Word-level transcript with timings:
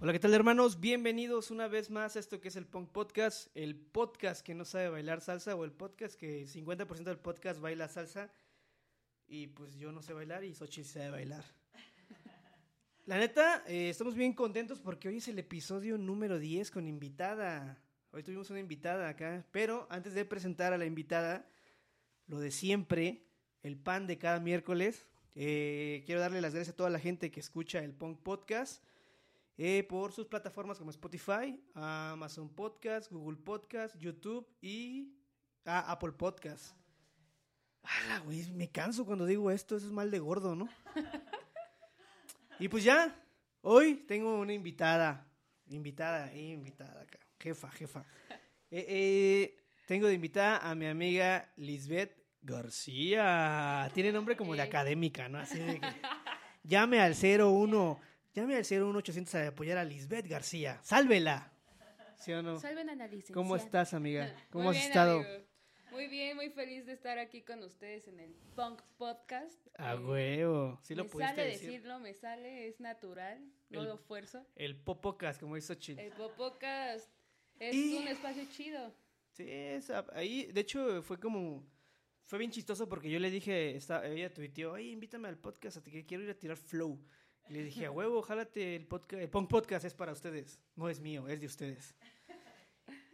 Hola, 0.00 0.12
¿qué 0.12 0.18
tal 0.18 0.32
hermanos? 0.32 0.80
Bienvenidos 0.80 1.50
una 1.50 1.68
vez 1.68 1.90
más 1.90 2.16
a 2.16 2.20
esto 2.20 2.40
que 2.40 2.48
es 2.48 2.56
el 2.56 2.64
Punk 2.64 2.88
Podcast, 2.88 3.54
el 3.54 3.76
podcast 3.76 4.40
que 4.40 4.54
no 4.54 4.64
sabe 4.64 4.88
bailar 4.88 5.20
salsa 5.20 5.54
o 5.56 5.64
el 5.64 5.72
podcast 5.72 6.18
que 6.18 6.46
50% 6.46 7.04
del 7.04 7.18
podcast 7.18 7.60
baila 7.60 7.86
salsa 7.88 8.32
y 9.26 9.48
pues 9.48 9.76
yo 9.76 9.92
no 9.92 10.00
sé 10.00 10.14
bailar 10.14 10.42
y 10.44 10.54
Xochitl 10.54 10.88
sabe 10.88 11.10
bailar. 11.10 11.44
La 13.04 13.18
neta, 13.18 13.62
eh, 13.66 13.90
estamos 13.90 14.14
bien 14.14 14.32
contentos 14.32 14.80
porque 14.80 15.08
hoy 15.08 15.18
es 15.18 15.28
el 15.28 15.38
episodio 15.38 15.98
número 15.98 16.38
10 16.38 16.70
con 16.70 16.88
invitada. 16.88 17.78
Hoy 18.10 18.22
tuvimos 18.22 18.48
una 18.48 18.60
invitada 18.60 19.06
acá, 19.10 19.44
pero 19.50 19.86
antes 19.90 20.14
de 20.14 20.24
presentar 20.24 20.72
a 20.72 20.78
la 20.78 20.86
invitada, 20.86 21.46
lo 22.26 22.40
de 22.40 22.50
siempre, 22.50 23.26
el 23.64 23.76
pan 23.76 24.06
de 24.06 24.18
cada 24.18 24.38
miércoles, 24.38 25.06
eh, 25.34 26.02
quiero 26.06 26.20
darle 26.20 26.40
las 26.40 26.54
gracias 26.54 26.74
a 26.74 26.76
toda 26.76 26.90
la 26.90 27.00
gente 27.00 27.30
que 27.30 27.40
escucha 27.40 27.80
el 27.80 27.92
Punk 27.92 28.20
Podcast 28.20 28.84
eh, 29.56 29.84
por 29.88 30.12
sus 30.12 30.26
plataformas 30.26 30.78
como 30.78 30.90
Spotify, 30.90 31.58
Amazon 31.74 32.48
Podcast, 32.48 33.10
Google 33.10 33.38
Podcast, 33.38 33.96
YouTube 33.96 34.46
y 34.60 35.16
ah, 35.64 35.90
Apple 35.90 36.12
Podcast. 36.12 36.76
Ah, 37.82 38.20
güey, 38.24 38.50
me 38.52 38.70
canso 38.70 39.06
cuando 39.06 39.24
digo 39.24 39.50
esto, 39.50 39.76
eso 39.76 39.86
es 39.86 39.92
mal 39.92 40.10
de 40.10 40.18
gordo, 40.18 40.54
¿no? 40.54 40.68
y 42.58 42.68
pues 42.68 42.84
ya, 42.84 43.18
hoy 43.62 43.94
tengo 43.94 44.38
una 44.38 44.52
invitada, 44.52 45.26
invitada, 45.66 46.32
eh, 46.32 46.50
invitada 46.50 47.06
jefa, 47.38 47.70
jefa. 47.70 48.04
Eh, 48.76 49.56
tengo 49.86 50.08
de 50.08 50.14
invitada 50.14 50.58
a 50.58 50.74
mi 50.74 50.86
amiga 50.86 51.52
Lisbeth 51.56 52.23
García. 52.44 53.90
Tiene 53.94 54.12
nombre 54.12 54.36
como 54.36 54.54
de 54.54 54.62
académica, 54.62 55.28
¿no? 55.28 55.38
Así 55.38 55.58
de 55.58 55.80
que 55.80 55.86
llame 56.64 57.00
al 57.00 57.14
01, 57.14 58.00
llame 58.34 58.56
al 58.56 58.64
01800 58.64 59.34
a 59.34 59.48
apoyar 59.48 59.78
a 59.78 59.84
Lisbeth 59.84 60.26
García. 60.26 60.78
¡Sálvela! 60.82 61.50
¿Sí 62.16 62.32
o 62.32 62.42
no? 62.42 62.58
Salven 62.58 62.88
a 62.88 62.94
la 62.94 63.06
licenciada. 63.06 63.34
¿Cómo 63.34 63.56
estás, 63.56 63.92
amiga? 63.92 64.32
¿Cómo 64.50 64.64
Muy 64.64 64.76
has 64.76 64.82
bien, 64.82 64.88
estado? 64.90 65.20
amigo. 65.20 65.44
Muy 65.90 66.08
bien, 66.08 66.36
muy 66.36 66.50
feliz 66.50 66.86
de 66.86 66.92
estar 66.92 67.18
aquí 67.18 67.42
con 67.42 67.62
ustedes 67.62 68.08
en 68.08 68.18
el 68.18 68.34
Punk 68.56 68.80
Podcast. 68.96 69.58
A 69.78 69.92
Eh, 69.92 69.98
huevo. 69.98 70.78
Sí 70.82 70.94
lo 70.94 71.04
me 71.04 71.10
pudiste 71.10 71.34
sale 71.36 71.48
decir. 71.50 71.70
decirlo, 71.70 72.00
me 72.00 72.14
sale, 72.14 72.66
es 72.68 72.80
natural, 72.80 73.44
no 73.70 73.80
El- 73.82 73.88
lo 73.88 73.98
fuerzo. 73.98 74.44
El 74.56 74.74
Popocas, 74.76 75.38
como 75.38 75.56
hizo 75.56 75.74
Chill. 75.74 75.98
El 76.00 76.12
Podcast 76.12 77.08
es 77.60 77.74
Y- 77.74 77.96
un 77.98 78.08
espacio 78.08 78.44
chido. 78.50 78.92
Sí, 79.32 79.44
es, 79.48 79.90
a- 79.90 80.04
ahí, 80.14 80.46
de 80.46 80.60
hecho, 80.62 81.00
fue 81.02 81.20
como, 81.20 81.62
fue 82.24 82.38
bien 82.38 82.50
chistoso 82.50 82.88
porque 82.88 83.10
yo 83.10 83.18
le 83.18 83.30
dije, 83.30 83.76
está, 83.76 84.06
ella 84.06 84.32
tuiteó, 84.32 84.72
oye, 84.72 84.84
invítame 84.90 85.28
al 85.28 85.38
podcast, 85.38 85.76
a 85.76 85.82
ti 85.82 85.90
que 85.90 86.04
quiero 86.06 86.24
ir 86.24 86.30
a 86.30 86.34
tirar 86.34 86.56
flow. 86.56 86.98
Y 87.48 87.52
le 87.52 87.64
dije, 87.64 87.86
a 87.86 87.90
huevo, 87.92 88.22
jálate 88.22 88.76
el 88.76 88.86
podcast, 88.86 89.22
el 89.22 89.28
Punk 89.28 89.48
Podcast 89.50 89.84
es 89.84 89.94
para 89.94 90.12
ustedes, 90.12 90.58
no 90.76 90.88
es 90.88 91.00
mío, 91.00 91.28
es 91.28 91.40
de 91.40 91.46
ustedes. 91.46 91.94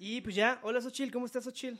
Y 0.03 0.23
pues 0.23 0.35
ya, 0.35 0.59
hola 0.63 0.81
Xochil, 0.81 1.13
¿cómo 1.13 1.27
estás 1.27 1.45
Xochil? 1.45 1.75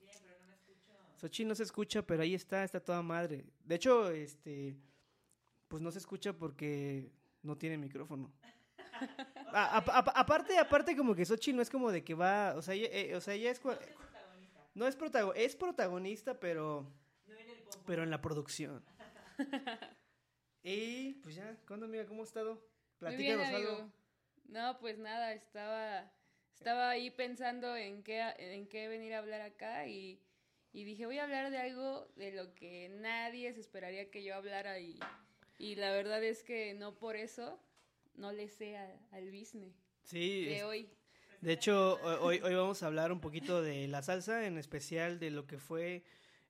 Bien, 0.00 0.12
pero 0.22 0.38
no 0.40 0.46
me 0.46 0.54
escucho. 0.54 0.92
Xochil 1.20 1.46
no 1.48 1.54
se 1.54 1.62
escucha, 1.64 2.00
pero 2.06 2.22
ahí 2.22 2.34
está, 2.34 2.64
está 2.64 2.80
toda 2.80 3.02
madre. 3.02 3.44
De 3.64 3.74
hecho, 3.74 4.10
este, 4.10 4.78
pues 5.68 5.82
no 5.82 5.90
se 5.90 5.98
escucha 5.98 6.32
porque 6.32 7.12
no 7.42 7.58
tiene 7.58 7.76
micrófono. 7.76 8.32
A- 9.52 9.76
a- 9.76 9.78
a- 9.78 10.20
aparte, 10.20 10.56
aparte 10.58 10.96
como 10.96 11.14
que 11.14 11.26
Xochitl 11.26 11.56
no 11.56 11.62
es 11.62 11.68
como 11.68 11.90
de 11.92 12.02
que 12.04 12.14
va, 12.14 12.54
o 12.56 12.62
sea, 12.62 12.72
ella, 12.74 12.88
eh, 12.92 13.14
o 13.16 13.20
sea, 13.20 13.34
ella 13.34 13.50
es... 13.50 13.60
No 14.74 14.86
es 14.86 14.96
protagonista, 14.96 15.44
es 15.44 15.56
protagonista, 15.56 16.38
pero... 16.40 16.92
Pero 17.86 18.02
en 18.02 18.10
la 18.10 18.20
producción. 18.20 18.84
y 20.62 21.14
pues 21.14 21.34
ya, 21.36 21.56
¿cuándo 21.66 21.86
amiga? 21.86 22.06
¿Cómo 22.06 22.22
has 22.22 22.28
estado? 22.28 22.54
Muy 22.54 23.16
bien, 23.16 23.38
Platícanos 23.38 23.48
amigo. 23.48 23.70
algo. 23.76 23.92
No, 24.48 24.78
pues 24.80 24.98
nada, 24.98 25.32
estaba, 25.32 26.12
estaba 26.54 26.90
ahí 26.90 27.10
pensando 27.10 27.76
en 27.76 28.02
qué, 28.02 28.20
en 28.38 28.66
qué 28.68 28.88
venir 28.88 29.14
a 29.14 29.18
hablar 29.18 29.40
acá 29.40 29.86
y, 29.86 30.20
y 30.72 30.84
dije, 30.84 31.06
voy 31.06 31.18
a 31.18 31.24
hablar 31.24 31.50
de 31.50 31.58
algo 31.58 32.08
de 32.16 32.32
lo 32.32 32.52
que 32.54 32.88
nadie 32.90 33.52
se 33.54 33.60
esperaría 33.60 34.10
que 34.10 34.22
yo 34.24 34.34
hablara 34.34 34.78
y, 34.80 34.98
y 35.58 35.76
la 35.76 35.92
verdad 35.92 36.22
es 36.22 36.42
que 36.42 36.74
no 36.74 36.98
por 36.98 37.16
eso 37.16 37.58
no 38.14 38.32
le 38.32 38.48
sé 38.48 38.76
a- 38.76 38.98
al 39.12 39.30
business 39.30 39.74
Sí, 40.02 40.44
de 40.46 40.56
es- 40.58 40.64
hoy. 40.64 40.90
De 41.40 41.52
hecho, 41.52 41.94
ho- 42.02 42.20
hoy, 42.24 42.40
hoy 42.42 42.54
vamos 42.54 42.82
a 42.82 42.86
hablar 42.86 43.12
un 43.12 43.20
poquito 43.20 43.62
de 43.62 43.86
la 43.88 44.02
salsa, 44.02 44.46
en 44.46 44.58
especial 44.58 45.18
de 45.18 45.30
lo 45.30 45.46
que 45.46 45.58
fue 45.58 46.02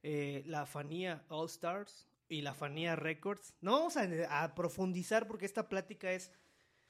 eh, 0.02 0.42
la 0.46 0.66
Fanía 0.66 1.22
All 1.28 1.46
Stars 1.46 2.08
y 2.28 2.42
la 2.42 2.54
Fanía 2.54 2.96
Records. 2.96 3.54
No 3.60 3.72
vamos 3.72 3.96
a, 3.96 4.42
a 4.42 4.54
profundizar 4.54 5.26
porque 5.26 5.46
esta 5.46 5.68
plática 5.68 6.10
es, 6.12 6.30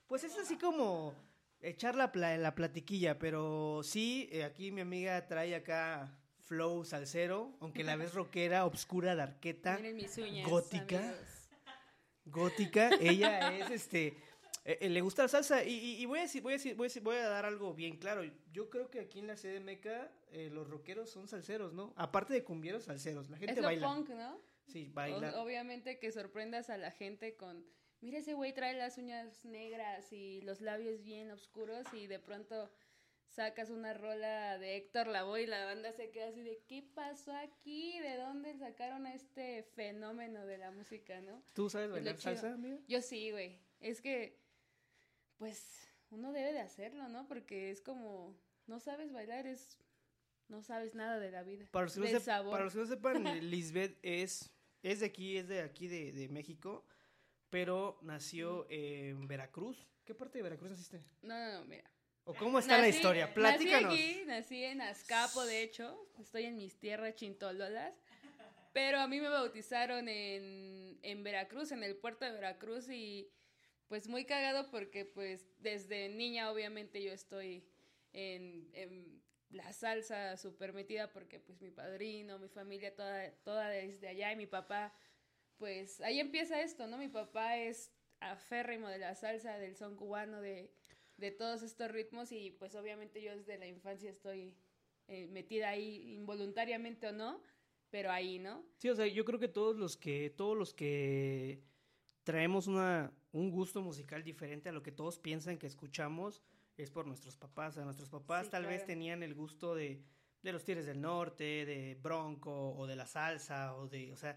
pues 0.07 0.25
es 0.25 0.37
así 0.39 0.57
como 0.57 1.15
echar 1.61 1.95
la, 1.95 2.11
pla- 2.13 2.37
la 2.39 2.55
platiquilla, 2.55 3.19
pero 3.19 3.83
sí, 3.83 4.29
eh, 4.33 4.45
aquí 4.45 4.71
mi 4.71 4.81
amiga 4.81 5.27
trae 5.27 5.55
acá 5.55 6.17
flow 6.47 6.85
salsero, 6.85 7.53
aunque 7.61 7.85
la 7.85 7.97
ves 7.97 8.13
rockera, 8.15 8.65
obscura, 8.67 9.15
darqueta, 9.15 9.77
gótica. 10.49 10.99
amigos. 10.99 11.49
gótica. 12.25 12.91
Ella 13.01 13.57
es 13.57 13.71
este. 13.71 14.17
Eh, 14.73 14.79
eh, 14.81 14.89
le 14.89 15.01
gusta 15.01 15.23
la 15.23 15.29
salsa. 15.29 15.65
Y, 15.65 15.73
y- 15.75 16.03
y 16.03 16.07
voy, 16.07 16.19
a 16.19 16.23
decir, 16.23 16.43
voy, 16.43 16.53
a 16.53 16.57
decir, 16.57 16.75
voy, 16.77 16.87
a 16.87 16.89
decir- 16.89 17.03
voy 17.03 17.17
a 17.17 17.29
dar 17.29 17.45
algo 17.47 17.75
bien 17.75 17.97
claro. 17.97 18.23
Yo 18.53 18.71
creo 18.71 18.91
que 18.91 19.01
aquí 19.01 19.19
en 19.19 19.27
la 19.27 19.37
CDMK 19.37 19.87
eh, 20.33 20.51
los 20.53 20.69
rockeros 20.69 21.11
son 21.11 21.27
salseros, 21.29 21.73
¿no? 21.73 21.93
Aparte 21.97 22.33
de 22.35 22.45
cumbieros, 22.45 22.85
salseros. 22.85 23.29
La 23.31 23.37
gente 23.37 23.53
Es 23.53 23.57
lo 23.59 23.65
baila. 23.65 23.87
punk, 23.95 24.11
¿no? 24.11 24.41
Sí, 24.67 24.89
O- 24.91 24.95
baila. 24.95 25.41
obviamente 25.43 25.99
que 25.99 26.13
sorprendas 26.13 26.71
a 26.71 26.77
la 26.79 26.91
gente 26.93 27.35
con, 27.37 27.65
mira 28.01 28.19
ese 28.19 28.35
güey 28.35 28.53
trae 28.53 28.75
las 28.75 28.97
uñas 28.99 29.45
negras 29.45 30.13
y 30.13 30.41
los 30.43 30.61
labios 30.61 31.03
bien 31.03 31.31
oscuros 31.33 31.87
y 31.93 32.07
de 32.07 32.21
pronto 32.21 32.71
sacas 33.27 33.71
una 33.71 33.95
rola 33.95 34.59
de 34.59 34.77
Héctor 34.77 35.07
Lavoe 35.07 35.43
y 35.43 35.47
la 35.47 35.65
banda 35.65 35.93
se 35.93 36.11
queda 36.11 36.29
así 36.29 36.43
de, 36.43 36.63
¿qué 36.67 36.83
pasó 36.83 37.33
aquí? 37.33 37.99
¿De 38.01 38.17
dónde 38.17 38.57
sacaron 38.59 39.07
a 39.07 39.15
este 39.15 39.63
fenómeno 39.63 40.47
de 40.47 40.59
la 40.59 40.71
música, 40.73 41.21
no? 41.21 41.43
¿Tú 41.55 41.69
sabes 41.71 41.91
bailar 41.91 42.19
salsa, 42.19 42.53
amiga? 42.55 42.79
Yo 42.89 43.01
sí, 43.03 43.31
güey. 43.31 43.59
Es 43.81 44.01
que, 44.01 44.40
pues, 45.41 45.89
uno 46.11 46.33
debe 46.33 46.53
de 46.53 46.61
hacerlo, 46.61 47.09
¿no? 47.09 47.27
Porque 47.27 47.71
es 47.71 47.81
como, 47.81 48.37
no 48.67 48.79
sabes 48.79 49.11
bailar, 49.11 49.47
es, 49.47 49.79
no 50.49 50.63
sabes 50.63 50.95
nada 50.95 51.19
de 51.19 51.31
la 51.31 51.43
vida. 51.43 51.67
Para 51.71 51.87
los 51.87 51.95
que 51.95 52.01
no, 52.01 52.07
del 52.07 52.17
sep- 52.17 52.25
sabor. 52.25 52.53
para 52.53 52.65
los 52.65 52.75
que 52.75 52.79
no 52.81 52.87
sepan, 52.87 53.25
Lisbeth 53.51 53.99
es, 54.03 54.51
es 54.83 55.01
de 55.01 55.07
aquí, 55.07 55.39
es 55.39 55.49
de 55.49 55.63
aquí 55.63 55.89
de, 55.89 56.13
de 56.13 56.29
México, 56.29 56.85
pero 57.49 57.99
nació 58.03 58.67
en 58.69 59.27
Veracruz. 59.27 59.89
¿Qué 60.05 60.15
parte 60.15 60.39
de 60.39 60.43
Veracruz 60.43 60.71
naciste? 60.73 61.03
No, 61.23 61.35
no, 61.39 61.61
no, 61.61 61.65
mira. 61.65 61.91
¿O 62.25 62.35
cómo 62.35 62.59
está 62.59 62.77
la 62.79 62.89
historia? 62.89 63.33
Platícanos. 63.33 63.91
Nací 63.93 64.03
aquí, 64.13 64.23
nací 64.27 64.65
en 64.65 64.83
Azcapo, 64.83 65.45
de 65.47 65.63
hecho. 65.63 66.07
Estoy 66.19 66.45
en 66.45 66.57
mis 66.59 66.79
tierras 66.79 67.15
chintololas. 67.17 67.95
Pero 68.73 69.01
a 69.01 69.09
mí 69.09 69.21
me 69.21 69.29
bautizaron 69.31 70.07
en, 70.09 70.99
en 71.03 71.23
Veracruz, 71.25 71.73
en 71.73 71.83
el 71.83 71.97
puerto 71.97 72.25
de 72.27 72.33
Veracruz. 72.33 72.89
Y 72.89 73.29
pues 73.91 74.09
muy 74.09 74.25
cagado 74.25 74.71
porque 74.71 75.05
pues 75.05 75.47
desde 75.59 76.09
niña 76.09 76.51
obviamente 76.51 77.03
yo 77.03 77.13
estoy 77.13 77.63
en, 78.13 78.71
en 78.73 79.21
la 79.51 79.73
salsa 79.73 80.39
súper 80.39 80.73
metida 80.73 81.13
porque 81.13 81.41
pues 81.41 81.61
mi 81.61 81.71
padrino, 81.71 82.39
mi 82.39 82.49
familia, 82.49 82.95
toda, 82.95 83.31
toda 83.43 83.69
desde 83.69 84.09
allá. 84.09 84.33
Y 84.33 84.37
mi 84.37 84.47
papá, 84.47 84.95
pues 85.59 86.01
ahí 86.01 86.21
empieza 86.21 86.63
esto, 86.63 86.87
¿no? 86.87 86.97
Mi 86.97 87.09
papá 87.09 87.59
es 87.59 87.93
aférrimo 88.21 88.89
de 88.89 88.99
la 88.99 89.15
salsa, 89.15 89.59
del 89.59 89.77
son 89.77 89.97
cubano, 89.97 90.41
de 90.41 90.73
de 91.21 91.31
todos 91.31 91.63
estos 91.63 91.91
ritmos 91.91 92.33
y 92.33 92.51
pues 92.51 92.75
obviamente 92.75 93.23
yo 93.23 93.37
desde 93.37 93.59
la 93.59 93.67
infancia 93.67 94.11
estoy 94.11 94.55
eh, 95.07 95.27
metida 95.27 95.69
ahí 95.69 96.15
involuntariamente 96.15 97.09
o 97.09 97.13
no, 97.13 97.43
pero 97.91 98.11
ahí, 98.11 98.39
¿no? 98.39 98.65
Sí, 98.79 98.89
o 98.89 98.97
sea, 98.97 99.07
yo 99.07 99.25
creo 99.25 99.39
que 99.39 99.49
todos 99.49 99.77
los 99.77 99.97
que, 99.97 100.31
todos 100.31 100.57
los 100.57 100.73
que 100.73 101.63
traemos 102.25 102.67
una, 102.67 103.13
un 103.33 103.51
gusto 103.51 103.81
musical 103.83 104.23
diferente 104.25 104.69
a 104.69 104.73
lo 104.73 104.83
que 104.83 104.93
todos 104.93 105.19
piensan 105.19 105.59
que 105.59 105.67
escuchamos, 105.67 106.43
es 106.77 106.91
por 106.91 107.07
nuestros 107.07 107.37
papás. 107.37 107.75
Sea, 107.75 107.85
nuestros 107.85 108.09
papás 108.09 108.47
Sí, 108.47 108.51
tal 108.53 108.67
vez 108.67 108.85
tenían 108.87 109.23
el 109.23 109.35
gusto 109.35 109.75
de, 109.75 110.03
de 110.43 110.53
los 110.53 110.65
Tigres 110.65 110.87
del 110.87 111.01
Norte, 111.01 111.65
de 111.67 111.99
Bronco, 112.03 112.73
o 112.77 112.87
de 112.87 112.97
la 112.97 113.07
salsa, 113.07 113.75
o 113.77 113.87
de, 113.89 114.13
o 114.13 114.17
sea, 114.17 114.37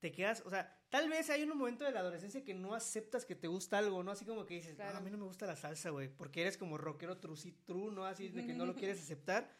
te 0.00 0.10
quedas, 0.10 0.42
o 0.44 0.50
sea, 0.50 0.76
tal 0.88 1.08
vez 1.08 1.30
hay 1.30 1.44
un 1.44 1.56
momento 1.56 1.84
de 1.84 1.92
la 1.92 2.00
adolescencia 2.00 2.42
que 2.44 2.54
no 2.54 2.74
aceptas 2.74 3.24
que 3.24 3.36
te 3.36 3.46
gusta 3.46 3.78
algo, 3.78 4.02
¿no? 4.02 4.10
Así 4.10 4.24
como 4.24 4.44
que 4.44 4.54
dices, 4.54 4.74
Claro. 4.74 4.94
"No, 4.94 4.98
a 4.98 5.00
mí 5.02 5.10
no 5.12 5.18
me 5.18 5.24
gusta 5.24 5.46
la 5.46 5.54
salsa, 5.54 5.90
güey, 5.90 6.08
porque 6.08 6.40
eres 6.40 6.56
como 6.58 6.76
rockero 6.76 7.18
true, 7.18 7.36
sí, 7.36 7.52
true, 7.64 7.92
¿no? 7.92 8.04
Así 8.04 8.28
de 8.28 8.44
que 8.44 8.52
no 8.54 8.66
lo 8.66 8.74
quieres 8.90 9.00
aceptar. 9.00 9.56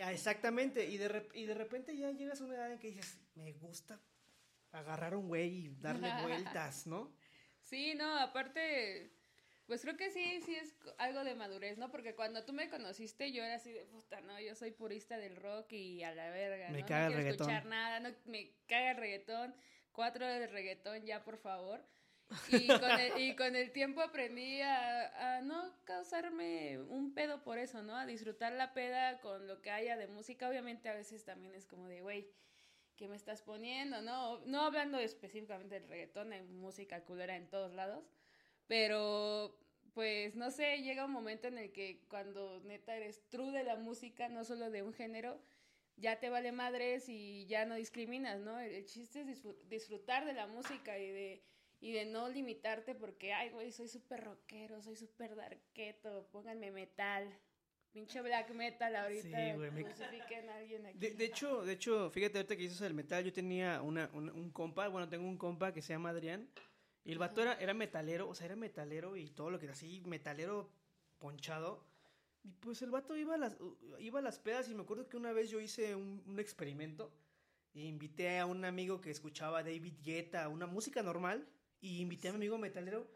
Ah, 0.00 0.12
Exactamente, 0.12 0.86
y 0.86 0.98
de, 0.98 1.08
rep- 1.10 1.30
y 1.34 1.46
de 1.46 1.54
repente 1.54 1.96
ya 1.96 2.10
llegas 2.10 2.40
a 2.40 2.44
una 2.44 2.54
edad 2.56 2.70
en 2.72 2.78
que 2.78 2.88
dices, 2.88 3.18
me 3.36 3.52
gusta 3.54 3.98
agarrar 4.72 5.14
a 5.14 5.16
un 5.18 5.28
güey 5.28 5.48
y 5.66 5.68
darle 5.80 6.10
vueltas, 6.22 6.86
¿no? 6.86 7.10
Sí, 7.68 7.94
no, 7.94 8.18
aparte, 8.18 9.10
Pues 9.66 9.82
creo 9.82 9.96
que 9.98 10.10
sí, 10.10 10.40
sí 10.40 10.54
es 10.56 10.74
algo 10.96 11.24
de 11.24 11.34
madurez, 11.34 11.76
¿no? 11.76 11.90
Porque 11.90 12.14
cuando 12.14 12.44
tú 12.44 12.54
me 12.54 12.70
conociste, 12.70 13.32
yo 13.32 13.44
era 13.44 13.56
así 13.56 13.70
de 13.70 13.84
puta, 13.84 14.20
no, 14.22 14.40
yo 14.40 14.54
soy 14.54 14.70
purista 14.70 15.18
del 15.18 15.36
rock 15.36 15.72
y 15.72 16.02
a 16.02 16.14
la 16.14 16.30
verga, 16.30 16.70
Me 16.70 16.80
¿no? 16.82 16.86
caga 16.86 17.00
no 17.02 17.06
el 17.08 17.12
quiero 17.12 17.22
reggaetón. 17.24 17.50
escuchar 17.50 17.66
nada, 17.66 18.00
no, 18.00 18.10
me 18.24 18.50
caga 18.66 18.92
el 18.92 18.96
reggaetón, 18.96 19.54
cuatro 19.92 20.26
de 20.26 20.46
reggaetón 20.46 21.04
ya, 21.04 21.22
por 21.24 21.36
favor. 21.36 21.84
Y 22.66 22.66
con 22.68 22.90
el, 22.98 23.18
y 23.20 23.36
con 23.36 23.56
el 23.56 23.70
tiempo 23.72 24.00
aprendí 24.02 24.60
a, 24.62 25.36
a 25.38 25.42
no 25.42 25.74
causarme 25.84 26.78
un 26.78 27.12
pedo 27.14 27.42
por 27.42 27.58
eso, 27.58 27.82
¿no? 27.82 27.96
A 27.96 28.04
disfrutar 28.06 28.52
la 28.54 28.72
peda 28.74 29.20
con 29.20 29.46
lo 29.46 29.60
que 29.62 29.70
haya 29.70 29.96
de 29.96 30.06
música. 30.08 30.48
Obviamente 30.48 30.88
a 30.90 30.94
veces 30.94 31.24
también 31.24 31.54
es 31.54 31.66
como 31.66 31.88
de, 31.88 32.00
güey, 32.02 32.28
¿qué 32.98 33.08
me 33.08 33.16
estás 33.16 33.42
poniendo? 33.42 34.02
No, 34.02 34.40
no 34.46 34.62
hablando 34.62 34.98
específicamente 34.98 35.76
del 35.80 35.88
reggaetón, 35.88 36.32
hay 36.32 36.42
música 36.42 37.04
culera 37.04 37.36
en 37.36 37.48
todos 37.48 37.72
lados. 37.72 38.04
Pero, 38.66 39.58
pues, 39.94 40.36
no 40.36 40.50
sé, 40.50 40.82
llega 40.82 41.06
un 41.06 41.12
momento 41.12 41.48
en 41.48 41.58
el 41.58 41.72
que 41.72 42.04
cuando 42.08 42.60
neta 42.64 42.96
eres 42.96 43.26
true 43.30 43.52
de 43.52 43.64
la 43.64 43.76
música, 43.76 44.28
no 44.28 44.44
solo 44.44 44.70
de 44.70 44.82
un 44.82 44.92
género, 44.92 45.40
ya 45.96 46.20
te 46.20 46.30
vale 46.30 46.52
madres 46.52 47.08
y 47.08 47.46
ya 47.46 47.64
no 47.66 47.76
discriminas, 47.76 48.40
¿no? 48.40 48.58
El, 48.60 48.84
chiste 48.86 49.22
es 49.22 49.26
disfr- 49.28 49.58
disfrutar 49.68 50.24
de 50.26 50.34
la 50.34 50.46
música 50.46 50.98
y 50.98 51.10
de, 51.10 51.42
y 51.80 51.92
de 51.92 52.04
no 52.06 52.28
limitarte 52.28 52.94
porque, 52.94 53.32
ay, 53.32 53.50
güey, 53.50 53.72
soy 53.72 53.88
súper 53.88 54.24
rockero, 54.24 54.82
soy 54.82 54.96
súper 54.96 55.36
darketo, 55.36 56.28
pónganme 56.30 56.70
metal. 56.72 57.28
Pinche 57.98 58.22
black 58.22 58.50
metal 58.54 58.94
ahorita. 58.94 59.22
Sí, 59.22 59.56
güey, 59.56 59.70
me- 59.72 59.80
a 59.84 60.56
alguien 60.56 60.86
aquí. 60.86 60.98
De, 60.98 61.10
de 61.14 61.24
hecho, 61.24 61.64
de 61.64 61.72
hecho, 61.72 62.10
fíjate 62.10 62.38
ahorita 62.38 62.56
que 62.56 62.62
dices 62.62 62.80
el 62.82 62.94
metal, 62.94 63.24
yo 63.24 63.32
tenía 63.32 63.82
una, 63.82 64.08
una- 64.12 64.32
un 64.32 64.50
compa, 64.50 64.86
bueno, 64.88 65.08
tengo 65.08 65.26
un 65.26 65.36
compa 65.36 65.72
que 65.72 65.82
se 65.82 65.92
llama 65.94 66.10
Adrián, 66.10 66.48
y 67.04 67.10
el 67.12 67.18
vato 67.18 67.42
era, 67.42 67.54
era 67.54 67.74
metalero, 67.74 68.28
o 68.28 68.34
sea, 68.36 68.46
era 68.46 68.54
metalero 68.56 69.16
y 69.16 69.30
todo 69.30 69.50
lo 69.50 69.58
que 69.58 69.64
era 69.66 69.72
así, 69.72 70.00
metalero 70.06 70.70
ponchado. 71.18 71.84
Y 72.44 72.52
pues 72.52 72.82
el 72.82 72.90
vato 72.90 73.16
iba 73.16 73.34
a 73.34 73.38
las, 73.38 73.56
iba 73.98 74.20
a 74.20 74.22
las 74.22 74.38
pedas 74.38 74.68
y 74.68 74.74
me 74.74 74.82
acuerdo 74.82 75.08
que 75.08 75.16
una 75.16 75.32
vez 75.32 75.50
yo 75.50 75.58
hice 75.60 75.96
un, 75.96 76.22
un 76.26 76.38
experimento 76.38 77.12
e 77.74 77.80
invité 77.80 78.38
a 78.38 78.46
un 78.46 78.64
amigo 78.64 79.00
que 79.00 79.10
escuchaba 79.10 79.62
David 79.64 79.94
Guetta, 80.04 80.48
una 80.48 80.66
música 80.66 81.02
normal, 81.02 81.46
y 81.80 82.00
invité 82.00 82.28
a 82.28 82.32
mi 82.32 82.36
amigo 82.36 82.58
metalero 82.58 83.08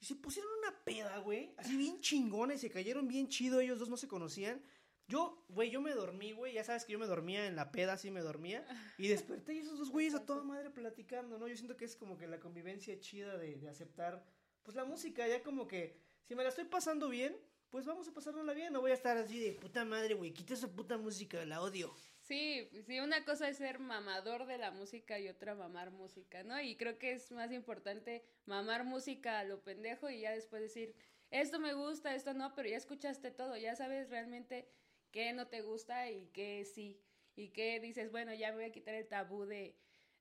y 0.00 0.04
se 0.04 0.14
pusieron 0.16 0.50
una 0.58 0.84
peda, 0.84 1.18
güey, 1.18 1.54
así 1.56 1.76
bien 1.76 2.00
chingones, 2.00 2.60
se 2.60 2.70
cayeron 2.70 3.08
bien 3.08 3.28
chido, 3.28 3.60
ellos 3.60 3.78
dos 3.78 3.88
no 3.88 3.96
se 3.96 4.08
conocían. 4.08 4.62
Yo, 5.08 5.44
güey, 5.48 5.70
yo 5.70 5.80
me 5.80 5.92
dormí, 5.92 6.32
güey, 6.32 6.54
ya 6.54 6.64
sabes 6.64 6.84
que 6.84 6.92
yo 6.92 6.98
me 6.98 7.06
dormía 7.06 7.46
en 7.46 7.54
la 7.54 7.70
peda, 7.70 7.92
así 7.92 8.10
me 8.10 8.20
dormía, 8.20 8.66
y 8.98 9.06
desperté 9.06 9.54
y 9.54 9.58
esos 9.58 9.78
dos 9.78 9.90
güeyes 9.90 10.14
a 10.14 10.26
toda 10.26 10.42
madre 10.42 10.70
platicando, 10.70 11.38
¿no? 11.38 11.46
Yo 11.46 11.56
siento 11.56 11.76
que 11.76 11.84
es 11.84 11.94
como 11.94 12.18
que 12.18 12.26
la 12.26 12.40
convivencia 12.40 12.98
chida 12.98 13.38
de, 13.38 13.56
de 13.56 13.68
aceptar, 13.68 14.24
pues 14.64 14.76
la 14.76 14.84
música, 14.84 15.28
ya 15.28 15.44
como 15.44 15.68
que, 15.68 15.96
si 16.24 16.34
me 16.34 16.42
la 16.42 16.48
estoy 16.48 16.64
pasando 16.64 17.08
bien, 17.08 17.36
pues 17.70 17.86
vamos 17.86 18.08
a 18.08 18.12
pasárnosla 18.12 18.52
bien, 18.52 18.72
no 18.72 18.80
voy 18.80 18.90
a 18.90 18.94
estar 18.94 19.16
así 19.16 19.38
de 19.38 19.52
puta 19.52 19.84
madre, 19.84 20.14
güey, 20.14 20.32
quita 20.32 20.54
esa 20.54 20.68
puta 20.68 20.98
música, 20.98 21.44
la 21.44 21.60
odio. 21.62 21.94
Sí, 22.26 22.68
sí, 22.84 22.98
una 22.98 23.24
cosa 23.24 23.48
es 23.48 23.58
ser 23.58 23.78
mamador 23.78 24.46
de 24.46 24.58
la 24.58 24.72
música 24.72 25.20
y 25.20 25.28
otra 25.28 25.54
mamar 25.54 25.92
música, 25.92 26.42
¿no? 26.42 26.60
Y 26.60 26.74
creo 26.76 26.98
que 26.98 27.12
es 27.12 27.30
más 27.30 27.52
importante 27.52 28.24
mamar 28.46 28.84
música 28.84 29.38
a 29.38 29.44
lo 29.44 29.62
pendejo 29.62 30.10
y 30.10 30.22
ya 30.22 30.32
después 30.32 30.60
decir, 30.60 30.96
esto 31.30 31.60
me 31.60 31.72
gusta, 31.74 32.16
esto 32.16 32.34
no, 32.34 32.52
pero 32.56 32.68
ya 32.68 32.76
escuchaste 32.76 33.30
todo, 33.30 33.56
ya 33.56 33.76
sabes 33.76 34.10
realmente 34.10 34.68
qué 35.12 35.32
no 35.34 35.46
te 35.46 35.62
gusta 35.62 36.10
y 36.10 36.26
qué 36.32 36.64
sí. 36.64 37.00
Y 37.36 37.50
qué 37.50 37.78
dices, 37.78 38.10
bueno, 38.10 38.34
ya 38.34 38.50
me 38.50 38.56
voy 38.56 38.64
a 38.64 38.72
quitar 38.72 38.94
el 38.94 39.06
tabú 39.06 39.44
de, 39.44 39.76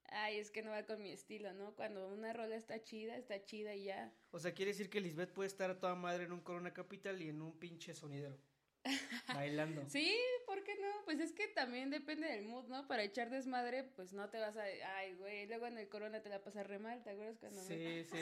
ay, 0.10 0.38
es 0.38 0.52
que 0.52 0.62
no 0.62 0.70
va 0.70 0.86
con 0.86 1.02
mi 1.02 1.10
estilo, 1.10 1.54
¿no? 1.54 1.74
Cuando 1.74 2.08
una 2.10 2.34
rola 2.34 2.56
está 2.56 2.84
chida, 2.84 3.18
está 3.18 3.44
chida 3.44 3.74
y 3.74 3.86
ya. 3.86 4.14
O 4.30 4.38
sea, 4.38 4.54
quiere 4.54 4.74
decir 4.74 4.92
que 4.92 5.02
Lisbeth 5.02 5.32
puede 5.32 5.48
estar 5.48 5.72
a 5.72 5.80
toda 5.80 5.96
madre 5.96 6.26
en 6.26 6.34
un 6.34 6.42
Corona 6.42 6.72
Capital 6.72 7.20
y 7.24 7.30
en 7.30 7.42
un 7.42 7.58
pinche 7.58 7.96
sonidero. 7.96 8.38
Bailando. 9.34 9.84
Sí, 9.90 10.16
¿por 10.46 10.64
qué 10.64 10.76
no? 10.76 10.88
Pues 11.06 11.20
es 11.20 11.32
que 11.32 11.48
también 11.48 11.90
depende 11.90 12.28
del 12.28 12.44
mood, 12.44 12.68
¿no? 12.68 12.88
Para 12.88 13.04
echar 13.04 13.30
desmadre, 13.30 13.84
pues 13.84 14.14
no 14.14 14.30
te 14.30 14.40
vas 14.40 14.56
a... 14.58 14.64
Ay, 14.98 15.14
güey, 15.16 15.48
luego 15.48 15.68
en 15.68 15.78
el 15.78 15.90
corona 15.90 16.22
te 16.22 16.30
la 16.30 16.44
pasas 16.44 16.68
re 16.68 16.80
mal, 16.80 17.04
¿te 17.04 17.10
acuerdas 17.12 17.38
cuando 17.40 17.62
me... 17.64 17.68
Sí, 17.68 18.04
sí. 18.12 18.18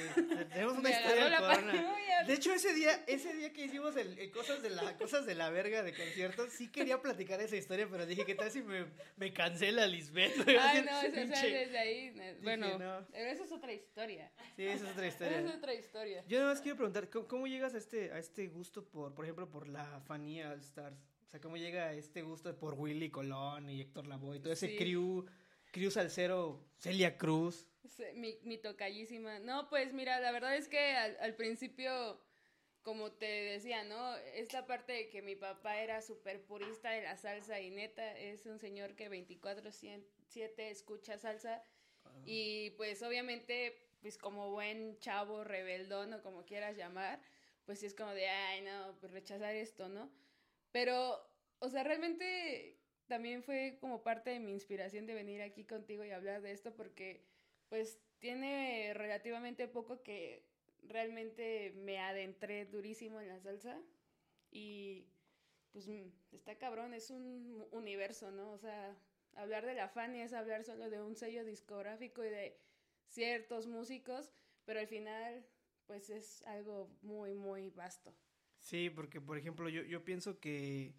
Tenemos 0.51 0.73
una 0.73 0.81
Me 0.81 0.89
historia 0.91 1.11
agarró 1.11 1.23
del 1.23 1.31
la 1.31 1.39
corona. 1.39 1.71
paranoia. 1.71 2.23
De 2.23 2.32
hecho, 2.43 2.53
ese 2.53 2.73
día, 2.73 3.03
ese 3.07 3.33
día 3.33 3.53
que 3.53 3.65
hicimos 3.65 3.95
el, 3.95 4.17
el 4.19 4.31
cosas 4.31 4.61
de 4.61 4.69
la 4.69 4.97
cosas 4.97 5.25
de 5.25 5.35
la 5.35 5.49
verga 5.49 5.83
de 5.83 5.93
conciertos, 5.93 6.51
sí 6.51 6.69
quería 6.69 7.01
platicar 7.01 7.39
esa 7.41 7.55
historia, 7.55 7.87
pero 7.89 8.05
dije, 8.05 8.25
¿qué 8.25 8.35
tal 8.35 8.51
si 8.51 8.61
me, 8.61 8.85
me 9.17 9.31
cancela 9.33 9.87
Lisbeth? 9.87 10.33
Ay, 10.59 10.83
no, 10.83 11.01
eso, 11.01 11.21
o 11.23 11.35
sea, 11.35 11.43
desde 11.43 11.77
ahí... 11.77 12.15
Bueno, 12.41 12.77
no. 12.77 13.07
pero 13.11 13.29
esa 13.29 13.43
es 13.43 13.51
otra 13.51 13.71
historia. 13.73 14.31
Sí, 14.55 14.65
esa 14.65 14.85
es 14.85 14.91
otra 14.91 15.07
Esa 15.07 15.13
historia. 15.25 15.39
es 15.39 15.55
otra 15.55 15.73
historia. 15.73 16.25
Yo 16.27 16.39
nada 16.39 16.51
más 16.51 16.61
quiero 16.61 16.75
preguntar, 16.77 17.09
¿cómo, 17.09 17.27
cómo 17.27 17.47
llegas 17.47 17.73
a 17.73 17.77
este, 17.77 18.11
a 18.11 18.19
este 18.19 18.47
gusto 18.47 18.83
por, 18.85 19.13
por 19.13 19.25
ejemplo, 19.25 19.49
por 19.49 19.67
la 19.67 20.01
Fanía 20.01 20.51
All 20.51 20.59
Stars? 20.59 20.97
O 21.27 21.29
sea, 21.29 21.39
¿cómo 21.41 21.57
llega 21.57 21.93
este 21.93 22.21
gusto 22.21 22.55
por 22.57 22.75
Willy 22.75 23.09
Colón 23.09 23.69
y 23.69 23.81
Héctor 23.81 24.05
Lavoe 24.07 24.37
y 24.37 24.39
todo 24.39 24.53
ese 24.53 24.67
Sí. 24.67 24.77
crew, 24.77 25.25
crew 25.71 25.89
salsero, 25.89 26.63
Celia 26.77 27.17
Cruz? 27.17 27.67
Mi, 28.15 28.37
mi 28.43 28.57
tocallísima. 28.57 29.39
No, 29.39 29.67
pues 29.69 29.93
mira, 29.93 30.19
la 30.19 30.31
verdad 30.31 30.55
es 30.55 30.67
que 30.67 30.79
al, 30.95 31.17
al 31.19 31.35
principio, 31.35 32.19
como 32.83 33.11
te 33.13 33.25
decía, 33.25 33.83
¿no? 33.83 34.15
Esta 34.35 34.65
parte 34.65 34.93
de 34.93 35.09
que 35.09 35.21
mi 35.21 35.35
papá 35.35 35.81
era 35.81 36.01
súper 36.01 36.43
purista 36.43 36.91
de 36.91 37.01
la 37.01 37.15
salsa 37.17 37.59
y 37.61 37.71
neta 37.71 38.17
es 38.17 38.45
un 38.45 38.59
señor 38.59 38.95
que 38.95 39.09
24-7 39.09 40.03
escucha 40.69 41.17
salsa 41.17 41.63
y 42.25 42.71
pues 42.71 43.01
obviamente, 43.01 43.87
pues 44.01 44.17
como 44.17 44.51
buen 44.51 44.99
chavo 44.99 45.43
rebeldón 45.43 46.13
o 46.13 46.21
como 46.21 46.45
quieras 46.45 46.77
llamar, 46.77 47.21
pues 47.65 47.79
sí 47.79 47.85
es 47.85 47.93
como 47.93 48.11
de, 48.11 48.27
ay, 48.27 48.61
no, 48.61 48.97
pues 48.99 49.11
rechazar 49.11 49.55
esto, 49.55 49.87
¿no? 49.89 50.11
Pero, 50.71 51.25
o 51.59 51.69
sea, 51.69 51.83
realmente 51.83 52.77
también 53.07 53.43
fue 53.43 53.77
como 53.79 54.03
parte 54.03 54.29
de 54.31 54.39
mi 54.39 54.51
inspiración 54.51 55.05
de 55.05 55.13
venir 55.13 55.41
aquí 55.41 55.65
contigo 55.65 56.03
y 56.03 56.11
hablar 56.11 56.41
de 56.41 56.51
esto 56.51 56.75
porque 56.75 57.25
pues 57.69 57.99
tiene 58.19 58.93
relativamente 58.93 59.67
poco 59.67 60.03
que 60.03 60.45
realmente 60.87 61.71
me 61.77 61.99
adentré 61.99 62.65
durísimo 62.65 63.19
en 63.19 63.27
la 63.27 63.39
salsa 63.39 63.81
y 64.51 65.07
pues 65.71 65.87
mm, 65.87 66.09
está 66.31 66.57
cabrón, 66.57 66.93
es 66.93 67.09
un 67.09 67.65
universo, 67.71 68.31
¿no? 68.31 68.51
O 68.51 68.57
sea, 68.57 68.95
hablar 69.35 69.65
de 69.65 69.73
la 69.73 69.89
Fania 69.89 70.23
es 70.23 70.33
hablar 70.33 70.63
solo 70.63 70.89
de 70.89 71.01
un 71.01 71.15
sello 71.15 71.43
discográfico 71.43 72.23
y 72.23 72.29
de 72.29 72.57
ciertos 73.07 73.67
músicos, 73.67 74.31
pero 74.65 74.79
al 74.79 74.87
final 74.87 75.45
pues 75.85 76.09
es 76.09 76.43
algo 76.43 76.89
muy, 77.01 77.33
muy 77.33 77.69
vasto. 77.71 78.13
Sí, 78.57 78.89
porque 78.89 79.19
por 79.19 79.37
ejemplo 79.37 79.67
yo, 79.67 79.83
yo 79.83 80.03
pienso 80.05 80.39
que, 80.39 80.95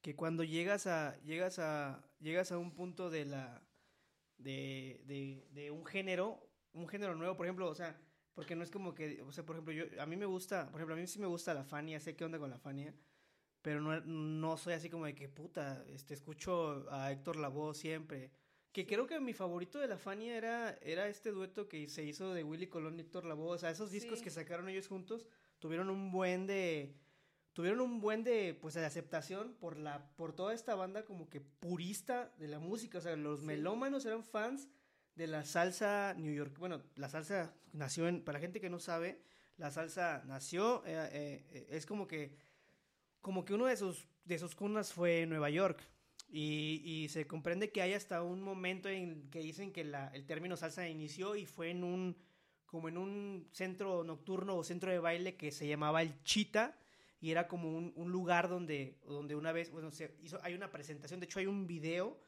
que 0.00 0.16
cuando 0.16 0.42
llegas 0.42 0.86
a, 0.86 1.16
llegas 1.22 1.58
a, 1.58 2.04
llegas 2.18 2.50
a 2.50 2.58
un 2.58 2.74
punto 2.74 3.10
de 3.10 3.26
la, 3.26 3.62
de, 4.38 5.02
de, 5.04 5.46
de 5.50 5.70
un 5.70 5.84
género, 5.84 6.50
un 6.72 6.88
género 6.88 7.14
nuevo, 7.14 7.36
por 7.36 7.46
ejemplo, 7.46 7.68
o 7.68 7.74
sea, 7.74 8.00
porque 8.34 8.56
no 8.56 8.62
es 8.64 8.70
como 8.70 8.94
que, 8.94 9.22
o 9.22 9.32
sea, 9.32 9.44
por 9.46 9.56
ejemplo, 9.56 9.72
yo, 9.72 9.84
a 10.00 10.06
mí 10.06 10.16
me 10.16 10.26
gusta, 10.26 10.66
por 10.70 10.80
ejemplo, 10.80 10.94
a 10.94 10.98
mí 10.98 11.06
sí 11.06 11.18
me 11.18 11.26
gusta 11.26 11.54
la 11.54 11.64
Fania, 11.64 12.00
sé 12.00 12.16
qué 12.16 12.24
onda 12.24 12.38
con 12.38 12.50
la 12.50 12.58
Fania, 12.58 12.94
pero 13.62 13.80
no, 13.80 13.98
no 14.00 14.56
soy 14.56 14.74
así 14.74 14.90
como 14.90 15.06
de 15.06 15.14
que 15.14 15.28
puta, 15.28 15.84
este, 15.88 16.14
escucho 16.14 16.86
a 16.90 17.10
Héctor 17.12 17.36
Lavoe 17.36 17.74
siempre. 17.74 18.30
Que 18.72 18.86
creo 18.86 19.06
que 19.06 19.20
mi 19.20 19.32
favorito 19.32 19.78
de 19.78 19.86
la 19.86 19.98
Fania 19.98 20.36
era, 20.36 20.70
era 20.82 21.06
este 21.06 21.30
dueto 21.30 21.68
que 21.68 21.88
se 21.88 22.04
hizo 22.04 22.34
de 22.34 22.42
Willy 22.42 22.66
Colón 22.66 22.98
y 22.98 23.02
Héctor 23.02 23.24
Lavoe, 23.24 23.54
o 23.54 23.58
sea, 23.58 23.70
esos 23.70 23.90
discos 23.92 24.18
Sí. 24.18 24.24
que 24.24 24.30
sacaron 24.30 24.68
ellos 24.68 24.88
juntos 24.88 25.26
tuvieron 25.60 25.88
un 25.90 26.10
buen 26.10 26.46
de 26.46 26.96
tuvieron 27.52 27.80
un 27.80 28.00
buen 28.00 28.24
de 28.24 28.58
pues 28.60 28.74
de 28.74 28.84
aceptación 28.84 29.54
por 29.60 29.76
la 29.78 30.10
por 30.16 30.32
toda 30.34 30.52
esta 30.54 30.74
banda 30.74 31.04
como 31.04 31.30
que 31.30 31.40
purista 31.40 32.34
de 32.36 32.48
la 32.48 32.58
música, 32.58 32.98
o 32.98 33.00
sea, 33.00 33.14
los 33.14 33.38
Sí. 33.40 33.46
melómanos 33.46 34.04
eran 34.06 34.24
fans 34.24 34.68
de 35.16 35.26
la 35.26 35.44
salsa 35.44 36.14
New 36.16 36.32
York. 36.32 36.58
Bueno, 36.58 36.82
la 36.96 37.08
salsa 37.08 37.54
nació 37.72 38.08
en 38.08 38.22
para 38.22 38.38
la 38.38 38.42
gente 38.42 38.60
que 38.60 38.70
no 38.70 38.78
sabe, 38.78 39.20
la 39.56 39.70
salsa 39.70 40.22
nació 40.26 40.82
eh, 40.86 41.08
eh, 41.12 41.66
es 41.70 41.86
como 41.86 42.06
que 42.06 42.36
como 43.20 43.44
que 43.44 43.54
uno 43.54 43.66
de 43.66 43.76
sus 43.76 44.06
de 44.24 44.38
sus 44.38 44.54
cunas 44.54 44.92
fue 44.92 45.26
Nueva 45.26 45.50
York. 45.50 45.80
Y, 46.36 47.06
se 47.10 47.28
comprende 47.28 47.70
que 47.70 47.80
hay 47.80 47.92
hasta 47.92 48.22
un 48.22 48.42
momento 48.42 48.88
en 48.88 49.30
que 49.30 49.38
dicen 49.38 49.72
que 49.72 49.84
la, 49.84 50.08
el 50.08 50.26
término 50.26 50.56
salsa 50.56 50.88
inició 50.88 51.36
y 51.36 51.46
fue 51.46 51.70
en 51.70 51.84
un 51.84 52.16
como 52.66 52.88
en 52.88 52.98
un 52.98 53.48
centro 53.52 54.02
nocturno 54.02 54.56
o 54.56 54.64
centro 54.64 54.90
de 54.90 54.98
baile 54.98 55.36
que 55.36 55.52
se 55.52 55.68
llamaba 55.68 56.02
el 56.02 56.20
Chita 56.24 56.76
y 57.20 57.30
era 57.30 57.46
como 57.46 57.70
un, 57.70 58.10
lugar 58.10 58.48
donde, 58.48 58.98
donde 59.06 59.34
una 59.36 59.52
vez, 59.52 59.70
bueno, 59.70 59.90
hay 60.42 60.54
una 60.54 60.70
presentación, 60.70 61.20
de 61.20 61.26
hecho 61.26 61.38
hay 61.38 61.46
un 61.46 61.66
video, 61.66 62.18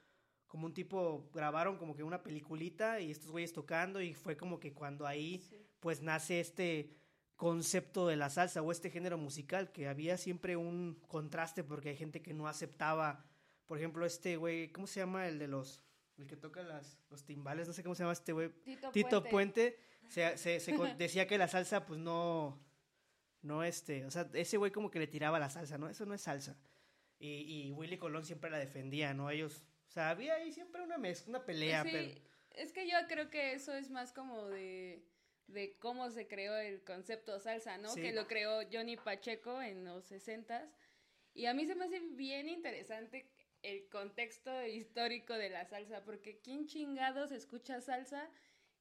como 0.56 0.66
un 0.66 0.72
tipo, 0.74 1.28
grabaron 1.34 1.76
como 1.76 1.94
que 1.94 2.02
una 2.02 2.22
peliculita 2.22 2.98
y 3.00 3.10
estos 3.10 3.30
güeyes 3.30 3.52
tocando 3.52 4.00
y 4.00 4.14
fue 4.14 4.38
como 4.38 4.58
que 4.58 4.72
cuando 4.72 5.06
ahí 5.06 5.38
Sí. 5.50 5.56
pues 5.80 6.00
nace 6.00 6.40
este 6.40 6.96
concepto 7.36 8.06
de 8.08 8.16
la 8.16 8.30
salsa 8.30 8.62
o 8.62 8.72
este 8.72 8.88
género 8.90 9.18
musical, 9.18 9.70
que 9.70 9.86
había 9.88 10.16
siempre 10.16 10.56
un 10.56 10.98
contraste 11.06 11.62
porque 11.62 11.90
hay 11.90 11.96
gente 11.96 12.22
que 12.22 12.32
no 12.32 12.48
aceptaba, 12.48 13.22
por 13.66 13.76
ejemplo, 13.76 14.06
este 14.06 14.36
güey, 14.38 14.68
¿cómo 14.72 14.86
se 14.86 15.00
llama 15.00 15.28
el 15.28 15.38
de 15.38 15.46
los, 15.48 15.82
el 16.16 16.26
que 16.26 16.36
toca 16.36 16.62
las, 16.62 16.98
los 17.10 17.24
timbales? 17.26 17.66
No 17.68 17.74
sé 17.74 17.82
cómo 17.82 17.94
se 17.94 18.04
llama 18.04 18.14
este 18.14 18.32
güey. 18.32 18.48
Tito, 18.64 18.90
Tito 18.90 19.22
Puente. 19.22 19.30
Puente 19.30 19.78
se, 20.08 20.38
se- 20.38 20.60
se 20.60 20.74
con- 20.74 20.96
decía 20.98 21.26
que 21.26 21.36
la 21.36 21.46
salsa 21.48 21.84
pues 21.84 22.00
no 22.00 22.58
no 23.42 23.62
este, 23.62 24.06
o 24.06 24.10
sea, 24.10 24.28
ese 24.32 24.56
güey 24.56 24.72
como 24.72 24.90
que 24.90 24.98
le 24.98 25.06
tiraba 25.06 25.38
la 25.38 25.50
salsa, 25.50 25.76
¿no? 25.78 25.88
Eso 25.88 26.04
no 26.06 26.14
es 26.14 26.22
salsa. 26.22 26.56
Y, 27.18 27.28
y 27.68 27.70
Willy 27.72 27.96
Colón 27.96 28.24
siempre 28.24 28.50
la 28.50 28.58
defendía, 28.58 29.14
¿no? 29.14 29.30
Ellos, 29.30 29.62
o 29.88 29.90
sea, 29.90 30.10
había 30.10 30.34
ahí 30.34 30.52
siempre 30.52 30.82
una 30.82 30.98
mezcla, 30.98 31.30
una 31.30 31.46
pelea, 31.46 31.82
sí, 31.82 31.90
pero... 31.92 32.20
es 32.50 32.72
que 32.72 32.88
yo 32.88 32.96
creo 33.08 33.30
que 33.30 33.52
eso 33.52 33.74
es 33.74 33.90
más 33.90 34.12
como 34.12 34.46
de, 34.46 35.02
de 35.46 35.76
cómo 35.78 36.10
se 36.10 36.26
creó 36.26 36.56
el 36.56 36.82
concepto 36.82 37.38
salsa, 37.38 37.78
¿no? 37.78 37.90
Sí. 37.90 38.02
Que 38.02 38.12
lo 38.12 38.26
creó 38.26 38.60
Johnny 38.70 38.96
Pacheco 38.96 39.62
en 39.62 39.84
los 39.84 40.04
sesentas. 40.04 40.68
Y 41.34 41.46
a 41.46 41.54
mí 41.54 41.66
se 41.66 41.74
me 41.74 41.84
hace 41.84 42.00
bien 42.00 42.48
interesante 42.48 43.30
el 43.62 43.88
contexto 43.88 44.64
histórico 44.66 45.34
de 45.34 45.50
la 45.50 45.64
salsa, 45.64 46.04
porque 46.04 46.40
¿quién 46.40 46.66
chingados 46.66 47.30
escucha 47.30 47.80
salsa 47.80 48.30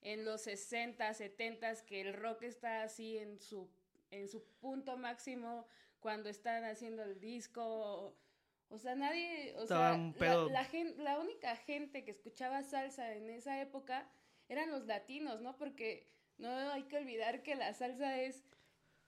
en 0.02 0.26
los 0.26 0.42
60, 0.42 1.14
70 1.14 1.86
que 1.86 2.02
el 2.02 2.14
rock 2.14 2.44
está 2.44 2.84
así 2.84 3.18
en 3.18 3.40
su, 3.40 3.70
en 4.12 4.28
su 4.28 4.44
punto 4.60 4.98
máximo 4.98 5.68
cuando 6.00 6.30
están 6.30 6.64
haciendo 6.64 7.04
el 7.04 7.20
disco? 7.20 8.16
O 8.70 8.78
sea, 8.80 8.96
nadie, 8.96 9.54
o 9.58 9.64
Estaba 9.64 9.92
sea, 9.92 9.98
un 10.00 10.12
la- 10.14 10.18
pedo. 10.20 10.50
la, 10.50 10.66
gen- 10.66 10.96
la 11.04 11.20
única 11.20 11.56
gente 11.56 12.04
que 12.04 12.12
escuchaba 12.12 12.64
salsa 12.64 13.14
en 13.16 13.30
esa 13.30 13.62
época 13.62 14.10
eran 14.50 14.70
los 14.72 14.86
latinos, 14.86 15.42
¿no? 15.42 15.56
Porque 15.58 16.10
no 16.38 16.50
hay 16.50 16.84
que 16.84 16.98
olvidar 16.98 17.44
que 17.44 17.56
la 17.56 17.74
salsa 17.74 18.20
es 18.22 18.44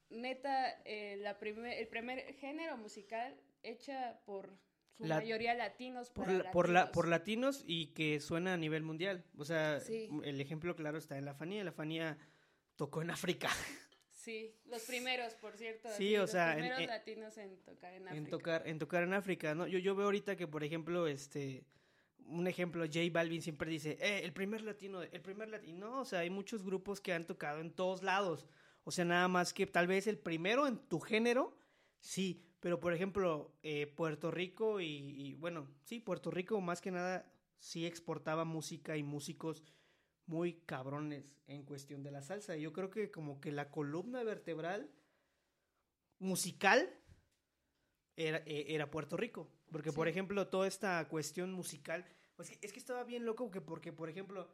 neta 0.09 0.69
eh, 0.85 1.17
la 1.19 1.37
primer, 1.39 1.77
el 1.77 1.87
primer 1.87 2.33
género 2.35 2.77
musical 2.77 3.35
hecha 3.63 4.19
por 4.25 4.57
su 4.93 5.03
La- 5.05 5.15
mayoría 5.17 5.53
latinos 5.53 6.09
Por, 6.11 6.25
para 6.25 6.37
la- 6.37 6.51
por, 6.51 6.69
la, 6.69 6.73
latinos. 6.81 6.93
por 6.93 7.07
latinos 7.07 7.63
y 7.67 7.87
que 7.87 8.19
suena 8.19 8.53
a 8.53 8.57
nivel 8.57 8.83
mundial. 8.83 9.25
O 9.37 9.43
sea, 9.43 9.79
Sí. 9.79 10.09
el 10.23 10.39
ejemplo 10.39 10.75
claro 10.75 10.97
está 10.97 11.17
en 11.17 11.25
la 11.25 11.33
Fanía. 11.33 11.63
La 11.63 11.71
Fanía 11.73 12.17
tocó 12.75 13.01
en 13.01 13.09
África. 13.11 13.49
Sí, 14.27 14.53
los 14.65 14.81
primeros, 14.81 15.33
por 15.35 15.55
cierto. 15.55 15.87
Sí, 15.87 15.93
así, 15.93 16.17
o 16.17 16.21
los 16.23 16.31
sea, 16.31 16.49
en- 16.51 16.57
primeros 16.59 16.79
en- 16.81 16.87
latinos 16.87 17.37
en 17.37 17.57
tocar 17.63 17.93
en 17.93 18.07
África. 18.09 18.17
en 18.17 18.29
tocar 18.29 18.67
en 18.67 18.79
tocar 18.79 19.03
en 19.03 19.13
África 19.13 19.55
no 19.55 19.67
yo 19.67 19.79
yo 19.79 19.95
veo 19.95 20.07
ahorita 20.07 20.35
que 20.35 20.47
por 20.47 20.65
ejemplo 20.65 21.07
este 21.07 21.63
un 22.25 22.45
ejemplo 22.45 22.83
J 22.85 22.99
Balvin 23.09 23.41
siempre 23.41 23.71
dice 23.71 23.97
eh, 24.01 24.19
el 24.25 24.33
primer 24.33 24.63
latino 24.63 25.01
el 25.01 25.21
primer 25.21 25.47
latino 25.47 25.79
no 25.91 26.01
o 26.01 26.05
sea 26.05 26.19
hay 26.19 26.29
muchos 26.29 26.61
grupos 26.61 26.99
que 26.99 27.13
han 27.13 27.25
tocado 27.25 27.61
en 27.61 27.71
todos 27.71 28.03
lados 28.03 28.45
o 28.83 28.91
sea 28.91 29.05
nada 29.05 29.29
más 29.29 29.53
que 29.53 29.65
tal 29.65 29.87
vez 29.87 30.07
el 30.07 30.17
primero 30.17 30.67
en 30.67 30.77
tu 30.77 30.99
género 30.99 31.57
sí 32.01 32.43
pero 32.59 32.81
por 32.81 32.91
ejemplo 32.93 33.53
eh, 33.63 33.87
Puerto 33.87 34.29
Rico 34.29 34.81
y, 34.81 34.87
y, 34.87 35.33
bueno 35.35 35.69
sí 35.85 36.01
Puerto 36.01 36.31
Rico 36.31 36.59
más 36.59 36.81
que 36.81 36.91
nada 36.91 37.31
sí 37.59 37.85
exportaba 37.85 38.43
música 38.43 38.97
y 38.97 39.03
músicos 39.03 39.63
muy 40.27 40.53
cabrones 40.65 41.23
en 41.47 41.63
cuestión 41.63 42.03
de 42.03 42.11
la 42.11 42.21
salsa 42.21 42.55
yo 42.57 42.73
creo 42.73 42.89
que 42.89 43.09
como 43.09 43.39
que 43.41 43.51
la 43.51 43.69
columna 43.71 44.23
vertebral 44.23 44.89
musical 46.19 46.89
era, 48.15 48.39
eh, 48.45 48.65
era 48.69 48.89
Puerto 48.89 49.17
Rico. 49.17 49.49
Porque, 49.71 49.91
por 49.91 50.07
ejemplo, 50.07 50.47
toda 50.47 50.67
esta 50.67 51.07
cuestión 51.09 51.51
musical, 51.53 52.05
pues 52.35 52.51
es 52.61 52.71
que 52.73 52.79
estaba 52.79 53.03
bien 53.03 53.25
loco 53.25 53.51
que 53.51 53.61
porque, 53.61 53.91
por 53.91 54.09
ejemplo, 54.09 54.49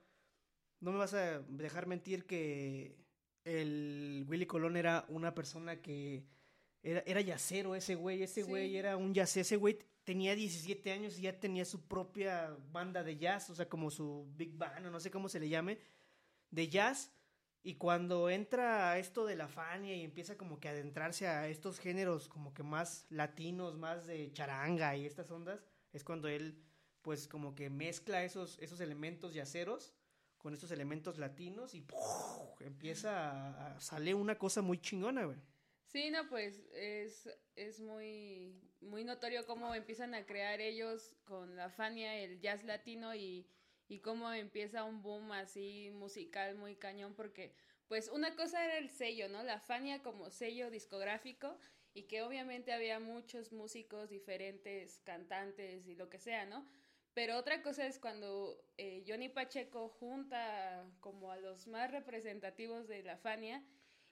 no 0.80 0.92
me 0.92 0.98
vas 0.98 1.14
a 1.14 1.40
dejar 1.42 1.86
mentir 1.88 2.26
que 2.26 2.98
el 3.46 4.26
Willy 4.28 4.46
Colón 4.48 4.76
era 4.76 5.06
una 5.08 5.34
persona 5.36 5.82
que 5.82 6.24
era, 6.82 7.02
era 7.06 7.22
yacero 7.22 7.76
ese 7.76 7.96
güey, 7.96 8.24
ese 8.24 8.44
Sí. 8.44 8.50
güey 8.50 8.76
era 8.76 8.98
un 8.98 9.14
yacero, 9.14 9.42
ese 9.42 9.58
güey 9.58 9.78
tenía 10.04 10.36
17 10.36 10.92
años 10.92 11.18
y 11.20 11.24
ya 11.24 11.40
tenía 11.40 11.66
su 11.66 11.82
propia 11.88 12.56
banda 12.72 13.04
de 13.04 13.18
jazz, 13.18 13.50
o 13.50 13.56
sea, 13.56 13.70
como 13.70 13.90
su 13.92 14.28
big 14.36 14.58
band, 14.58 14.86
o 14.88 14.92
no 14.92 15.00
sé 15.00 15.12
cómo 15.12 15.30
se 15.30 15.40
le 15.40 15.50
llame, 15.50 15.80
de 16.52 16.70
jazz. 16.70 17.12
Y 17.66 17.76
cuando 17.76 18.30
entra 18.30 18.92
a 18.92 18.98
esto 19.00 19.26
de 19.26 19.36
la 19.38 19.48
Fania 19.48 19.96
y 19.96 20.04
empieza 20.04 20.38
como 20.38 20.60
que 20.60 20.68
a 20.68 20.72
adentrarse 20.72 21.28
a 21.28 21.48
estos 21.48 21.80
géneros 21.80 22.28
como 22.28 22.54
que 22.54 22.64
más 22.64 23.06
latinos, 23.10 23.78
más 23.78 24.06
de 24.06 24.32
charanga 24.34 24.96
y 24.98 25.06
estas 25.06 25.32
ondas, 25.32 25.64
es 25.94 26.04
cuando 26.04 26.28
él 26.28 26.62
pues 27.02 27.28
como 27.28 27.56
que 27.56 27.70
mezcla 27.70 28.24
esos, 28.24 28.58
esos 28.60 28.80
elementos 28.82 29.34
yaceros 29.34 29.94
con 30.38 30.54
estos 30.54 30.72
elementos 30.72 31.18
latinos 31.18 31.74
y 31.74 31.86
empieza 32.60 33.32
a, 33.32 33.76
a- 33.76 33.80
sale 33.80 34.14
una 34.14 34.38
cosa 34.38 34.62
muy 34.62 34.80
chingona, 34.80 35.24
güey. 35.26 35.38
Sí, 35.94 36.10
no, 36.10 36.28
pues 36.28 36.60
es, 36.74 37.30
es 37.56 37.80
muy, 37.80 38.60
muy 38.82 39.04
notorio 39.04 39.46
cómo 39.46 39.76
empiezan 39.76 40.16
a 40.16 40.26
crear 40.26 40.60
ellos 40.60 41.16
con 41.24 41.56
la 41.56 41.70
Fania 41.70 42.18
el 42.18 42.40
jazz 42.40 42.64
latino 42.64 43.14
y, 43.14 43.48
y 43.88 44.00
cómo 44.00 44.34
empieza 44.34 44.86
un 44.86 45.04
boom 45.04 45.32
así 45.34 45.92
musical 45.94 46.56
muy 46.56 46.78
cañón 46.78 47.14
porque 47.14 47.54
pues 47.88 48.10
una 48.10 48.36
cosa 48.36 48.66
era 48.66 48.80
el 48.80 48.90
sello, 48.90 49.30
¿no? 49.30 49.44
La 49.44 49.60
Fania 49.60 50.02
como 50.02 50.32
sello 50.32 50.72
discográfico 50.72 51.60
y 51.94 52.08
que 52.08 52.24
obviamente 52.24 52.74
había 52.74 53.00
muchos 53.00 53.52
músicos 53.52 54.10
diferentes, 54.10 55.00
cantantes 55.04 55.86
y 55.86 55.96
lo 55.96 56.10
que 56.10 56.18
sea, 56.18 56.48
¿no? 56.48 56.66
Pero 57.14 57.38
otra 57.38 57.62
cosa 57.62 57.86
es 57.86 58.00
cuando 58.00 58.66
eh, 58.78 59.04
Johnny 59.08 59.30
Pacheco 59.30 59.90
junta 59.90 60.88
como 61.02 61.32
a 61.32 61.38
los 61.38 61.68
más 61.68 61.92
representativos 61.92 62.88
de 62.88 63.04
la 63.04 63.18
Fania 63.18 63.64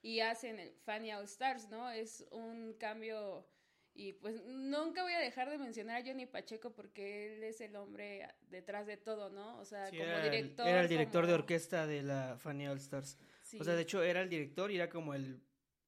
y 0.01 0.19
hacen 0.21 0.59
el 0.59 0.71
Fania 0.83 1.17
All 1.19 1.25
Stars, 1.25 1.69
¿no? 1.69 1.89
Es 1.91 2.25
un 2.31 2.73
cambio 2.73 3.45
y 3.93 4.13
pues 4.13 4.41
nunca 4.45 5.03
voy 5.03 5.13
a 5.13 5.19
dejar 5.19 5.49
de 5.49 5.57
mencionar 5.57 6.01
a 6.01 6.05
Johnny 6.05 6.25
Pacheco 6.25 6.71
porque 6.73 7.33
él 7.35 7.43
es 7.43 7.59
el 7.59 7.75
hombre 7.75 8.25
detrás 8.49 8.87
de 8.87 8.95
todo, 8.97 9.29
¿no? 9.29 9.57
O 9.59 9.65
sea, 9.65 9.89
Sí, 9.89 9.97
como 9.97 10.09
era, 10.09 10.23
el- 10.25 10.31
director. 10.31 10.67
era 10.67 10.81
el 10.81 10.87
director 10.87 11.27
de 11.27 11.33
orquesta 11.33 11.85
de 11.85 12.01
la 12.01 12.37
Fania 12.37 12.71
All 12.71 12.77
Stars. 12.77 13.17
Sí. 13.43 13.57
O 13.59 13.63
sea, 13.63 13.75
de 13.75 13.81
hecho 13.81 14.01
era 14.01 14.21
el 14.21 14.29
director 14.29 14.71
y 14.71 14.75
era 14.77 14.89
como 14.89 15.13
el 15.13 15.41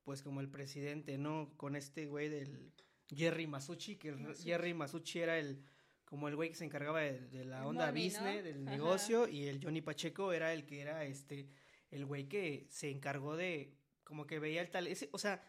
pues 0.03 0.21
como 0.21 0.41
el 0.41 0.49
presidente, 0.49 1.17
¿no? 1.17 1.53
Con 1.55 1.77
este 1.77 2.07
güey 2.07 2.27
del 2.27 2.73
Jerry 3.07 3.47
Masucci, 3.47 3.95
que 3.95 4.09
el 4.09 4.17
Masucci. 4.17 4.43
Jerry 4.43 4.73
Masucci 4.73 5.19
era 5.19 5.37
el 5.39 5.63
como 6.03 6.27
el 6.27 6.35
güey 6.35 6.49
que 6.49 6.55
se 6.55 6.65
encargaba 6.65 6.99
de, 6.99 7.21
de 7.29 7.45
la 7.45 7.59
El 7.59 7.65
onda 7.67 7.85
money, 7.87 8.09
business, 8.09 8.35
¿no? 8.35 8.43
del 8.43 8.67
Ajá. 8.67 8.75
negocio 8.75 9.27
y 9.29 9.47
el 9.47 9.63
Johnny 9.63 9.81
Pacheco 9.81 10.33
era 10.33 10.51
el 10.51 10.65
que 10.65 10.81
era 10.81 11.05
este 11.05 11.47
el 11.89 12.05
güey 12.05 12.27
que 12.27 12.65
se 12.69 12.89
encargó 12.89 13.37
de 13.37 13.71
como 14.13 14.27
que 14.27 14.37
veía 14.37 14.61
el 14.61 14.69
tal 14.69 14.85
ese, 14.85 15.09
o 15.11 15.17
sea, 15.17 15.41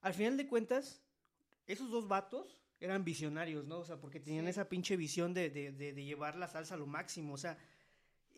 al 0.00 0.14
final 0.14 0.36
de 0.36 0.46
cuentas 0.46 1.02
esos 1.66 1.90
dos 1.90 2.06
vatos 2.06 2.56
eran 2.78 3.04
visionarios, 3.04 3.64
¿no? 3.66 3.80
O 3.80 3.84
sea, 3.84 3.96
porque 4.00 4.20
tenían 4.20 4.44
Sí. 4.44 4.50
esa 4.50 4.68
pinche 4.68 4.96
visión 4.96 5.34
de, 5.34 5.50
de, 5.50 5.72
de, 5.72 5.92
de 5.92 6.04
llevar 6.04 6.36
la 6.36 6.46
salsa 6.46 6.74
a 6.74 6.78
lo 6.78 6.86
máximo, 6.86 7.34
o 7.34 7.36
sea, 7.36 7.58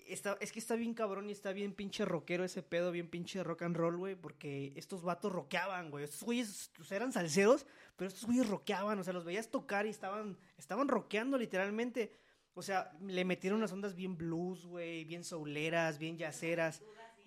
está, 0.07 0.39
es 0.41 0.53
que 0.53 0.59
está 0.59 0.75
bien 0.75 0.95
cabrón 0.95 1.29
y 1.29 1.33
está 1.33 1.53
bien 1.53 1.75
pinche 1.75 2.07
rockero 2.07 2.45
ese 2.45 2.63
pedo, 2.63 2.91
bien 2.93 3.11
pinche 3.11 3.45
rock 3.45 3.61
and 3.65 3.77
roll, 3.77 3.99
güey, 3.99 4.15
porque 4.15 4.73
estos 4.75 5.03
vatos 5.03 5.31
rockeaban, 5.33 5.91
güey. 5.91 6.05
Estos 6.05 6.23
güeyes 6.23 6.71
o 6.81 6.85
sea, 6.85 6.97
eran 6.97 7.13
salseros, 7.13 7.67
pero 7.97 8.09
estos 8.09 8.25
güeyes 8.25 8.49
rockeaban, 8.49 8.99
o 8.99 9.05
sea, 9.05 9.13
los 9.13 9.27
veías 9.27 9.51
tocar 9.51 9.85
y 9.85 9.91
estaban, 9.91 10.39
estaban 10.57 10.89
rockeando 10.89 11.37
literalmente. 11.37 12.11
O 12.55 12.63
sea, 12.63 12.91
le 13.07 13.25
metieron 13.27 13.59
unas 13.59 13.73
ondas 13.73 13.95
bien 13.95 14.17
blues, 14.17 14.65
güey, 14.65 15.05
bien 15.05 15.25
souleras, 15.25 15.99
bien 15.99 16.17
yaceras. 16.17 16.81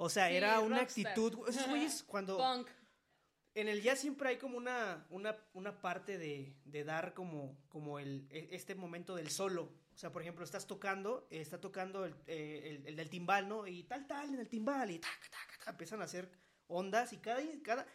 O 0.03 0.09
sea, 0.09 0.29
Sí, 0.29 0.35
era 0.35 0.59
una 0.61 0.79
rockstar. 0.79 1.07
actitud. 1.11 1.47
Esos 1.47 1.67
güeyes 1.67 2.03
cuando 2.03 2.35
Punk. 2.37 2.67
en 3.53 3.67
el 3.67 3.83
jazz 3.83 3.99
siempre 3.99 4.29
hay 4.29 4.37
como 4.37 4.57
una, 4.57 5.05
una, 5.11 5.37
una 5.53 5.79
parte 5.79 6.17
de, 6.17 6.55
de 6.65 6.83
dar 6.83 7.13
como, 7.13 7.55
como 7.69 7.99
el, 7.99 8.25
e- 8.31 8.49
este 8.51 8.73
momento 8.73 9.15
del 9.15 9.29
solo. 9.29 9.63
O 9.93 9.97
sea, 9.97 10.11
por 10.11 10.23
ejemplo, 10.23 10.43
estás 10.43 10.65
tocando, 10.65 11.27
está 11.29 11.61
tocando 11.61 12.05
el, 12.05 12.15
eh, 12.25 12.61
el- 12.81 12.87
el 12.87 12.95
del 12.95 13.09
timbal, 13.11 13.47
¿no? 13.47 13.67
Y 13.67 13.83
tal, 13.83 14.07
tal, 14.07 14.29
en 14.33 14.39
el 14.39 14.49
timbal, 14.49 14.89
y 14.89 14.97
tac, 14.97 15.29
tac, 15.29 15.57
tac, 15.59 15.67
empiezan 15.67 16.01
a 16.01 16.05
hacer 16.05 16.31
ondas 16.65 17.13
y 17.13 17.17
cada, 17.17 17.41
cada, 17.63 17.85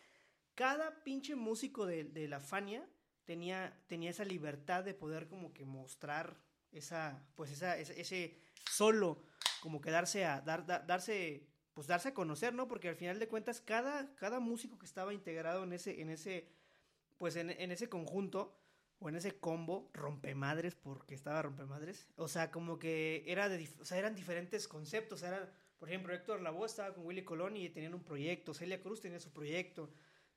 cada 0.54 1.02
pinche 1.02 1.34
músico 1.34 1.86
de, 1.86 2.04
de 2.04 2.28
la 2.28 2.38
Fania 2.38 2.88
tenía, 3.24 3.82
tenía 3.88 4.10
esa 4.10 4.24
libertad 4.24 4.84
de 4.84 4.94
poder 4.94 5.26
como 5.26 5.52
que 5.52 5.64
mostrar 5.64 6.40
esa, 6.70 7.26
pues 7.34 7.50
esa, 7.50 7.76
ese, 7.78 8.00
ese 8.00 8.38
solo, 8.70 9.24
como 9.60 9.80
que 9.80 9.90
darse 9.90 10.24
a, 10.24 10.40
dar, 10.42 10.64
da- 10.66 10.78
darse, 10.78 11.48
pues 11.76 11.86
darse 11.86 12.08
a 12.08 12.14
conocer, 12.14 12.54
¿no? 12.54 12.68
Porque 12.68 12.88
al 12.88 12.96
final 12.96 13.18
de 13.18 13.28
cuentas, 13.28 13.60
cada, 13.60 14.14
cada 14.14 14.40
músico 14.40 14.78
que 14.78 14.86
estaba 14.86 15.12
integrado 15.12 15.62
en 15.62 15.74
ese, 15.74 16.00
en 16.00 16.08
ese, 16.08 16.48
pues 17.18 17.36
en, 17.36 17.50
en 17.50 17.70
ese 17.70 17.90
conjunto, 17.90 18.58
o 18.98 19.10
en 19.10 19.16
ese 19.16 19.38
combo, 19.38 19.90
rompemadres, 19.92 20.74
porque 20.74 21.14
estaba 21.14 21.42
rompemadres, 21.42 22.08
o 22.16 22.28
sea, 22.28 22.50
como 22.50 22.78
que 22.78 23.24
era 23.26 23.50
de, 23.50 23.68
o 23.78 23.84
sea, 23.84 23.98
eran 23.98 24.14
diferentes 24.14 24.66
conceptos, 24.66 25.22
eran, 25.22 25.50
por 25.78 25.90
ejemplo, 25.90 26.14
Héctor 26.14 26.40
Lavoe 26.40 26.64
estaba 26.64 26.94
con 26.94 27.04
Willy 27.04 27.22
Colón 27.22 27.58
y 27.58 27.68
tenían 27.68 27.92
un 27.92 28.02
proyecto, 28.02 28.54
Celia 28.54 28.80
Cruz 28.80 29.02
tenía 29.02 29.20
su 29.20 29.30
proyecto, 29.34 29.90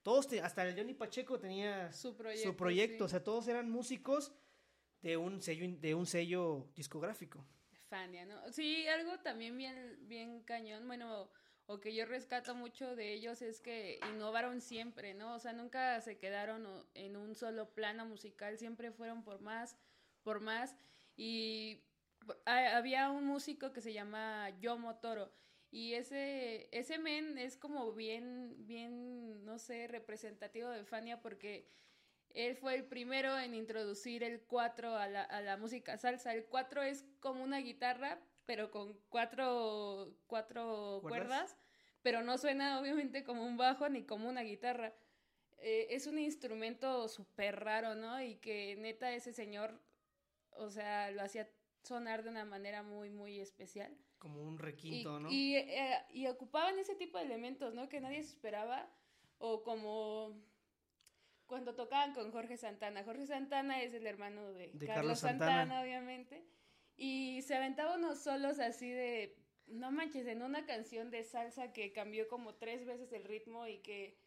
todos, 0.04 0.28
te- 0.28 0.42
hasta 0.42 0.68
el 0.68 0.76
Johnny 0.76 0.94
Pacheco 0.94 1.40
tenía 1.40 1.90
Su 1.94 2.18
proyecto. 2.18 2.50
su 2.50 2.58
proyecto, 2.58 2.98
sí. 2.98 3.04
o 3.06 3.08
sea, 3.08 3.24
todos 3.24 3.48
eran 3.48 3.70
músicos 3.72 4.34
de 5.02 5.16
un 5.16 5.42
sello, 5.42 5.78
de 5.80 5.96
un 5.96 6.06
sello 6.06 6.68
discográfico. 6.76 7.46
Fania, 7.90 8.26
¿no? 8.26 8.52
Sí, 8.52 8.88
algo 8.88 9.20
también 9.20 9.58
bien, 9.58 9.98
bien 10.08 10.44
cañón, 10.44 10.88
bueno, 10.88 11.30
o 11.66 11.80
que 11.80 11.94
yo 11.96 12.06
rescato 12.06 12.56
mucho 12.56 12.96
de 12.96 13.14
ellos 13.14 13.42
es 13.42 13.62
que 13.62 14.00
innovaron 14.14 14.62
siempre, 14.62 15.14
¿no? 15.14 15.36
O 15.36 15.40
sea, 15.40 15.54
nunca 15.54 16.00
se 16.02 16.18
quedaron 16.18 16.88
en 16.94 17.16
un 17.18 17.36
solo 17.36 17.74
plano 17.74 18.06
musical, 18.06 18.58
siempre 18.58 18.92
fueron 18.92 19.24
por 19.24 19.42
más, 19.42 19.76
por 20.24 20.40
más, 20.40 20.76
y 21.16 21.84
ha- 22.46 22.78
había 22.78 23.10
un 23.12 23.26
músico 23.26 23.72
que 23.74 23.82
se 23.82 23.94
llama 23.94 24.50
Yomo 24.60 24.98
Toro, 25.00 25.32
Y 25.72 25.94
ese, 25.94 26.68
ese 26.72 26.98
men 26.98 27.38
es 27.38 27.56
como 27.56 27.94
bien, 27.94 28.56
bien, 28.66 29.46
no 29.46 29.60
sé, 29.60 29.88
representativo 29.88 30.68
de 30.70 30.84
Fania 30.84 31.22
porque 31.22 31.70
él 32.34 32.56
fue 32.56 32.76
el 32.76 32.86
primero 32.86 33.38
en 33.38 33.54
introducir 33.54 34.24
el 34.24 34.42
4 34.42 34.96
a 34.96 35.08
la, 35.08 35.24
a 35.24 35.42
la 35.42 35.58
música 35.58 35.98
salsa. 35.98 36.34
El 36.34 36.46
4 36.46 36.84
es 36.84 37.06
como 37.20 37.44
una 37.44 37.58
guitarra, 37.60 38.20
pero 38.50 38.72
con 38.72 38.98
cuatro, 39.10 40.16
cuatro 40.26 41.02
cuerdas, 41.04 41.56
pero 42.02 42.24
no 42.24 42.38
suena 42.40 42.80
obviamente 42.80 43.24
como 43.24 43.46
un 43.46 43.58
bajo 43.58 43.90
ni 43.90 44.04
como 44.04 44.28
una 44.28 44.42
guitarra. 44.42 44.92
Eh, 45.60 45.88
es 45.92 46.08
un 46.08 46.18
instrumento 46.18 47.08
súper 47.10 47.60
raro, 47.60 47.94
¿no? 47.94 48.22
Y 48.24 48.38
que 48.38 48.76
neta 48.78 49.14
ese 49.14 49.34
señor, 49.34 49.80
o 50.52 50.72
sea, 50.72 51.12
lo 51.12 51.22
hacía 51.22 51.48
sonar 51.84 52.24
de 52.24 52.30
una 52.30 52.44
manera 52.44 52.82
muy, 52.82 53.10
muy 53.10 53.40
especial. 53.40 53.96
Como 54.18 54.42
un 54.42 54.58
requinto, 54.58 55.20
¿no? 55.20 55.30
Y, 55.32 55.56
eh, 55.56 55.98
y 56.12 56.26
ocupaban 56.26 56.80
ese 56.80 56.96
tipo 56.96 57.18
de 57.18 57.26
elementos, 57.26 57.76
¿no? 57.76 57.88
Que 57.88 58.02
nadie 58.02 58.24
se 58.24 58.30
esperaba. 58.32 58.90
O 59.38 59.64
como 59.64 60.42
cuando 61.50 61.76
tocaban 61.76 62.14
con 62.14 62.32
Jorge 62.32 62.56
Santana. 62.56 63.04
Jorge 63.04 63.26
Santana 63.26 63.82
es 63.82 63.94
el 63.94 64.08
hermano 64.08 64.54
de, 64.54 64.72
Carlos, 64.86 65.20
Santana. 65.20 65.82
obviamente. 65.82 66.46
Y 66.96 67.42
se 67.42 67.56
aventaba 67.56 67.96
unos 67.96 68.20
solos 68.20 68.60
así 68.60 68.90
de, 68.90 69.36
no 69.68 69.92
manches, 69.92 70.28
en 70.28 70.42
una 70.42 70.66
canción 70.66 71.10
de 71.10 71.24
salsa 71.24 71.74
que 71.74 71.92
cambió 71.92 72.28
como 72.28 72.56
tres 72.56 72.86
veces 72.86 73.12
el 73.12 73.24
ritmo 73.26 73.68
y 73.68 73.80
que 73.80 74.18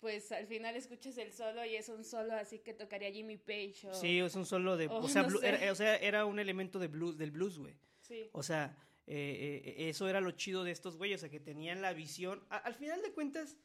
pues 0.00 0.32
al 0.32 0.46
final 0.46 0.76
escuchas 0.76 1.16
el 1.16 1.32
solo 1.32 1.64
y 1.64 1.76
es 1.76 1.88
un 1.88 2.04
solo 2.04 2.34
así 2.34 2.58
que 2.58 2.74
tocaría 2.74 3.10
Jimmy 3.10 3.38
Page. 3.38 3.88
O, 3.88 3.94
sí, 3.94 4.18
es 4.18 4.34
un 4.34 4.44
solo 4.44 4.76
de... 4.76 4.88
O, 4.88 5.08
sea, 5.08 5.96
era, 5.96 6.26
un 6.26 6.38
elemento 6.38 6.78
de 6.78 6.88
blues, 6.88 7.16
del 7.16 7.30
blues, 7.30 7.58
güey. 7.58 7.74
Sí. 8.00 8.28
O 8.32 8.42
sea, 8.42 8.76
eh, 9.06 9.62
eh, 9.64 9.88
eso 9.88 10.08
era 10.08 10.20
lo 10.20 10.32
chido 10.32 10.62
de 10.62 10.72
estos 10.72 10.96
güeyes, 10.96 11.20
o 11.20 11.22
sea, 11.22 11.30
que 11.30 11.40
tenían 11.40 11.80
la 11.80 11.94
visión... 11.94 12.44
al 12.50 12.74
final 12.74 13.00
de 13.00 13.12
cuentas, 13.12 13.56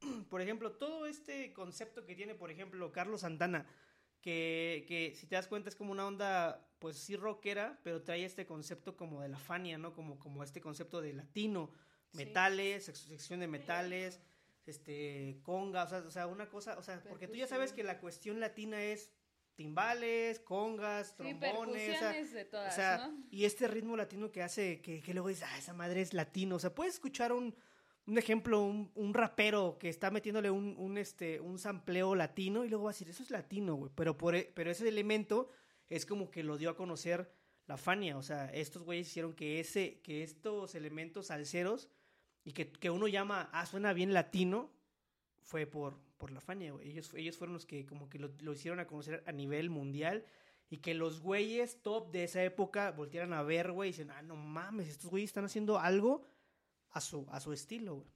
por 0.30 0.40
ejemplo, 0.40 0.72
todo 0.72 1.06
este 1.06 1.52
concepto 1.52 2.04
que 2.04 2.14
tiene, 2.14 2.34
por 2.34 2.50
ejemplo, 2.50 2.92
Carlos 2.92 3.22
Santana, 3.22 3.66
que, 4.20 4.84
que, 4.88 5.14
si 5.14 5.26
te 5.26 5.36
das 5.36 5.46
cuenta 5.46 5.68
es 5.68 5.76
como 5.76 5.92
una 5.92 6.06
onda, 6.06 6.68
pues 6.78 6.96
sí 6.96 7.16
rockera, 7.16 7.78
pero 7.82 8.02
trae 8.02 8.24
este 8.24 8.46
concepto 8.46 8.96
como 8.96 9.22
de 9.22 9.28
la 9.28 9.38
Fania, 9.38 9.78
¿no? 9.78 9.92
Como, 9.92 10.18
como 10.18 10.42
este 10.42 10.60
concepto 10.60 11.00
de 11.00 11.12
latino, 11.12 11.70
metales, 12.12 12.84
sección 12.84 13.40
de 13.40 13.46
metales, 13.46 14.20
este, 14.66 15.40
conga, 15.42 15.84
o 15.84 16.10
sea, 16.10 16.26
una 16.26 16.48
cosa, 16.48 16.78
o 16.78 16.82
sea, 16.82 17.02
porque 17.08 17.28
tú 17.28 17.36
ya 17.36 17.46
sabes 17.46 17.72
que 17.72 17.82
la 17.82 18.00
cuestión 18.00 18.40
latina 18.40 18.82
es 18.82 19.10
timbales, 19.54 20.40
congas, 20.40 21.16
trombones, 21.16 21.96
o 21.96 22.70
sea, 22.70 23.10
y 23.30 23.44
este 23.44 23.66
ritmo 23.66 23.96
latino 23.96 24.30
que 24.30 24.42
hace 24.42 24.80
que, 24.80 25.00
que 25.00 25.14
luego 25.14 25.28
dices, 25.28 25.44
ah, 25.48 25.58
esa 25.58 25.72
madre 25.72 26.00
es 26.00 26.12
latino, 26.12 26.56
o 26.56 26.58
sea, 26.58 26.74
puedes 26.74 26.94
escuchar 26.94 27.32
un 27.32 27.54
un 28.08 28.16
ejemplo, 28.16 28.62
un, 28.62 28.90
un, 28.94 29.12
rapero 29.12 29.76
que 29.78 29.90
está 29.90 30.10
metiéndole 30.10 30.50
un, 30.50 30.74
un, 30.78 30.96
este, 30.96 31.40
un 31.40 31.58
sampleo 31.58 32.14
latino 32.14 32.64
y 32.64 32.70
luego 32.70 32.84
va 32.84 32.90
a 32.90 32.94
decir, 32.94 33.10
eso 33.10 33.22
es 33.22 33.30
latino, 33.30 33.74
güey. 33.74 33.92
Pero, 33.94 34.16
por, 34.16 34.34
e, 34.34 34.50
pero 34.54 34.70
ese 34.70 34.88
elemento 34.88 35.50
es 35.90 36.06
como 36.06 36.30
que 36.30 36.42
lo 36.42 36.56
dio 36.56 36.70
a 36.70 36.76
conocer 36.76 37.30
la 37.66 37.76
Fania. 37.76 38.16
O 38.16 38.22
sea, 38.22 38.46
estos 38.46 38.82
güeyes 38.82 39.08
hicieron 39.08 39.34
que, 39.34 39.60
ese, 39.60 40.00
que 40.00 40.22
estos 40.22 40.74
elementos 40.74 41.26
salseros 41.26 41.90
y 42.44 42.52
que, 42.52 42.72
que 42.72 42.88
uno 42.88 43.08
llama, 43.08 43.50
ah, 43.52 43.66
suena 43.66 43.92
bien 43.92 44.14
latino, 44.14 44.72
fue 45.42 45.66
por, 45.66 45.98
por 46.16 46.30
la 46.30 46.40
Fania. 46.40 46.72
Ellos, 46.82 47.12
ellos 47.12 47.36
fueron 47.36 47.52
los 47.52 47.66
que 47.66 47.84
como 47.84 48.08
que 48.08 48.18
lo, 48.18 48.30
lo 48.40 48.54
hicieron 48.54 48.80
a 48.80 48.86
conocer 48.86 49.22
a 49.26 49.32
nivel 49.32 49.68
mundial 49.68 50.24
y 50.70 50.78
que 50.78 50.94
los 50.94 51.20
güeyes 51.20 51.82
top 51.82 52.10
de 52.10 52.24
esa 52.24 52.42
época 52.42 52.90
voltieran 52.90 53.34
a 53.34 53.42
ver, 53.42 53.70
güey, 53.70 53.90
y 53.90 53.92
dicen, 53.92 54.10
ah, 54.12 54.22
no 54.22 54.34
mames, 54.34 54.88
estos 54.88 55.10
güeyes 55.10 55.28
están 55.28 55.44
haciendo 55.44 55.78
algo 55.78 56.24
a 56.98 57.00
su, 57.00 57.26
a 57.30 57.40
su 57.40 57.52
estilo, 57.52 57.96
güey. 57.96 58.10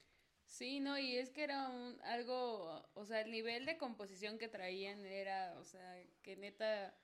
Sí, 0.44 0.80
no, 0.80 0.98
y 0.98 1.16
es 1.16 1.30
que 1.30 1.44
era 1.44 1.68
un, 1.68 1.98
algo, 2.02 2.84
o 2.94 3.04
sea, 3.06 3.22
el 3.22 3.30
nivel 3.30 3.64
de 3.64 3.78
composición 3.78 4.38
que 4.38 4.48
traían 4.48 5.06
era, 5.06 5.58
o 5.58 5.64
sea, 5.64 6.04
que 6.22 6.36
neta, 6.36 6.94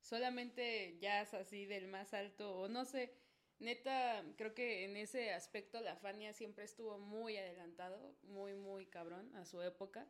solamente 0.00 0.98
jazz 0.98 1.32
así 1.32 1.64
del 1.64 1.86
más 1.86 2.12
alto, 2.12 2.58
o 2.58 2.68
no 2.68 2.84
sé, 2.84 3.14
neta, 3.60 4.22
creo 4.36 4.52
que 4.52 4.84
en 4.84 4.96
ese 4.96 5.32
aspecto 5.32 5.80
la 5.80 5.96
Fania 5.96 6.34
siempre 6.34 6.64
estuvo 6.64 6.98
muy 6.98 7.36
adelantado, 7.38 8.14
muy, 8.24 8.54
muy 8.54 8.84
cabrón 8.86 9.34
a 9.36 9.46
su 9.46 9.62
época, 9.62 10.06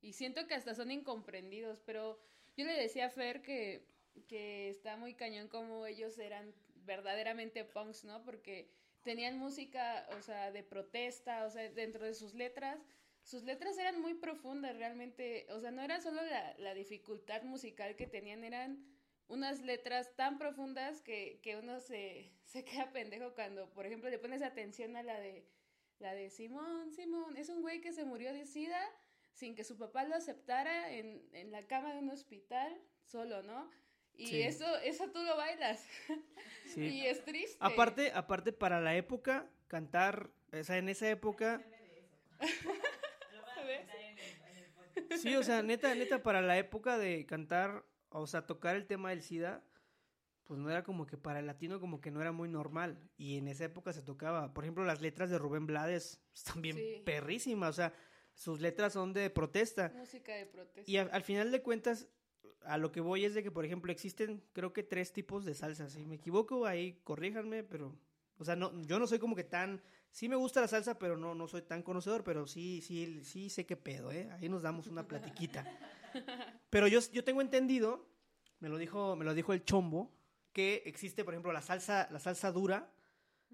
y 0.00 0.14
siento 0.14 0.46
que 0.48 0.54
hasta 0.54 0.74
son 0.74 0.90
incomprendidos, 0.90 1.80
pero 1.84 2.18
yo 2.56 2.64
le 2.64 2.72
decía 2.72 3.06
a 3.06 3.10
Fer 3.10 3.42
que, 3.42 3.86
que 4.26 4.70
está 4.70 4.96
muy 4.96 5.14
cañón 5.14 5.48
como 5.48 5.86
ellos 5.86 6.18
eran 6.18 6.52
verdaderamente 6.84 7.64
punks, 7.64 8.04
¿no? 8.04 8.24
Porque 8.24 8.70
tenían 9.08 9.38
música, 9.38 10.06
o 10.18 10.20
sea, 10.20 10.52
de 10.52 10.62
protesta, 10.62 11.46
o 11.46 11.50
sea, 11.50 11.70
dentro 11.70 12.04
de 12.04 12.12
sus 12.12 12.34
letras, 12.34 12.78
sus 13.22 13.42
letras 13.42 13.78
eran 13.78 14.02
muy 14.02 14.12
profundas 14.12 14.76
realmente, 14.76 15.46
o 15.48 15.60
sea, 15.60 15.70
no 15.70 15.80
era 15.80 15.98
solo 16.02 16.20
la, 16.58 16.74
dificultad 16.74 17.42
musical 17.42 17.96
que 17.96 18.06
tenían, 18.06 18.44
eran 18.44 18.84
unas 19.26 19.62
letras 19.62 20.14
tan 20.14 20.36
profundas 20.36 21.00
que, 21.00 21.40
que 21.42 21.56
uno 21.56 21.80
se, 21.80 22.30
se 22.44 22.66
queda 22.66 22.92
pendejo 22.92 23.32
cuando, 23.34 23.70
por 23.70 23.86
ejemplo, 23.86 24.10
le 24.10 24.18
pones 24.18 24.42
atención 24.42 24.94
a 24.94 25.02
la 25.02 25.18
de, 25.18 25.46
la 26.00 26.12
de 26.12 26.28
Simón, 26.28 26.92
Simón, 26.92 27.38
es 27.38 27.48
un 27.48 27.62
güey 27.62 27.80
que 27.80 27.94
se 27.94 28.04
murió 28.04 28.34
de 28.34 28.44
sida 28.44 28.78
sin 29.32 29.54
que 29.54 29.64
su 29.64 29.78
papá 29.78 30.04
lo 30.04 30.16
aceptara 30.16 30.92
en, 30.92 31.26
en 31.32 31.50
la 31.50 31.66
cama 31.66 31.94
de 31.94 32.00
un 32.00 32.10
hospital, 32.10 32.78
solo, 33.04 33.42
¿no? 33.42 33.70
Y 34.18 34.42
eso, 34.42 34.76
eso 34.78 35.08
tú 35.10 35.22
lo 35.22 35.36
bailas. 35.36 35.86
Y 36.76 37.06
es 37.06 37.24
triste. 37.24 37.56
Aparte, 37.60 38.12
aparte 38.12 38.52
para 38.52 38.80
la 38.80 38.94
época, 38.94 39.50
cantar, 39.68 40.30
o 40.52 40.62
sea, 40.62 40.76
en 40.76 40.90
esa 40.90 41.08
época. 41.08 41.62
sí, 45.16 45.34
o 45.34 45.42
sea, 45.42 45.62
neta, 45.62 45.94
neta, 45.94 46.22
para 46.22 46.42
la 46.42 46.58
época 46.58 46.98
de 46.98 47.24
cantar, 47.24 47.84
o 48.10 48.26
sea, 48.26 48.46
tocar 48.46 48.76
el 48.76 48.86
tema 48.86 49.10
del 49.10 49.22
SIDA, 49.22 49.64
pues 50.44 50.60
no 50.60 50.70
era 50.70 50.84
como 50.84 51.06
que 51.06 51.16
para 51.16 51.40
el 51.40 51.46
latino 51.46 51.80
como 51.80 52.00
que 52.00 52.10
no 52.10 52.20
era 52.20 52.32
muy 52.32 52.48
normal. 52.48 52.98
Y 53.16 53.38
en 53.38 53.48
esa 53.48 53.64
época 53.64 53.92
se 53.92 54.02
tocaba. 54.02 54.52
Por 54.52 54.64
ejemplo, 54.64 54.84
las 54.84 55.00
letras 55.00 55.30
de 55.30 55.38
Rubén 55.38 55.66
Blades 55.66 56.20
están 56.34 56.62
bien 56.62 57.04
perrísimas. 57.04 57.70
O 57.70 57.72
sea, 57.72 57.92
sus 58.34 58.60
letras 58.60 58.92
son 58.92 59.12
de 59.12 59.30
protesta. 59.30 59.92
Música 59.96 60.34
de 60.34 60.46
protesta. 60.46 60.90
Y 60.90 60.96
al 60.96 61.22
final 61.22 61.50
de 61.50 61.62
cuentas, 61.62 62.08
a 62.64 62.76
lo 62.76 62.92
que 62.92 63.00
voy 63.00 63.24
es 63.24 63.34
de 63.34 63.42
que, 63.42 63.50
por 63.50 63.64
ejemplo, 63.64 63.90
existen 63.92 64.42
creo 64.52 64.72
que 64.72 64.82
tres 64.82 65.12
tipos 65.12 65.44
de 65.44 65.54
salsa. 65.54 65.88
Si 65.88 66.04
me 66.04 66.16
equivoco, 66.16 66.66
ahí 66.66 67.00
corríjanme, 67.04 67.64
pero, 67.64 67.94
o 68.38 68.44
sea, 68.44 68.56
no, 68.56 68.80
yo 68.82 68.98
no 68.98 69.06
soy 69.06 69.18
como 69.18 69.36
que 69.36 69.44
tan, 69.44 69.82
sí 70.10 70.28
me 70.28 70.36
gusta 70.36 70.60
la 70.60 70.68
salsa, 70.68 70.98
pero 70.98 71.16
no, 71.16 71.34
no 71.34 71.48
soy 71.48 71.62
tan 71.62 71.82
conocedor, 71.82 72.24
pero 72.24 72.46
sí, 72.46 72.82
sí, 72.82 73.22
sí 73.24 73.48
sé 73.48 73.66
qué 73.66 73.76
pedo, 73.76 74.12
¿eh? 74.12 74.28
Ahí 74.32 74.48
nos 74.48 74.62
damos 74.62 74.86
una 74.86 75.06
platiquita. 75.06 75.64
Pero 76.70 76.86
yo, 76.86 77.00
yo 77.12 77.22
tengo 77.22 77.42
entendido, 77.42 78.06
me 78.60 78.68
lo 78.68 78.78
dijo, 78.78 79.14
me 79.14 79.24
lo 79.24 79.34
dijo 79.34 79.52
el 79.52 79.64
chombo, 79.64 80.10
que 80.52 80.82
existe, 80.86 81.24
por 81.24 81.34
ejemplo, 81.34 81.52
la 81.52 81.62
salsa, 81.62 82.08
la 82.10 82.18
salsa 82.18 82.50
dura, 82.50 82.90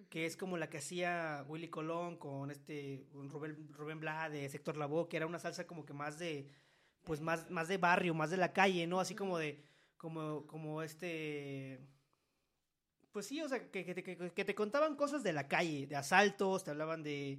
que 0.09 0.27
es 0.27 0.37
como 0.37 0.57
la 0.57 0.69
que 0.69 0.79
hacía 0.79 1.45
Willy 1.49 1.69
Colón 1.69 2.17
con 2.17 2.51
este 2.51 3.07
Rubén, 3.13 3.69
Rubén 3.73 4.01
de 4.01 4.49
Sector 4.49 4.77
Lavoe, 4.77 5.09
que 5.09 5.17
era 5.17 5.27
una 5.27 5.39
salsa 5.39 5.67
como 5.67 5.85
que 5.85 5.93
más 5.93 6.19
de 6.19 6.49
pues 7.05 7.21
más, 7.21 7.51
más 7.51 7.69
de 7.69 7.79
barrio, 7.79 8.15
más 8.15 8.31
de 8.31 8.37
la 8.37 8.53
calle, 8.53 8.87
¿no? 8.87 9.01
Así 9.01 9.15
como 9.15 9.39
de, 9.39 9.63
como, 9.97 10.47
como 10.47 10.83
este, 10.83 11.81
pues 13.13 13.27
sí, 13.27 13.41
o 13.41 13.49
sea, 13.49 13.71
que, 13.71 13.85
que, 13.85 14.33
que, 14.35 14.45
te 14.45 14.55
contaban 14.57 14.97
cosas 14.97 15.23
de 15.23 15.33
la 15.33 15.47
calle, 15.47 15.87
de 15.87 15.95
asaltos, 15.95 16.65
te 16.65 16.73
hablaban 16.73 17.05
de, 17.05 17.39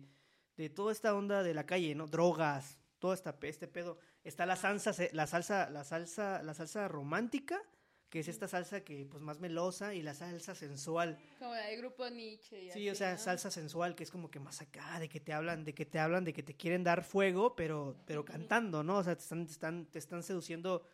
de 0.56 0.69
toda 0.69 0.91
esta 0.91 1.13
onda 1.13 1.43
de 1.43 1.54
la 1.54 1.65
calle, 1.65 1.93
¿no? 1.95 2.08
Drogas, 2.08 2.80
todo 2.99 3.13
esta, 3.13 3.36
este 3.41 3.67
pedo. 3.67 3.97
Está 4.23 4.45
la 4.45 4.56
salsa, 4.56 4.91
la 5.12 5.28
salsa, 5.28 5.69
la 5.69 5.84
salsa, 5.84 6.41
la 6.43 6.54
salsa 6.54 6.88
romántica, 6.88 7.62
que 8.15 8.21
es 8.21 8.30
esta 8.30 8.47
salsa 8.47 8.80
que 8.80 9.06
pues 9.12 9.21
más 9.21 9.41
melosa 9.41 9.93
y 9.93 10.01
la 10.01 10.13
salsa 10.13 10.56
sensual. 10.56 11.19
Como 11.38 11.54
la 11.54 11.65
del 11.65 11.80
grupo 11.80 12.10
Nietzsche. 12.10 12.71
sí, 12.71 12.89
o 12.89 12.95
sea, 12.95 13.17
salsa 13.17 13.51
sensual 13.51 13.93
que 13.93 14.04
es 14.04 14.10
como 14.10 14.32
que 14.32 14.39
más 14.39 14.62
acá, 14.62 15.01
de 15.01 15.10
que 15.10 15.19
te 15.19 15.34
hablan, 15.34 15.65
de 15.65 15.73
que 15.73 15.86
te 15.86 15.99
hablan, 15.99 16.23
de 16.23 16.32
que 16.32 16.41
te 16.41 16.56
quieren 16.56 16.82
dar 16.82 17.04
fuego, 17.04 17.58
pero, 17.58 17.97
pero 18.06 18.23
cantando, 18.23 18.84
¿no? 18.84 18.99
O 18.99 19.04
sea, 19.04 19.17
te 19.17 19.21
están, 19.21 19.45
te 19.45 19.51
están, 19.51 19.86
te 19.88 19.99
están 19.99 20.23
seduciendo 20.23 20.88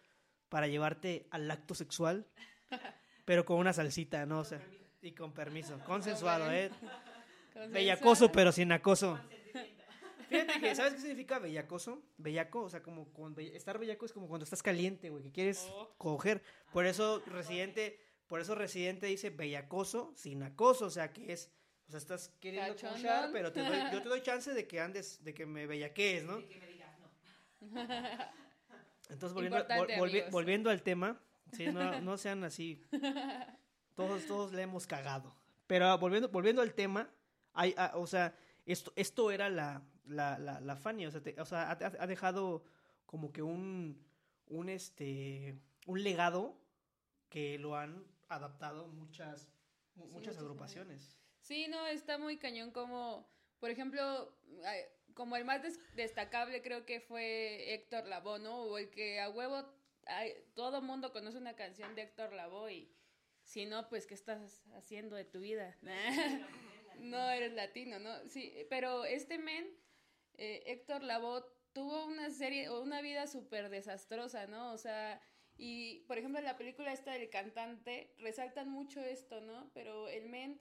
para 0.49 0.65
llevarte 0.65 1.27
al 1.29 1.51
acto 1.51 1.75
sexual, 1.75 2.25
pero 3.25 3.45
con 3.45 3.60
una 3.60 3.71
salsita, 3.71 4.25
¿no? 4.25 4.39
O 4.39 4.43
sea, 4.43 4.60
y 5.03 5.12
con 5.12 5.31
permiso, 5.31 5.77
consensuado, 5.86 6.51
¿eh? 6.51 6.71
Bellacoso, 7.69 8.31
pero 8.31 8.51
sin 8.51 8.71
acoso. 8.71 9.19
Fíjate 10.31 10.61
que, 10.61 10.75
¿sabes 10.75 10.93
qué 10.93 10.99
significa 11.01 11.39
bellacoso? 11.39 12.01
Bellaco, 12.17 12.61
o 12.61 12.69
sea, 12.69 12.81
como 12.81 13.05
cuando, 13.09 13.41
estar 13.41 13.77
bellaco 13.77 14.05
es 14.05 14.13
como 14.13 14.29
cuando 14.29 14.45
estás 14.45 14.63
caliente, 14.63 15.09
güey, 15.09 15.23
que 15.23 15.31
quieres 15.31 15.67
oh. 15.69 15.93
coger. 15.97 16.41
Por 16.71 16.85
eso 16.85 17.21
Residente, 17.25 17.99
por 18.27 18.39
eso 18.39 18.55
Residente 18.55 19.07
dice 19.07 19.29
bellacoso 19.29 20.13
sin 20.15 20.41
acoso, 20.43 20.85
o 20.85 20.89
sea, 20.89 21.11
que 21.11 21.33
es, 21.33 21.51
o 21.87 21.91
sea, 21.91 21.97
estás 21.97 22.31
queriendo 22.39 22.73
cochar, 22.73 23.29
pero 23.33 23.51
te 23.51 23.59
doy, 23.59 23.77
yo 23.91 24.01
te 24.01 24.07
doy 24.07 24.21
chance 24.23 24.53
de 24.53 24.67
que 24.67 24.79
andes, 24.79 25.21
de 25.21 25.33
que 25.33 25.45
me 25.45 25.67
bellaquees, 25.67 26.23
¿no? 26.23 26.37
que 26.47 26.57
me 26.59 26.67
digas 26.67 26.97
no. 26.99 27.09
Entonces, 29.09 29.33
volviendo, 29.33 30.31
volviendo 30.31 30.69
al 30.69 30.81
tema, 30.81 31.19
sí, 31.51 31.65
no, 31.65 31.99
no 32.01 32.17
sean 32.17 32.45
así. 32.45 32.81
Todos, 33.95 34.25
todos 34.25 34.53
le 34.53 34.61
hemos 34.61 34.87
cagado. 34.87 35.35
Pero 35.67 35.97
volviendo, 35.97 36.29
volviendo 36.29 36.61
al 36.61 36.73
tema, 36.73 37.09
Hay, 37.53 37.75
ah, 37.77 37.91
o 37.95 38.07
sea, 38.07 38.33
esto, 38.65 38.93
esto 38.95 39.31
era 39.31 39.49
la, 39.49 39.81
la, 40.12 40.38
la, 40.38 40.60
la 40.60 40.76
Fania, 40.76 41.08
o 41.08 41.12
sea, 41.12 41.21
te- 41.21 41.39
o 41.39 41.45
sea, 41.45 41.63
ha, 41.71 41.71
ha- 41.71 42.08
dejado 42.08 42.63
como 43.06 43.32
que 43.32 43.41
un, 43.41 44.06
un, 44.47 44.69
este, 44.69 45.58
un 45.88 46.04
legado 46.04 46.58
que 47.30 47.58
lo 47.58 47.76
han 47.76 48.06
adaptado 48.28 48.88
muchas, 48.88 49.50
Sí, 49.95 50.02
muchas 50.12 50.38
agrupaciones. 50.38 51.17
Sí, 51.41 51.67
no, 51.67 51.88
está 51.88 52.17
muy 52.17 52.38
cañón 52.38 52.71
como, 52.71 53.28
por 53.60 53.69
ejemplo, 53.69 54.34
como 55.13 55.36
el 55.36 55.43
más 55.45 55.62
des- 55.63 55.80
destacable 55.95 56.62
creo 56.62 56.86
que 56.86 57.02
fue 57.02 57.74
Héctor 57.74 58.08
Lavoe, 58.08 58.39
¿no? 58.39 58.62
O 58.63 58.78
el 58.78 58.89
que 58.89 59.19
a 59.19 59.30
huevo 59.30 59.65
todo 60.56 60.82
mundo 60.82 61.12
conoce 61.12 61.38
una 61.38 61.56
canción 61.56 61.95
de 61.95 62.04
Héctor 62.04 62.34
Lavoe 62.34 62.74
y 62.74 62.95
si 63.43 63.65
no, 63.65 63.89
pues, 63.89 64.06
¿qué 64.08 64.13
estás 64.13 64.63
haciendo 64.76 65.15
de 65.15 65.26
tu 65.26 65.39
vida? 65.39 65.76
no 67.00 67.30
eres 67.32 67.54
latino, 67.54 68.00
¿no? 68.00 68.13
Sí, 68.30 68.54
pero 68.69 69.04
este 69.06 69.38
men, 69.38 69.67
eh, 70.41 70.63
Héctor 70.65 71.04
Lavoe, 71.04 71.43
tuvo 71.73 72.06
una 72.06 72.30
serie, 72.32 72.69
o 72.69 72.82
una 72.82 73.01
vida 73.01 73.27
súper 73.27 73.69
desastrosa, 73.69 74.47
¿no? 74.47 74.73
O 74.73 74.77
sea, 74.77 75.21
y 75.58 76.01
por 76.08 76.17
ejemplo 76.17 76.39
en 76.39 76.45
la 76.45 76.58
película 76.58 76.91
esta 76.93 77.13
del 77.13 77.30
cantante, 77.30 78.13
resaltan 78.17 78.69
mucho 78.69 78.99
esto, 79.01 79.41
¿no? 79.41 79.71
Pero 79.73 80.10
el 80.10 80.25
men... 80.30 80.60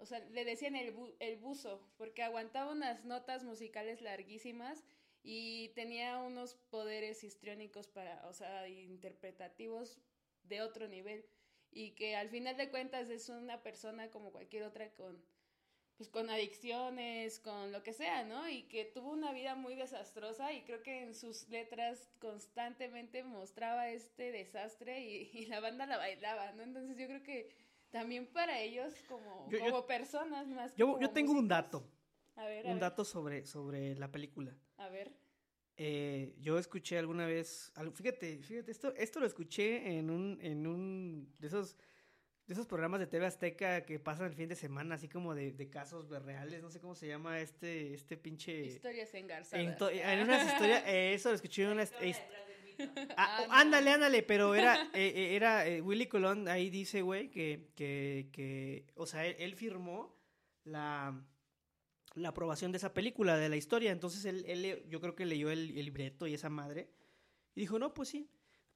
O 0.00 0.06
sea, 0.06 0.20
le 0.20 0.44
decían 0.44 0.76
el, 0.76 0.94
bu- 0.94 1.14
el 1.18 1.36
buzo, 1.38 1.90
porque 1.96 2.22
aguantaba 2.22 2.70
unas 2.72 3.04
notas 3.04 3.42
musicales 3.44 4.00
larguísimas 4.00 4.84
y 5.22 5.70
tenía 5.70 6.18
unos 6.18 6.54
poderes 6.70 7.24
histriónicos 7.24 7.88
para, 7.88 8.24
o 8.28 8.32
sea, 8.32 8.68
interpretativos 8.68 9.98
de 10.44 10.62
otro 10.62 10.86
nivel. 10.88 11.26
Y 11.70 11.90
que 11.96 12.14
al 12.16 12.28
final 12.30 12.56
de 12.56 12.70
cuentas 12.70 13.10
es 13.10 13.28
una 13.28 13.62
persona 13.62 14.10
como 14.10 14.30
cualquier 14.32 14.62
otra 14.62 14.94
con, 14.94 15.22
pues 15.98 16.08
con 16.08 16.30
adicciones, 16.30 17.40
con 17.40 17.72
lo 17.72 17.82
que 17.82 17.92
sea, 17.92 18.24
¿no? 18.24 18.48
Y 18.48 18.62
que 18.62 18.84
tuvo 18.86 19.10
una 19.10 19.32
vida 19.32 19.54
muy 19.56 19.74
desastrosa 19.74 20.52
y 20.52 20.62
creo 20.62 20.82
que 20.82 21.02
en 21.02 21.14
sus 21.14 21.48
letras 21.48 22.08
constantemente 22.20 23.22
mostraba 23.24 23.90
este 23.90 24.30
desastre 24.32 25.00
y, 25.04 25.28
y 25.34 25.46
la 25.46 25.60
banda 25.60 25.84
la 25.86 25.98
bailaba, 25.98 26.52
¿no? 26.52 26.62
Entonces 26.62 26.96
yo 26.96 27.06
creo 27.06 27.22
que 27.22 27.50
también 27.90 28.26
para 28.28 28.60
ellos 28.60 28.94
como, 29.08 29.48
Yo- 29.50 29.58
yo- 29.58 29.64
como 29.66 29.86
personas 29.86 30.46
más 30.46 30.72
que 30.72 30.78
Yo, 30.78 30.86
como 30.86 31.00
yo 31.00 31.10
tengo 31.10 31.32
un 31.32 31.48
dato, 31.48 31.84
A 32.36 32.44
ver, 32.46 32.64
a 32.66 32.68
un 32.70 32.74
ver, 32.76 32.80
dato 32.80 33.04
sobre, 33.04 33.44
sobre 33.44 33.94
la 33.96 34.10
película. 34.10 34.54
A 34.76 34.88
ver. 34.88 35.10
Eh, 35.80 36.34
yo 36.40 36.58
escuché 36.58 36.98
alguna 36.98 37.26
vez, 37.26 37.72
fíjate, 37.94 38.38
fíjate, 38.42 38.70
esto, 38.70 38.92
esto 38.96 39.20
lo 39.20 39.26
escuché 39.26 39.98
en 39.98 40.10
un, 40.10 40.38
en 40.42 40.66
un 40.66 41.32
de 41.38 41.46
esos, 41.46 41.76
de 42.48 42.54
esos 42.54 42.66
programas 42.66 42.98
de 42.98 43.06
TV 43.06 43.26
Azteca 43.26 43.82
que 43.84 44.00
pasan 44.00 44.26
el 44.26 44.34
fin 44.34 44.48
de 44.48 44.56
semana, 44.56 44.94
así 44.96 45.08
como 45.08 45.34
de, 45.34 45.52
de 45.52 45.68
casos 45.68 46.08
reales, 46.08 46.62
no 46.62 46.70
sé 46.70 46.80
cómo 46.80 46.94
se 46.94 47.06
llama 47.06 47.38
este, 47.40 47.92
este 47.94 48.16
pinche... 48.16 48.64
Historias 48.64 49.12
engarzadas. 49.14 49.64
En, 49.64 49.76
to- 49.76 49.90
en 49.90 50.20
unas 50.20 50.50
historias, 50.52 50.82
eh, 50.86 51.12
eso 51.14 51.28
lo 51.28 51.34
escuché 51.36 51.62
en 51.64 51.76
mito. 51.76 51.92
Ah, 52.00 52.44
Ah, 53.16 53.44
oh, 53.48 53.52
ándale, 53.52 53.90
ándale, 53.90 54.22
pero 54.22 54.54
era, 54.54 54.76
eh, 54.94 55.12
eh, 55.14 55.36
era 55.36 55.66
eh, 55.66 55.82
Willy 55.82 56.06
Colón, 56.06 56.48
ahí 56.48 56.70
dice, 56.70 57.02
güey, 57.02 57.28
que, 57.28 57.68
que, 57.74 58.28
que, 58.32 58.86
o 58.94 59.04
sea, 59.04 59.26
él, 59.26 59.34
él 59.40 59.54
firmó 59.56 60.16
la, 60.64 61.20
la 62.14 62.28
aprobación 62.30 62.70
de 62.72 62.78
esa 62.78 62.94
película, 62.94 63.36
de 63.36 63.48
la 63.48 63.56
historia, 63.56 63.90
entonces 63.90 64.24
él, 64.24 64.44
él 64.46 64.62
le- 64.62 64.84
yo 64.88 65.00
creo 65.00 65.14
que 65.16 65.26
leyó 65.26 65.50
el, 65.50 65.76
el 65.76 65.84
libreto 65.86 66.26
y 66.28 66.34
esa 66.34 66.48
madre, 66.50 66.88
y 67.54 67.60
dijo, 67.62 67.78
no, 67.80 67.92
pues 67.92 68.08
sí, 68.10 68.30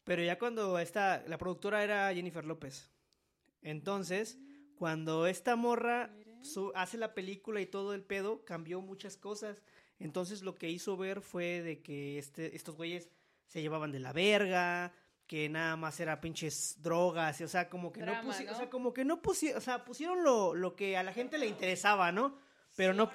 pero 0.05 0.23
ya 0.23 0.37
cuando 0.39 0.79
esta, 0.81 1.23
la 1.29 1.39
productora 1.39 1.85
era 1.85 2.13
Jennifer 2.13 2.45
López, 2.45 2.91
entonces, 3.63 4.39
cuando 4.77 5.27
esta 5.27 5.57
morra 5.57 6.15
su- 6.43 6.73
hace 6.75 6.99
la 6.99 7.15
película 7.15 7.61
y 7.61 7.67
todo 7.67 7.95
el 7.95 8.03
pedo, 8.03 8.45
cambió 8.45 8.81
muchas 8.81 9.17
cosas. 9.17 9.63
Entonces 9.99 10.43
lo 10.43 10.57
que 10.57 10.69
hizo 10.69 10.97
ver 10.97 11.21
fue 11.21 11.63
de 11.63 11.81
que 11.83 12.19
este, 12.19 12.57
estos 12.57 12.77
güeyes 12.77 13.09
se 13.47 13.63
llevaban 13.63 13.93
de 13.93 14.01
la 14.01 14.13
verga, 14.13 14.93
que 15.29 15.49
nada 15.49 15.77
más 15.77 16.01
era 16.01 16.21
pinches 16.21 16.83
drogas, 16.83 17.41
y, 17.41 17.45
o 17.45 17.49
sea, 17.49 17.69
como 17.71 17.93
que 17.93 18.01
Drama, 18.01 18.23
no 18.23 18.27
pusieron, 18.29 18.47
¿no? 18.53 18.57
o 18.57 18.61
sea, 18.61 18.71
como 18.71 18.93
que 18.93 19.05
no 19.05 19.23
pusieron, 19.23 19.59
o 19.59 19.61
sea, 19.61 19.85
pusieron 19.85 20.25
lo, 20.25 20.55
lo 20.55 20.75
que 20.75 20.97
a 20.97 21.03
la 21.05 21.13
gente 21.13 21.39
le 21.39 21.47
interesaba, 21.47 22.11
¿no? 22.11 22.37
Pero 22.75 22.93
no, 22.93 23.11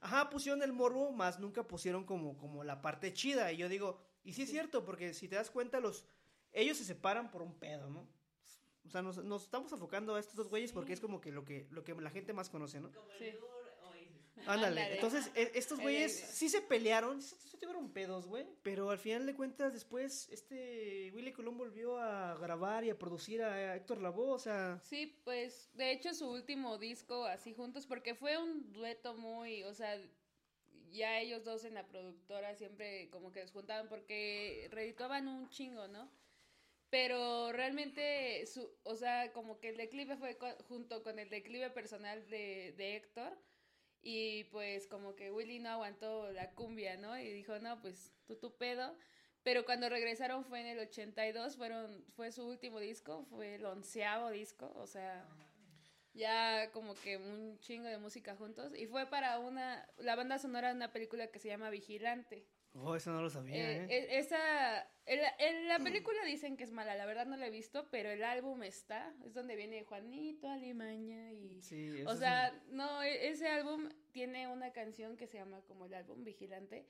ajá, 0.00 0.30
pusieron 0.30 0.62
el 0.62 0.72
morbo, 0.72 1.12
más 1.12 1.38
nunca 1.38 1.64
pusieron 1.66 2.04
como, 2.04 2.38
como 2.38 2.64
la 2.64 2.80
parte 2.80 3.12
chida. 3.12 3.52
Y 3.52 3.58
yo 3.58 3.68
digo, 3.68 4.00
y 4.24 4.32
sí 4.32 4.42
es 4.42 4.50
cierto, 4.50 4.84
porque 4.84 5.12
si 5.12 5.28
te 5.28 5.36
das 5.36 5.50
cuenta, 5.50 5.78
los, 5.80 6.06
ellos 6.52 6.78
se 6.78 6.84
separan 6.84 7.30
por 7.30 7.42
un 7.42 7.58
pedo, 7.58 7.90
¿no? 7.90 8.08
O 8.86 8.90
sea, 8.90 9.02
nos, 9.02 9.22
nos 9.24 9.42
estamos 9.44 9.72
enfocando 9.72 10.14
a 10.14 10.20
estos 10.20 10.36
dos 10.36 10.48
güeyes 10.48 10.72
porque 10.72 10.92
es 10.92 11.00
como 11.00 11.20
que 11.20 11.30
lo 11.30 11.44
que, 11.44 11.66
lo 11.70 11.84
que 11.84 11.94
la 11.94 12.10
gente 12.10 12.32
más 12.32 12.50
conoce, 12.50 12.80
¿no? 12.80 12.90
Como 12.92 13.08
Sí. 13.18 13.32
Ándale. 14.46 14.94
Entonces, 14.94 15.30
e- 15.34 15.52
estos 15.54 15.80
güeyes 15.80 16.12
sí 16.12 16.48
se 16.48 16.60
pelearon, 16.62 17.22
sí, 17.22 17.36
sí 17.38 17.56
tuvieron 17.58 17.92
pedos, 17.92 18.26
güey. 18.26 18.46
Pero 18.62 18.90
al 18.90 18.98
final 18.98 19.26
de 19.26 19.34
cuentas, 19.34 19.72
después, 19.72 20.28
este 20.30 21.10
Willy 21.14 21.32
Colón 21.32 21.56
volvió 21.58 21.98
a 21.98 22.36
grabar 22.38 22.84
y 22.84 22.90
a 22.90 22.98
producir 22.98 23.42
a 23.42 23.76
Héctor 23.76 24.00
Lavoe, 24.00 24.32
o 24.32 24.38
sea. 24.38 24.80
Sí, 24.82 25.20
pues 25.24 25.70
de 25.74 25.92
hecho 25.92 26.12
su 26.14 26.28
último 26.30 26.78
disco 26.78 27.24
así 27.26 27.54
juntos, 27.54 27.86
porque 27.86 28.14
fue 28.14 28.36
un 28.38 28.72
dueto 28.72 29.14
muy, 29.14 29.62
o 29.64 29.74
sea, 29.74 29.96
ya 30.90 31.20
ellos 31.20 31.44
dos 31.44 31.64
en 31.64 31.74
la 31.74 31.86
productora 31.86 32.54
siempre 32.54 33.08
como 33.10 33.32
que 33.32 33.46
se 33.46 33.52
juntaban 33.52 33.88
porque 33.88 34.68
redituaban 34.72 35.28
un 35.28 35.48
chingo, 35.50 35.86
¿no? 35.88 36.10
Pero 36.92 37.52
realmente, 37.52 38.44
su, 38.44 38.70
o 38.82 38.96
sea, 38.96 39.32
como 39.32 39.58
que 39.58 39.70
el 39.70 39.78
declive 39.78 40.14
fue 40.18 40.36
junto 40.68 41.02
con 41.02 41.18
el 41.18 41.30
declive 41.30 41.70
personal 41.70 42.28
de, 42.28 42.74
de 42.76 42.96
Héctor. 42.96 43.32
Y 44.02 44.44
pues 44.44 44.86
como 44.88 45.14
que 45.14 45.30
Willy 45.30 45.58
no 45.58 45.70
aguantó 45.70 46.30
la 46.32 46.50
cumbia, 46.50 46.98
¿no? 46.98 47.18
Y 47.18 47.32
dijo, 47.32 47.58
no, 47.60 47.80
pues 47.80 48.12
tú 48.26 48.36
tu 48.36 48.58
pedo. 48.58 48.94
Pero 49.42 49.64
cuando 49.64 49.88
regresaron 49.88 50.44
fue 50.44 50.60
en 50.60 50.66
el 50.66 50.80
82, 50.80 51.56
fueron, 51.56 52.04
fue 52.14 52.30
su 52.30 52.46
último 52.46 52.78
disco, 52.78 53.24
fue 53.30 53.54
el 53.54 53.64
onceavo 53.64 54.28
disco, 54.30 54.70
o 54.76 54.86
sea, 54.86 55.26
ya 56.12 56.70
como 56.72 56.94
que 56.94 57.16
un 57.16 57.58
chingo 57.60 57.88
de 57.88 57.96
música 57.96 58.36
juntos. 58.36 58.74
Y 58.76 58.86
fue 58.86 59.06
para 59.06 59.38
una, 59.38 59.88
la 59.96 60.14
banda 60.14 60.38
sonora 60.38 60.68
de 60.68 60.74
una 60.74 60.92
película 60.92 61.28
que 61.28 61.38
se 61.38 61.48
llama 61.48 61.70
Vigilante. 61.70 62.46
Oh, 62.74 62.96
eso 62.96 63.10
no 63.12 63.20
lo 63.20 63.28
sabía, 63.28 63.54
Eh, 63.56 63.84
¿eh? 63.84 63.86
e- 63.90 64.18
esa, 64.18 64.82
en 65.06 65.20
la, 65.20 65.34
en 65.38 65.68
la 65.68 65.78
película 65.84 66.24
dicen 66.24 66.56
que 66.56 66.64
es 66.64 66.72
mala, 66.72 66.94
la 66.94 67.04
verdad 67.06 67.26
no 67.26 67.36
la 67.36 67.46
he 67.46 67.50
visto, 67.50 67.90
pero 67.90 68.10
el 68.10 68.24
álbum 68.24 68.62
está, 68.62 69.14
es 69.24 69.34
donde 69.34 69.56
viene 69.56 69.84
Juanito 69.84 70.48
Alimaña 70.48 71.32
y... 71.32 71.60
Sí, 71.62 72.00
eso 72.00 72.10
O 72.10 72.16
sea, 72.16 72.50
no, 72.68 73.02
e- 73.02 73.28
ese 73.28 73.48
álbum 73.48 73.90
tiene 74.12 74.48
una 74.48 74.72
canción 74.72 75.16
que 75.16 75.26
se 75.26 75.36
llama 75.38 75.60
como 75.62 75.84
el 75.86 75.94
álbum 75.94 76.24
Vigilante. 76.24 76.88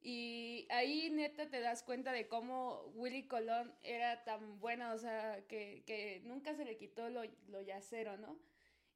Y 0.00 0.68
ahí 0.70 1.10
neta 1.10 1.50
te 1.50 1.58
das 1.60 1.82
cuenta 1.82 2.12
de 2.12 2.28
cómo 2.28 2.82
Willy 2.94 3.26
Colón 3.26 3.74
era 3.82 4.22
tan 4.22 4.60
bueno, 4.60 4.92
o 4.92 4.98
sea, 4.98 5.44
que, 5.48 5.82
que 5.86 6.20
nunca 6.24 6.54
se 6.54 6.64
le 6.64 6.76
quitó 6.76 7.08
lo, 7.10 7.22
lo 7.48 7.60
yacero, 7.62 8.16
¿no? 8.16 8.38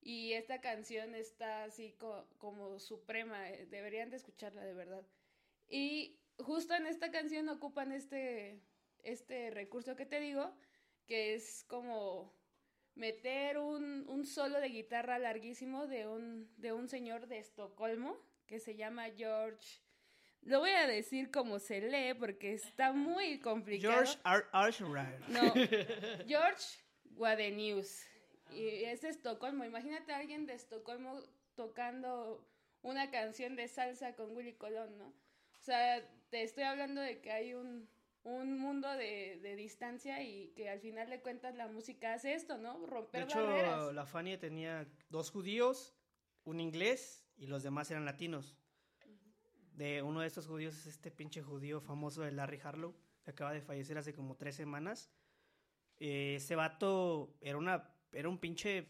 Y 0.00 0.34
esta 0.34 0.60
canción 0.60 1.14
está 1.16 1.64
así 1.64 1.92
co- 1.98 2.28
como 2.38 2.78
suprema, 2.78 3.50
eh, 3.50 3.66
deberían 3.66 4.10
de 4.10 4.16
escucharla 4.18 4.62
de 4.62 4.74
verdad. 4.74 5.04
Y 5.68 6.19
justo 6.44 6.74
en 6.74 6.86
esta 6.86 7.10
canción 7.10 7.48
ocupan 7.48 7.92
este, 7.92 8.60
este 9.02 9.50
recurso 9.50 9.96
que 9.96 10.06
te 10.06 10.20
digo, 10.20 10.54
que 11.06 11.34
es 11.34 11.64
como 11.68 12.32
meter 12.94 13.58
un, 13.58 14.04
un 14.08 14.26
solo 14.26 14.60
de 14.60 14.68
guitarra 14.68 15.18
larguísimo 15.18 15.86
de 15.86 16.06
un, 16.06 16.52
de 16.56 16.72
un 16.72 16.88
señor 16.88 17.26
de 17.26 17.38
Estocolmo 17.38 18.18
que 18.46 18.58
se 18.58 18.76
llama 18.76 19.06
George. 19.16 19.80
Lo 20.42 20.60
voy 20.60 20.70
a 20.70 20.86
decir 20.86 21.30
como 21.30 21.58
se 21.58 21.80
lee 21.80 22.14
porque 22.14 22.54
está 22.54 22.92
muy 22.92 23.40
complicado. 23.40 23.94
George 23.94 24.18
Arshright. 24.24 25.20
No, 25.28 25.52
George 26.26 26.64
Guadenius. 27.04 28.04
Y 28.52 28.84
es 28.84 29.02
de 29.02 29.10
Estocolmo. 29.10 29.64
Imagínate 29.64 30.12
a 30.12 30.18
alguien 30.18 30.46
de 30.46 30.54
Estocolmo 30.54 31.22
tocando 31.54 32.44
una 32.82 33.10
canción 33.10 33.54
de 33.54 33.68
salsa 33.68 34.14
con 34.14 34.34
Willy 34.34 34.54
Colón, 34.54 34.96
¿no? 34.98 35.06
O 35.06 35.62
sea, 35.62 36.02
te 36.30 36.42
estoy 36.42 36.64
hablando 36.64 37.00
de 37.00 37.20
que 37.20 37.30
hay 37.32 37.54
un, 37.54 37.88
un 38.22 38.58
mundo 38.58 38.88
de, 38.88 39.38
de 39.42 39.56
distancia 39.56 40.22
y 40.22 40.48
que 40.56 40.68
al 40.70 40.80
final 40.80 41.10
de 41.10 41.20
cuentas 41.20 41.54
la 41.54 41.68
música 41.68 42.14
hace 42.14 42.34
esto, 42.34 42.58
¿no? 42.58 42.78
De 42.80 42.86
Romper 42.86 43.22
hecho, 43.24 43.44
barreras. 43.44 43.92
la 43.94 44.06
Fania 44.06 44.38
tenía 44.38 44.86
dos 45.08 45.30
judíos, 45.30 45.94
un 46.44 46.60
inglés 46.60 47.24
y 47.36 47.46
los 47.46 47.62
demás 47.62 47.90
eran 47.90 48.04
latinos. 48.04 48.56
De 49.72 50.02
uno 50.02 50.20
de 50.20 50.26
estos 50.26 50.46
judíos 50.46 50.76
es 50.76 50.86
este 50.86 51.10
pinche 51.10 51.42
judío 51.42 51.80
famoso 51.80 52.22
de 52.22 52.32
Larry 52.32 52.60
Harlow, 52.62 52.94
que 53.24 53.30
acaba 53.30 53.52
de 53.52 53.62
fallecer 53.62 53.96
hace 53.96 54.12
como 54.12 54.36
tres 54.36 54.54
semanas. 54.54 55.10
Eh, 55.98 56.34
ese 56.36 56.54
vato 56.54 57.36
era 57.40 57.56
una 57.58 57.94
era 58.12 58.28
un 58.28 58.38
pinche 58.38 58.88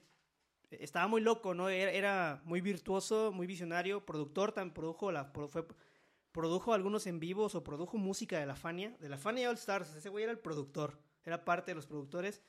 estaba 0.70 1.06
muy 1.08 1.20
loco, 1.20 1.52
¿no? 1.54 1.68
Era, 1.68 1.90
era 1.92 2.40
muy 2.44 2.60
virtuoso, 2.60 3.32
muy 3.32 3.46
visionario, 3.46 4.04
productor, 4.06 4.52
también 4.52 4.72
produjo 4.74 5.10
la 5.12 5.24
fue- 5.26 5.66
produjo 6.32 6.72
algunos 6.74 7.06
en 7.06 7.20
vivos 7.20 7.54
o 7.54 7.64
produjo 7.64 7.98
música 7.98 8.38
de 8.38 8.46
la 8.46 8.56
Fania, 8.56 8.96
de 9.00 9.08
la 9.08 9.18
Fania 9.18 9.50
All 9.50 9.56
Stars, 9.56 9.94
ese 9.94 10.08
güey 10.08 10.24
era 10.24 10.32
el 10.32 10.38
productor, 10.38 10.98
era 11.24 11.44
parte 11.44 11.72
de 11.72 11.74
los 11.74 11.86
productores. 11.86 12.42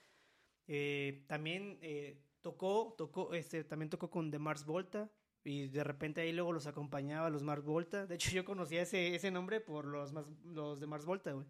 Eh, 0.67 1.26
también 1.28 1.80
eh, 1.82 2.22
tocó, 2.41 2.96
tocó, 2.98 3.34
este, 3.34 3.63
también 3.63 3.89
tocó 3.89 4.10
con 4.10 4.32
The 4.32 4.39
Mars 4.39 4.65
Volta, 4.65 5.12
Y 5.44 5.67
de 5.70 5.84
repente 5.84 6.22
ahí 6.22 6.32
luego 6.32 6.54
los 6.54 6.67
acompañaba 6.67 7.30
los 7.30 7.44
Mars 7.44 7.65
Volta. 7.65 8.06
De 8.06 8.15
hecho, 8.15 8.32
yo 8.32 8.46
conocía 8.46 8.84
ese, 8.84 9.15
ese 9.15 9.32
nombre 9.32 9.60
por 9.60 9.86
los, 9.86 10.13
los 10.46 10.80
de 10.80 10.88
Mars 10.88 11.06
Volta, 11.06 11.32
güey. 11.32 11.48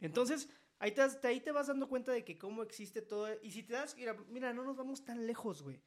Entonces, 0.00 0.48
ahí 0.78 0.92
te, 0.92 1.02
ahí 1.26 1.40
te 1.40 1.52
vas 1.52 1.66
dando 1.66 1.88
cuenta 1.88 2.12
de 2.12 2.24
que 2.24 2.38
cómo 2.38 2.62
existe 2.62 3.02
todo. 3.02 3.28
Y 3.42 3.50
si 3.50 3.62
te 3.62 3.74
das, 3.74 3.96
mira, 3.96 4.16
mira, 4.28 4.52
no 4.52 4.64
nos 4.64 4.76
vamos 4.76 5.04
tan 5.04 5.26
lejos, 5.26 5.62
güey. 5.62 5.80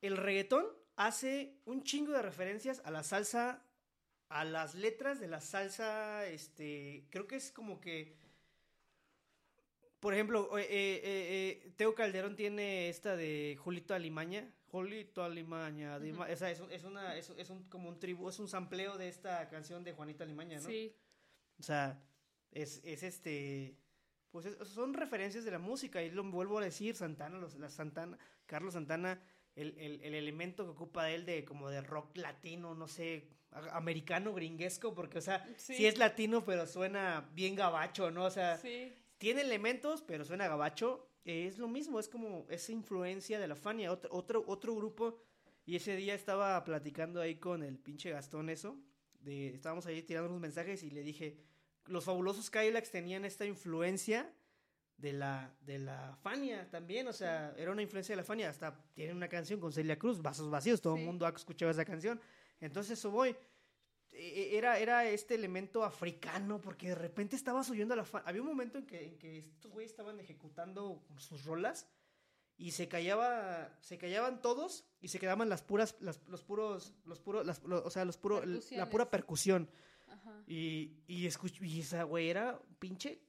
El 0.00 0.16
reggaetón 0.16 0.66
hace 0.96 1.60
un 1.64 1.82
chingo 1.82 2.12
de 2.12 2.22
referencias 2.22 2.80
a 2.84 2.90
la 2.90 3.02
salsa, 3.02 3.64
a 4.28 4.44
las 4.44 4.74
letras 4.74 5.20
de 5.20 5.28
la 5.28 5.40
salsa, 5.40 6.26
este, 6.26 7.06
creo 7.10 7.26
que 7.26 7.36
es 7.36 7.50
como 7.50 7.80
que, 7.80 8.16
por 10.00 10.14
ejemplo, 10.14 10.56
eh, 10.58 10.66
eh, 10.68 11.00
eh, 11.02 11.72
Teo 11.76 11.94
Calderón 11.94 12.36
tiene 12.36 12.88
esta 12.88 13.16
de 13.16 13.56
Julito 13.58 13.94
Alimaña, 13.94 14.52
Julito 14.70 15.24
Alimaña, 15.24 15.96
o 15.96 16.36
sea, 16.36 16.50
es, 16.50 16.60
es, 16.70 16.84
una, 16.84 17.16
es, 17.16 17.30
es, 17.30 17.48
un, 17.48 17.64
como 17.64 17.88
un 17.88 17.98
tribu, 17.98 18.28
es 18.28 18.38
un 18.38 18.48
sampleo 18.48 18.98
de 18.98 19.08
esta 19.08 19.48
canción 19.48 19.82
de 19.82 19.92
Juanito 19.92 20.24
Alimaña, 20.24 20.60
¿no? 20.60 20.68
Sí. 20.68 20.94
O 21.58 21.62
sea, 21.62 22.00
es, 22.52 22.82
es 22.84 23.02
este, 23.02 23.76
pues 24.30 24.46
son 24.68 24.92
referencias 24.92 25.44
de 25.44 25.50
la 25.50 25.58
música, 25.58 26.02
y 26.02 26.10
lo 26.10 26.22
vuelvo 26.24 26.58
a 26.58 26.64
decir, 26.64 26.94
Santana, 26.94 27.38
los, 27.38 27.54
la 27.54 27.70
Santana, 27.70 28.18
Carlos 28.46 28.74
Santana, 28.74 29.20
el, 29.58 29.74
el, 29.78 30.00
el, 30.02 30.14
elemento 30.14 30.64
que 30.64 30.70
ocupa 30.70 31.10
él 31.10 31.26
de 31.26 31.44
como 31.44 31.68
de 31.68 31.80
rock 31.80 32.16
latino, 32.16 32.74
no 32.74 32.88
sé, 32.88 33.28
americano, 33.72 34.32
gringuesco, 34.34 34.94
porque, 34.94 35.18
o 35.18 35.22
sea, 35.22 35.46
sí, 35.56 35.86
es 35.86 35.98
latino, 35.98 36.44
pero 36.44 36.66
suena 36.66 37.28
bien 37.34 37.54
gabacho, 37.54 38.10
¿no? 38.10 38.24
O 38.24 38.30
sea, 38.30 38.60
tiene 39.18 39.40
elementos, 39.40 40.02
pero 40.02 40.24
suena 40.24 40.48
gabacho. 40.48 41.08
es 41.24 41.58
lo 41.58 41.68
mismo, 41.68 41.98
es 41.98 42.08
como 42.08 42.46
esa 42.50 42.72
influencia 42.72 43.38
de 43.38 43.48
la 43.48 43.56
Fania, 43.56 43.92
otro, 43.92 44.10
otro, 44.12 44.44
otro 44.46 44.74
grupo. 44.74 45.22
Y 45.64 45.76
ese 45.76 45.96
día 45.96 46.14
estaba 46.14 46.62
platicando 46.64 47.20
ahí 47.20 47.36
con 47.36 47.62
el 47.62 47.78
pinche 47.78 48.10
Gastón 48.10 48.48
eso. 48.48 48.78
De, 49.20 49.48
estábamos 49.48 49.84
ahí 49.86 50.02
tirando 50.02 50.30
unos 50.30 50.40
mensajes 50.40 50.82
y 50.82 50.90
le 50.90 51.02
dije, 51.02 51.38
los 51.86 52.04
fabulosos 52.04 52.50
Kylax 52.50 52.90
tenían 52.90 53.24
esta 53.24 53.44
influencia 53.44 54.32
de 54.98 55.12
la, 55.12 55.54
de 55.64 55.78
la 55.78 56.16
Fania 56.22 56.68
también, 56.70 57.06
o 57.06 57.12
sea, 57.12 57.54
era 57.56 57.70
una 57.70 57.82
influencia 57.82 58.12
de 58.12 58.16
la 58.16 58.24
Fania, 58.24 58.50
hasta 58.50 58.74
tienen 58.94 59.16
una 59.16 59.28
canción 59.28 59.60
con 59.60 59.72
Celia 59.72 59.98
Cruz, 59.98 60.20
Vasos 60.20 60.50
Vacíos, 60.50 60.80
todo 60.80 60.96
el 60.96 61.04
mundo 61.04 61.24
ha 61.24 61.30
escuchado 61.30 61.70
esa 61.70 61.84
canción, 61.84 62.20
entonces 62.60 62.98
eso 62.98 63.10
voy, 63.10 63.30
e, 64.10 64.16
e, 64.16 64.58
era, 64.58 64.78
era 64.78 65.08
este 65.08 65.36
elemento 65.36 65.84
africano, 65.84 66.60
porque 66.60 66.88
de 66.88 66.94
repente 66.96 67.36
estabas 67.36 67.70
oyendo 67.70 67.94
a 67.94 67.98
la 67.98 68.04
Fania, 68.04 68.28
había 68.28 68.42
un 68.42 68.48
momento 68.48 68.76
en 68.76 68.86
que, 68.86 69.04
en 69.04 69.18
que 69.18 69.38
estos 69.38 69.70
güeyes 69.70 69.92
estaban 69.92 70.18
ejecutando 70.18 71.06
sus 71.16 71.44
rolas, 71.44 71.86
y 72.56 72.72
se 72.72 72.88
callaba, 72.88 73.78
se 73.80 73.98
callaban 73.98 74.42
todos, 74.42 74.84
y 75.00 75.08
se 75.08 75.20
quedaban 75.20 75.48
las 75.48 75.62
puras, 75.62 75.94
las, 76.00 76.20
los 76.26 76.42
puros, 76.42 76.92
los 77.04 77.20
puros, 77.20 77.46
las, 77.46 77.62
o 77.64 77.90
sea, 77.90 78.04
los 78.04 78.18
puros, 78.18 78.44
la 78.72 78.90
pura 78.90 79.08
percusión, 79.08 79.70
y, 80.48 80.96
y, 81.06 81.28
y 81.60 81.80
esa 81.80 82.02
güey 82.02 82.30
era 82.30 82.60
pinche 82.80 83.27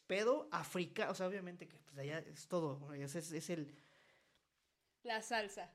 pedo 0.00 0.48
africano, 0.50 1.12
o 1.12 1.14
sea, 1.14 1.26
obviamente 1.26 1.68
que 1.68 1.78
pues 1.78 1.98
allá 1.98 2.18
es 2.18 2.48
todo, 2.48 2.92
es, 2.94 3.14
es, 3.14 3.50
el... 3.50 3.74
La 5.02 5.20
salsa. 5.20 5.70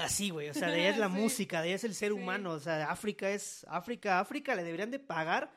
Así, 0.00 0.30
güey, 0.30 0.48
o 0.48 0.54
sea, 0.54 0.68
de 0.68 0.74
allá 0.80 0.90
es 0.90 0.98
la 0.98 1.08
música, 1.08 1.62
de 1.62 1.68
allá 1.68 1.76
es 1.76 1.84
el 1.84 1.94
ser 1.94 2.12
humano, 2.12 2.52
o 2.52 2.60
sea, 2.60 2.90
África 2.90 3.30
es, 3.30 3.64
África, 3.68 4.20
África 4.20 4.54
le 4.54 4.64
deberían 4.64 4.90
de 4.90 4.98
pagar, 4.98 5.52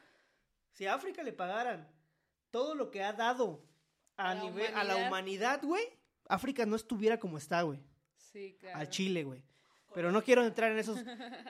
si 0.71 0.85
a 0.85 0.93
África 0.93 1.23
le 1.23 1.33
pagaran 1.33 1.87
todo 2.51 2.75
lo 2.75 2.91
que 2.91 3.03
ha 3.03 3.13
dado 3.13 3.63
a, 4.15 4.35
nivel, 4.35 4.73
a 4.75 4.83
la 4.83 4.95
humanidad, 4.97 5.61
güey, 5.63 5.85
África 6.27 6.65
no 6.65 6.75
estuviera 6.75 7.19
como 7.19 7.37
está, 7.37 7.61
güey. 7.61 7.79
Sí, 8.15 8.57
claro. 8.59 8.79
Al 8.79 8.89
Chile, 8.89 9.23
güey. 9.23 9.41
Pero 9.93 10.11
no 10.11 10.23
quiero 10.23 10.45
entrar 10.45 10.71
en 10.71 10.77
esos, 10.77 11.03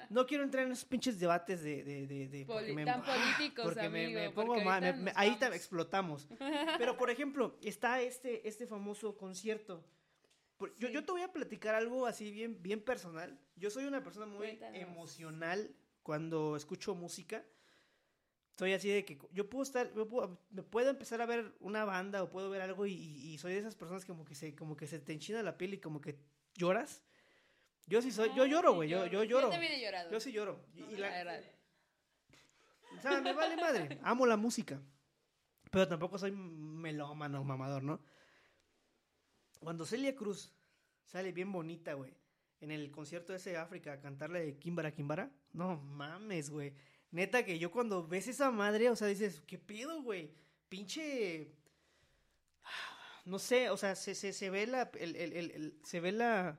no 0.09 0.25
quiero 0.25 0.43
entrar 0.43 0.65
en 0.65 0.71
esos 0.71 0.85
pinches 0.85 1.19
debates 1.19 1.61
de, 1.63 1.83
de, 1.83 2.07
de, 2.07 2.27
de 2.27 2.45
porque 2.45 2.73
me, 2.73 2.85
tan 2.85 3.01
políticos, 3.03 3.65
porque 3.65 3.89
me, 3.89 4.29
pongo 4.31 4.59
mal, 4.61 5.11
ahí 5.15 5.35
te 5.37 5.47
explotamos. 5.47 6.27
Pero 6.77 6.97
por 6.97 7.09
ejemplo, 7.09 7.57
está 7.61 8.01
este, 8.01 8.47
este 8.47 8.67
famoso 8.67 9.17
concierto. 9.17 9.83
Yo, 10.77 10.89
yo 10.89 11.03
te 11.03 11.11
voy 11.11 11.21
a 11.21 11.31
platicar 11.31 11.75
algo 11.75 12.07
así 12.07 12.31
bien, 12.31 12.61
bien 12.61 12.81
personal. 12.81 13.39
Yo 13.55 13.69
soy 13.69 13.85
una 13.85 14.03
persona 14.03 14.25
muy 14.25 14.59
emocional 14.73 15.75
cuando 16.01 16.55
escucho 16.55 16.95
música. 16.95 17.45
Estoy 18.51 18.73
así 18.73 18.89
de 18.89 19.05
que 19.05 19.19
yo 19.33 19.47
puedo 19.49 19.61
estar, 19.61 19.91
puedo, 19.91 20.39
me 20.49 20.63
puedo 20.63 20.89
empezar 20.89 21.21
a 21.21 21.27
ver 21.27 21.53
una 21.59 21.85
banda 21.85 22.23
o 22.23 22.29
puedo 22.29 22.49
ver 22.49 22.61
algo 22.61 22.87
y, 22.87 22.93
y, 22.93 23.37
soy 23.37 23.53
de 23.53 23.59
esas 23.59 23.75
personas 23.75 24.03
como 24.03 24.25
que 24.25 24.33
se, 24.33 24.55
como 24.55 24.75
que 24.75 24.87
se 24.87 24.97
te 24.97 25.13
enchina 25.13 25.43
la 25.43 25.57
piel 25.57 25.75
y 25.75 25.77
como 25.79 26.01
que 26.01 26.17
lloras. 26.55 27.03
Yo 27.87 28.01
sí 28.01 28.11
soy, 28.11 28.29
yo 28.35 28.43
ah, 28.43 28.47
lloro, 28.47 28.73
güey, 28.73 28.89
yo, 28.89 29.05
yo 29.05 29.23
lloro. 29.23 29.47
Yo 29.47 29.51
también 29.51 29.71
he 29.73 29.81
llorado. 29.81 30.11
Yo 30.11 30.19
sí 30.19 30.31
lloro. 30.33 30.59
Y, 30.75 30.97
la, 30.97 31.41
o 32.97 33.01
sea, 33.01 33.21
me 33.21 33.31
vale 33.31 33.55
madre, 33.55 33.99
amo 34.03 34.25
la 34.25 34.35
música. 34.35 34.81
Pero 35.71 35.87
tampoco 35.87 36.17
soy 36.17 36.31
melómano, 36.31 37.43
mamador, 37.43 37.83
¿no? 37.83 38.01
Cuando 39.59 39.85
Celia 39.85 40.15
Cruz 40.15 40.53
sale 41.05 41.31
bien 41.31 41.51
bonita, 41.51 41.93
güey, 41.93 42.13
en 42.59 42.71
el 42.71 42.91
concierto 42.91 43.33
ese 43.33 43.51
de 43.51 43.57
África 43.57 43.93
a 43.93 43.99
cantarle 44.01 44.45
de 44.45 44.57
Kimbara 44.57 44.93
Kimbara, 44.93 45.31
no 45.53 45.77
mames, 45.77 46.49
güey. 46.49 46.73
Neta 47.11 47.45
que 47.45 47.57
yo 47.57 47.71
cuando 47.71 48.05
ves 48.05 48.27
esa 48.27 48.51
madre, 48.51 48.89
o 48.89 48.95
sea, 48.95 49.07
dices, 49.07 49.41
¿qué 49.47 49.57
pedo, 49.57 50.01
güey? 50.01 50.31
Pinche... 50.67 51.53
No 53.25 53.39
sé, 53.39 53.69
o 53.69 53.77
sea, 53.77 53.95
se, 53.95 54.15
se, 54.15 54.31
se 54.31 54.49
ve 54.49 54.67
la... 54.67 54.89
El, 54.99 55.15
el, 55.15 55.33
el, 55.33 55.79
se 55.83 55.99
ve 55.99 56.13
la 56.13 56.57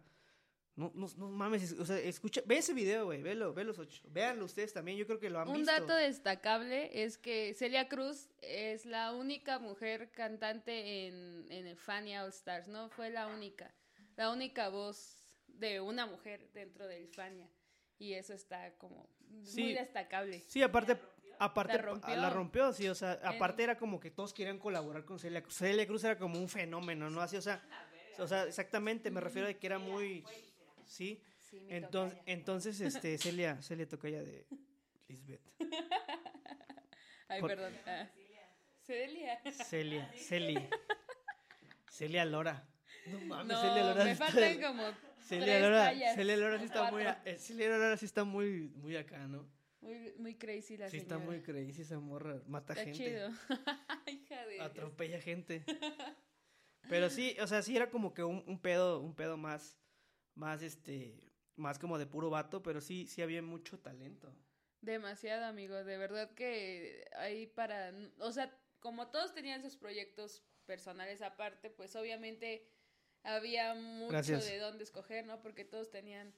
no, 0.79 0.93
no, 0.95 1.09
no 1.17 1.29
mames, 1.29 1.73
o 1.73 1.85
sea, 1.85 1.99
escucha, 1.99 2.41
ve 2.47 2.59
ese 2.59 2.73
video, 2.73 3.07
güey, 3.07 3.21
velo, 3.21 3.53
ve 3.53 3.65
los 3.65 3.81
ocho. 3.81 4.01
Véanlo 4.11 4.45
ustedes 4.45 4.73
también, 4.73 4.97
yo 4.97 5.07
creo 5.07 5.19
que 5.19 5.29
lo 5.29 5.41
han 5.41 5.47
visto. 5.47 5.59
Un 5.59 5.67
dato 5.67 5.93
destacable 5.93 7.03
es 7.03 7.19
que 7.19 7.53
Celia 7.55 7.89
Cruz 7.89 8.29
es 8.43 8.87
la 8.87 9.13
única 9.13 9.59
mujer 9.59 10.13
cantante 10.13 11.09
en, 11.09 11.51
en 11.51 11.67
el 11.67 11.77
Fania 11.77 12.23
All 12.23 12.29
Stars, 12.29 12.69
¿no? 12.69 12.91
Fue 12.91 13.11
la 13.11 13.27
única, 13.27 13.75
la 14.17 14.31
única 14.31 14.69
voz 14.69 15.35
de 15.49 15.81
una 15.81 16.07
mujer 16.07 16.49
dentro 16.55 16.87
del 16.87 17.09
Fania. 17.09 17.51
Y 17.99 18.13
eso 18.13 18.33
está 18.33 18.73
como 18.79 19.11
muy 19.57 19.75
destacable. 19.75 20.45
Sí, 20.47 20.63
aparte, 20.63 20.97
aparte 21.41 21.75
la 21.75 21.83
rompió. 21.83 22.17
la 22.17 22.31
rompió, 22.31 22.73
sí, 22.73 22.89
o 22.89 22.95
sea, 22.95 23.19
aparte 23.25 23.65
era 23.65 23.77
como 23.77 23.99
que 23.99 24.13
todos 24.13 24.33
querían 24.33 24.61
colaborar 24.61 25.05
con 25.05 25.19
Celia 25.19 25.43
Cruz. 25.43 25.57
Celia 25.57 25.89
Cruz 25.89 26.05
era 26.05 26.17
como 26.17 26.39
un 26.39 26.49
fenómeno, 26.49 27.11
¿no? 27.11 27.21
Así, 27.21 27.37
o 27.37 27.43
sea, 27.43 27.61
o 28.19 28.29
sea, 28.29 28.45
exactamente, 28.45 29.11
me 29.11 29.21
refiero 29.21 29.49
a 29.49 29.55
que 29.55 29.67
era 29.67 29.81
muy 29.81 30.25
¿sí? 30.89 31.23
entonces, 31.69 32.19
entonces, 32.27 32.81
este, 32.81 33.19
Celia, 33.19 33.63
Celia 33.63 33.89
toca 33.89 34.09
ya 34.09 34.23
de 34.23 34.47
Lisbeth. 35.07 35.41
Ay, 37.29 37.43
perdón. 37.43 37.75
Ah. 37.87 38.09
Celia. 38.81 39.41
Celia, 39.65 40.13
Celia. 40.15 40.71
Celia 41.91 42.25
Lora. 42.25 42.67
No 43.07 43.21
mames, 43.21 43.59
Celia 43.59 43.85
Lora. 43.85 44.05
Me 44.05 44.17
faltan 44.17 44.61
como 44.63 44.83
Celia 45.21 45.61
Lora, 45.61 45.93
Celia 46.15 46.37
Lora 46.39 46.59
sí 46.59 46.65
está 46.65 46.91
muy, 46.91 47.03
eh, 47.03 47.37
Celia 47.37 47.69
Lora 47.69 47.97
sí 47.99 48.07
está 48.07 48.25
muy, 48.25 48.71
muy 48.77 48.97
acá, 48.97 49.27
¿no? 49.27 49.47
Muy, 49.81 50.15
muy 50.19 50.35
crazy 50.37 50.77
la 50.77 50.89
sí, 50.89 50.97
está 50.97 51.19
muy 51.19 51.43
crazy 51.43 51.83
esa 51.83 52.01
morra. 52.01 52.43
Mata 52.47 52.73
está 52.73 52.85
gente. 52.85 52.99
Chido. 52.99 53.31
Hija 54.07 54.47
de 54.47 54.61
Atropella 54.61 55.21
gente. 55.21 55.65
Pero 56.89 57.11
sí, 57.11 57.37
o 57.41 57.47
sea, 57.47 57.63
sí 57.63 57.77
era 57.77 57.91
como 57.91 58.15
que 58.15 58.25
un, 58.25 58.43
un 58.47 58.59
pedo, 58.59 59.01
un 59.01 59.15
pedo 59.15 59.37
más 59.37 59.79
más 60.39 60.63
este, 60.63 61.21
más 61.57 61.79
como 61.79 61.99
de 61.99 62.07
puro 62.07 62.31
vato, 62.31 62.63
pero 62.63 62.81
sí, 62.81 63.07
sí 63.07 63.21
había 63.21 63.43
mucho 63.43 63.79
talento. 63.79 64.35
Demasiado, 64.81 65.45
amigo, 65.45 65.75
de 65.85 65.99
verdad 65.99 66.31
que 66.35 67.05
hay 67.17 67.49
para, 67.49 67.93
o 68.21 68.31
sea, 68.31 68.57
como 68.79 69.09
todos 69.09 69.35
tenían 69.35 69.61
sus 69.61 69.77
proyectos 69.77 70.45
personales 70.67 71.21
aparte, 71.21 71.69
pues 71.69 71.97
obviamente 71.97 72.69
había 73.25 73.75
mucho 73.75 74.39
de 74.39 74.59
dónde 74.59 74.85
escoger, 74.85 75.27
¿no? 75.27 75.43
Porque 75.43 75.65
todos 75.65 75.91
tenían 75.91 76.33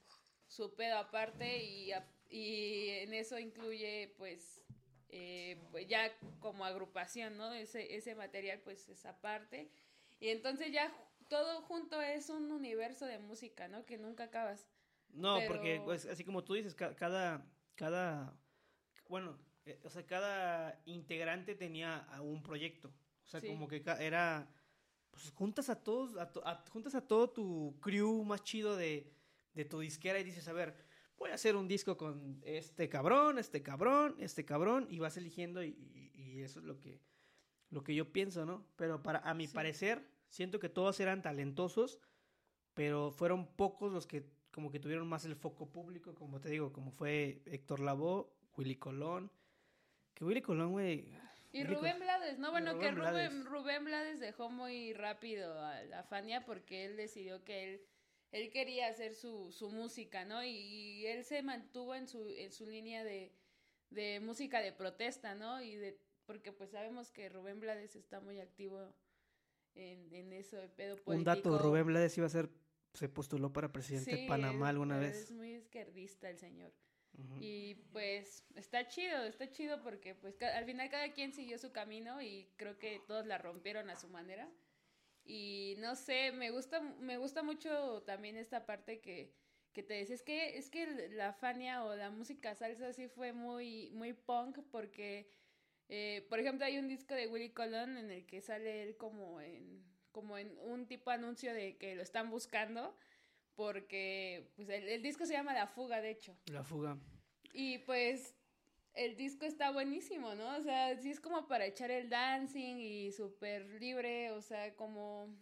su 0.47 0.75
pedo 0.75 0.97
aparte 0.97 1.63
y, 1.63 1.93
y 2.31 2.89
en 2.89 3.13
eso 3.13 3.39
incluye, 3.39 4.15
pues, 4.17 4.63
eh, 5.11 5.61
pues 5.71 5.87
ya 5.87 6.11
como 6.39 6.65
agrupación, 6.65 7.37
¿no? 7.37 7.53
Ese, 7.53 7.95
ese 7.95 8.15
material, 8.15 8.61
pues, 8.61 8.89
es 8.89 9.05
aparte. 9.05 9.71
Y 10.19 10.29
entonces 10.29 10.73
ya 10.73 10.91
todo 11.31 11.62
junto 11.62 12.03
es 12.03 12.29
un 12.29 12.51
universo 12.51 13.07
de 13.07 13.19
música, 13.19 13.69
¿no? 13.69 13.87
Que 13.87 13.97
nunca 13.97 14.25
acabas. 14.25 14.69
No, 15.12 15.38
porque 15.47 15.81
pues, 15.83 16.05
así 16.05 16.25
como 16.25 16.45
tú 16.45 16.55
dices, 16.55 16.75
cada, 16.75 17.47
cada, 17.77 18.37
bueno, 19.09 19.38
eh, 19.64 19.81
o 19.85 19.88
sea, 19.88 20.05
cada 20.07 20.83
integrante 20.85 21.55
tenía 21.55 22.07
un 22.21 22.43
proyecto. 22.43 22.93
O 23.25 23.29
sea, 23.29 23.40
como 23.40 23.69
que 23.69 23.83
era, 24.01 24.53
pues 25.12 25.31
juntas 25.31 25.71
a 25.71 25.81
todos, 25.81 26.16
a, 26.16 26.64
juntas 26.69 26.97
a 26.97 27.07
todo 27.07 27.31
tu 27.31 27.79
crew 27.81 28.25
más 28.25 28.43
chido 28.43 28.77
de, 28.77 29.12
de 29.55 29.64
tu 29.64 29.79
disquera 29.81 30.19
y 30.19 30.25
dices, 30.25 30.49
a 30.49 30.53
ver, 30.53 30.75
voy 31.16 31.31
a 31.31 31.35
hacer 31.35 31.55
un 31.55 31.69
disco 31.69 31.97
con 31.97 32.40
este 32.43 32.88
cabrón, 32.88 33.38
este 33.38 33.62
cabrón, 33.62 34.16
este 34.19 34.45
cabrón, 34.45 34.88
y 34.90 34.99
vas 34.99 35.16
eligiendo 35.16 35.62
y, 35.62 35.77
y, 36.14 36.43
eso 36.43 36.59
es 36.59 36.64
lo 36.64 36.81
que, 36.81 37.01
lo 37.71 37.85
que 37.85 37.95
yo 37.95 38.12
pienso, 38.12 38.45
¿no? 38.47 38.66
Pero 38.77 39.03
para, 39.03 39.21
a 39.21 39.35
mi 39.35 39.47
parecer, 39.47 40.03
Siento 40.31 40.59
que 40.59 40.69
todos 40.69 40.99
eran 41.01 41.21
talentosos, 41.23 42.01
pero 42.75 43.11
fueron 43.11 43.47
pocos 43.57 43.93
los 43.93 44.07
que 44.07 44.25
como 44.51 44.71
que 44.73 44.81
tuvieron 44.81 45.07
más 45.07 45.25
el 45.25 45.37
foco 45.37 45.71
público, 45.71 46.14
como 46.14 46.40
te 46.40 46.49
digo, 46.49 46.73
como 46.73 46.90
fue 46.90 47.43
Héctor 47.47 47.81
Lavoe, 47.81 48.27
Willy 48.57 48.77
Colón. 48.77 49.31
Que 50.14 50.25
Willy 50.25 50.43
Colón, 50.43 50.73
güey. 50.73 51.12
Y 51.53 51.62
Willy 51.62 51.75
Rubén 51.75 51.93
Col- 51.93 52.03
Blades, 52.03 52.38
¿no? 52.38 52.51
Bueno, 52.51 52.79
que 52.79 52.90
Rubén 52.90 52.95
Blades. 52.97 53.33
Rubén, 53.33 53.47
Rubén 53.47 53.85
Blades 53.85 54.21
dejó 54.21 54.51
muy 54.51 54.93
rápido 54.93 55.59
a 55.62 55.83
la 55.85 56.03
Fania 56.05 56.45
porque 56.45 56.85
él 56.87 56.97
decidió 56.97 57.45
que 57.45 57.64
él, 57.75 57.81
él 58.33 58.51
quería 58.51 58.88
hacer 58.88 59.14
su, 59.14 59.53
su 59.53 59.71
música, 59.71 60.25
¿no? 60.25 60.43
Y, 60.45 60.51
y 60.51 61.07
él 61.07 61.25
se 61.25 61.43
mantuvo 61.43 61.95
en 61.95 62.07
su, 62.09 62.29
en 62.29 62.53
su 62.53 62.66
línea 62.66 63.03
de, 63.05 63.33
de 63.90 64.21
música 64.21 64.61
de 64.61 64.73
protesta, 64.73 65.35
¿no? 65.35 65.61
Y 65.62 65.77
de, 65.77 65.99
porque 66.27 66.53
pues 66.53 66.71
sabemos 66.71 67.11
que 67.12 67.29
Rubén 67.29 67.61
Blades 67.61 67.95
está 67.97 68.21
muy 68.21 68.40
activo 68.40 68.95
en, 69.75 70.13
en 70.15 70.33
eso 70.33 70.57
de 70.57 70.69
pedo 70.69 70.97
político. 70.97 71.13
Un 71.19 71.25
dato, 71.25 71.59
Rubén 71.59 71.87
Blades 71.87 72.17
iba 72.19 72.27
a 72.27 72.31
ser, 72.31 72.51
se 72.95 73.09
postuló 73.09 73.53
para 73.53 73.73
presidente 73.73 74.15
de 74.17 74.27
Panamá 74.27 74.67
es- 74.67 74.71
alguna 74.71 74.97
Es 74.97 75.01
vez. 75.13 75.31
muy 75.33 75.55
izquierdista 75.55 76.29
el 76.31 76.39
señor. 76.39 76.73
Y 77.41 77.75
pues 77.93 78.45
está 78.55 78.87
chido, 78.87 79.25
está 79.25 79.51
chido 79.51 79.83
porque 79.83 80.15
pues 80.15 80.41
al 80.41 80.65
final 80.65 80.89
cada 80.89 81.13
quien 81.13 81.33
siguió 81.35 81.59
su 81.59 81.71
camino 81.73 82.23
y 82.23 82.49
creo 82.57 82.79
que 82.79 83.01
todos 83.07 83.27
la 83.27 83.37
rompieron 83.37 83.91
a 83.91 83.97
su 83.97 84.09
manera. 84.09 84.51
Y 85.25 85.75
no 85.79 85.97
sé, 85.97 86.33
me 86.33 86.51
gusta, 86.51 86.81
me 86.81 87.19
gusta 87.19 87.43
mucho 87.43 88.03
también 88.05 88.37
esta 88.37 88.65
parte 88.65 89.01
que, 89.01 89.35
que 89.73 89.83
te 89.83 89.95
decía, 89.95 90.15
es 90.15 90.23
que, 90.23 90.57
es 90.57 90.71
que 90.71 91.11
la 91.11 91.33
Fania 91.35 91.85
o 91.85 91.95
la 91.95 92.11
música 92.11 92.55
salsa 92.55 92.93
sí 92.93 93.09
fue 93.09 93.33
muy, 93.33 93.91
muy 93.91 94.13
punk 94.15 94.59
porque, 94.71 95.31
eh, 95.90 96.26
por 96.29 96.38
ejemplo, 96.38 96.64
hay 96.64 96.79
un 96.79 96.88
disco 96.88 97.14
de 97.14 97.26
Willy 97.26 97.50
Colón 97.50 97.96
en 97.98 98.11
el 98.11 98.24
que 98.26 98.40
sale 98.40 98.83
él 98.83 98.96
como 98.96 99.40
en, 99.40 99.85
como 100.12 100.38
en 100.38 100.57
un 100.61 100.87
tipo 100.87 101.11
anuncio 101.11 101.53
de 101.53 101.76
que 101.76 101.94
lo 101.94 102.03
están 102.03 102.31
buscando 102.31 102.96
porque 103.57 104.50
pues 104.57 104.68
el, 104.68 104.88
el 104.88 105.03
disco 105.03 105.26
se 105.26 105.35
llama 105.35 105.53
La 105.53 105.66
Fuga, 105.66 106.00
de 106.00 106.11
hecho. 106.11 106.35
La 106.46 106.64
fuga. 106.64 106.96
Y 107.53 107.79
pues 107.79 108.35
el 108.94 109.16
disco 109.16 109.44
está 109.44 109.70
buenísimo, 109.70 110.35
¿no? 110.35 110.57
O 110.57 110.62
sea, 110.62 110.96
sí 110.96 111.11
es 111.11 111.20
como 111.20 111.46
para 111.46 111.66
echar 111.66 111.90
el 111.90 112.09
dancing 112.09 112.76
y 112.76 113.12
súper 113.12 113.66
libre, 113.81 114.31
o 114.31 114.40
sea, 114.40 114.74
como 114.76 115.37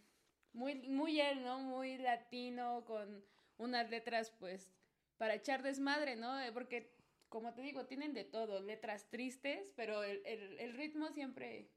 muy, 0.52 0.88
muy 0.88 1.20
él, 1.20 1.42
¿no? 1.42 1.60
Muy 1.60 1.98
latino, 1.98 2.84
con 2.84 3.24
unas 3.56 3.90
letras 3.90 4.32
pues 4.38 4.70
para 5.16 5.34
echar 5.34 5.62
desmadre, 5.62 6.16
¿no? 6.16 6.40
Eh, 6.40 6.52
Porque, 6.52 6.92
como 7.28 7.54
te 7.54 7.62
digo, 7.62 7.86
tienen 7.86 8.14
de 8.14 8.24
todo, 8.24 8.60
letras 8.60 9.08
tristes, 9.10 9.70
pero 9.76 10.02
el, 10.02 10.22
el, 10.24 10.58
el 10.58 10.74
ritmo 10.74 11.10
siempre, 11.10 11.70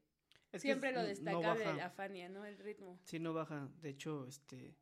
Es 0.50 0.62
siempre 0.62 0.92
lo 0.92 1.02
no 1.02 1.06
destacable 1.06 1.64
de 1.64 1.74
la 1.74 1.90
Fania, 1.90 2.28
¿no? 2.28 2.44
El 2.44 2.58
ritmo. 2.58 2.98
Sí, 3.04 3.18
no 3.18 3.32
baja. 3.34 3.68
De 3.80 3.90
hecho, 3.90 4.26
este, 4.26 4.74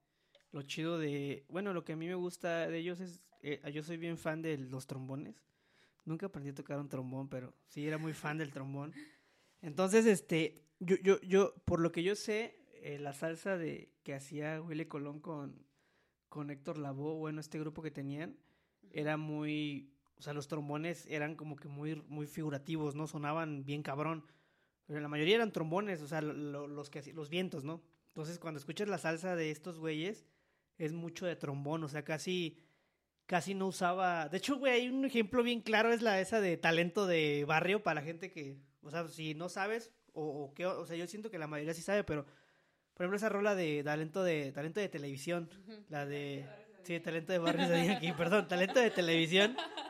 lo 0.53 0.63
chido 0.63 0.99
de, 0.99 1.45
bueno, 1.49 1.73
lo 1.73 1.85
que 1.85 1.93
a 1.93 1.97
mí 1.97 2.07
me 2.07 2.15
gusta 2.15 2.69
de 2.69 2.79
ellos 2.79 3.01
es, 3.01 3.21
eh, 3.43 3.61
yo 3.73 3.83
soy 3.83 3.97
bien 3.97 4.19
fan 4.19 4.43
de 4.43 4.59
los 4.59 4.87
trombones. 4.87 5.43
Nunca 6.05 6.27
aprendí 6.27 6.51
a 6.51 6.55
tocar 6.55 6.79
un 6.79 6.89
trombón, 6.89 7.29
pero 7.29 7.55
sí 7.67 7.87
era 7.87 7.99
muy 7.99 8.13
fan 8.13 8.39
del 8.39 8.53
trombón. 8.53 8.93
Entonces, 9.63 10.07
este, 10.07 10.65
yo, 10.79 10.97
yo, 11.03 11.21
yo, 11.21 11.55
por 11.65 11.81
lo 11.81 11.93
que 11.93 12.03
yo 12.03 12.17
sé, 12.17 12.59
eh, 12.83 12.99
la 12.99 13.13
salsa 13.13 13.59
de 13.59 13.93
que 14.03 14.15
hacía 14.15 14.63
Willy 14.63 14.87
Colón 14.87 15.21
con, 15.21 15.67
con 16.29 16.51
Héctor 16.51 16.79
Lavoe, 16.79 17.19
bueno, 17.19 17.41
este 17.41 17.59
grupo 17.59 17.83
que 17.83 17.91
tenían, 17.91 18.39
era 18.93 19.17
muy, 19.17 19.93
o 20.21 20.23
sea, 20.23 20.33
los 20.35 20.47
trombones 20.49 21.07
eran 21.09 21.35
como 21.35 21.57
que 21.57 21.67
muy, 21.69 21.97
muy 22.09 22.27
figurativos, 22.27 22.95
¿no? 22.95 23.07
Sonaban 23.07 23.65
bien 23.65 23.83
cabrón. 23.83 24.25
Pero 24.87 25.01
la 25.01 25.09
mayoría 25.09 25.37
eran 25.37 25.51
trombones, 25.53 26.03
o 26.03 26.07
sea, 26.07 26.21
lo- 26.21 26.33
lo- 26.35 26.67
los, 26.69 26.91
que, 26.91 27.03
los 27.13 27.31
vientos, 27.31 27.65
¿no? 27.65 27.83
Entonces, 28.09 28.39
cuando 28.39 28.59
escuchas 28.59 28.87
la 28.89 28.99
salsa 28.99 29.35
de 29.35 29.51
estos 29.51 29.79
güeyes, 29.79 30.27
es 30.79 30.93
mucho 30.93 31.27
de 31.27 31.37
trombón, 31.37 31.85
o 31.85 31.89
sea, 31.89 32.05
casi, 32.05 32.59
casi 33.27 33.55
no 33.55 33.69
usaba. 33.69 34.29
De 34.29 34.39
hecho, 34.39 34.59
güey, 34.59 34.73
hay 34.75 34.89
un 34.89 35.05
ejemplo 35.05 35.43
bien 35.43 35.61
claro, 35.63 35.93
es 35.93 36.03
la 36.03 36.21
esa 36.21 36.41
de 36.41 36.57
talento 36.57 37.07
de 37.07 37.45
barrio 37.47 37.83
para 37.83 38.01
la 38.01 38.07
gente 38.07 38.31
que, 38.31 38.59
o 38.83 38.91
sea, 38.91 39.07
si 39.09 39.35
no 39.35 39.49
sabes, 39.49 39.91
o, 40.13 40.25
o 40.45 40.55
qué, 40.55 40.67
o 40.67 40.85
sea, 40.87 40.97
yo 40.97 41.07
siento 41.07 41.31
que 41.31 41.39
la 41.39 41.47
mayoría 41.47 41.73
sí 41.75 41.83
sabe, 41.83 42.03
pero, 42.05 42.25
por 42.95 43.05
ejemplo, 43.05 43.17
esa 43.17 43.29
rola 43.29 43.55
de 43.55 43.83
talento 43.85 44.23
de, 44.25 44.53
talento 44.53 44.81
de 44.81 44.89
televisión, 44.89 45.49
la 45.89 46.05
de, 46.05 46.47
sí, 46.83 46.99
talento 47.01 47.33
de 47.33 47.39
barrio, 47.39 47.67
aquí, 47.97 48.13
perdón, 48.13 48.49
talento 48.49 48.81
de 48.81 48.91
televisión, 48.91 49.57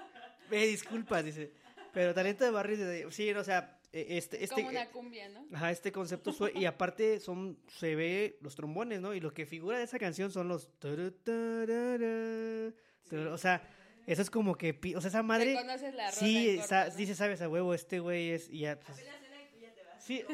eh, 0.63 0.67
disculpas, 0.67 1.25
dice, 1.25 1.53
pero 1.93 2.15
talento 2.15 2.45
de 2.45 2.51
barrio, 2.51 2.77
de- 2.79 3.11
sí, 3.11 3.31
o 3.33 3.45
sea, 3.45 3.79
eh, 3.93 4.07
este, 4.11 4.43
este, 4.45 4.55
como 4.57 4.69
una 4.69 4.87
cumbia, 4.91 5.29
¿no? 5.29 5.45
Ajá, 5.53 5.71
este 5.73 5.91
concepto 5.91 6.33
sue- 6.33 6.53
y 6.55 6.65
aparte 6.65 7.19
son 7.21 7.59
se 7.69 7.95
ve 7.97 8.39
los 8.41 8.55
trombones, 8.55 9.01
¿no? 9.01 9.15
Y 9.15 9.21
lo 9.21 9.33
que 9.35 9.47
figura 9.47 9.79
de 9.79 9.85
esa 9.85 9.99
canción 9.99 10.31
son 10.31 10.47
los 10.49 10.69
o 13.33 13.39
sea, 13.39 13.63
eso 14.07 14.23
es 14.23 14.31
como 14.31 14.55
que 14.57 14.79
o 14.97 15.01
sea, 15.01 15.09
esa 15.09 15.23
madre 15.23 15.55
Reconoces 15.55 15.95
la 15.95 16.13
sí, 16.13 16.55
corto, 16.57 16.69
sa- 16.69 16.89
¿no? 16.89 16.95
dice, 16.97 17.15
sabes 17.15 17.43
a 17.43 17.49
huevo, 17.49 17.75
este 17.75 17.99
güey 18.01 18.31
es 18.31 18.49
y 18.49 18.61
ya 18.61 18.79
pues, 18.79 18.99
Sí, 19.99 20.25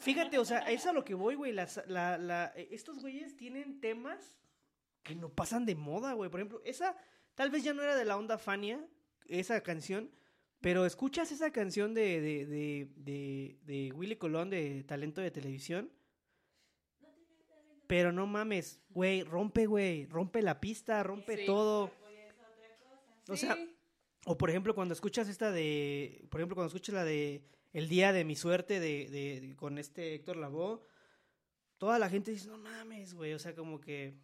fíjate, 0.00 0.36
o 0.38 0.44
sea, 0.44 0.58
eso 0.60 0.74
es 0.74 0.86
a 0.88 0.92
lo 0.92 1.04
que 1.04 1.14
voy, 1.14 1.36
güey, 1.36 1.52
las- 1.52 1.80
la, 1.86 2.18
la, 2.18 2.52
eh, 2.56 2.68
estos 2.72 2.98
güeyes 2.98 3.36
tienen 3.36 3.80
temas 3.80 4.34
que 5.02 5.14
no 5.14 5.28
pasan 5.30 5.64
de 5.64 5.74
moda, 5.76 6.12
güey. 6.14 6.28
Por 6.28 6.40
ejemplo, 6.40 6.60
esa 6.64 6.96
tal 7.34 7.50
vez 7.50 7.62
ya 7.62 7.72
no 7.72 7.82
era 7.82 7.94
de 7.94 8.04
la 8.04 8.16
onda 8.16 8.36
Fania, 8.36 8.84
esa 9.28 9.60
canción, 9.62 10.10
pero 10.60 10.86
escuchas 10.86 11.30
esa 11.32 11.50
canción 11.52 11.94
de, 11.94 12.20
de, 12.20 12.46
de, 12.46 12.88
de, 12.96 13.58
de 13.64 13.92
Willy 13.92 14.16
Colón 14.16 14.50
de 14.50 14.84
Talento 14.84 15.20
de 15.20 15.30
Televisión. 15.30 15.90
Pero 17.86 18.10
no 18.12 18.26
mames, 18.26 18.80
güey, 18.90 19.22
rompe, 19.22 19.66
güey, 19.66 20.06
rompe 20.06 20.42
la 20.42 20.60
pista, 20.60 21.02
rompe 21.02 21.36
Sí. 21.38 21.46
todo. 21.46 21.92
O 23.28 23.36
sea, 23.36 23.54
Sí. 23.54 23.76
o 24.24 24.36
por 24.36 24.50
ejemplo, 24.50 24.74
cuando 24.74 24.92
escuchas 24.94 25.28
esta 25.28 25.52
de, 25.52 26.26
por 26.30 26.40
ejemplo, 26.40 26.56
cuando 26.56 26.68
escuchas 26.68 26.94
la 26.94 27.04
de 27.04 27.44
El 27.72 27.88
día 27.88 28.12
de 28.12 28.24
mi 28.24 28.34
suerte 28.36 28.80
de, 28.80 29.08
de, 29.10 29.40
de- 29.40 29.56
con 29.56 29.76
este 29.78 30.14
Héctor 30.14 30.36
Lavoe, 30.38 30.80
toda 31.78 31.98
la 31.98 32.08
gente 32.08 32.30
dice, 32.30 32.48
no 32.48 32.56
mames, 32.58 33.12
güey, 33.14 33.34
o 33.34 33.38
sea, 33.38 33.54
como 33.54 33.80
que 33.80 34.14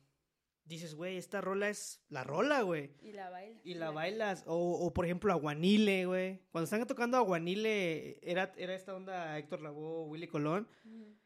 dices, 0.65 0.95
güey, 0.95 1.17
esta 1.17 1.41
rola 1.41 1.69
es 1.69 2.01
la 2.09 2.25
rola, 2.25 2.63
güey. 2.63 2.91
Y 3.01 3.13
la 3.13 3.31
baila. 3.31 3.61
Y 3.65 3.75
la 3.75 3.91
bailas, 3.91 4.45
o, 4.47 4.57
o 4.57 4.93
por 4.95 5.05
ejemplo 5.05 5.33
Aguanile, 5.33 6.07
güey. 6.07 6.41
Cuando 6.51 6.65
están 6.65 6.87
tocando 6.87 7.17
Aguanile, 7.17 8.19
era, 8.23 8.53
era 8.57 8.75
esta 8.75 8.95
onda 8.95 9.39
Héctor 9.39 9.61
Lavoe, 9.63 10.09
Willy 10.09 10.29
Colón, 10.29 10.69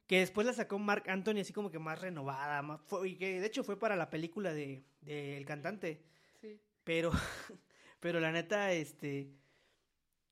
que 0.07 0.21
después 0.21 0.47
la 0.47 0.53
sacó 0.53 0.79
Mark 0.79 1.05
Anthony 1.09 1.41
así 1.41 1.53
como 1.53 1.71
que 1.71 1.79
más 1.79 2.01
renovada, 2.01 2.63
más, 2.63 2.81
fue- 2.87 3.09
y 3.11 3.17
que 3.17 3.41
de 3.41 3.47
hecho 3.47 3.65
fue 3.65 3.79
para 3.79 3.97
la 3.97 4.09
película 4.11 4.53
de, 4.55 4.85
de 5.01 5.37
El 5.37 5.45
Cantante. 5.45 6.03
Sí. 6.41 6.61
Pero, 6.85 7.11
pero 8.01 8.21
la 8.21 8.33
neta, 8.33 8.73
este, 8.73 9.31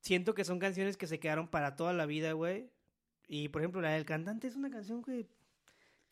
siento 0.00 0.34
que 0.34 0.44
son 0.44 0.58
canciones 0.58 0.96
que 0.96 1.06
se 1.06 1.18
quedaron 1.18 1.48
para 1.48 1.76
toda 1.76 1.92
la 1.92 2.06
vida, 2.06 2.32
güey. 2.32 2.70
Y 3.26 3.48
por 3.48 3.62
ejemplo, 3.62 3.80
la 3.80 3.90
del 3.92 4.04
cantante 4.04 4.46
es 4.46 4.54
una 4.56 4.70
canción 4.70 5.02
que, 5.02 5.26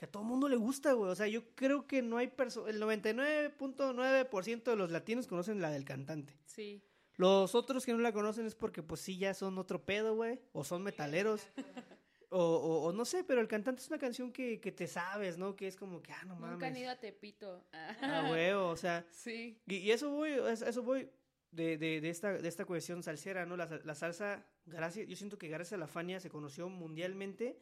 que 0.03 0.07
a 0.07 0.11
todo 0.11 0.25
mundo 0.25 0.49
le 0.49 0.57
gusta, 0.57 0.95
güey. 0.95 1.13
O 1.13 1.15
sea, 1.15 1.29
yo 1.29 1.55
creo 1.55 1.87
que 1.87 2.03
no 2.03 2.17
hay 2.17 2.27
perso 2.27 2.67
el 2.67 2.83
99.9% 2.83 4.65
de 4.65 4.75
los 4.75 4.91
latinos 4.91 5.29
conocen 5.29 5.61
la 5.61 5.71
del 5.71 5.85
cantante. 5.85 6.37
Sí. 6.45 6.83
Los 7.15 7.55
otros 7.55 7.87
que 7.87 7.93
no 7.93 7.99
la 8.01 8.11
conocen 8.13 8.45
es 8.45 8.57
porque 8.57 8.83
pues 8.83 9.01
sí 9.01 9.17
ya 9.17 9.33
son 9.33 9.59
otro 9.59 9.85
pedo, 9.85 10.17
güey. 10.17 10.41
O 10.53 10.65
son 10.65 10.83
metaleros. 10.83 11.47
O, 12.35 12.39
o, 12.39 12.85
o 12.85 12.93
no 12.95 13.05
sé, 13.05 13.25
pero 13.25 13.43
el 13.43 13.47
cantante 13.47 13.83
es 13.83 13.89
una 13.89 13.99
canción 13.99 14.33
que, 14.33 14.59
que 14.59 14.73
te 14.73 14.87
sabes, 14.87 15.37
¿no? 15.37 15.55
Que 15.55 15.69
es 15.69 15.77
como 15.77 16.01
que, 16.01 16.13
ah, 16.15 16.25
no 16.25 16.37
Nunca 16.37 16.47
han 16.47 16.73
mames. 16.73 16.79
ido 16.79 16.91
a 16.91 16.97
Tepito. 16.97 17.63
Ah, 17.75 18.25
güey, 18.31 18.53
o 18.53 18.75
sea... 18.75 19.05
Sí. 19.13 19.61
Y, 19.67 19.75
y 19.77 19.91
eso 19.91 20.09
voy, 20.09 20.31
eso 20.31 20.83
voy 20.83 21.11
de, 21.51 21.77
de, 21.77 22.01
de 22.01 22.09
esta, 22.09 22.33
de 22.33 22.49
esta 22.49 22.65
cuestión 22.65 23.03
salsera, 23.03 23.45
¿no? 23.45 23.59
La, 23.59 23.67
la 23.85 23.95
salsa, 23.95 24.47
gracias, 24.65 25.07
yo 25.09 25.15
siento 25.15 25.37
que 25.37 25.49
gracias 25.49 25.75
a 25.75 25.77
la 25.77 25.87
Fania 25.89 26.21
se 26.21 26.31
conoció 26.31 26.71
mundialmente 26.71 27.59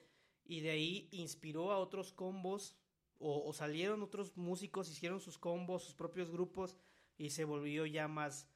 y 0.50 0.62
de 0.62 0.70
ahí 0.70 1.08
inspiró 1.12 1.70
a 1.70 1.78
otros 1.78 2.12
combos 2.12 2.76
o, 3.20 3.48
o 3.48 3.52
salieron 3.52 4.02
otros 4.02 4.36
músicos, 4.36 4.90
hicieron 4.90 5.20
sus 5.20 5.38
combos, 5.38 5.84
sus 5.84 5.94
propios 5.94 6.28
grupos 6.28 6.76
y 7.16 7.30
se 7.30 7.44
volvió 7.44 7.86
ya 7.86 8.08
más, 8.08 8.48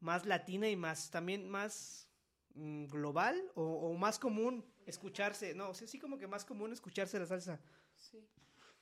más 0.00 0.26
latina 0.26 0.68
y 0.68 0.74
más, 0.74 1.08
también 1.12 1.48
más 1.48 2.08
mm, 2.56 2.86
global 2.86 3.40
o, 3.54 3.62
o 3.62 3.94
más 3.94 4.18
común 4.18 4.64
escucharse, 4.86 5.54
no, 5.54 5.70
o 5.70 5.74
sea, 5.74 5.86
sí 5.86 6.00
como 6.00 6.18
que 6.18 6.26
más 6.26 6.44
común 6.44 6.72
escucharse 6.72 7.16
la 7.20 7.26
salsa. 7.26 7.60
Sí. 7.94 8.26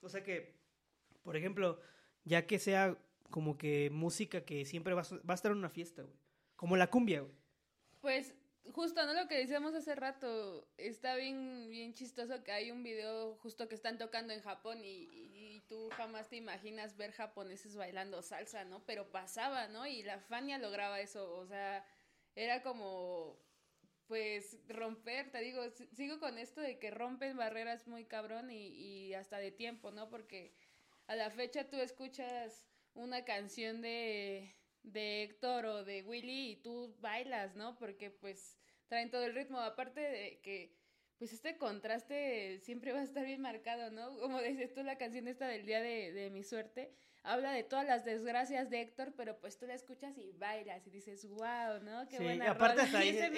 O 0.00 0.08
sea 0.08 0.24
que, 0.24 0.56
por 1.22 1.36
ejemplo, 1.36 1.78
ya 2.24 2.46
que 2.46 2.58
sea 2.58 2.98
como 3.28 3.58
que 3.58 3.90
música 3.92 4.46
que 4.46 4.64
siempre 4.64 4.94
va 4.94 5.02
a, 5.02 5.16
va 5.28 5.34
a 5.34 5.34
estar 5.34 5.52
en 5.52 5.58
una 5.58 5.68
fiesta, 5.68 6.00
güey. 6.00 6.16
Como 6.56 6.78
la 6.78 6.88
cumbia, 6.88 7.20
güey. 7.20 7.34
Pues 8.00 8.34
justo, 8.72 9.04
¿no? 9.06 9.12
Lo 9.14 9.28
que 9.28 9.36
decíamos 9.38 9.74
hace 9.74 9.94
rato, 9.94 10.68
está 10.76 11.16
bien, 11.16 11.68
bien 11.70 11.92
chistoso 11.94 12.42
que 12.44 12.52
hay 12.52 12.70
un 12.70 12.82
video 12.82 13.36
justo 13.36 13.68
que 13.68 13.74
están 13.74 13.98
tocando 13.98 14.32
en 14.32 14.40
Japón 14.42 14.84
y, 14.84 14.88
y- 14.88 15.44
tú 15.68 15.88
jamás 15.96 16.28
te 16.28 16.36
imaginas 16.36 16.96
ver 16.96 17.12
japoneses 17.12 17.74
bailando 17.76 18.20
salsa, 18.22 18.64
¿no? 18.64 18.84
Pero 18.84 19.10
pasaba, 19.12 19.66
¿no? 19.68 19.86
Y 19.86 20.02
la 20.02 20.18
Fania 20.20 20.58
lograba 20.58 21.00
eso, 21.00 21.34
o 21.36 21.46
sea, 21.46 21.86
era 22.34 22.62
como, 22.62 23.38
pues, 24.06 24.58
romper, 24.68 25.30
te 25.30 25.38
digo, 25.40 25.70
si- 25.70 25.86
sigo 25.94 26.20
con 26.20 26.38
esto 26.38 26.60
de 26.60 26.78
que 26.78 26.90
rompen 26.90 27.36
barreras 27.36 27.86
muy 27.88 28.04
cabrón 28.06 28.50
y, 28.50 28.68
y 28.68 29.14
hasta 29.14 29.38
de 29.38 29.52
tiempo, 29.52 29.90
¿no? 29.92 30.10
Porque 30.10 30.54
a 31.06 31.16
la 31.16 31.30
fecha 31.30 31.70
tú 31.70 31.76
escuchas 31.78 32.66
una 32.94 33.24
canción 33.24 33.82
de, 33.82 34.54
de 34.84 35.24
Héctor 35.24 35.66
o 35.66 35.84
de 35.84 36.02
Willy 36.02 36.52
y 36.52 36.56
tú 36.56 36.94
bailas, 37.00 37.56
¿no? 37.56 37.76
Porque 37.76 38.10
pues 38.10 38.56
traen 38.86 39.10
todo 39.10 39.24
el 39.24 39.34
ritmo, 39.34 39.58
aparte 39.60 40.00
de 40.00 40.40
que 40.42 40.72
pues 41.18 41.32
este 41.32 41.56
contraste 41.56 42.58
siempre 42.60 42.92
va 42.92 43.00
a 43.00 43.04
estar 43.04 43.24
bien 43.24 43.40
marcado, 43.40 43.90
¿no? 43.90 44.18
Como 44.18 44.40
dices 44.42 44.72
tú, 44.74 44.82
la 44.82 44.98
canción 44.98 45.26
esta 45.28 45.46
del 45.48 45.64
día 45.64 45.80
de, 45.80 46.12
de 46.12 46.28
mi 46.30 46.42
suerte, 46.42 46.92
habla 47.22 47.52
de 47.52 47.62
todas 47.62 47.86
las 47.86 48.04
desgracias 48.04 48.68
de 48.68 48.80
Héctor, 48.82 49.14
pero 49.16 49.38
pues 49.40 49.56
tú 49.56 49.66
la 49.66 49.74
escuchas 49.74 50.18
y 50.18 50.32
bailas 50.32 50.86
y 50.86 50.90
dices, 50.90 51.26
wow, 51.28 51.80
¿no? 51.82 52.06
Qué 52.08 52.18
Sí, 52.18 52.24
buena 52.24 52.44
y 52.44 52.48
aparte 52.48 52.82
rola". 52.82 52.84
hasta 52.84 52.98
ahí, 52.98 53.08
eh, 53.10 53.30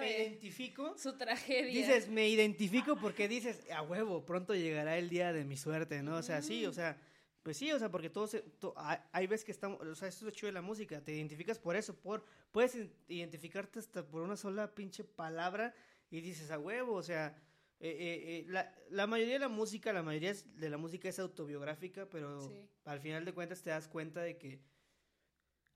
me 0.00 0.06
de 0.06 0.22
identifico. 0.24 0.96
su 0.98 1.16
tragedia. 1.16 1.72
Dices, 1.72 2.08
me 2.08 2.28
identifico 2.28 2.96
porque 2.96 3.28
dices, 3.28 3.60
a 3.70 3.82
huevo, 3.82 4.24
pronto 4.24 4.54
llegará 4.54 4.96
el 4.98 5.08
día 5.10 5.32
de 5.32 5.44
mi 5.44 5.56
suerte, 5.56 6.02
¿no? 6.02 6.16
O 6.16 6.22
sea, 6.22 6.42
sí, 6.42 6.66
o 6.66 6.72
sea, 6.72 6.96
pues 7.42 7.56
sí, 7.56 7.72
o 7.72 7.78
sea, 7.78 7.90
porque 7.90 8.08
todos, 8.10 8.36
to- 8.58 8.74
hay, 8.76 9.26
veces 9.26 9.44
que 9.44 9.52
estamos, 9.52 9.80
o 9.80 9.94
sea, 9.94 10.08
esto 10.08 10.20
es 10.20 10.22
lo 10.26 10.30
chido 10.30 10.46
de 10.46 10.52
la 10.52 10.62
música, 10.62 11.02
te 11.02 11.12
identificas 11.14 11.58
por 11.58 11.74
eso, 11.76 11.94
por, 11.98 12.24
puedes 12.52 12.76
identificarte 13.08 13.78
hasta 13.80 14.06
por 14.06 14.22
una 14.22 14.36
sola 14.36 14.74
pinche 14.74 15.02
palabra 15.04 15.74
y 16.10 16.20
dices, 16.20 16.50
a 16.50 16.58
huevo, 16.58 16.94
o 16.94 17.02
sea, 17.02 17.36
eh, 17.80 17.90
eh, 17.90 18.38
eh, 18.38 18.44
la, 18.48 18.72
la 18.90 19.06
mayoría 19.08 19.34
de 19.34 19.40
la 19.40 19.48
música, 19.48 19.92
la 19.92 20.02
mayoría 20.04 20.34
de 20.34 20.70
la 20.70 20.76
música 20.78 21.08
es 21.08 21.18
autobiográfica, 21.18 22.08
pero 22.08 22.40
Sí. 22.42 22.68
al 22.84 23.00
final 23.00 23.24
de 23.24 23.32
cuentas 23.34 23.60
te 23.62 23.70
das 23.70 23.88
cuenta 23.88 24.20
de 24.22 24.38
que 24.38 24.60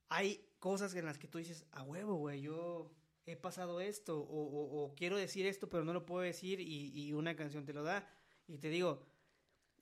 hay 0.09 0.45
cosas 0.59 0.95
en 0.95 1.05
las 1.05 1.17
que 1.17 1.27
tú 1.27 1.37
dices, 1.37 1.65
a 1.71 1.83
huevo, 1.83 2.15
güey, 2.15 2.41
yo 2.41 2.93
he 3.25 3.35
pasado 3.35 3.81
esto, 3.81 4.19
o, 4.21 4.23
o- 4.23 4.85
o 4.85 4.95
quiero 4.95 5.17
decir 5.17 5.45
esto, 5.45 5.69
pero 5.69 5.83
no 5.83 5.91
lo 5.93 6.05
puedo 6.05 6.21
decir, 6.21 6.61
y, 6.61 6.91
y 6.93 7.13
una 7.13 7.35
canción 7.35 7.65
te 7.65 7.73
lo 7.73 7.83
da. 7.83 8.07
Y 8.47 8.57
te 8.57 8.69
digo, 8.69 9.03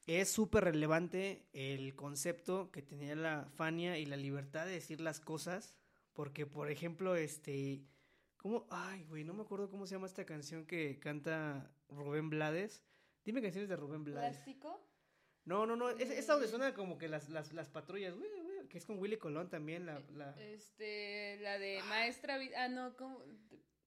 es 0.08 0.30
súper 0.30 0.66
relevante 0.66 1.48
el 1.54 1.96
concepto 1.96 2.72
que 2.72 2.82
tenía 2.82 3.16
la 3.16 3.46
Fania 3.56 3.98
y 3.98 4.06
la 4.06 4.18
libertad 4.18 4.66
de 4.66 4.74
decir 4.74 5.02
las 5.02 5.20
cosas, 5.20 5.76
porque, 6.14 6.46
por 6.46 6.70
ejemplo, 6.70 7.16
este, 7.16 7.84
¿cómo? 8.38 8.68
Ay, 8.70 9.04
güey, 9.06 9.24
no 9.24 9.34
me 9.34 9.42
acuerdo 9.44 9.70
cómo 9.70 9.86
se 9.88 9.96
llama 9.96 10.08
esta 10.08 10.26
canción 10.26 10.66
que 10.66 11.00
canta 11.00 11.72
Rubén 11.90 12.30
Blades. 12.30 12.84
Dime 13.24 13.42
canciones 13.42 13.70
de 13.70 13.76
Rubén 13.76 14.04
Blades. 14.04 14.36
¿Plástico? 14.38 14.80
No, 15.46 15.66
no, 15.66 15.76
no, 15.76 15.90
es, 15.90 16.10
esta 16.12 16.34
donde 16.34 16.48
Mm. 16.48 16.52
suena 16.52 16.74
como 16.74 16.98
que 16.98 17.08
las, 17.08 17.30
las, 17.30 17.54
las 17.54 17.70
patrullas, 17.70 18.16
güey, 18.16 18.30
güey, 18.42 18.68
que 18.68 18.78
es 18.78 18.86
con 18.86 18.98
Willy 19.00 19.18
Colón 19.18 19.50
también, 19.50 19.86
la... 19.86 20.00
la... 20.14 20.32
Este, 20.42 21.38
la 21.42 21.58
de 21.60 21.82
Maestra 21.84 22.40
Ah, 22.58 22.68
no, 22.68 22.96
¿cómo? 22.96 23.24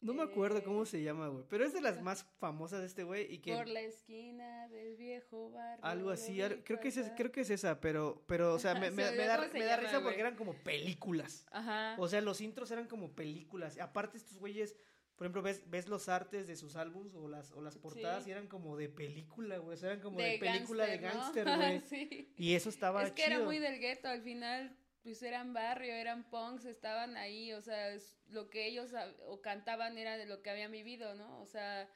No 0.00 0.14
me 0.14 0.22
acuerdo 0.22 0.58
eh, 0.58 0.62
cómo 0.62 0.86
se 0.86 1.02
llama, 1.02 1.26
güey, 1.28 1.44
pero 1.48 1.64
es 1.64 1.72
de 1.72 1.80
las 1.80 2.00
más 2.00 2.24
famosas 2.38 2.80
de 2.80 2.86
este 2.86 3.02
güey 3.02 3.32
y 3.34 3.38
que... 3.38 3.52
Por 3.52 3.66
la 3.66 3.80
esquina 3.80 4.68
del 4.68 4.96
viejo 4.96 5.50
barrio. 5.50 5.84
Algo 5.84 6.10
así, 6.10 6.40
al- 6.40 6.62
creo 6.62 6.78
que, 6.78 6.88
es, 6.88 7.00
creo 7.16 7.32
que 7.32 7.40
es 7.40 7.50
esa, 7.50 7.80
pero, 7.80 8.22
pero 8.28 8.54
o 8.54 8.58
sea, 8.60 8.74
me, 8.74 8.90
da, 8.90 9.10
se 9.10 9.16
me 9.16 9.26
da 9.26 9.36
llama, 9.36 9.76
risa 9.76 10.00
porque 10.00 10.20
eran 10.20 10.36
como 10.36 10.54
películas. 10.54 11.46
Ajá. 11.50 11.96
O 11.98 12.06
sea, 12.06 12.20
los 12.20 12.40
intros 12.40 12.70
eran 12.70 12.86
como 12.86 13.10
películas. 13.16 13.76
Aparte, 13.80 14.18
estos 14.18 14.38
güeyes, 14.38 14.76
por 15.16 15.26
ejemplo, 15.26 15.42
ves, 15.42 15.68
ves 15.68 15.88
los 15.88 16.08
artes 16.08 16.46
de 16.46 16.54
sus 16.54 16.76
álbums 16.76 17.16
o 17.16 17.26
las, 17.26 17.50
o 17.50 17.60
las 17.60 17.76
portadas 17.76 18.22
Sí. 18.22 18.30
y 18.30 18.32
eran 18.34 18.46
como 18.46 18.76
de 18.76 18.88
película, 18.88 19.58
güey. 19.58 19.74
O 19.74 19.76
sea, 19.76 19.88
eran 19.90 20.00
como 20.00 20.18
de, 20.18 20.28
de 20.28 20.38
película 20.38 20.86
de 20.86 20.98
gángster, 20.98 21.44
güey. 21.44 21.80
sí. 21.88 22.32
Y 22.36 22.54
eso 22.54 22.68
estaba 22.68 23.02
Es 23.02 23.10
que 23.10 23.24
era 23.24 23.40
muy 23.40 23.58
del 23.58 23.80
gueto, 23.80 24.06
al 24.06 24.22
final, 24.22 24.76
pues 25.08 25.22
eran 25.22 25.54
barrio, 25.54 25.94
eran 25.94 26.28
punks, 26.28 26.66
estaban 26.66 27.16
ahí, 27.16 27.54
o 27.54 27.62
sea, 27.62 27.96
lo 28.28 28.50
que 28.50 28.66
ellos 28.66 28.90
o 29.24 29.40
cantaban 29.40 29.96
era 29.96 30.18
de 30.18 30.26
lo 30.26 30.42
que 30.42 30.50
habían 30.50 30.70
vivido, 30.70 31.14
¿no? 31.14 31.40
O 31.40 31.46
sea, 31.46 31.88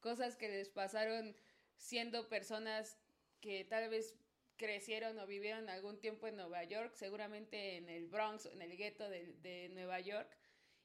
cosas 0.00 0.36
que 0.36 0.50
les 0.50 0.68
pasaron 0.68 1.34
siendo 1.78 2.28
personas 2.28 2.98
que 3.40 3.64
tal 3.64 3.88
vez 3.88 4.14
crecieron 4.58 5.18
o 5.18 5.26
vivieron 5.26 5.70
algún 5.70 5.98
tiempo 5.98 6.26
en 6.26 6.36
Nueva 6.36 6.62
York, 6.64 6.92
seguramente 6.94 7.78
en 7.78 7.88
el 7.88 8.06
Bronx, 8.06 8.44
en 8.44 8.60
el 8.60 8.76
gueto 8.76 9.08
de, 9.08 9.32
de 9.40 9.70
Nueva 9.70 10.00
York, 10.00 10.28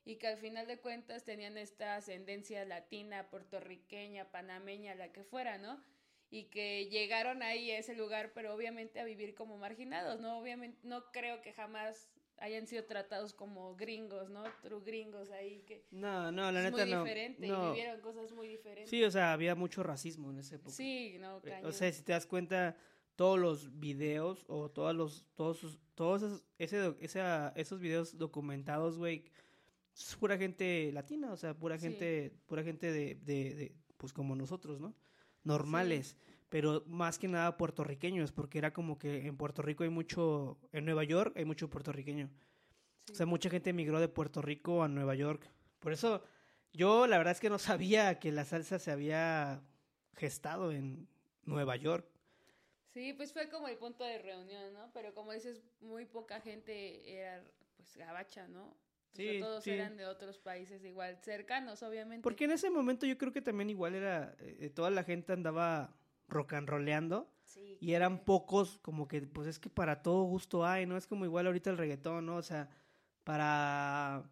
y 0.05 0.15
que 0.15 0.27
al 0.27 0.37
final 0.37 0.67
de 0.67 0.79
cuentas 0.79 1.25
tenían 1.25 1.57
esta 1.57 1.97
ascendencia 1.97 2.63
latina, 2.63 3.29
puertorriqueña, 3.29 4.31
panameña, 4.31 4.95
la 4.95 5.11
que 5.11 5.25
fuera, 5.25 5.57
¿no? 5.57 5.83
Y 6.33 6.45
que 6.45 6.87
llegaron 6.89 7.43
ahí 7.43 7.69
a 7.69 7.77
ese 7.77 7.93
lugar, 7.95 8.31
pero 8.33 8.55
obviamente 8.55 8.99
a 8.99 9.03
vivir 9.05 9.35
como 9.35 9.57
marginados, 9.59 10.19
¿no? 10.19 10.39
Obviamente 10.39 10.79
no 10.83 11.05
creo 11.11 11.41
que 11.43 11.53
jamás 11.53 12.09
hayan 12.37 12.65
sido 12.65 12.85
tratados 12.85 13.33
como 13.35 13.75
gringos, 13.75 14.31
¿no? 14.31 14.43
True 14.63 14.81
gringos 14.83 15.29
ahí 15.29 15.61
que 15.67 15.85
No, 15.91 16.31
no, 16.31 16.51
la 16.51 16.59
es 16.65 16.71
neta 16.71 16.83
muy 16.85 16.91
no. 16.95 17.03
diferente 17.03 17.47
no. 17.47 17.65
y 17.67 17.69
vivieron 17.69 18.01
cosas 18.01 18.31
muy 18.31 18.47
diferentes. 18.47 18.89
Sí, 18.89 19.03
o 19.03 19.11
sea, 19.11 19.31
había 19.31 19.53
mucho 19.53 19.83
racismo 19.83 20.31
en 20.31 20.39
esa 20.39 20.55
época. 20.55 20.71
Sí, 20.75 21.17
no, 21.19 21.37
Eh, 21.37 21.41
cañón. 21.43 21.65
O 21.69 21.71
sea, 21.71 21.91
si 21.91 22.01
te 22.01 22.13
das 22.13 22.25
cuenta, 22.25 22.75
todos 23.15 23.37
los 23.39 23.79
videos 23.79 24.43
o 24.47 24.71
todos 24.71 24.95
los, 24.95 25.27
todos, 25.35 25.57
sus- 25.59 25.79
todos 25.93 26.23
esos, 26.23 26.43
ese, 26.57 26.95
esa- 26.99 27.53
esos 27.55 27.79
videos 27.79 28.17
documentados, 28.17 28.97
güey, 28.97 29.23
es 29.95 30.15
pura 30.15 30.35
gente 30.39 30.91
latina, 30.91 31.31
o 31.31 31.37
sea, 31.37 31.53
pura 31.53 31.77
Sí. 31.77 31.87
gente, 31.89 32.31
pura 32.47 32.63
gente 32.63 32.91
de, 32.91 33.13
de, 33.13 33.53
de, 33.53 33.75
pues 33.97 34.11
como 34.11 34.35
nosotros, 34.35 34.79
¿no? 34.81 34.95
Normales, 35.43 36.17
pero 36.49 36.83
más 36.87 37.17
que 37.17 37.27
nada 37.27 37.57
puertorriqueños, 37.57 38.31
porque 38.31 38.57
era 38.57 38.73
como 38.73 38.97
que 38.97 39.27
en 39.27 39.37
Puerto 39.37 39.61
Rico 39.61 39.83
hay 39.83 39.89
mucho, 39.89 40.57
en 40.71 40.85
Nueva 40.85 41.03
York 41.03 41.35
hay 41.35 41.45
mucho 41.45 41.69
puertorriqueño. 41.69 42.29
Sí. 43.05 43.13
O 43.13 43.15
sea, 43.15 43.25
mucha 43.25 43.49
gente 43.49 43.71
emigró 43.71 43.99
de 43.99 44.07
Puerto 44.07 44.41
Rico 44.41 44.83
a 44.83 44.87
Nueva 44.87 45.15
York. 45.15 45.49
Por 45.79 45.91
eso, 45.93 46.23
yo 46.71 47.07
la 47.07 47.17
verdad 47.17 47.33
es 47.33 47.39
que 47.39 47.49
no 47.49 47.59
sabía 47.59 48.19
que 48.19 48.31
la 48.31 48.45
salsa 48.45 48.79
se 48.79 48.91
había 48.91 49.61
gestado 50.13 50.71
en 50.71 51.07
Nueva 51.43 51.75
York. 51.75 52.07
Sí, 52.93 53.13
pues 53.13 53.33
fue 53.33 53.49
como 53.49 53.67
el 53.67 53.77
punto 53.77 54.03
de 54.03 54.19
reunión, 54.19 54.71
¿no? 54.73 54.91
Pero 54.93 55.13
como 55.13 55.33
dices, 55.33 55.63
muy 55.81 56.05
poca 56.05 56.39
gente 56.39 57.11
era 57.11 57.43
pues 57.75 57.97
gabacha, 57.97 58.47
¿no? 58.47 58.77
O 59.13 59.15
sea, 59.15 59.31
Sí, 59.31 59.39
todos 59.39 59.63
sí. 59.63 59.69
eran 59.71 59.95
de 59.95 60.05
otros 60.07 60.39
países 60.39 60.83
igual, 60.83 61.17
cercanos, 61.21 61.83
obviamente. 61.83 62.23
Porque 62.23 62.45
en 62.45 62.51
ese 62.51 62.69
momento 62.71 63.05
yo 63.05 63.17
creo 63.17 63.31
que 63.31 63.41
también 63.41 63.69
igual 63.69 63.93
era, 63.93 64.35
eh, 64.39 64.69
toda 64.69 64.89
la 64.89 65.03
gente 65.03 65.33
andaba 65.33 65.95
rock 66.27 66.53
and 66.53 66.67
rolleando 66.67 67.29
Sí, 67.43 67.77
y 67.79 67.93
eran 67.93 68.23
pocos 68.25 68.79
como 68.81 69.07
que, 69.07 69.21
pues 69.21 69.47
es 69.47 69.59
que 69.59 69.69
para 69.69 70.01
todo 70.01 70.23
gusto 70.23 70.65
hay, 70.65 70.87
¿no? 70.87 70.97
Es 70.97 71.05
como 71.05 71.25
igual 71.25 71.45
ahorita 71.45 71.69
el 71.69 71.77
reggaetón, 71.77 72.25
¿no? 72.25 72.37
O 72.37 72.41
sea, 72.41 72.69
para... 73.23 74.23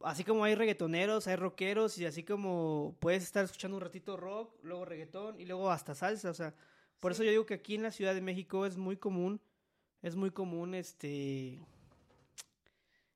Así 0.00 0.24
como 0.24 0.44
hay 0.44 0.54
reggaetoneros, 0.54 1.26
hay 1.26 1.36
rockeros 1.36 1.96
y 1.98 2.06
así 2.06 2.24
como 2.24 2.96
puedes 3.00 3.22
estar 3.22 3.44
escuchando 3.44 3.76
un 3.76 3.82
ratito 3.82 4.16
rock, 4.16 4.54
luego 4.62 4.84
reggaetón 4.84 5.40
y 5.40 5.46
luego 5.46 5.70
hasta 5.70 5.94
salsa, 5.94 6.30
o 6.30 6.34
sea, 6.34 6.54
por 6.98 7.12
eso 7.12 7.22
yo 7.22 7.30
digo 7.30 7.46
que 7.46 7.54
aquí 7.54 7.76
en 7.76 7.84
la 7.84 7.92
Ciudad 7.92 8.12
de 8.14 8.20
México 8.20 8.66
es 8.66 8.76
muy 8.76 8.96
común, 8.96 9.40
es 10.02 10.16
muy 10.16 10.32
común 10.32 10.74
este 10.74 11.60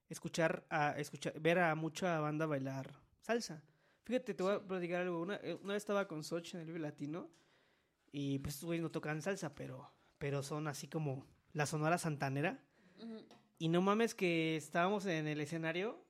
escuchar 0.08 0.66
a 0.70 0.98
escuchar 0.98 1.38
ver 1.40 1.58
a 1.58 1.74
mucha 1.74 2.18
banda 2.20 2.46
bailar 2.46 2.90
salsa. 3.20 3.62
Fíjate, 4.04 4.34
te 4.34 4.42
voy 4.42 4.54
a 4.54 4.60
platicar 4.60 5.02
algo. 5.02 5.20
Una, 5.20 5.36
eh, 5.36 5.58
una 5.62 5.74
vez 5.74 5.82
estaba 5.82 6.06
con 6.06 6.22
Soch 6.22 6.54
en 6.54 6.60
el 6.60 6.66
Vive 6.66 6.78
Latino 6.78 7.28
y 8.12 8.38
pues 8.38 8.54
estos 8.54 8.66
güeyes 8.66 8.82
no 8.82 8.90
tocan 8.90 9.20
salsa, 9.22 9.54
pero 9.54 9.92
pero 10.18 10.42
son 10.42 10.66
así 10.68 10.88
como 10.88 11.26
la 11.52 11.66
Sonora 11.66 11.98
Santanera. 11.98 12.62
Y 13.58 13.68
no 13.68 13.82
mames 13.82 14.14
que 14.14 14.56
estábamos 14.56 15.04
en 15.06 15.26
el 15.26 15.40
escenario 15.40 16.02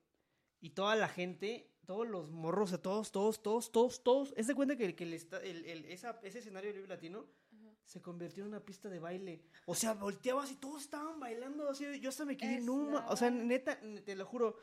y 0.60 0.70
toda 0.70 0.94
la 0.96 1.08
gente, 1.08 1.70
todos 1.86 2.06
los 2.06 2.30
morros, 2.30 2.70
todos, 2.82 3.10
todos, 3.12 3.42
todos, 3.42 3.72
todos, 3.72 4.02
todos. 4.02 4.34
Es 4.36 4.46
de 4.46 4.54
cuenta 4.54 4.76
que, 4.76 4.94
que 4.94 5.04
el, 5.04 5.14
el- 5.42 5.64
el- 5.64 5.84
esa- 5.86 6.20
ese 6.22 6.38
escenario 6.40 6.68
del 6.70 6.76
Vive 6.82 6.88
Latino. 6.88 7.26
Se 7.86 8.02
convirtió 8.02 8.42
en 8.42 8.50
una 8.50 8.60
pista 8.60 8.88
de 8.90 8.98
baile. 8.98 9.40
O 9.64 9.74
sea, 9.74 9.94
volteabas 9.94 10.50
y 10.50 10.56
todos 10.56 10.82
estaban 10.82 11.18
bailando 11.20 11.70
así. 11.70 11.86
Yo 12.00 12.10
hasta 12.10 12.24
me 12.26 12.36
quedé, 12.36 12.56
Es 12.56 12.64
no 12.64 12.76
ma-". 12.76 13.00
la 13.00 13.06
O 13.08 13.16
sea, 13.16 13.30
neta, 13.30 13.78
te 14.04 14.14
lo 14.14 14.26
juro. 14.26 14.58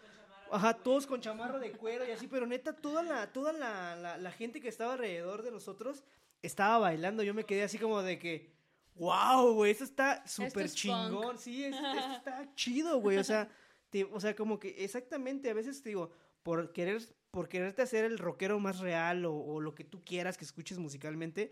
Ajá, 0.52 0.76
todos 0.76 1.08
con 1.08 1.20
chamarra 1.22 1.58
de 1.58 1.72
cuero 1.72 2.06
y 2.08 2.12
así, 2.12 2.28
pero 2.28 2.46
neta, 2.46 2.76
toda 2.76 3.02
la, 3.02 3.34
toda 3.34 3.54
la, 3.54 3.96
la, 3.96 4.18
la 4.18 4.32
gente 4.32 4.62
que 4.62 4.68
estaba 4.68 4.94
alrededor 4.94 5.42
de 5.42 5.50
nosotros 5.52 6.04
estaba 6.44 6.78
bailando. 6.78 7.24
Yo 7.24 7.34
me 7.34 7.46
quedé 7.46 7.64
así 7.64 7.80
como 7.80 8.04
de 8.04 8.20
que, 8.20 8.52
wow, 8.96 9.54
güey, 9.54 9.72
esto 9.72 9.84
está 9.84 10.26
súper 10.28 10.66
es 10.66 10.76
chingón. 10.76 11.12
punk. 11.24 11.38
Sí, 11.38 11.64
es- 11.64 11.74
esto 11.76 12.14
está 12.18 12.54
chido, 12.56 13.00
güey. 13.00 13.18
O 13.18 13.24
sea, 13.24 13.50
te- 13.90 14.04
o 14.04 14.20
sea, 14.20 14.36
como 14.36 14.60
que 14.60 14.84
exactamente, 14.84 15.50
a 15.50 15.54
veces 15.54 15.82
te 15.82 15.90
digo, 15.90 16.12
por 16.44 16.72
querer, 16.74 17.02
por 17.32 17.48
quererte 17.50 17.82
hacer 17.82 18.06
el 18.06 18.20
rockero 18.20 18.60
más 18.60 18.80
real 18.80 19.26
o, 19.26 19.34
o 19.34 19.62
lo 19.62 19.74
que 19.74 19.86
tú 19.86 20.04
quieras 20.04 20.38
que 20.38 20.46
escuches 20.46 20.78
musicalmente, 20.78 21.52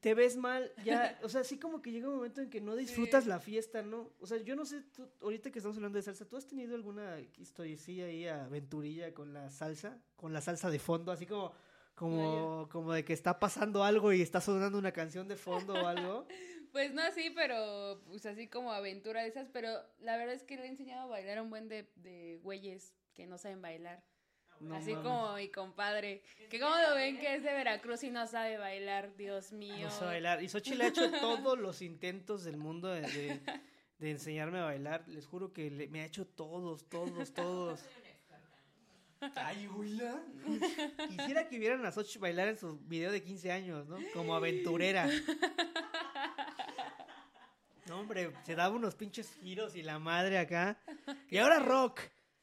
te 0.00 0.14
ves 0.14 0.36
mal, 0.36 0.72
ya, 0.84 1.18
o 1.22 1.28
sea, 1.28 1.44
sí 1.44 1.58
como 1.58 1.82
que 1.82 1.90
llega 1.90 2.08
un 2.08 2.16
momento 2.16 2.40
en 2.40 2.50
que 2.50 2.60
no 2.60 2.76
disfrutas 2.76 3.24
Sí. 3.24 3.28
la 3.30 3.40
fiesta, 3.40 3.82
¿no? 3.82 4.12
O 4.20 4.26
sea, 4.26 4.38
yo 4.38 4.54
no 4.56 4.64
sé, 4.64 4.82
tú, 4.94 5.08
ahorita 5.20 5.50
que 5.50 5.58
estamos 5.58 5.76
hablando 5.76 5.96
de 5.96 6.02
salsa, 6.02 6.24
¿tú 6.26 6.36
has 6.36 6.46
tenido 6.46 6.74
alguna 6.74 7.18
historiecilla 7.36 8.06
ahí, 8.06 8.26
aventurilla 8.28 9.12
con 9.14 9.32
la 9.32 9.50
salsa? 9.50 9.98
Con 10.16 10.32
la 10.32 10.40
salsa 10.40 10.70
de 10.70 10.78
fondo, 10.78 11.10
así 11.12 11.26
como, 11.26 11.52
como, 11.94 12.68
como 12.70 12.92
de 12.92 13.04
que 13.04 13.12
está 13.12 13.38
pasando 13.40 13.82
algo 13.84 14.12
y 14.12 14.22
está 14.22 14.40
sonando 14.40 14.78
una 14.78 14.92
canción 14.92 15.26
de 15.28 15.36
fondo 15.36 15.74
o 15.74 15.86
algo. 15.86 16.26
Pues 16.70 16.92
no 16.92 17.00
así, 17.00 17.30
pero 17.34 17.98
pues 18.06 18.26
así 18.26 18.46
como 18.46 18.70
aventura 18.72 19.22
de 19.22 19.28
esas, 19.28 19.48
pero 19.48 19.70
la 20.00 20.18
verdad 20.18 20.34
es 20.34 20.44
que 20.44 20.56
le 20.56 20.64
he 20.64 20.68
enseñado 20.68 21.04
a 21.04 21.06
bailar 21.06 21.38
a 21.38 21.42
un 21.42 21.48
buen 21.48 21.66
de, 21.70 21.90
de 21.96 22.38
güeyes 22.42 22.94
que 23.14 23.26
no 23.26 23.38
saben 23.38 23.62
bailar. 23.62 24.04
No 24.60 24.76
así 24.76 24.90
mames. 24.92 25.04
como 25.06 25.34
mi 25.34 25.48
compadre, 25.48 26.22
que 26.50 26.58
como 26.60 26.74
lo 26.76 26.94
ven 26.94 27.18
que 27.18 27.34
es 27.36 27.42
de 27.42 27.52
Veracruz 27.52 28.02
y 28.04 28.10
no 28.10 28.26
sabe 28.26 28.56
bailar, 28.58 29.14
Dios 29.16 29.52
mío. 29.52 29.86
No 29.86 29.90
sé 29.90 30.04
bailar. 30.04 30.42
Y 30.42 30.48
Xochitl 30.48 30.80
ha 30.82 30.86
hecho 30.88 31.10
todos 31.20 31.58
los 31.58 31.80
intentos 31.82 32.44
del 32.44 32.56
mundo 32.56 32.88
de, 32.88 33.02
de, 33.02 33.40
de 33.98 34.10
enseñarme 34.10 34.58
a 34.58 34.64
bailar. 34.64 35.04
Les 35.08 35.26
juro 35.26 35.52
que 35.52 35.70
le- 35.70 35.88
me 35.88 36.00
ha 36.00 36.04
hecho 36.06 36.26
todos, 36.26 36.88
todos, 36.88 37.32
todos. 37.32 37.80
Ay, 39.34 39.66
güeyla. 39.66 40.14
Quisiera 41.08 41.48
que 41.48 41.58
vieran 41.58 41.84
a 41.84 41.90
Sochi 41.90 42.18
bailar 42.18 42.48
en 42.48 42.56
su 42.58 42.78
video 42.80 43.10
de 43.10 43.22
15 43.22 43.50
años, 43.50 43.86
¿no? 43.88 43.98
Como 44.14 44.34
aventurera. 44.36 45.08
No, 47.86 48.00
hombre, 48.00 48.32
se 48.44 48.54
daba 48.54 48.74
unos 48.74 48.94
pinches 48.94 49.32
giros 49.42 49.74
y 49.74 49.82
la 49.82 49.98
madre 49.98 50.38
acá. 50.38 50.78
Y 51.30 51.38
ahora 51.38 51.58
rock. 51.58 52.00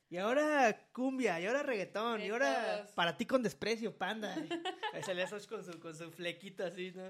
Y 0.10 0.18
ahora 0.18 0.88
cumbia, 0.94 1.40
y 1.40 1.46
ahora 1.48 1.64
reggaetón, 1.64 2.22
y 2.22 2.30
ahora 2.30 2.78
todos. 2.84 2.92
para 2.92 3.18
ti 3.18 3.26
con 3.26 3.42
desprecio, 3.44 3.98
panda. 3.98 4.36
Ahí 4.94 5.04
salía 5.04 5.28
Soch 5.28 5.48
con 5.48 5.64
su, 5.64 5.80
con 5.80 5.96
su 5.96 6.12
flequito 6.12 6.64
así, 6.64 6.92
¿no? 6.96 7.06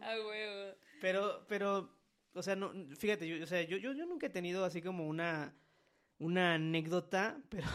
A 0.00 0.14
huevo. 0.26 0.74
Pero, 1.00 1.44
pero, 1.48 1.94
o 2.34 2.42
sea, 2.42 2.56
no, 2.56 2.72
fíjate, 2.96 3.28
yo, 3.28 3.42
o 3.44 3.46
sea, 3.46 3.62
yo, 3.62 3.76
yo, 3.76 3.92
yo 3.92 4.06
nunca 4.06 4.26
he 4.26 4.30
tenido 4.30 4.64
así 4.64 4.80
como 4.80 5.06
una, 5.06 5.54
una 6.18 6.54
anécdota, 6.54 7.40
pero 7.50 7.66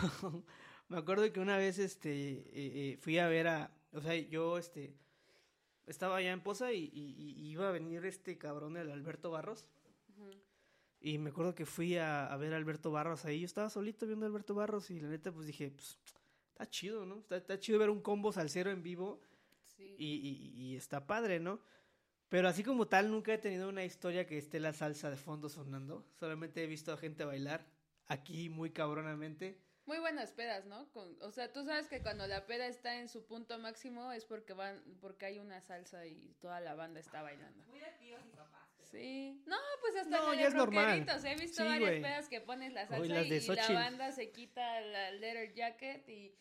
me 0.89 0.97
acuerdo 0.97 1.31
que 1.31 1.39
una 1.39 1.57
vez, 1.57 1.77
este, 1.79 2.11
eh, 2.11 2.43
eh, 2.53 2.97
fui 2.99 3.19
a 3.19 3.27
ver 3.27 3.47
a, 3.47 3.71
o 3.91 4.01
sea, 4.01 4.15
yo, 4.15 4.57
este, 4.57 4.95
estaba 5.85 6.17
allá 6.17 6.31
en 6.31 6.41
Poza 6.41 6.73
y, 6.73 6.89
y- 6.91 7.35
y 7.37 7.49
iba 7.51 7.69
a 7.69 7.71
venir 7.71 8.03
este 8.05 8.37
cabrón, 8.37 8.77
el 8.77 8.89
Alberto 8.91 9.29
Barros, 9.31 9.67
Ujú. 10.17 10.31
Y 11.03 11.17
me 11.19 11.29
acuerdo 11.29 11.53
que 11.53 11.65
fui 11.67 11.97
a, 11.97 12.25
a 12.25 12.37
ver 12.37 12.53
a 12.53 12.57
Alberto 12.57 12.89
Barros 12.91 13.25
ahí, 13.25 13.41
yo 13.41 13.45
estaba 13.45 13.69
solito 13.69 14.07
viendo 14.07 14.25
a 14.25 14.29
Alberto 14.29 14.55
Barros 14.55 14.89
y 14.89 14.99
la 14.99 15.09
neta, 15.09 15.31
pues 15.31 15.45
dije, 15.45 15.69
pues, 15.69 15.99
está 16.53 16.67
chido, 16.69 17.05
¿no? 17.05 17.19
Está, 17.19 17.35
está 17.37 17.59
chido 17.59 17.77
ver 17.77 17.89
un 17.91 18.01
combo 18.01 18.31
salsero 18.31 18.71
en 18.71 18.81
vivo 18.81 19.21
Sí. 19.65 19.95
y, 19.99 20.05
y- 20.07 20.61
y 20.71 20.75
está 20.75 21.05
padre, 21.05 21.39
¿no? 21.39 21.59
Pero 22.29 22.47
así 22.47 22.63
como 22.63 22.87
tal, 22.87 23.11
nunca 23.11 23.33
he 23.33 23.37
tenido 23.37 23.69
una 23.69 23.83
historia 23.83 24.25
que 24.25 24.37
esté 24.37 24.59
la 24.59 24.73
salsa 24.73 25.09
de 25.11 25.17
fondo 25.17 25.49
sonando. 25.49 26.05
Solamente 26.19 26.63
he 26.63 26.67
visto 26.67 26.91
a 26.93 26.97
gente 26.97 27.25
bailar 27.25 27.65
aquí 28.07 28.49
muy 28.49 28.71
cabronamente. 28.71 29.59
Muy 29.85 29.99
buenas 29.99 30.31
pedas, 30.31 30.65
¿no? 30.65 30.89
Con- 30.93 31.15
o 31.21 31.31
sea, 31.31 31.51
tú 31.51 31.63
sabes 31.65 31.87
que 31.89 32.01
cuando 32.01 32.25
la 32.27 32.45
peda 32.45 32.67
está 32.67 32.99
en 32.99 33.09
su 33.09 33.25
punto 33.25 33.59
máximo 33.59 34.11
es 34.13 34.25
porque 34.25 34.53
van, 34.53 34.81
porque 35.01 35.25
hay 35.25 35.39
una 35.39 35.59
salsa 35.61 36.05
y 36.07 36.33
toda 36.39 36.59
la 36.61 36.73
banda 36.75 36.99
está 37.01 37.21
bailando. 37.21 37.65
Muy 37.67 37.79
de 37.79 37.91
tíos 37.99 38.21
y 38.25 38.35
papás. 38.35 38.62
Sí. 38.93 39.41
No, 39.47 39.55
pues 39.81 39.95
hasta 39.95 40.17
No, 40.19 40.33
en 40.33 40.39
ya 40.39 40.47
es 40.49 40.53
normal. 40.53 41.05
He 41.25 41.35
visto 41.35 41.63
Sí, 41.63 41.67
varias 41.67 41.91
pedas 41.93 42.29
que 42.29 42.41
pones 42.41 42.71
la 42.73 42.83
Uy, 42.83 42.87
salsa 42.89 43.13
las 43.15 43.29
de 43.29 43.37
y, 43.37 43.47
la 43.55 43.69
banda 43.71 44.11
se 44.11 44.31
quita 44.31 44.81
la 44.81 45.11
leather 45.11 45.51
jacket 45.55 46.07
y 46.07 46.35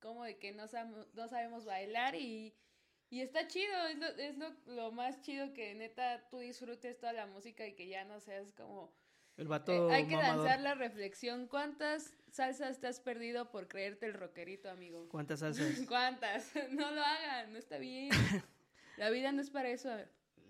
como 0.00 0.24
de 0.24 0.38
que 0.38 0.52
no, 0.52 0.64
sam- 0.68 1.06
no 1.12 1.28
sabemos 1.28 1.66
bailar 1.66 2.14
y, 2.14 2.54
y 3.10 3.20
está 3.20 3.46
chido. 3.46 3.86
Es, 3.88 3.98
lo, 3.98 4.06
es 4.06 4.38
lo, 4.38 4.48
lo 4.64 4.90
más 4.90 5.20
chido 5.20 5.52
que 5.52 5.74
neta 5.74 6.26
tú 6.30 6.38
disfrutes 6.38 6.98
toda 6.98 7.12
la 7.12 7.26
música 7.26 7.66
y 7.66 7.74
que 7.74 7.88
ya 7.88 8.04
no 8.04 8.20
seas 8.20 8.52
como... 8.52 8.96
El 9.36 9.44
Eh, 9.44 9.48
vato 9.48 9.90
hay 9.90 10.06
que 10.06 10.16
mamador. 10.16 10.46
lanzar 10.46 10.60
la 10.62 10.74
reflexión. 10.74 11.46
¿Cuántas 11.46 12.16
salsas 12.32 12.80
te 12.80 12.86
has 12.86 13.00
perdido 13.00 13.50
por 13.50 13.68
creerte 13.68 14.06
el 14.06 14.14
rockerito, 14.14 14.70
amigo? 14.70 15.08
¿Cuántas 15.10 15.40
salsas? 15.40 15.82
¿Cuántas? 15.88 16.50
No 16.70 16.90
lo 16.90 17.02
hagan, 17.02 17.52
no 17.52 17.58
está 17.58 17.76
bien. 17.78 18.08
La 18.96 19.10
vida 19.10 19.30
no 19.30 19.42
es 19.42 19.50
para 19.50 19.68
eso. 19.68 19.90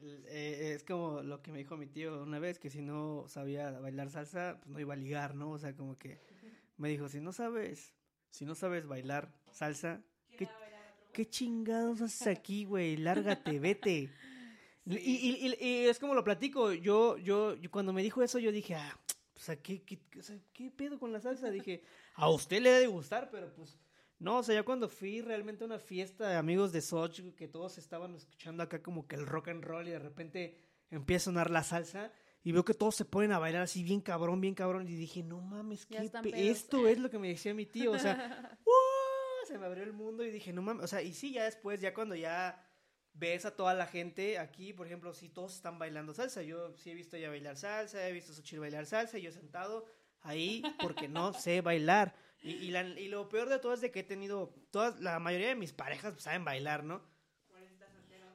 Eh, 0.02 0.72
es 0.76 0.84
como 0.84 1.22
lo 1.22 1.42
que 1.42 1.50
me 1.52 1.58
dijo 1.58 1.76
mi 1.76 1.86
tío 1.86 2.22
una 2.22 2.38
vez, 2.38 2.58
que 2.58 2.70
si 2.70 2.80
no 2.82 3.24
sabía 3.28 3.70
bailar 3.80 4.10
salsa, 4.10 4.56
pues 4.60 4.70
no 4.70 4.80
iba 4.80 4.94
a 4.94 4.96
ligar, 4.96 5.34
¿no? 5.34 5.50
O 5.50 5.58
sea, 5.58 5.74
como 5.74 5.98
que 5.98 6.18
me 6.76 6.88
dijo, 6.88 7.08
si 7.08 7.20
no 7.20 7.32
sabes, 7.32 7.94
si 8.30 8.44
no 8.44 8.54
sabes 8.54 8.86
bailar 8.86 9.32
salsa, 9.50 10.00
¿qué, 10.36 10.48
¿qué 11.12 11.26
chingados 11.28 12.00
haces 12.02 12.26
aquí, 12.28 12.64
güey? 12.64 12.96
Lárgate, 12.96 13.58
vete. 13.58 14.10
Y, 14.90 14.96
y- 14.96 15.46
y- 15.60 15.66
y 15.66 15.86
es 15.86 15.98
como 15.98 16.14
lo 16.14 16.24
platico, 16.24 16.72
yo, 16.72 17.18
yo, 17.18 17.54
yo 17.56 17.70
cuando 17.70 17.92
me 17.92 18.02
dijo 18.02 18.22
eso, 18.22 18.38
yo 18.38 18.50
dije, 18.50 18.74
ah, 18.74 18.98
o 19.36 19.38
sea, 19.38 19.56
¿qué, 19.56 19.82
qué, 19.82 19.98
o 20.18 20.22
sea, 20.22 20.38
¿qué 20.54 20.70
pedo 20.70 20.98
con 20.98 21.12
la 21.12 21.20
salsa? 21.20 21.50
Dije, 21.50 21.82
a 22.14 22.30
usted 22.30 22.62
le 22.62 22.70
debe 22.70 22.86
gustar, 22.86 23.28
pero 23.30 23.52
pues, 23.54 23.76
no, 24.18 24.38
o 24.38 24.42
sea, 24.42 24.56
ya 24.56 24.62
cuando 24.64 24.88
fui 24.88 25.20
realmente 25.20 25.64
a 25.64 25.66
una 25.66 25.78
fiesta 25.78 26.28
de 26.28 26.36
amigos 26.36 26.72
de 26.72 26.80
Soch, 26.80 27.20
que 27.36 27.48
todos 27.48 27.78
estaban 27.78 28.14
escuchando 28.14 28.62
acá 28.62 28.82
como 28.82 29.06
que 29.06 29.16
el 29.16 29.26
rock 29.26 29.48
and 29.48 29.64
roll 29.64 29.86
y 29.86 29.92
de 29.92 29.98
repente 29.98 30.58
empieza 30.90 31.24
a 31.24 31.32
sonar 31.32 31.50
la 31.50 31.62
salsa 31.62 32.12
y 32.42 32.52
veo 32.52 32.64
que 32.64 32.74
todos 32.74 32.96
se 32.96 33.04
ponen 33.04 33.32
a 33.32 33.38
bailar 33.38 33.62
así 33.62 33.84
bien 33.84 34.00
cabrón, 34.00 34.40
bien 34.40 34.54
cabrón 34.54 34.88
y 34.88 34.94
dije, 34.94 35.22
no 35.22 35.40
mames, 35.40 35.86
¿qué 35.86 36.10
esto 36.34 36.88
es 36.88 36.98
lo 36.98 37.10
que 37.10 37.18
me 37.18 37.28
decía 37.28 37.54
mi 37.54 37.66
tío, 37.66 37.92
o 37.92 37.98
sea, 37.98 38.58
¡uh! 38.66 39.46
se 39.46 39.58
me 39.58 39.66
abrió 39.66 39.84
el 39.84 39.92
mundo 39.92 40.24
y 40.24 40.30
dije, 40.30 40.52
no 40.52 40.62
mames, 40.62 40.84
o 40.84 40.88
sea, 40.88 41.02
y 41.02 41.12
sí, 41.12 41.32
ya 41.32 41.44
después, 41.44 41.80
ya 41.80 41.94
cuando 41.94 42.14
ya 42.14 42.64
ves 43.18 43.44
a 43.44 43.54
toda 43.54 43.74
la 43.74 43.86
gente 43.86 44.38
aquí, 44.38 44.72
por 44.72 44.86
ejemplo, 44.86 45.12
si 45.12 45.28
todos 45.28 45.54
están 45.54 45.78
bailando 45.78 46.14
salsa, 46.14 46.42
yo 46.42 46.74
sí 46.76 46.90
he 46.90 46.94
visto 46.94 47.16
ya 47.16 47.28
bailar 47.28 47.56
salsa, 47.56 48.08
he 48.08 48.12
visto 48.12 48.32
a 48.32 48.34
Xochitl 48.34 48.60
bailar 48.60 48.86
salsa 48.86 49.18
y 49.18 49.22
yo 49.22 49.32
sentado 49.32 49.86
ahí 50.20 50.62
porque 50.80 51.08
no 51.08 51.32
sé 51.32 51.60
bailar. 51.60 52.14
Y, 52.42 52.50
y, 52.52 52.70
la- 52.70 52.82
y 52.82 53.08
lo 53.08 53.28
peor 53.28 53.48
de 53.48 53.58
todo 53.58 53.74
es 53.74 53.80
de 53.80 53.90
que 53.90 54.00
he 54.00 54.04
tenido, 54.04 54.54
todas, 54.70 55.00
la 55.00 55.18
mayoría 55.18 55.48
de 55.48 55.54
mis 55.56 55.72
parejas 55.72 56.14
saben 56.22 56.44
bailar, 56.44 56.84
¿no? 56.84 57.02
Por 57.48 57.60
eso 57.60 57.72
estás 57.72 57.92
soltero. 57.92 58.26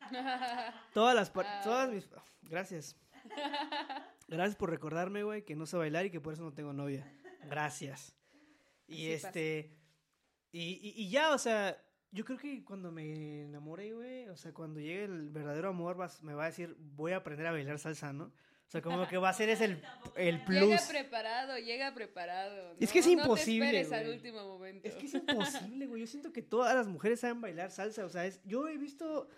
Todas 0.94 1.14
las, 1.14 1.30
par- 1.30 1.46
Ah. 1.48 1.60
todas 1.64 1.90
mis, 1.90 2.08
gracias. 2.42 2.96
Gracias 4.28 4.56
por 4.56 4.70
recordarme, 4.70 5.22
güey, 5.22 5.44
que 5.44 5.56
no 5.56 5.66
sé 5.66 5.76
bailar 5.76 6.06
y 6.06 6.10
que 6.10 6.20
por 6.20 6.32
eso 6.34 6.42
no 6.42 6.52
tengo 6.52 6.72
novia. 6.72 7.10
Gracias. 7.46 8.14
Y 8.86 9.08
este, 9.10 9.76
y, 10.52 10.60
y, 10.82 10.92
y 11.02 11.10
ya, 11.10 11.32
o 11.34 11.38
sea, 11.38 11.82
yo 12.10 12.24
creo 12.24 12.38
que 12.38 12.64
cuando 12.64 12.90
me 12.92 13.42
enamore, 13.42 13.92
güey, 13.92 14.28
o 14.28 14.36
sea, 14.36 14.52
cuando 14.54 14.80
llegue 14.80 15.04
el 15.04 15.30
verdadero 15.30 15.68
amor, 15.70 15.96
vas- 15.96 16.22
me 16.22 16.32
va 16.34 16.44
a 16.44 16.46
decir, 16.46 16.74
voy 16.78 17.12
a 17.12 17.16
aprender 17.18 17.46
a 17.46 17.52
bailar 17.52 17.78
salsa, 17.78 18.12
¿no? 18.12 18.32
O 18.68 18.70
sea, 18.70 18.82
como 18.82 19.08
que 19.08 19.16
va 19.16 19.30
a 19.30 19.32
ser 19.32 19.48
es 19.48 19.62
el, 19.62 19.82
el 20.16 20.44
plus. 20.44 20.60
Llega 20.60 20.80
preparado, 20.86 21.58
llega 21.58 21.94
preparado. 21.94 22.72
Es 22.78 22.88
¿no? 22.88 22.92
que 22.92 22.98
es 22.98 23.06
No 23.06 23.12
imposible, 23.12 23.70
te 23.70 23.80
esperes 23.80 23.92
al 24.00 24.04
güey. 24.04 24.16
último 24.18 24.46
momento. 24.46 24.86
Es 24.86 24.94
que 24.94 25.06
es 25.06 25.14
imposible, 25.14 25.86
güey. 25.86 26.00
Yo 26.02 26.06
siento 26.06 26.32
que 26.34 26.42
todas 26.42 26.74
las 26.74 26.86
mujeres 26.86 27.20
saben 27.20 27.40
bailar 27.40 27.70
salsa. 27.70 28.04
O 28.04 28.10
sea, 28.10 28.26
es, 28.26 28.40
yo 28.44 28.68
he 28.68 28.76
visto. 28.76 29.28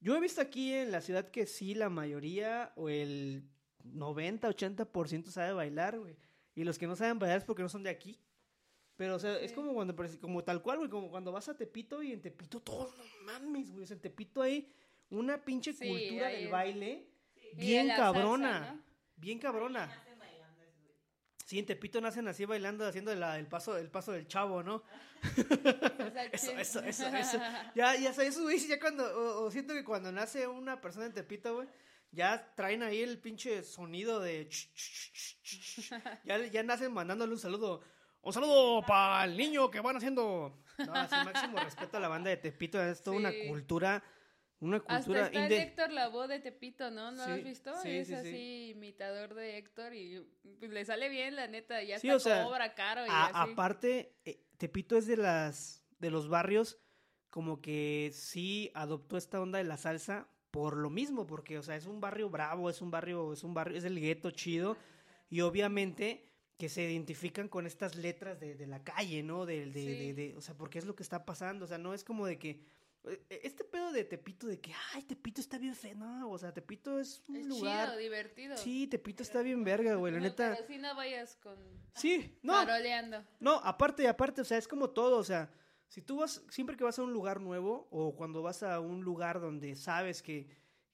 Yo 0.00 0.16
he 0.16 0.20
visto 0.20 0.40
aquí 0.40 0.72
en 0.74 0.90
la 0.90 1.00
ciudad 1.00 1.30
que 1.30 1.46
sí, 1.46 1.74
la 1.74 1.88
mayoría 1.88 2.72
o 2.76 2.88
el 2.88 3.44
90, 3.84 4.48
80% 4.48 5.26
sabe 5.30 5.52
bailar, 5.52 5.98
güey. 5.98 6.16
Y 6.56 6.64
los 6.64 6.78
que 6.78 6.86
no 6.88 6.96
saben 6.96 7.18
bailar 7.20 7.38
es 7.38 7.44
porque 7.44 7.62
no 7.62 7.68
son 7.68 7.84
de 7.84 7.90
aquí. 7.90 8.18
Pero, 8.96 9.14
o 9.14 9.18
sea, 9.20 9.38
es 9.38 9.50
Sí. 9.50 9.54
como 9.54 9.72
cuando, 9.74 9.94
como 10.20 10.42
tal 10.42 10.62
cual, 10.62 10.78
güey, 10.78 10.90
como 10.90 11.10
cuando 11.10 11.30
vas 11.30 11.48
a 11.48 11.56
Tepito 11.56 12.02
y 12.02 12.12
en 12.12 12.20
Tepito 12.20 12.58
todos, 12.60 12.96
no 12.96 13.04
mames, 13.24 13.70
güey. 13.70 13.84
O 13.84 13.86
sea, 13.86 13.94
en 13.94 14.00
Tepito 14.00 14.42
hay 14.42 14.68
una 15.10 15.44
pinche 15.44 15.72
Sí, 15.72 15.88
cultura 15.88 16.28
del 16.28 16.44
es. 16.46 16.50
baile 16.50 17.06
bien 17.54 17.88
salsa, 17.88 18.02
cabrona. 18.02 18.72
¿no? 18.72 18.82
Bien 19.16 19.38
cabrona. 19.38 20.04
Sí, 21.44 21.58
en 21.58 21.64
Tepito 21.66 21.98
nacen 22.02 22.28
así 22.28 22.44
bailando, 22.44 22.86
haciendo 22.86 23.14
la- 23.14 23.38
el, 23.38 23.46
paso, 23.46 23.78
el 23.78 23.90
paso 23.90 24.12
del 24.12 24.26
chavo, 24.28 24.62
¿no? 24.62 24.82
Eso, 26.32 26.52
eso, 26.52 26.80
eso, 26.80 27.06
eso. 27.08 27.40
Ya, 27.74 27.96
ya 27.96 28.12
sabes, 28.12 28.34
eso, 28.34 28.42
güey, 28.42 28.58
ya 28.58 28.78
cuando, 28.78 29.04
o, 29.04 29.46
o 29.46 29.50
siento 29.50 29.72
que 29.74 29.82
cuando 29.82 30.12
nace 30.12 30.46
una 30.46 30.80
persona 30.80 31.06
en 31.06 31.14
Tepito, 31.14 31.54
güey, 31.56 31.68
ya 32.12 32.52
traen 32.54 32.82
ahí 32.82 33.00
el 33.00 33.18
pinche 33.18 33.62
sonido 33.62 34.20
de... 34.20 34.46
ch, 34.48 34.68
ch, 34.74 35.12
ch, 35.12 35.42
ch, 35.42 35.80
ch. 35.80 35.92
Ya, 36.24 36.38
ya 36.46 36.62
nacen 36.62 36.92
mandándole 36.92 37.32
un 37.32 37.38
saludo. 37.38 37.82
Un 38.20 38.32
saludo 38.32 38.82
para 38.86 39.24
el 39.24 39.36
niño 39.36 39.70
que 39.70 39.80
van 39.80 39.96
haciendo. 39.96 40.62
No, 40.78 40.94
así 40.94 41.14
máximo 41.24 41.58
respeto 41.58 41.96
a 41.96 42.00
la 42.00 42.08
banda 42.08 42.30
de 42.30 42.36
Tepito, 42.36 42.80
es 42.82 43.02
toda 43.02 43.16
una 43.16 43.32
cultura, 43.48 44.02
una 44.60 44.80
Hasta 44.80 44.96
cultura 44.96 45.26
está 45.26 45.46
el 45.46 45.52
Héctor 45.52 45.92
Lavoe 45.92 46.28
de 46.28 46.40
Tepito, 46.40 46.90
¿no? 46.90 47.10
¿No 47.10 47.16
lo 47.18 47.24
Sí, 47.24 47.30
has 47.30 47.44
visto? 47.44 47.74
sí, 47.76 47.88
es 47.90 48.08
sí, 48.08 48.12
sí. 48.14 48.18
así 48.18 48.68
imitador 48.70 49.34
de 49.34 49.56
Héctor 49.58 49.94
y 49.94 50.26
pues, 50.58 50.70
le 50.70 50.84
sale 50.84 51.08
bien, 51.08 51.36
la 51.36 51.46
neta. 51.46 51.82
Ya 51.82 51.96
hasta 51.96 52.16
o 52.16 52.18
sea, 52.18 52.44
cobra 52.44 52.74
caro 52.74 53.06
y 53.06 53.10
A- 53.10 53.26
así. 53.26 53.52
aparte, 53.52 54.16
eh, 54.24 54.44
Tepito 54.58 54.96
es 54.96 55.06
de 55.06 55.16
las 55.16 55.84
de 55.98 56.10
los 56.10 56.28
barrios 56.28 56.78
como 57.30 57.60
que 57.60 58.10
sí 58.12 58.70
adoptó 58.74 59.16
esta 59.16 59.40
onda 59.40 59.58
de 59.58 59.64
la 59.64 59.76
salsa 59.76 60.28
por 60.50 60.76
lo 60.76 60.90
mismo, 60.90 61.26
porque 61.26 61.58
o 61.58 61.62
sea, 61.62 61.76
es 61.76 61.86
un 61.86 62.00
barrio 62.00 62.30
bravo, 62.30 62.70
es 62.70 62.80
un 62.80 62.90
barrio, 62.90 63.32
es 63.32 63.44
un 63.44 63.54
barrio, 63.54 63.76
es 63.76 63.84
el 63.84 64.00
gueto 64.00 64.30
chido 64.30 64.76
y 65.28 65.42
obviamente 65.42 66.24
que 66.56 66.68
se 66.68 66.82
identifican 66.90 67.48
con 67.48 67.66
estas 67.66 67.94
letras 67.96 68.40
de, 68.40 68.54
de 68.56 68.66
la 68.66 68.82
calle, 68.82 69.22
¿no? 69.22 69.46
De, 69.46 69.66
de, 69.70 70.14
de- 70.14 70.34
o 70.36 70.40
sea, 70.40 70.56
porque 70.56 70.78
es 70.78 70.86
lo 70.86 70.96
que 70.96 71.02
está 71.04 71.24
pasando, 71.24 71.64
o 71.66 71.68
sea, 71.68 71.78
no 71.78 71.94
es 71.94 72.02
como 72.02 72.26
de 72.26 72.38
que 72.38 72.64
este 73.30 73.64
pedo 73.64 73.92
de 73.92 74.04
Tepito 74.04 74.46
de 74.46 74.60
que, 74.60 74.72
ay, 74.94 75.02
Tepito 75.02 75.40
está 75.40 75.56
bien 75.58 75.74
feo, 75.74 75.94
no, 75.94 76.30
o 76.30 76.38
sea, 76.38 76.52
Tepito 76.52 76.98
es 76.98 77.22
un 77.28 77.36
es 77.36 77.46
lugar, 77.46 77.88
chido, 77.88 77.98
divertido. 77.98 78.56
sí, 78.56 78.86
Tepito 78.86 79.22
está 79.22 79.40
bien 79.42 79.64
verga, 79.64 79.94
güey, 79.94 80.12
la 80.12 80.18
No, 80.18 80.24
neta, 80.24 80.54
Pero 80.54 80.66
sí 80.66 80.78
no 80.78 80.94
vayas 80.94 81.36
con 81.36 81.56
sí, 81.94 82.38
no, 82.42 82.54
faroleando. 82.54 83.24
no, 83.40 83.54
aparte, 83.64 84.06
aparte, 84.08 84.40
o 84.42 84.44
sea, 84.44 84.58
es 84.58 84.68
como 84.68 84.90
todo, 84.90 85.18
o 85.18 85.24
sea, 85.24 85.50
si 85.88 86.02
tú 86.02 86.18
vas, 86.18 86.42
siempre 86.50 86.76
que 86.76 86.84
vas 86.84 86.98
a 86.98 87.02
un 87.02 87.12
lugar 87.12 87.40
nuevo 87.40 87.88
o 87.90 88.14
cuando 88.14 88.42
vas 88.42 88.62
a 88.62 88.78
un 88.80 89.02
lugar 89.04 89.40
donde 89.40 89.74
sabes 89.74 90.22
que, 90.22 90.46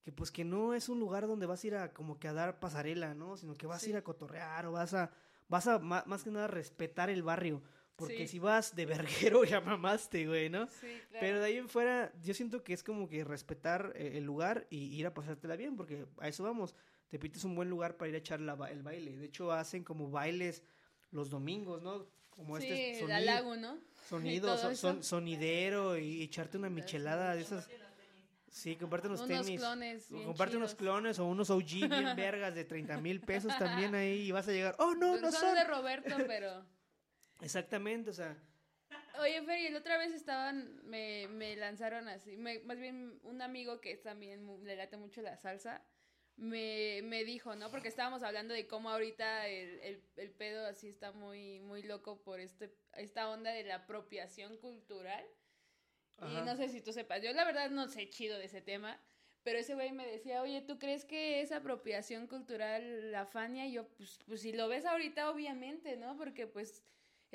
que 0.02 0.12
pues 0.12 0.30
que 0.30 0.44
no 0.44 0.72
es 0.74 0.88
un 0.88 1.00
lugar 1.00 1.26
donde 1.26 1.46
vas 1.46 1.64
a 1.64 1.66
ir 1.66 1.74
a 1.74 1.92
como 1.92 2.20
que 2.20 2.28
a 2.28 2.32
dar 2.32 2.60
pasarela, 2.60 3.14
¿no? 3.14 3.36
Sino 3.36 3.54
que 3.56 3.66
vas 3.66 3.82
a 3.82 3.88
ir 3.88 3.96
a 3.96 4.04
cotorrear 4.04 4.66
o 4.66 4.72
vas 4.72 4.94
a, 4.94 5.10
vas 5.48 5.66
a 5.66 5.78
más, 5.80 6.22
que 6.22 6.30
nada 6.30 6.46
respetar 6.46 7.10
el 7.10 7.22
barrio. 7.24 7.62
Porque 7.96 8.18
Sí. 8.26 8.28
si 8.28 8.38
vas 8.40 8.74
de 8.74 8.86
verguero 8.86 9.44
ya 9.58 9.60
mamaste, 9.60 10.26
güey, 10.26 10.48
¿no? 10.50 10.66
Sí, 10.66 10.86
claro. 11.10 11.20
Pero 11.20 11.38
de 11.40 11.46
ahí 11.46 11.56
en 11.58 11.68
fuera, 11.68 12.12
yo 12.22 12.34
siento 12.34 12.62
que 12.64 12.72
es 12.72 12.82
como 12.82 13.08
que 13.08 13.22
respetar 13.24 13.92
eh, 13.96 14.12
el 14.18 14.24
lugar 14.24 14.66
y 14.70 14.94
ir 14.96 15.06
a 15.06 15.14
pasártela 15.14 15.56
bien, 15.56 15.76
porque 15.76 16.06
a 16.18 16.28
eso 16.28 16.42
vamos. 16.42 16.74
Tepito 17.08 17.38
es 17.38 17.44
un 17.44 17.54
buen 17.54 17.70
lugar 17.70 17.96
para 17.96 18.08
ir 18.08 18.14
a 18.16 18.18
echar 18.18 18.40
la 18.40 18.54
el 18.70 18.82
baile. 18.82 19.16
De 19.16 19.26
hecho, 19.26 19.52
hacen 19.52 19.84
como 19.84 20.10
bailes 20.10 20.64
los 21.12 21.30
domingos, 21.30 21.80
¿no? 21.82 22.06
Como 22.30 22.58
Sí, 22.58 22.64
este 22.66 22.90
el 22.90 22.98
sonido, 22.98 23.16
halago, 23.16 23.56
¿no? 23.56 23.78
sonido 24.08 24.56
son- 24.76 25.04
sonidero 25.04 25.96
y 25.96 26.22
echarte 26.22 26.58
una 26.58 26.68
michelada 26.70 27.36
de 27.36 27.42
esas. 27.42 27.68
Sí, 28.50 28.76
comparte 28.76 29.08
unos 29.08 29.20
Unos 29.20 29.44
tenis. 29.46 29.60
clones 29.60 30.06
comparte 30.24 30.56
unos 30.56 30.74
clones 30.76 31.18
o 31.18 31.26
unos 31.26 31.50
OG 31.50 31.64
bien 31.88 31.88
vergas 32.16 32.54
de 32.54 32.64
30 32.64 33.00
mil 33.00 33.20
pesos 33.20 33.52
también 33.58 33.94
ahí 33.94 34.22
y 34.22 34.32
vas 34.32 34.46
a 34.48 34.52
llegar. 34.52 34.74
Oh, 34.78 34.94
no, 34.94 35.16
no 35.20 35.30
son 35.32 35.40
son. 35.40 35.54
de 35.54 35.64
Roberto, 35.64 36.16
pero... 36.26 36.64
Exactamente, 37.40 38.10
o 38.10 38.12
sea. 38.12 38.36
Oye, 39.20 39.42
Fer, 39.42 39.60
y 39.60 39.68
la 39.70 39.78
otra 39.78 39.96
vez 39.98 40.12
estaban, 40.12 40.80
me, 40.88 41.28
me 41.28 41.56
lanzaron 41.56 42.08
así, 42.08 42.36
me- 42.36 42.60
más 42.60 42.78
bien 42.78 43.20
un 43.22 43.42
amigo 43.42 43.80
que 43.80 43.96
también 43.96 44.64
le 44.64 44.76
late 44.76 44.96
mucho 44.96 45.22
la 45.22 45.36
salsa, 45.36 45.82
me, 46.36 47.00
me 47.02 47.24
dijo, 47.24 47.54
¿no? 47.54 47.70
Porque 47.70 47.88
estábamos 47.88 48.22
hablando 48.24 48.54
de 48.54 48.66
cómo 48.66 48.90
ahorita 48.90 49.46
el, 49.48 49.80
el, 49.80 50.02
el 50.16 50.30
pedo 50.30 50.66
así 50.66 50.88
está 50.88 51.12
muy, 51.12 51.60
muy 51.60 51.82
loco 51.82 52.22
por 52.22 52.40
este, 52.40 52.76
esta 52.94 53.30
onda 53.30 53.52
de 53.52 53.62
la 53.64 53.76
apropiación 53.76 54.56
cultural. 54.58 55.24
Y 56.18 56.40
no 56.42 56.56
sé 56.56 56.68
si 56.68 56.80
tú 56.80 56.92
sepas, 56.92 57.22
yo 57.22 57.32
la 57.32 57.44
verdad 57.44 57.70
no 57.70 57.88
sé 57.88 58.08
chido 58.08 58.38
de 58.38 58.44
ese 58.46 58.60
tema, 58.62 59.00
pero 59.42 59.58
ese 59.58 59.74
güey 59.74 59.92
me 59.92 60.06
decía, 60.06 60.42
oye, 60.42 60.60
¿tú 60.62 60.78
crees 60.78 61.04
que 61.04 61.40
es 61.40 61.52
apropiación 61.52 62.26
cultural 62.28 63.10
la 63.12 63.26
Fania? 63.26 63.66
Y 63.66 63.72
yo, 63.72 63.88
pues, 63.88 64.20
pues 64.26 64.40
si 64.40 64.52
lo 64.52 64.68
ves 64.68 64.86
ahorita, 64.86 65.30
obviamente, 65.30 65.96
¿no? 65.96 66.16
Porque 66.16 66.46
pues 66.46 66.82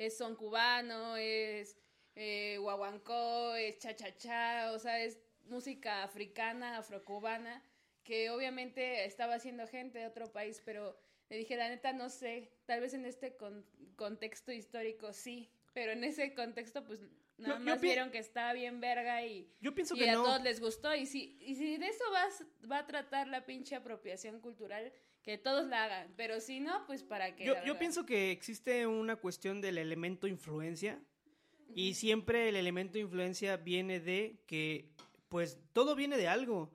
es 0.06 0.16
son 0.16 0.34
cubano, 0.34 1.16
es 1.16 1.76
eh, 2.14 2.56
guaguancó, 2.58 3.54
es 3.54 3.78
cha-cha-cha, 3.78 4.72
o 4.72 4.78
sea, 4.78 4.98
es 5.02 5.18
música 5.44 6.02
africana, 6.02 6.78
afrocubana, 6.78 7.62
que 8.02 8.30
obviamente 8.30 9.04
estaba 9.04 9.34
haciendo 9.34 9.66
gente 9.66 9.98
de 9.98 10.06
otro 10.06 10.32
país, 10.32 10.62
pero 10.64 10.98
le 11.28 11.36
dije, 11.36 11.56
la 11.56 11.68
neta, 11.68 11.92
no 11.92 12.08
sé, 12.08 12.50
tal 12.66 12.80
vez 12.80 12.94
en 12.94 13.04
este 13.04 13.36
con- 13.36 13.66
contexto 13.96 14.52
histórico 14.52 15.12
sí, 15.12 15.52
pero 15.74 15.92
en 15.92 16.02
ese 16.02 16.34
contexto, 16.34 16.84
pues 16.84 17.00
nada 17.36 17.58
yo 17.58 17.60
más 17.64 17.78
pi- 17.80 17.88
vieron 17.88 18.10
que 18.10 18.18
está 18.18 18.52
bien 18.54 18.80
verga 18.80 19.24
y, 19.24 19.54
Yo 19.60 19.74
pienso 19.74 19.94
y 19.96 19.98
que 19.98 20.10
a 20.10 20.14
no. 20.14 20.24
todos 20.24 20.42
les 20.42 20.60
gustó. 20.60 20.94
Y 20.94 21.04
si, 21.06 21.36
y 21.42 21.54
si 21.56 21.76
de 21.76 21.86
eso 21.88 22.04
vas, 22.10 22.44
va 22.70 22.78
a 22.78 22.86
tratar 22.86 23.28
la 23.28 23.44
pinche 23.44 23.76
apropiación 23.76 24.40
cultural, 24.40 24.92
que 25.22 25.38
todos 25.38 25.66
la 25.66 25.84
hagan, 25.84 26.12
pero 26.16 26.40
si 26.40 26.60
no, 26.60 26.86
pues 26.86 27.02
para 27.02 27.34
qué. 27.36 27.44
Yo, 27.44 27.78
pienso 27.78 28.06
que 28.06 28.30
existe 28.30 28.86
una 28.86 29.16
cuestión 29.16 29.60
del 29.60 29.78
elemento 29.78 30.26
influencia 30.26 31.00
y 31.74 31.94
siempre 31.94 32.48
el 32.48 32.56
elemento 32.56 32.98
influencia 32.98 33.56
viene 33.56 34.00
de 34.00 34.42
que, 34.46 34.90
pues, 35.28 35.58
todo 35.72 35.94
viene 35.94 36.16
de 36.16 36.28
algo. 36.28 36.72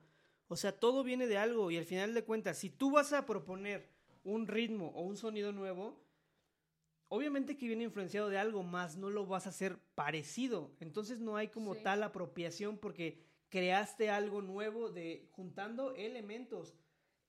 O 0.48 0.56
sea, 0.56 0.72
todo 0.78 1.02
viene 1.02 1.26
de 1.26 1.38
algo 1.38 1.70
y 1.70 1.76
al 1.76 1.84
final 1.84 2.14
de 2.14 2.22
cuentas, 2.22 2.58
si 2.58 2.70
tú 2.70 2.92
vas 2.92 3.12
a 3.12 3.26
proponer 3.26 3.88
un 4.22 4.46
ritmo 4.46 4.92
o 4.94 5.02
un 5.02 5.16
sonido 5.16 5.52
nuevo, 5.52 6.00
obviamente 7.08 7.56
que 7.56 7.66
viene 7.66 7.84
influenciado 7.84 8.28
de 8.28 8.38
algo, 8.38 8.62
más 8.62 8.96
no 8.96 9.10
lo 9.10 9.26
vas 9.26 9.46
a 9.46 9.50
hacer 9.50 9.78
parecido. 9.96 10.70
Entonces 10.78 11.20
no 11.20 11.36
hay 11.36 11.48
como 11.48 11.74
Sí. 11.74 11.80
tal 11.82 12.02
apropiación 12.04 12.78
porque 12.78 13.18
creaste 13.48 14.08
algo 14.08 14.40
nuevo 14.40 14.90
de 14.90 15.28
juntando 15.32 15.94
elementos 15.94 16.74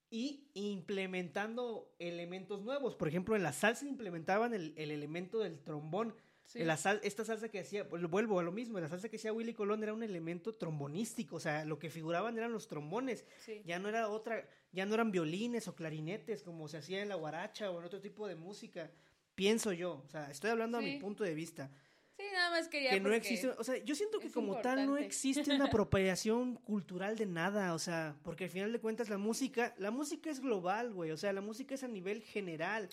y 0.09 0.47
implementando 0.53 1.93
elementos 1.99 2.61
nuevos. 2.61 2.95
Por 2.95 3.07
ejemplo, 3.07 3.35
en 3.35 3.43
la 3.43 3.53
salsa 3.53 3.85
implementaban 3.85 4.53
el, 4.53 4.73
el 4.77 4.91
elemento 4.91 5.39
del 5.39 5.59
trombón. 5.59 6.15
Sí. 6.45 6.61
En 6.61 6.67
la 6.67 6.77
sal- 6.77 7.01
esta 7.03 7.25
salsa 7.25 7.49
que 7.49 7.59
hacía, 7.59 7.89
pues, 7.89 8.01
vuelvo 8.03 8.39
a 8.39 8.43
lo 8.43 8.53
mismo, 8.53 8.79
la 8.79 8.87
salsa 8.87 9.09
que 9.09 9.17
hacía 9.17 9.33
Willy 9.33 9.53
Colón 9.53 9.83
era 9.83 9.93
un 9.93 10.01
elemento 10.01 10.53
trombonístico, 10.55 11.35
o 11.35 11.39
sea, 11.41 11.65
lo 11.65 11.77
que 11.77 11.89
figuraban 11.89 12.37
eran 12.37 12.53
los 12.53 12.69
trombones, 12.69 13.25
Sí. 13.39 13.61
ya 13.65 13.79
no 13.79 13.89
era 13.89 14.07
otra, 14.07 14.47
ya 14.71 14.85
no 14.85 14.93
eran 14.93 15.11
violines 15.11 15.67
o 15.67 15.75
clarinetes 15.75 16.43
como 16.43 16.69
se 16.69 16.77
hacía 16.77 17.01
en 17.01 17.09
la 17.09 17.15
guaracha 17.15 17.69
o 17.69 17.79
en 17.79 17.85
otro 17.85 17.99
tipo 17.99 18.29
de 18.29 18.35
música, 18.35 18.89
pienso 19.35 19.73
yo, 19.73 20.01
o 20.05 20.09
sea, 20.09 20.31
estoy 20.31 20.49
hablando 20.49 20.77
a 20.77 20.81
mi 20.81 20.99
punto 20.99 21.25
de 21.25 21.33
vista, 21.35 21.69
Sí, 22.17 22.23
nada 22.33 22.49
más 22.49 22.67
quería 22.67 22.89
que 22.89 22.99
no 22.99 23.13
existe, 23.13 23.49
o 23.49 23.63
sea, 23.63 23.77
yo 23.77 23.93
siento 23.93 24.19
que 24.19 24.31
como 24.31 24.53
tal 24.61 24.85
no 24.87 24.97
existe 24.97 25.53
una 25.53 25.65
apropiación 25.79 26.55
cultural 26.55 27.15
de 27.15 27.27
nada, 27.27 27.73
o 27.75 27.79
sea, 27.79 28.15
porque 28.23 28.45
al 28.45 28.49
final 28.49 28.71
de 28.71 28.79
cuentas 28.79 29.09
la 29.09 29.19
música, 29.19 29.75
la 29.77 29.91
música 29.91 30.31
es 30.31 30.39
global, 30.39 30.91
güey, 30.93 31.11
o 31.11 31.17
sea, 31.17 31.31
la 31.31 31.41
música 31.41 31.75
es 31.75 31.83
a 31.83 31.87
nivel 31.87 32.23
general. 32.23 32.89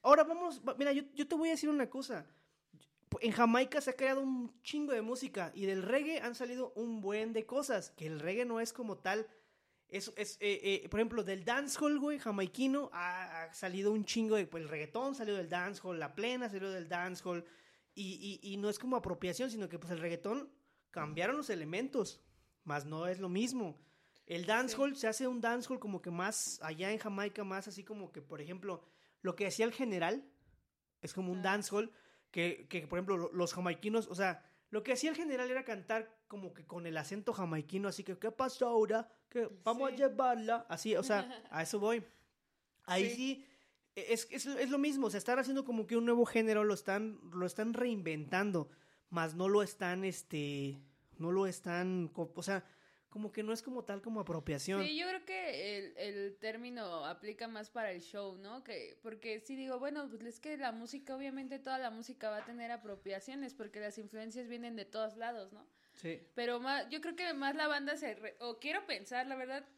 Ahora 0.00 0.24
vamos, 0.24 0.62
va- 0.66 0.74
mira, 0.78 0.92
yo, 0.92 1.02
yo 1.14 1.28
te 1.28 1.34
voy 1.34 1.48
a 1.48 1.52
decir 1.52 1.68
una 1.68 1.90
cosa. 1.90 2.24
En 3.20 3.32
Jamaica 3.32 3.82
se 3.82 3.90
ha 3.90 3.96
creado 3.96 4.22
un 4.22 4.50
chingo 4.62 4.92
de 4.94 5.02
música 5.02 5.52
y 5.54 5.66
del 5.66 5.82
reggae 5.82 6.20
han 6.22 6.34
salido 6.34 6.72
un 6.74 7.02
buen 7.02 7.34
de 7.34 7.44
cosas, 7.44 7.90
que 7.90 8.06
el 8.06 8.20
reggae 8.20 8.46
no 8.46 8.58
es 8.58 8.72
como 8.72 8.96
tal. 8.96 9.26
Es, 9.90 10.10
es 10.16 10.38
eh, 10.40 10.80
eh, 10.82 10.88
por 10.88 10.98
ejemplo, 10.98 11.22
del 11.22 11.44
dancehall, 11.44 11.98
güey, 11.98 12.18
jamaiquino, 12.18 12.88
ha, 12.94 13.42
ha 13.42 13.52
salido 13.52 13.92
un 13.92 14.06
chingo 14.06 14.36
de, 14.36 14.46
pues 14.46 14.62
el 14.62 14.70
reggaetón 14.70 15.14
salió 15.14 15.36
del 15.36 15.50
dancehall, 15.50 15.98
la 16.00 16.14
plena 16.14 16.48
salió 16.48 16.70
del 16.70 16.88
dancehall, 16.88 17.44
y, 17.94 18.40
y, 18.42 18.52
y 18.52 18.56
no 18.56 18.68
es 18.68 18.78
como 18.78 18.96
apropiación, 18.96 19.50
sino 19.50 19.68
que 19.68 19.78
pues 19.78 19.90
el 19.92 19.98
reggaetón 19.98 20.50
cambiaron 20.90 21.36
los 21.36 21.50
elementos, 21.50 22.20
más 22.64 22.84
no 22.84 23.06
es 23.06 23.18
lo 23.18 23.28
mismo. 23.28 23.78
El 24.26 24.46
dancehall 24.46 24.96
se 24.96 25.08
hace 25.08 25.26
un 25.26 25.40
dancehall 25.40 25.78
como 25.80 26.00
que 26.00 26.10
más 26.10 26.58
allá 26.62 26.90
en 26.92 26.98
Jamaica, 26.98 27.44
más 27.44 27.68
así 27.68 27.82
como 27.84 28.12
que, 28.12 28.22
por 28.22 28.40
ejemplo, 28.40 28.82
lo 29.20 29.34
que 29.36 29.46
hacía 29.46 29.66
el 29.66 29.72
general 29.72 30.24
es 31.00 31.12
como 31.12 31.32
un 31.32 31.38
Ah. 31.40 31.42
dancehall 31.42 31.92
que, 32.30 32.66
que, 32.68 32.86
por 32.86 32.98
ejemplo, 32.98 33.16
lo- 33.16 33.32
los 33.32 33.52
jamaiquinos, 33.52 34.06
o 34.08 34.14
sea, 34.14 34.48
lo 34.70 34.82
que 34.82 34.92
hacía 34.92 35.10
el 35.10 35.16
general 35.16 35.50
era 35.50 35.64
cantar 35.64 36.08
como 36.28 36.54
que 36.54 36.64
con 36.64 36.86
el 36.86 36.96
acento 36.96 37.32
jamaiquino, 37.34 37.88
así 37.88 38.04
que, 38.04 38.18
¿qué 38.18 38.30
pasó 38.30 38.68
ahora? 38.68 39.10
Que 39.28 39.50
vamos 39.64 39.90
Sí. 39.90 39.94
a 40.02 40.08
llevarla, 40.08 40.66
así, 40.70 40.96
o 40.96 41.02
sea, 41.02 41.18
a 41.50 41.62
eso 41.62 41.78
voy. 41.78 42.02
Ahí 42.84 43.10
Sí. 43.10 43.16
sí, 43.16 43.46
es, 43.94 44.26
es, 44.30 44.46
es 44.46 44.70
lo 44.70 44.78
mismo, 44.78 45.06
o 45.06 45.10
sea, 45.10 45.18
están 45.18 45.38
haciendo 45.38 45.64
como 45.64 45.86
que 45.86 45.96
un 45.96 46.04
nuevo 46.04 46.24
género, 46.24 46.64
lo 46.64 46.74
están, 46.74 47.18
lo 47.32 47.46
están 47.46 47.74
reinventando, 47.74 48.70
más 49.10 49.34
no 49.34 49.48
lo 49.48 49.62
están, 49.62 50.04
este, 50.04 50.78
no 51.18 51.32
lo 51.32 51.46
están, 51.46 52.10
o 52.14 52.42
sea, 52.42 52.64
como 53.10 53.30
que 53.30 53.42
no 53.42 53.52
es 53.52 53.60
como 53.60 53.84
tal 53.84 54.00
como 54.00 54.20
apropiación. 54.20 54.82
Sí, 54.82 54.96
yo 54.96 55.06
creo 55.06 55.24
que 55.26 55.78
el, 55.78 55.96
el 55.98 56.36
término 56.38 57.04
aplica 57.04 57.46
más 57.46 57.68
para 57.68 57.92
el 57.92 58.00
show, 58.00 58.38
¿no? 58.38 58.64
Que, 58.64 58.98
porque 59.02 59.38
sí 59.40 59.54
digo, 59.54 59.78
bueno, 59.78 60.08
pues 60.08 60.22
es 60.22 60.40
que 60.40 60.56
la 60.56 60.72
música, 60.72 61.14
obviamente 61.14 61.58
toda 61.58 61.76
la 61.78 61.90
música 61.90 62.30
va 62.30 62.38
a 62.38 62.44
tener 62.46 62.70
apropiaciones, 62.70 63.52
porque 63.52 63.80
las 63.80 63.98
influencias 63.98 64.48
vienen 64.48 64.76
de 64.76 64.86
todos 64.86 65.18
lados, 65.18 65.52
¿no? 65.52 65.66
Sí. 65.92 66.22
Pero 66.34 66.58
más, 66.58 66.88
yo 66.88 67.02
creo 67.02 67.14
que 67.14 67.34
más 67.34 67.54
la 67.54 67.68
banda 67.68 67.98
se, 67.98 68.14
re- 68.14 68.36
o 68.40 68.58
quiero 68.58 68.86
pensar, 68.86 69.26
la 69.26 69.36
verdad, 69.36 69.68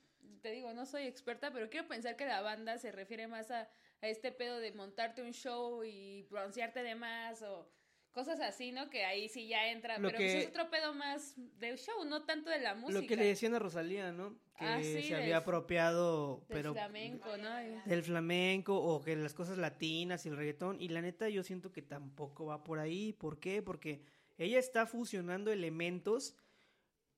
te 0.40 0.52
digo, 0.52 0.72
no 0.72 0.86
soy 0.86 1.02
experta, 1.08 1.52
pero 1.52 1.68
quiero 1.68 1.88
pensar 1.88 2.14
que 2.14 2.26
la 2.26 2.40
banda 2.40 2.78
se 2.78 2.92
refiere 2.92 3.26
más 3.26 3.50
a, 3.50 3.68
a 4.04 4.08
este 4.08 4.32
pedo 4.32 4.58
de 4.58 4.72
montarte 4.72 5.22
un 5.22 5.32
show 5.32 5.82
y 5.84 6.22
broncearte 6.30 6.82
de 6.82 6.94
más 6.94 7.42
o 7.42 7.68
cosas 8.12 8.38
así, 8.40 8.70
¿no? 8.70 8.90
Que 8.90 9.04
ahí 9.04 9.28
sí 9.28 9.48
ya 9.48 9.68
entra, 9.70 9.98
Lo 9.98 10.06
pero 10.08 10.18
pues 10.18 10.32
que- 10.32 10.38
es 10.42 10.48
otro 10.48 10.70
pedo 10.70 10.94
más 10.94 11.34
del 11.58 11.76
show, 11.78 12.04
no 12.04 12.24
tanto 12.24 12.48
de 12.48 12.60
la 12.60 12.74
música. 12.76 13.00
Lo 13.00 13.06
que 13.08 13.16
le 13.16 13.24
decían 13.24 13.54
a 13.54 13.58
Rosalía, 13.58 14.12
¿no? 14.12 14.38
Que 14.56 14.64
Ah, 14.66 14.78
sí, 14.80 14.84
se 15.02 15.14
del- 15.14 15.22
había 15.22 15.38
apropiado, 15.38 16.36
del 16.36 16.46
pero 16.48 16.72
flamenco, 16.74 17.36
¿no? 17.38 17.50
del 17.86 18.02
flamenco 18.04 18.76
o 18.80 19.02
que 19.02 19.16
las 19.16 19.34
cosas 19.34 19.58
latinas 19.58 20.24
y 20.24 20.28
el 20.28 20.36
reggaetón. 20.36 20.80
Y 20.80 20.90
la 20.90 21.00
neta, 21.02 21.28
yo 21.28 21.42
siento 21.42 21.72
que 21.72 21.82
tampoco 21.82 22.44
va 22.46 22.62
por 22.62 22.78
ahí. 22.78 23.12
¿Por 23.14 23.40
qué? 23.40 23.62
Porque 23.62 24.04
ella 24.38 24.60
está 24.60 24.86
fusionando 24.86 25.50
elementos 25.50 26.36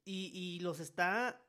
y, 0.04 0.30
y 0.32 0.60
los 0.60 0.80
está 0.80 1.42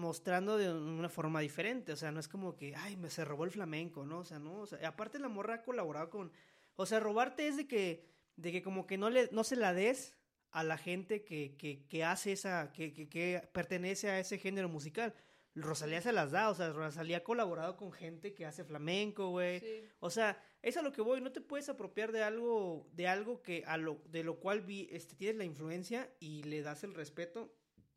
mostrando 0.00 0.58
de 0.58 0.72
una 0.72 1.08
forma 1.08 1.40
diferente. 1.40 1.92
O 1.92 1.96
sea, 1.96 2.10
no 2.10 2.18
es 2.18 2.26
como 2.26 2.56
que, 2.56 2.74
ay, 2.74 2.96
me 2.96 3.10
se 3.10 3.24
robó 3.24 3.44
el 3.44 3.50
flamenco, 3.50 4.04
¿no? 4.04 4.20
O 4.20 4.24
sea, 4.24 4.38
no. 4.38 4.60
O 4.60 4.66
sea, 4.66 4.88
aparte 4.88 5.18
la 5.18 5.28
morra 5.28 5.54
ha 5.54 5.62
colaborado 5.62 6.10
con. 6.10 6.32
O 6.74 6.86
sea, 6.86 6.98
robarte 6.98 7.46
es 7.46 7.56
de 7.56 7.68
que, 7.68 8.06
de 8.36 8.52
que 8.52 8.62
como 8.62 8.86
que 8.86 8.98
no 8.98 9.10
le, 9.10 9.28
no 9.32 9.44
se 9.44 9.56
la 9.56 9.72
des 9.72 10.16
a 10.50 10.64
la 10.64 10.78
gente 10.78 11.22
que, 11.24 11.54
que, 11.56 11.86
que 11.86 12.04
hace 12.04 12.32
esa, 12.32 12.72
que, 12.72 12.92
que, 12.92 13.08
que 13.08 13.48
pertenece 13.52 14.10
a 14.10 14.18
ese 14.18 14.38
género 14.38 14.68
musical. 14.68 15.14
Rosalía 15.54 16.00
se 16.00 16.12
las 16.12 16.30
da, 16.30 16.48
o 16.48 16.54
sea, 16.54 16.72
Rosalía 16.72 17.18
ha 17.18 17.24
colaborado 17.24 17.76
con 17.76 17.92
gente 17.92 18.34
que 18.34 18.46
hace 18.46 18.64
flamenco, 18.64 19.30
güey. 19.30 19.60
Sí. 19.60 19.84
O 19.98 20.10
sea, 20.10 20.42
es 20.62 20.76
a 20.76 20.82
lo 20.82 20.92
que 20.92 21.02
voy, 21.02 21.20
no 21.20 21.32
te 21.32 21.40
puedes 21.40 21.68
apropiar 21.68 22.12
de 22.12 22.22
algo, 22.22 22.88
de 22.92 23.08
algo 23.08 23.42
que 23.42 23.64
a 23.66 23.76
lo, 23.76 24.00
de 24.06 24.22
lo 24.24 24.38
cual 24.38 24.60
vi, 24.60 24.88
este, 24.90 25.16
tienes 25.16 25.36
la 25.36 25.44
influencia 25.44 26.10
y 26.20 26.42
le 26.44 26.62
das 26.62 26.84
el 26.84 26.94
respeto. 26.94 27.52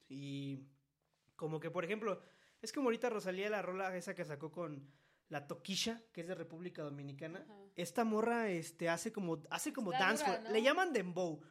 Y 0.10 0.60
como 1.44 1.60
que, 1.60 1.70
por 1.70 1.84
ejemplo, 1.84 2.22
es 2.62 2.72
como 2.72 2.88
ahorita 2.88 3.10
Rosalía 3.10 3.50
la 3.50 3.62
rola 3.62 3.94
esa 3.98 4.16
que 4.16 4.24
sacó 4.24 4.50
con 4.50 4.88
la 5.28 5.46
Toquisha, 5.46 6.02
que 6.14 6.22
es 6.22 6.28
de 6.30 6.36
República 6.36 6.84
Dominicana. 6.84 7.40
Ajá. 7.44 7.54
Esta 7.76 8.06
morra 8.06 8.50
este 8.50 8.88
hace 8.88 9.12
como 9.12 9.44
hace 9.50 9.74
como 9.74 9.92
Está 9.92 10.06
dancehall. 10.08 10.38
dura, 10.38 10.44
¿no? 10.44 10.52
Le 10.52 10.62
llaman 10.62 10.94
dembow 10.94 11.42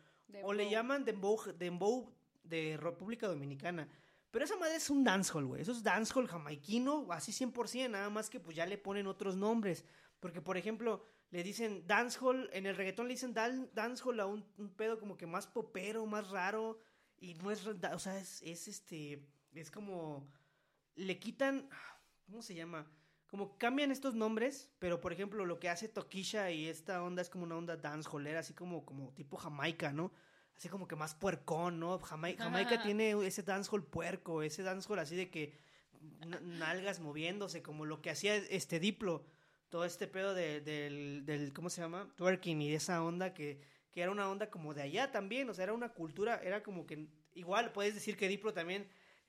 o 0.44 0.52
le 0.54 0.70
llaman 0.70 1.04
dembow, 1.04 1.38
dembow 1.58 2.10
de 2.42 2.78
República 2.78 3.28
Dominicana. 3.28 3.86
Pero 4.30 4.46
esa 4.46 4.56
madre 4.56 4.76
es 4.76 4.88
un 4.88 5.04
dancehall, 5.04 5.44
güey. 5.44 5.60
Eso 5.60 5.72
es 5.72 5.82
dancehall 5.82 6.26
jamaiquino, 6.26 7.06
así 7.10 7.32
100%, 7.32 7.90
nada 7.90 8.08
más 8.08 8.30
que 8.30 8.40
pues 8.40 8.56
ya 8.56 8.64
le 8.64 8.78
ponen 8.78 9.06
otros 9.06 9.36
nombres. 9.36 9.84
Porque, 10.20 10.40
por 10.40 10.56
ejemplo, 10.56 11.04
le 11.30 11.42
dicen 11.42 11.86
dancehall, 11.86 12.48
en 12.54 12.64
el 12.64 12.74
reggaetón 12.76 13.08
le 13.08 13.14
dicen 13.14 13.34
dan- 13.34 13.68
dancehall 13.74 14.20
a 14.20 14.26
un, 14.26 14.42
un 14.56 14.70
pedo 14.74 14.98
como 14.98 15.18
que 15.18 15.26
más 15.26 15.46
popero, 15.46 16.06
más 16.06 16.30
raro. 16.30 16.78
Y 17.18 17.34
no 17.34 17.50
es, 17.50 17.66
o 17.66 17.98
sea, 17.98 18.18
es, 18.18 18.40
es 18.42 18.68
este, 18.68 19.22
es 19.54 19.70
como, 19.70 20.26
le 20.94 21.18
quitan, 21.18 21.68
¿cómo 22.26 22.42
se 22.42 22.54
llama? 22.54 22.86
como 23.32 23.56
cambian 23.56 23.90
estos 23.90 24.14
nombres, 24.14 24.70
pero 24.78 25.00
por 25.00 25.10
ejemplo 25.10 25.46
lo 25.46 25.58
que 25.58 25.70
hace 25.70 25.88
Tokisha 25.88 26.50
y 26.50 26.68
esta 26.68 27.02
onda 27.02 27.22
es 27.22 27.30
como 27.30 27.44
una 27.44 27.56
onda 27.56 27.78
dancehallera, 27.78 28.40
así 28.40 28.52
como, 28.52 28.84
como 28.84 29.10
tipo 29.14 29.38
Jamaica, 29.38 29.90
¿no? 29.90 30.12
Así 30.54 30.68
como 30.68 30.86
que 30.86 30.96
más 30.96 31.14
puercón, 31.14 31.80
¿no? 31.80 31.98
Jamai- 31.98 32.36
Jamaica 32.36 32.74
Ajá. 32.74 32.82
tiene 32.82 33.12
ese 33.26 33.42
dancehall 33.42 33.86
puerco, 33.86 34.42
ese 34.42 34.62
dancehall 34.62 34.98
así 34.98 35.16
de 35.16 35.30
que 35.30 35.54
nalgas 36.42 37.00
moviéndose, 37.00 37.62
como 37.62 37.86
lo 37.86 38.02
que 38.02 38.10
hacía 38.10 38.36
este 38.36 38.80
Diplo, 38.80 39.24
todo 39.70 39.86
este 39.86 40.06
pedo 40.08 40.34
de- 40.34 40.60
del, 40.60 41.24
del, 41.24 41.54
¿cómo 41.54 41.70
se 41.70 41.80
llama? 41.80 42.12
Twerking 42.16 42.60
y 42.60 42.74
esa 42.74 43.02
onda 43.02 43.32
que, 43.32 43.62
que 43.92 44.02
era 44.02 44.10
una 44.10 44.28
onda 44.28 44.50
como 44.50 44.74
de 44.74 44.82
allá 44.82 45.10
también, 45.10 45.48
o 45.48 45.54
sea, 45.54 45.64
era 45.64 45.72
una 45.72 45.94
cultura, 45.94 46.38
era 46.44 46.62
como 46.62 46.86
que 46.86 47.08
igual 47.32 47.72
puedes 47.72 47.94
decir 47.94 48.18
que 48.18 48.28
Diplo 48.28 48.52
también 48.52 48.86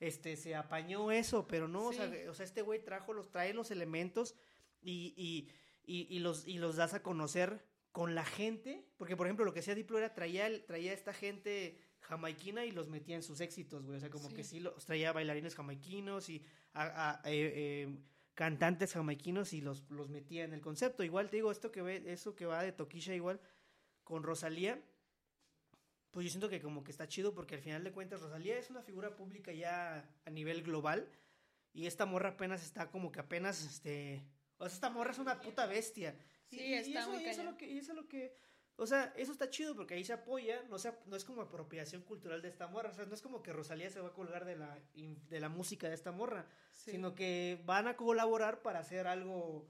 este, 0.07 0.35
se 0.35 0.55
apañó 0.55 1.11
eso, 1.11 1.47
pero 1.47 1.67
no, 1.67 1.87
o, 1.87 1.93
sea, 1.93 2.11
o 2.29 2.33
sea, 2.33 2.45
este 2.45 2.61
güey 2.61 2.83
trajo 2.83 3.13
los, 3.13 3.29
trae 3.31 3.53
los 3.53 3.71
elementos 3.71 4.35
y, 4.81 5.13
y, 5.17 5.49
y, 5.85 6.07
y 6.15 6.19
los, 6.19 6.47
y 6.47 6.57
los 6.59 6.75
das 6.75 6.93
a 6.93 7.01
conocer 7.03 7.65
con 7.91 8.15
la 8.15 8.25
gente, 8.25 8.85
porque 8.97 9.15
por 9.15 9.27
ejemplo 9.27 9.45
lo 9.45 9.53
que 9.53 9.59
hacía 9.59 9.75
Diplo 9.75 9.97
era 9.99 10.13
traía, 10.13 10.49
traía 10.65 10.91
a 10.91 10.93
esta 10.95 11.13
gente 11.13 11.79
jamaiquina 12.01 12.65
y 12.65 12.71
los 12.71 12.89
metía 12.89 13.15
en 13.15 13.23
sus 13.23 13.39
éxitos, 13.39 13.85
güey, 13.85 13.97
o 13.97 13.99
sea, 13.99 14.09
como 14.09 14.29
Sí. 14.29 14.35
que 14.35 14.43
sí 14.43 14.59
los 14.59 14.83
traía 14.85 15.11
bailarines 15.13 15.55
jamaiquinos 15.55 16.27
y 16.29 16.43
a- 16.73 17.21
a- 17.21 17.31
eh, 17.31 17.53
eh, 17.55 17.97
cantantes 18.33 18.93
jamaiquinos 18.93 19.53
y 19.53 19.61
los, 19.61 19.89
los 19.91 20.09
metía 20.09 20.43
en 20.43 20.53
el 20.53 20.61
concepto. 20.61 21.03
Igual 21.03 21.29
te 21.29 21.37
digo, 21.37 21.51
esto 21.51 21.71
que 21.71 21.81
ve, 21.83 22.03
eso 22.07 22.35
que 22.35 22.45
va 22.47 22.63
de 22.63 22.71
Tokisha 22.71 23.13
igual 23.13 23.39
con 24.03 24.23
Rosalía, 24.23 24.81
pues 26.13 26.25
yo 26.25 26.29
siento 26.29 26.47
que 26.47 26.61
como 26.61 26.83
que 26.83 26.91
está 26.91 27.07
chido 27.07 27.33
porque 27.33 27.55
al 27.55 27.61
final 27.61 27.83
de 27.83 27.91
cuentas 27.91 28.21
Rosalía 28.21 28.57
es 28.57 28.69
una 28.69 28.81
figura 28.83 29.15
pública 29.15 29.51
ya 29.51 30.07
a 30.25 30.29
nivel 30.29 30.61
global 30.63 31.09
y 31.73 31.87
esta 31.87 32.05
morra 32.05 32.29
apenas 32.29 32.63
está 32.63 32.89
como 32.91 33.11
que 33.11 33.19
apenas, 33.19 33.63
este, 33.65 34.23
o 34.57 34.65
sea, 34.65 34.73
esta 34.75 34.89
morra 34.91 35.11
es 35.11 35.17
una 35.19 35.41
puta 35.41 35.65
bestia. 35.65 36.15
Sí, 36.45 36.57
Y- 36.59 36.63
y 36.69 36.73
está 36.75 37.01
eso, 37.01 37.11
muy 37.11 37.23
y 37.23 37.25
eso 37.25 37.41
es 37.41 37.47
lo 37.47 37.57
que, 37.57 37.69
y 37.69 37.77
eso 37.79 37.91
es 37.93 37.97
lo 37.97 38.07
que, 38.07 38.35
o 38.75 38.85
sea, 38.85 39.11
eso 39.17 39.31
está 39.31 39.49
chido 39.49 39.75
porque 39.75 39.95
ahí 39.95 40.03
se 40.05 40.13
apoya, 40.13 40.61
no, 40.69 40.77
se, 40.77 40.93
no 41.07 41.15
es 41.15 41.25
como 41.25 41.41
apropiación 41.41 42.03
cultural 42.03 42.43
de 42.43 42.49
esta 42.49 42.67
morra, 42.67 42.89
o 42.89 42.93
sea, 42.93 43.05
no 43.05 43.15
es 43.15 43.21
como 43.23 43.41
que 43.41 43.51
Rosalía 43.51 43.89
se 43.89 43.99
va 43.99 44.09
a 44.09 44.13
colgar 44.13 44.45
de 44.45 44.55
la, 44.55 44.79
de 44.93 45.39
la 45.39 45.49
música 45.49 45.89
de 45.89 45.95
esta 45.95 46.11
morra, 46.11 46.47
Sí. 46.73 46.91
sino 46.91 47.15
que 47.15 47.59
van 47.65 47.87
a 47.87 47.95
colaborar 47.97 48.61
para 48.61 48.79
hacer 48.79 49.07
algo, 49.07 49.67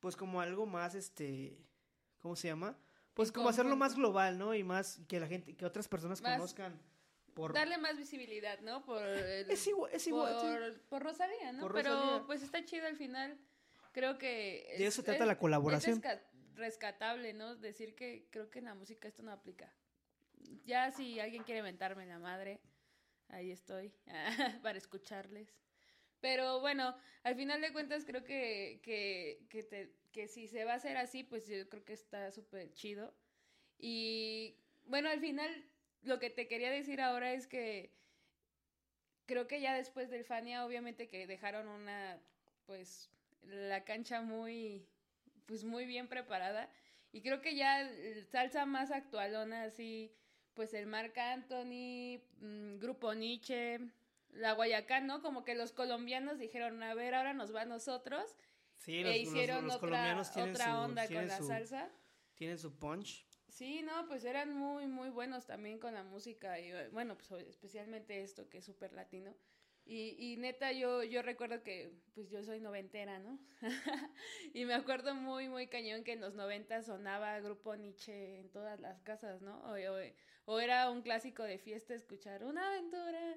pues 0.00 0.16
como 0.16 0.40
algo 0.40 0.66
más, 0.66 0.96
este, 0.96 1.56
¿cómo 2.18 2.34
se 2.34 2.48
llama? 2.48 2.76
Pues 3.20 3.32
como 3.32 3.48
hacerlo 3.48 3.76
más 3.76 3.94
global, 3.96 4.38
¿no? 4.38 4.54
Y 4.54 4.62
más 4.64 5.00
que 5.08 5.20
la 5.20 5.26
gente, 5.26 5.54
que 5.56 5.64
otras 5.66 5.88
personas 5.88 6.20
Más 6.22 6.36
conozcan 6.36 6.80
por... 7.34 7.52
Darle 7.52 7.78
más 7.78 7.96
visibilidad, 7.96 8.58
¿no? 8.60 8.84
Por 8.84 9.02
el- 9.06 9.50
Es 9.50 9.66
igual, 9.66 9.90
es 9.92 10.06
igual, 10.06 10.34
sí. 10.40 10.80
por, 10.88 11.02
Rosalía, 11.02 11.52
¿no? 11.52 11.60
Por 11.62 11.72
Pero 11.74 11.94
Rosalía. 11.94 12.26
pues 12.26 12.42
está 12.42 12.64
chido 12.64 12.86
al 12.86 12.96
final. 12.96 13.38
Creo 13.92 14.18
que... 14.18 14.74
De 14.78 14.86
eso 14.86 15.02
se 15.02 15.06
trata 15.06 15.26
la 15.26 15.38
colaboración. 15.38 15.98
Es 15.98 16.02
resca- 16.04 16.22
rescatable, 16.54 17.32
¿no? 17.32 17.56
Decir 17.56 17.94
que 17.94 18.26
creo 18.30 18.50
que 18.50 18.58
en 18.60 18.66
la 18.66 18.74
música 18.74 19.08
esto 19.08 19.22
no 19.22 19.32
aplica. 19.32 19.72
Ya 20.64 20.90
si 20.90 21.20
alguien 21.20 21.42
quiere 21.44 21.62
mentarme 21.62 22.06
la 22.06 22.18
madre, 22.18 22.60
ahí 23.28 23.50
estoy 23.50 23.92
para 24.62 24.78
escucharles. 24.78 25.54
Pero 26.20 26.60
bueno, 26.60 26.96
al 27.22 27.34
final 27.34 27.60
de 27.60 27.72
cuentas 27.72 28.04
creo 28.04 28.24
que, 28.24 28.80
que, 28.82 29.46
que, 29.48 29.62
te- 29.62 29.94
que 30.12 30.28
si 30.28 30.48
se 30.48 30.64
va 30.64 30.72
a 30.72 30.76
hacer 30.76 30.96
así, 30.96 31.24
pues 31.24 31.46
yo 31.46 31.68
creo 31.68 31.84
que 31.84 31.92
está 31.92 32.30
súper 32.30 32.72
chido. 32.72 33.14
Y 33.78 34.56
bueno, 34.86 35.08
al 35.08 35.20
final 35.20 35.64
lo 36.02 36.18
que 36.18 36.30
te 36.30 36.48
quería 36.48 36.70
decir 36.70 37.00
ahora 37.00 37.32
es 37.32 37.46
que 37.46 37.92
creo 39.26 39.46
que 39.46 39.60
ya 39.60 39.74
después 39.74 40.10
del 40.10 40.24
Fania, 40.24 40.64
obviamente 40.66 41.08
que 41.08 41.26
dejaron 41.26 41.68
una, 41.68 42.18
pues, 42.66 43.10
la 43.42 43.84
cancha 43.84 44.22
muy, 44.22 44.86
pues 45.46 45.64
muy 45.64 45.86
bien 45.86 46.08
preparada. 46.08 46.68
Y 47.12 47.22
creo 47.22 47.40
que 47.40 47.54
ya 47.54 47.88
salsa 48.30 48.66
más 48.66 48.90
actualona, 48.90 49.64
así, 49.64 50.12
pues 50.54 50.74
el 50.74 50.86
Marc 50.86 51.16
Anthony, 51.18 52.20
mm, 52.40 52.78
Grupo 52.78 53.14
Nietzsche, 53.14 53.78
la 54.32 54.52
Guayacán, 54.52 55.06
¿no? 55.06 55.22
Como 55.22 55.44
que 55.44 55.54
los 55.54 55.72
colombianos 55.72 56.38
dijeron, 56.38 56.82
a 56.82 56.94
ver, 56.94 57.14
ahora 57.14 57.32
nos 57.34 57.54
va 57.54 57.62
a 57.62 57.66
nosotros. 57.66 58.36
Sí, 58.80 58.98
e 58.98 59.02
los, 59.04 59.12
los- 59.12 59.22
hicieron 59.22 59.64
los 59.66 59.76
otra, 59.76 59.88
colombianos 59.88 60.32
tienen 60.32 60.50
otra 60.54 60.64
su, 60.66 60.70
onda 60.80 61.02
con 61.02 61.08
tienen 61.08 61.28
la 61.28 61.36
su- 61.38 61.46
salsa. 61.46 61.90
Tienen 62.34 62.58
su 62.58 62.78
punch. 62.78 63.26
Sí, 63.48 63.82
no, 63.82 64.06
pues 64.08 64.24
eran 64.24 64.54
muy, 64.56 64.86
muy 64.86 65.10
buenos 65.10 65.44
también 65.46 65.78
con 65.78 65.92
la 65.94 66.02
música 66.02 66.58
y 66.58 66.70
eh, 66.72 66.88
bueno, 66.90 67.16
pues 67.18 67.30
especialmente 67.46 68.22
esto 68.22 68.48
que 68.48 68.58
es 68.58 68.64
súper 68.64 68.92
latino. 68.92 69.34
Y, 69.84 70.14
y 70.18 70.36
neta, 70.36 70.72
yo, 70.72 71.02
yo 71.02 71.20
recuerdo 71.22 71.62
que, 71.62 71.90
pues 72.14 72.30
yo 72.30 72.42
soy 72.44 72.60
noventera, 72.60 73.18
¿no? 73.18 73.38
y 74.54 74.64
me 74.64 74.74
acuerdo 74.74 75.14
muy, 75.14 75.48
muy 75.48 75.66
cañón 75.66 76.04
que 76.04 76.12
en 76.12 76.20
los 76.20 76.34
noventas 76.34 76.86
sonaba 76.86 77.40
Grupo 77.40 77.74
Nietzsche 77.76 78.40
en 78.40 78.50
todas 78.50 78.78
las 78.80 79.00
casas, 79.02 79.42
¿no? 79.42 79.58
O, 79.64 79.72
o- 79.74 80.12
o 80.46 80.60
era 80.60 80.90
un 80.90 81.02
clásico 81.02 81.42
de 81.42 81.58
fiesta 81.58 81.94
escuchar 81.94 82.44
Una 82.44 82.66
aventura 82.68 83.36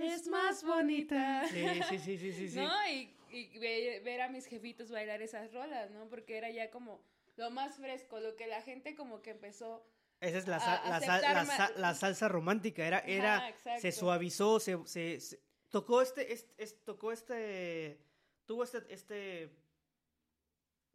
es 0.00 0.26
más 0.28 0.64
bonita. 0.64 1.46
Sí, 1.48 1.64
sí, 1.88 1.98
sí, 1.98 2.18
sí, 2.18 2.32
sí. 2.32 2.48
sí. 2.50 2.56
¿No? 2.60 2.70
Y, 2.90 3.14
y 3.36 3.58
ve- 3.58 4.00
ver 4.04 4.20
a 4.22 4.28
mis 4.28 4.46
jefitos 4.46 4.90
bailar 4.90 5.22
esas 5.22 5.52
rolas, 5.52 5.90
¿no? 5.90 6.08
Porque 6.08 6.36
era 6.38 6.50
ya 6.50 6.70
como 6.70 7.00
lo 7.36 7.50
más 7.50 7.76
fresco, 7.76 8.18
lo 8.20 8.34
que 8.36 8.46
la 8.46 8.62
gente 8.62 8.94
como 8.94 9.22
que 9.22 9.30
empezó... 9.30 9.84
Esa 10.20 10.38
es 10.38 10.46
la, 10.48 10.56
a- 10.56 10.88
la, 10.88 11.00
sal- 11.00 11.22
la, 11.22 11.72
la 11.76 11.94
salsa 11.94 12.28
romántica. 12.28 12.86
Era, 12.86 13.00
era, 13.00 13.36
Ajá, 13.48 13.78
se 13.78 13.92
suavizó, 13.92 14.58
se, 14.60 14.78
se- 14.86 15.20
se- 15.20 15.40
tocó 15.68 16.00
este, 16.00 16.32
este, 16.32 16.54
este- 16.56 16.80
tocó 16.84 17.12
este, 17.12 18.00
tuvo 18.46 18.64
este, 18.64 18.82
este 18.88 19.50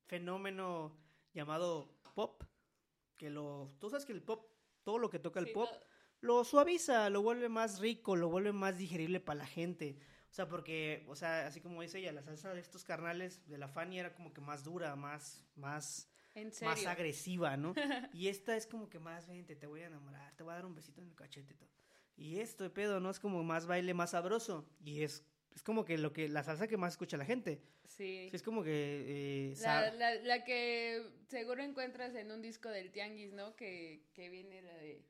fenómeno 0.08 0.98
llamado 1.34 1.94
pop, 2.16 2.44
que 3.18 3.30
lo, 3.30 3.70
tú 3.80 3.90
sabes 3.90 4.06
que 4.06 4.14
el 4.14 4.24
pop, 4.24 4.50
todo 4.84 4.98
lo 4.98 5.10
que 5.10 5.20
toca 5.20 5.40
el 5.40 5.48
Sí, 5.48 5.54
pop, 5.54 5.70
lo- 6.22 6.38
lo 6.38 6.44
suaviza, 6.44 7.10
lo 7.10 7.22
vuelve 7.22 7.50
más 7.50 7.80
rico, 7.80 8.16
lo 8.16 8.30
vuelve 8.30 8.52
más 8.52 8.78
digerible 8.78 9.20
para 9.20 9.40
la 9.40 9.46
gente. 9.48 9.98
O 10.32 10.34
sea, 10.34 10.48
porque, 10.48 11.04
o 11.10 11.16
sea, 11.16 11.46
así 11.48 11.60
como 11.60 11.82
dice 11.82 12.00
ella, 12.00 12.14
la 12.14 12.24
salsa 12.24 12.54
de 12.54 12.62
estos 12.62 12.86
carnales 12.86 13.46
de 13.50 13.58
la 13.58 13.68
Fanny 13.68 14.00
era 14.00 14.14
como 14.14 14.34
que 14.34 14.40
más 14.40 14.64
dura, 14.64 14.96
más, 14.96 15.44
más, 15.56 16.10
en 16.36 16.54
serio. 16.54 16.70
más 16.74 16.86
agresiva, 16.86 17.58
¿no? 17.58 17.74
Y 18.14 18.30
esta 18.30 18.56
es 18.56 18.66
como 18.66 18.90
que 18.90 18.98
más, 18.98 19.28
vente, 19.28 19.58
te 19.58 19.68
voy 19.68 19.82
a 19.82 19.88
enamorar, 19.88 20.34
te 20.38 20.44
voy 20.44 20.54
a 20.54 20.56
dar 20.56 20.66
un 20.66 20.74
besito 20.74 21.02
en 21.02 21.10
el 21.10 21.16
cachete 21.16 21.54
y 21.54 21.58
todo. 21.58 21.70
Y 22.16 22.40
esto 22.40 22.64
de 22.64 22.70
pedo, 22.70 23.02
¿no? 23.02 23.10
Es 23.10 23.20
como 23.20 23.44
más 23.44 23.66
baile, 23.66 23.94
más 23.94 24.12
sabroso. 24.12 24.70
Y 24.86 25.04
es, 25.04 25.26
es 25.54 25.64
como 25.64 25.84
que 25.84 25.98
lo 25.98 26.14
que, 26.14 26.30
la 26.30 26.44
salsa 26.44 26.68
que 26.68 26.78
más 26.78 26.94
escucha 26.94 27.18
la 27.18 27.26
gente. 27.26 27.62
Sí. 27.86 28.30
Sí, 28.30 28.36
es 28.36 28.42
como 28.42 28.64
que... 28.64 29.52
eh, 29.52 29.56
La, 29.62 29.92
la, 29.92 30.16
la 30.16 30.44
que 30.46 31.12
seguro 31.28 31.62
encuentras 31.62 32.16
en 32.16 32.32
un 32.32 32.42
disco 32.42 32.70
del 32.70 32.92
Tianguis, 32.94 33.34
¿no? 33.34 33.56
Que, 33.58 34.08
que 34.14 34.30
viene 34.30 34.62
la 34.62 34.76
de 34.76 35.04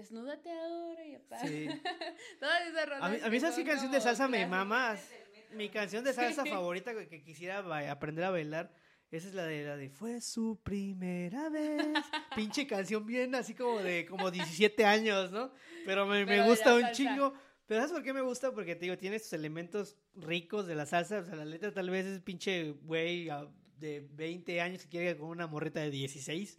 Desnúdate 0.00 0.50
ahora 0.50 1.06
y 1.06 1.14
apá. 1.14 1.38
Sí. 1.46 1.68
Todas 2.40 2.66
esas 2.68 2.86
rolas. 2.88 3.02
A 3.02 3.08
mí, 3.10 3.18
a 3.22 3.28
mí 3.30 3.36
esa 3.36 3.52
sí 3.52 3.64
canción 3.64 3.92
de 3.92 4.00
salsa 4.00 4.26
me 4.28 4.38
clásicas. 4.38 4.50
mama. 4.50 4.96
Mi 5.52 5.68
canción 5.68 6.04
de 6.04 6.12
salsa 6.12 6.44
Sí. 6.44 6.48
favorita 6.50 6.94
que, 6.94 7.08
que 7.08 7.22
quisiera 7.22 7.60
ba- 7.60 7.90
aprender 7.90 8.24
a 8.24 8.30
bailar. 8.30 8.72
Esa 9.10 9.26
es 9.28 9.34
la 9.34 9.44
de 9.44 9.64
la 9.64 9.76
de 9.76 9.90
Fue 9.90 10.20
su 10.20 10.60
primera 10.62 11.48
vez. 11.48 11.82
Pinche 12.36 12.66
canción 12.66 13.04
bien 13.04 13.34
así 13.34 13.54
como 13.54 13.80
de 13.82 14.06
como 14.06 14.30
17 14.30 14.84
años, 14.84 15.32
¿no? 15.32 15.52
Pero 15.84 16.06
me, 16.06 16.20
me 16.20 16.26
Pero 16.26 16.44
gusta 16.44 16.74
un 16.74 16.82
salsa. 16.82 16.92
chingo. 16.96 17.34
Pero 17.66 17.80
¿sabes 17.80 17.92
por 17.92 18.02
qué 18.04 18.12
me 18.12 18.20
gusta? 18.20 18.52
Porque 18.52 18.74
te 18.76 18.84
digo, 18.86 18.96
tiene 18.96 19.16
estos 19.16 19.32
elementos 19.32 19.96
ricos 20.14 20.66
de 20.66 20.76
la 20.76 20.86
salsa. 20.86 21.18
O 21.18 21.24
sea, 21.24 21.34
la 21.34 21.44
letra 21.44 21.72
tal 21.72 21.90
vez 21.90 22.06
es 22.06 22.20
pinche 22.20 22.70
güey 22.82 23.28
ah, 23.28 23.48
de 23.78 24.06
20 24.12 24.60
años 24.60 24.82
que 24.84 24.88
quiere 24.88 25.16
con 25.18 25.28
una 25.28 25.46
morreta 25.48 25.80
de 25.80 25.90
16. 25.90 26.58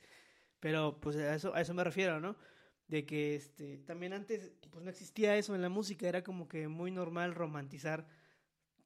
Pero 0.60 1.00
pues 1.00 1.16
a 1.16 1.34
eso, 1.36 1.56
a 1.56 1.62
eso 1.62 1.74
me 1.74 1.84
refiero, 1.84 2.20
¿no? 2.20 2.36
De 2.92 3.06
que 3.06 3.36
este 3.36 3.78
también 3.78 4.12
antes 4.12 4.52
pues 4.70 4.84
no 4.84 4.90
existía 4.90 5.38
eso 5.38 5.56
en 5.56 5.62
la 5.62 5.70
música, 5.70 6.08
era 6.10 6.24
como 6.24 6.48
que 6.50 6.68
muy 6.68 6.92
normal 6.92 7.34
romantizar 7.34 8.06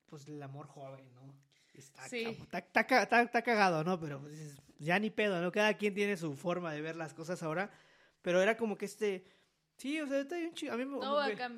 pues 0.06 0.28
el 0.28 0.42
amor 0.44 0.68
joven, 0.68 1.12
¿no? 1.16 1.34
Está, 1.74 2.08
Sí. 2.08 2.24
está, 2.24 2.60
está 2.60 2.86
ca- 2.88 3.02
está- 3.04 3.22
está 3.24 3.42
cagado, 3.42 3.84
¿no? 3.84 4.00
Pero 4.00 4.22
pues, 4.22 4.58
ya 4.78 5.00
ni 5.00 5.10
pedo, 5.10 5.42
¿no? 5.42 5.52
Cada 5.52 5.74
quien 5.76 5.94
tiene 5.96 6.16
su 6.18 6.36
forma 6.36 6.72
de 6.72 6.82
ver 6.82 6.96
las 6.96 7.14
cosas 7.16 7.42
ahora, 7.42 7.72
pero 8.22 8.42
era 8.42 8.56
como 8.56 8.78
que 8.78 8.86
este 8.86 9.26
sí, 9.76 10.00
o 10.00 10.08
sea, 10.08 10.20
está 10.20 10.38
bien 10.38 10.54
chido. 10.54 10.74
A 10.74 10.78
mí 10.78 10.86
me, 10.86 10.98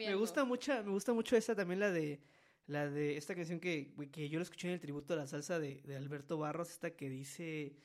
me- 0.08 0.16
gusta 0.16 0.46
mucho, 0.46 0.72
me 0.86 0.92
gusta 0.92 1.12
mucho 1.14 1.36
esta 1.36 1.54
también 1.54 1.82
la 1.82 1.92
de 1.92 2.22
la 2.68 2.88
de 2.90 3.18
esta 3.18 3.36
canción 3.36 3.60
que, 3.60 3.94
que 4.12 4.30
yo 4.30 4.40
la 4.40 4.44
escuché 4.44 4.70
en 4.70 4.74
el 4.76 4.80
tributo 4.80 5.14
a 5.14 5.18
la 5.18 5.28
salsa 5.28 5.60
de, 5.60 5.82
de 5.84 5.96
Alberto 5.98 6.38
Barros, 6.38 6.70
esta 6.72 6.92
que 6.92 7.10
dice 7.10 7.76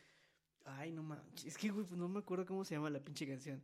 Ay, 0.65 0.93
no 0.93 1.03
manches, 1.03 1.47
es 1.47 1.59
que 1.59 1.69
güey, 1.71 1.85
no 1.97 2.09
me 2.09 2.21
acuerdo 2.21 2.47
cómo 2.47 2.65
se 2.65 2.77
llama 2.77 2.89
la 2.91 3.01
pinche 3.01 3.27
canción. 3.27 3.61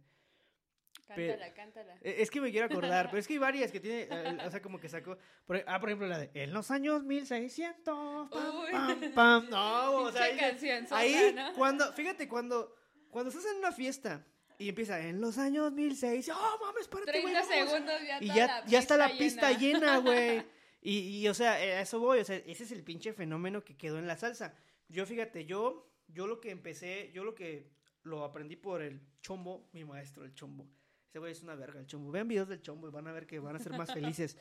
Cántala, 1.08 1.54
cántala. 1.54 1.94
Eh, 2.02 2.16
Es 2.18 2.30
que 2.30 2.40
me 2.40 2.50
quiero 2.50 2.66
acordar, 2.66 3.06
pero 3.06 3.18
es 3.18 3.26
que 3.26 3.32
hay 3.34 3.38
varias 3.38 3.72
que 3.72 3.80
tiene, 3.80 4.08
o 4.46 4.50
sea, 4.50 4.62
como 4.62 4.78
que 4.78 4.88
sacó. 4.88 5.16
por- 5.46 5.64
ah, 5.66 5.80
por 5.80 5.88
ejemplo, 5.88 6.06
la 6.06 6.18
de 6.18 6.30
En 6.34 6.52
los 6.52 6.70
años 6.70 7.02
1600. 7.04 8.28
Pam, 8.30 8.56
Uy. 8.56 8.70
pam, 8.72 9.12
pam. 9.14 9.50
No, 9.50 9.92
o 10.02 10.12
sea, 10.12 10.24
ahí, 10.24 10.36
canción, 10.36 10.86
ahí 10.90 11.32
¿no? 11.34 11.52
cuando, 11.54 11.92
fíjate, 11.92 12.28
cuando, 12.28 12.74
cuando 13.10 13.30
estás 13.30 13.46
en 13.50 13.58
una 13.58 13.72
fiesta 13.72 14.24
y 14.58 14.68
empieza 14.68 15.00
en 15.00 15.20
los 15.20 15.38
años 15.38 15.72
1600. 15.72 16.36
¡Oh, 16.36 16.58
mames, 16.64 16.88
párate, 16.88 17.20
güey! 17.20 17.32
30 17.34 17.40
vamos". 17.56 17.70
segundos 17.70 18.00
ya 18.06 18.18
Y 18.20 18.26
ya, 18.28 18.64
ya 18.66 18.78
está 18.78 18.96
la 18.96 19.08
pista 19.08 19.48
pista 19.48 19.52
llena, 19.52 19.98
güey. 19.98 20.42
Y, 20.80 21.18
y, 21.18 21.28
o 21.28 21.34
sea, 21.34 21.62
eh, 21.62 21.74
a 21.74 21.80
eso 21.80 21.98
voy, 21.98 22.20
o 22.20 22.24
sea, 22.24 22.36
ese 22.36 22.62
es 22.62 22.70
el 22.70 22.84
pinche 22.84 23.12
fenómeno 23.12 23.64
que 23.64 23.76
quedó 23.76 23.98
en 23.98 24.06
la 24.06 24.16
salsa. 24.16 24.54
Yo, 24.88 25.04
fíjate, 25.06 25.44
yo, 25.44 25.90
yo 26.06 26.28
lo 26.28 26.40
que 26.40 26.50
empecé, 26.52 27.10
yo 27.12 27.24
lo 27.24 27.34
que 27.34 27.68
lo 28.04 28.22
aprendí 28.24 28.54
por 28.54 28.80
el 28.80 29.00
chombo, 29.20 29.68
mi 29.72 29.84
maestro, 29.84 30.24
el 30.24 30.34
chombo. 30.34 30.68
Ese 31.08 31.18
güey 31.18 31.32
es 31.32 31.42
una 31.42 31.54
verga, 31.54 31.80
el 31.80 31.86
chombo. 31.86 32.10
Vean 32.10 32.28
videos 32.28 32.48
del 32.48 32.60
chombo 32.60 32.88
y 32.88 32.90
van 32.90 33.06
a 33.06 33.12
ver 33.12 33.26
que 33.26 33.38
van 33.38 33.56
a 33.56 33.58
ser 33.58 33.72
más 33.72 33.92
felices. 33.92 34.36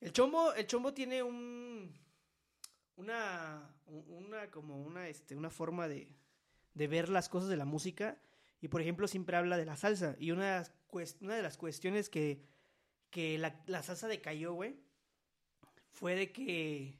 El 0.00 0.12
chombo, 0.12 0.52
el 0.54 0.66
chombo 0.66 0.94
tiene 0.94 1.22
un, 1.22 1.92
una, 2.96 3.68
una, 3.86 4.50
como 4.50 4.80
una, 4.80 5.08
este, 5.08 5.36
una 5.36 5.50
forma 5.50 5.88
de, 5.88 6.14
de 6.74 6.86
ver 6.86 7.08
las 7.08 7.28
cosas 7.28 7.48
de 7.48 7.56
la 7.56 7.64
música. 7.64 8.18
Y 8.60 8.68
por 8.68 8.80
ejemplo, 8.80 9.08
siempre 9.08 9.36
habla 9.36 9.56
de 9.56 9.64
la 9.64 9.76
salsa. 9.76 10.16
Y 10.18 10.30
una, 10.30 10.62
de 10.62 11.42
las 11.42 11.56
cuestiones 11.56 12.08
que, 12.08 12.44
que 13.10 13.38
la 13.38 13.82
salsa 13.82 14.06
decayó, 14.06 14.52
güey, 14.54 14.76
fue 15.90 16.14
de 16.14 16.32
que 16.32 16.98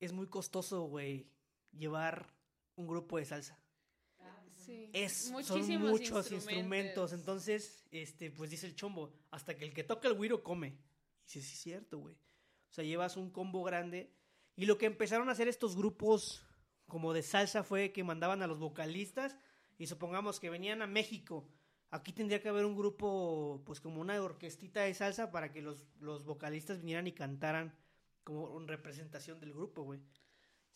es 0.00 0.12
muy 0.12 0.26
costoso, 0.26 0.82
güey, 0.84 1.30
llevar 1.72 2.32
un 2.76 2.86
grupo 2.86 3.18
de 3.18 3.24
salsa. 3.24 3.58
Sí. 4.68 4.90
Es, 4.92 5.32
son 5.44 5.80
muchos 5.80 6.30
instrumentos. 6.30 7.14
Entonces, 7.14 7.86
este, 7.90 8.30
pues 8.30 8.50
dice 8.50 8.66
el 8.66 8.74
chombo, 8.74 9.10
hasta 9.30 9.56
que 9.56 9.64
el 9.64 9.72
que 9.72 9.82
toca 9.82 10.08
el 10.08 10.14
güiro 10.14 10.42
come. 10.42 10.68
Y 10.68 11.30
sí, 11.30 11.40
sí, 11.40 11.54
es 11.54 11.60
cierto, 11.60 11.98
güey. 11.98 12.14
O 12.14 12.72
sea, 12.72 12.84
llevas 12.84 13.16
un 13.16 13.30
combo 13.30 13.62
grande. 13.62 14.12
Y 14.56 14.66
lo 14.66 14.76
que 14.76 14.84
empezaron 14.84 15.30
a 15.30 15.32
hacer 15.32 15.48
estos 15.48 15.74
grupos 15.74 16.44
como 16.86 17.14
de 17.14 17.22
salsa 17.22 17.62
fue 17.62 17.92
que 17.92 18.04
mandaban 18.04 18.42
a 18.42 18.46
los 18.46 18.58
vocalistas 18.58 19.38
y 19.78 19.86
supongamos 19.86 20.38
que 20.38 20.50
venían 20.50 20.82
a 20.82 20.86
México. 20.86 21.48
Aquí 21.90 22.12
tendría 22.12 22.42
que 22.42 22.50
haber 22.50 22.66
un 22.66 22.76
grupo, 22.76 23.62
pues 23.64 23.80
como 23.80 24.02
una 24.02 24.20
orquestita 24.20 24.82
de 24.82 24.92
salsa 24.92 25.30
para 25.30 25.50
que 25.50 25.62
los, 25.62 25.86
los 26.00 26.24
vocalistas 26.24 26.80
vinieran 26.80 27.06
y 27.06 27.12
cantaran 27.12 27.74
como 28.22 28.60
en 28.60 28.68
representación 28.68 29.40
del 29.40 29.54
grupo, 29.54 29.84
güey. 29.84 30.00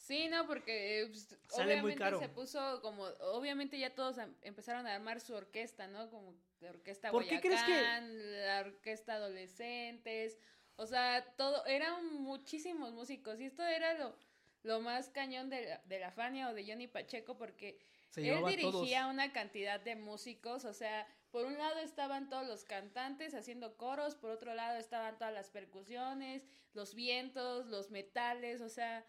Sí, 0.02 0.26
no, 0.28 0.48
porque 0.48 1.00
eh, 1.02 1.06
pues, 1.06 1.28
Sale 1.46 1.74
muy 1.80 1.92
obviamente 1.92 1.98
caro. 1.98 2.18
se 2.18 2.28
puso 2.28 2.82
como, 2.82 3.04
obviamente 3.04 3.78
ya 3.78 3.94
todos 3.94 4.18
em- 4.18 4.34
empezaron 4.42 4.84
a 4.88 4.96
armar 4.96 5.20
su 5.20 5.32
orquesta, 5.32 5.86
¿no? 5.86 6.10
Como 6.10 6.34
la 6.58 6.70
orquesta 6.70 7.12
¿Por 7.12 7.24
qué 7.24 7.40
crees 7.40 7.62
que- 7.62 7.70
Boyacán, 7.72 8.32
la 8.42 8.60
orquesta 8.62 9.14
adolescentes, 9.14 10.38
o 10.74 10.86
sea, 10.86 11.24
todo, 11.36 11.64
eran 11.66 12.14
muchísimos 12.20 12.92
músicos 12.92 13.38
y 13.40 13.44
esto 13.44 13.64
era 13.64 13.94
lo, 13.94 14.16
lo 14.64 14.80
más 14.80 15.08
cañón 15.08 15.48
de 15.50 15.66
la, 15.66 15.78
de 15.84 16.00
la 16.00 16.10
Fania 16.10 16.48
o 16.48 16.54
de 16.54 16.66
Johnny 16.66 16.88
Pacheco 16.88 17.36
porque 17.38 17.78
él 18.16 18.44
dirigía 18.46 19.06
una 19.06 19.32
cantidad 19.32 19.78
de 19.78 19.94
músicos, 19.94 20.64
o 20.64 20.74
sea, 20.74 21.06
por 21.30 21.46
un 21.46 21.56
lado 21.56 21.78
estaban 21.78 22.28
todos 22.28 22.46
los 22.48 22.64
cantantes 22.64 23.34
haciendo 23.34 23.76
coros, 23.76 24.16
por 24.16 24.30
otro 24.32 24.52
lado 24.54 24.78
estaban 24.80 25.16
todas 25.16 25.32
las 25.32 25.48
percusiones, 25.48 26.44
los 26.74 26.96
vientos, 26.96 27.66
los 27.66 27.90
metales, 27.92 28.60
o 28.60 28.68
sea, 28.68 29.06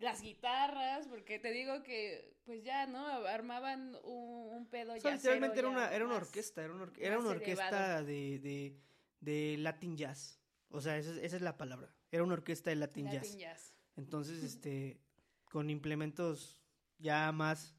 las 0.00 0.22
guitarras, 0.22 1.06
porque 1.08 1.38
te 1.38 1.50
digo 1.52 1.82
que, 1.82 2.36
pues 2.44 2.62
ya, 2.64 2.86
¿no? 2.86 3.06
Armaban 3.06 3.94
un, 4.04 4.52
un 4.54 4.66
pedo 4.66 4.96
ya. 4.96 5.12
literalmente 5.14 5.58
era 5.58 5.68
una, 5.68 5.92
era 5.94 6.04
una 6.04 6.16
orquesta, 6.16 6.64
era 6.64 6.72
una, 6.74 6.84
orque- 6.84 7.00
era 7.04 7.18
una 7.18 7.28
orquesta 7.30 8.02
de, 8.02 8.38
de, 8.38 8.76
de 9.20 9.56
Latin 9.58 9.96
Jazz. 9.96 10.40
O 10.70 10.80
sea, 10.80 10.96
esa 10.98 11.10
es, 11.12 11.18
esa 11.18 11.36
es 11.36 11.42
la 11.42 11.56
palabra. 11.58 11.94
Era 12.10 12.22
una 12.24 12.34
orquesta 12.34 12.70
de 12.70 12.76
Latin, 12.76 13.04
Latin 13.06 13.20
Jazz. 13.20 13.36
jazz. 13.38 13.74
Entonces, 13.96 14.42
este, 14.44 15.00
con 15.44 15.68
implementos 15.70 16.62
ya 16.98 17.30
más, 17.32 17.74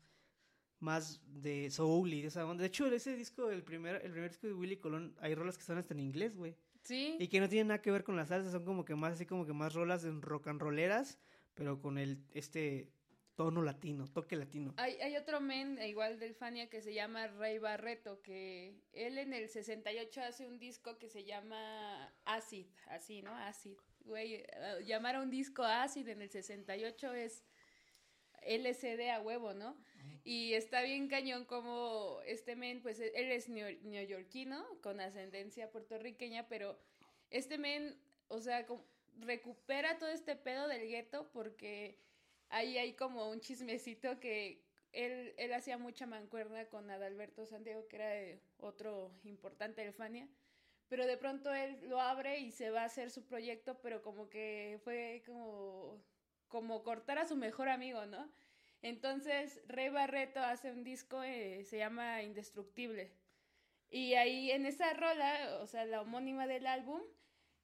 más 0.80 1.22
de 1.26 1.70
soul 1.72 2.14
y 2.14 2.22
de 2.22 2.28
esa 2.28 2.46
onda. 2.46 2.62
De 2.62 2.68
hecho, 2.68 2.86
ese 2.88 3.16
disco, 3.16 3.50
el 3.50 3.64
primer, 3.64 3.96
el 4.06 4.12
primer 4.12 4.30
disco 4.30 4.48
de 4.48 4.54
Willy 4.54 4.78
Colón, 4.78 5.16
hay 5.20 5.36
rolas 5.36 5.58
que 5.58 5.64
son 5.64 5.78
hasta 5.78 5.94
en 5.94 6.00
inglés, 6.02 6.36
güey. 6.36 6.56
Sí, 6.84 7.16
Y 7.20 7.28
que 7.28 7.40
no 7.40 7.48
tienen 7.48 7.68
nada 7.68 7.82
que 7.82 7.92
ver 7.92 8.04
con 8.04 8.16
la 8.16 8.26
salsa, 8.26 8.50
son 8.52 8.66
como 8.66 8.84
que 8.86 8.96
más 8.96 9.14
así 9.14 9.26
como 9.28 9.46
que 9.46 9.54
más 9.54 9.74
rolas 9.74 10.04
en 10.04 10.22
rock 10.24 10.48
and 10.48 10.60
rolleras, 10.60 11.20
pero 11.54 11.80
con 11.82 11.98
el, 11.98 12.24
este 12.34 12.92
tono 13.36 13.62
latino, 13.62 14.08
toque 14.08 14.36
latino. 14.36 14.74
Hay, 14.78 14.96
hay 15.02 15.16
otro 15.16 15.40
men, 15.42 15.78
eh, 15.80 15.88
igual 15.90 16.20
del 16.20 16.36
Fania, 16.36 16.70
que 16.70 16.82
se 16.82 16.94
llama 16.94 17.28
Rey 17.28 17.58
Barreto, 17.60 18.22
que 18.22 18.76
él 18.94 19.18
en 19.18 19.34
el 19.34 19.50
68 19.50 20.22
hace 20.22 20.48
un 20.48 20.60
disco 20.60 20.98
que 20.98 21.10
se 21.10 21.24
llama 21.24 22.14
Acid, 22.26 22.68
así, 22.88 23.22
¿no? 23.22 23.36
Acid. 23.36 23.78
Güey, 24.02 24.36
eh, 24.36 24.46
llamar 24.86 25.16
a 25.16 25.22
un 25.22 25.30
disco 25.30 25.64
Acid 25.64 26.08
en 26.08 26.22
el 26.22 26.30
68 26.30 27.14
es 27.14 27.44
LCD 28.42 29.12
a 29.12 29.22
huevo, 29.22 29.54
¿no? 29.54 29.78
Y 30.24 30.54
está 30.54 30.82
bien 30.82 31.08
cañón 31.08 31.46
como 31.46 32.20
este 32.26 32.56
men, 32.56 32.82
pues 32.82 33.00
él 33.00 33.32
es 33.32 33.50
neo- 33.50 33.80
neoyorquino, 33.84 34.66
con 34.82 35.00
ascendencia 35.00 35.72
puertorriqueña, 35.72 36.48
pero 36.48 36.80
este 37.30 37.58
men, 37.58 37.96
o 38.28 38.40
sea, 38.42 38.66
como- 38.66 38.86
recupera 39.22 39.98
todo 39.98 40.10
este 40.10 40.36
pedo 40.36 40.68
del 40.68 40.88
gueto 40.88 41.30
porque 41.32 42.00
ahí 42.50 42.78
hay 42.78 42.94
como 42.94 43.30
un 43.30 43.40
chismecito 43.40 44.20
que 44.20 44.64
él, 44.92 45.34
él 45.38 45.54
hacía 45.54 45.78
mucha 45.78 46.06
mancuerna 46.06 46.66
con 46.66 46.90
Adalberto 46.90 47.46
Santiago, 47.46 47.88
que 47.88 47.96
era 47.96 48.42
otro 48.58 49.12
importante 49.24 49.82
del 49.82 49.94
Fania, 49.94 50.28
pero 50.90 51.06
de 51.06 51.18
pronto 51.18 51.54
él 51.54 51.80
lo 51.88 52.02
abre 52.02 52.40
y 52.40 52.52
se 52.52 52.70
va 52.70 52.82
a 52.82 52.86
hacer 52.86 53.12
su 53.12 53.26
proyecto, 53.26 53.80
pero 53.82 54.02
como 54.02 54.30
que 54.30 54.80
fue 54.84 55.24
como, 55.26 56.04
como 56.50 56.84
cortar 56.84 57.18
a 57.18 57.26
su 57.26 57.38
mejor 57.38 57.70
amigo, 57.70 58.06
¿no? 58.06 58.30
Entonces 58.82 59.62
Rey 59.68 59.90
Barreto 59.90 60.42
hace 60.42 60.72
un 60.72 60.84
disco, 60.84 61.24
eh, 61.24 61.64
se 61.64 61.78
llama 61.78 62.24
Indestructible. 62.24 63.14
Y 63.90 64.16
ahí 64.16 64.52
en 64.52 64.66
esa 64.66 64.94
rola, 64.94 65.60
o 65.62 65.68
sea, 65.68 65.86
la 65.86 66.02
homónima 66.02 66.48
del 66.48 66.66
álbum, 66.66 67.02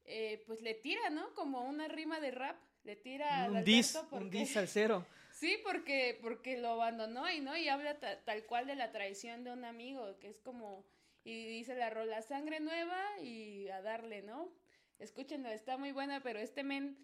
eh, 0.08 0.44
pues 0.48 0.62
le 0.62 0.74
tira, 0.74 1.10
¿no? 1.10 1.34
Como 1.36 1.62
una 1.62 1.88
rima 1.88 2.20
de 2.20 2.32
rap, 2.32 2.58
le 2.84 2.96
tira 2.96 3.44
a 3.44 3.50
Un 3.50 3.64
dis, 3.64 3.96
Adalberto 3.96 4.16
un 4.16 4.24
porque- 4.24 4.38
dis 4.40 4.58
al 4.58 4.68
cero. 4.68 5.06
Sí, 5.34 5.58
porque, 5.64 6.18
porque 6.22 6.58
lo 6.58 6.70
abandonó 6.70 7.30
y 7.32 7.42
no, 7.42 7.56
y 7.56 7.68
habla 7.68 8.00
ta- 8.00 8.24
tal 8.24 8.46
cual 8.46 8.66
de 8.66 8.76
la 8.76 8.92
traición 8.92 9.44
de 9.44 9.52
un 9.52 9.66
amigo, 9.66 10.18
que 10.20 10.30
es 10.30 10.40
como, 10.40 10.84
y 11.24 11.46
dice 11.46 11.76
la 11.76 11.90
rola, 11.92 12.22
sangre 12.24 12.60
nueva 12.60 13.00
y 13.22 13.68
a 13.70 13.82
darle, 13.84 14.24
¿no? 14.24 14.50
Escúchenlo, 14.98 15.50
está 15.50 15.78
muy 15.78 15.92
buena, 15.92 16.24
pero 16.24 16.40
este 16.40 16.64
men 16.64 16.98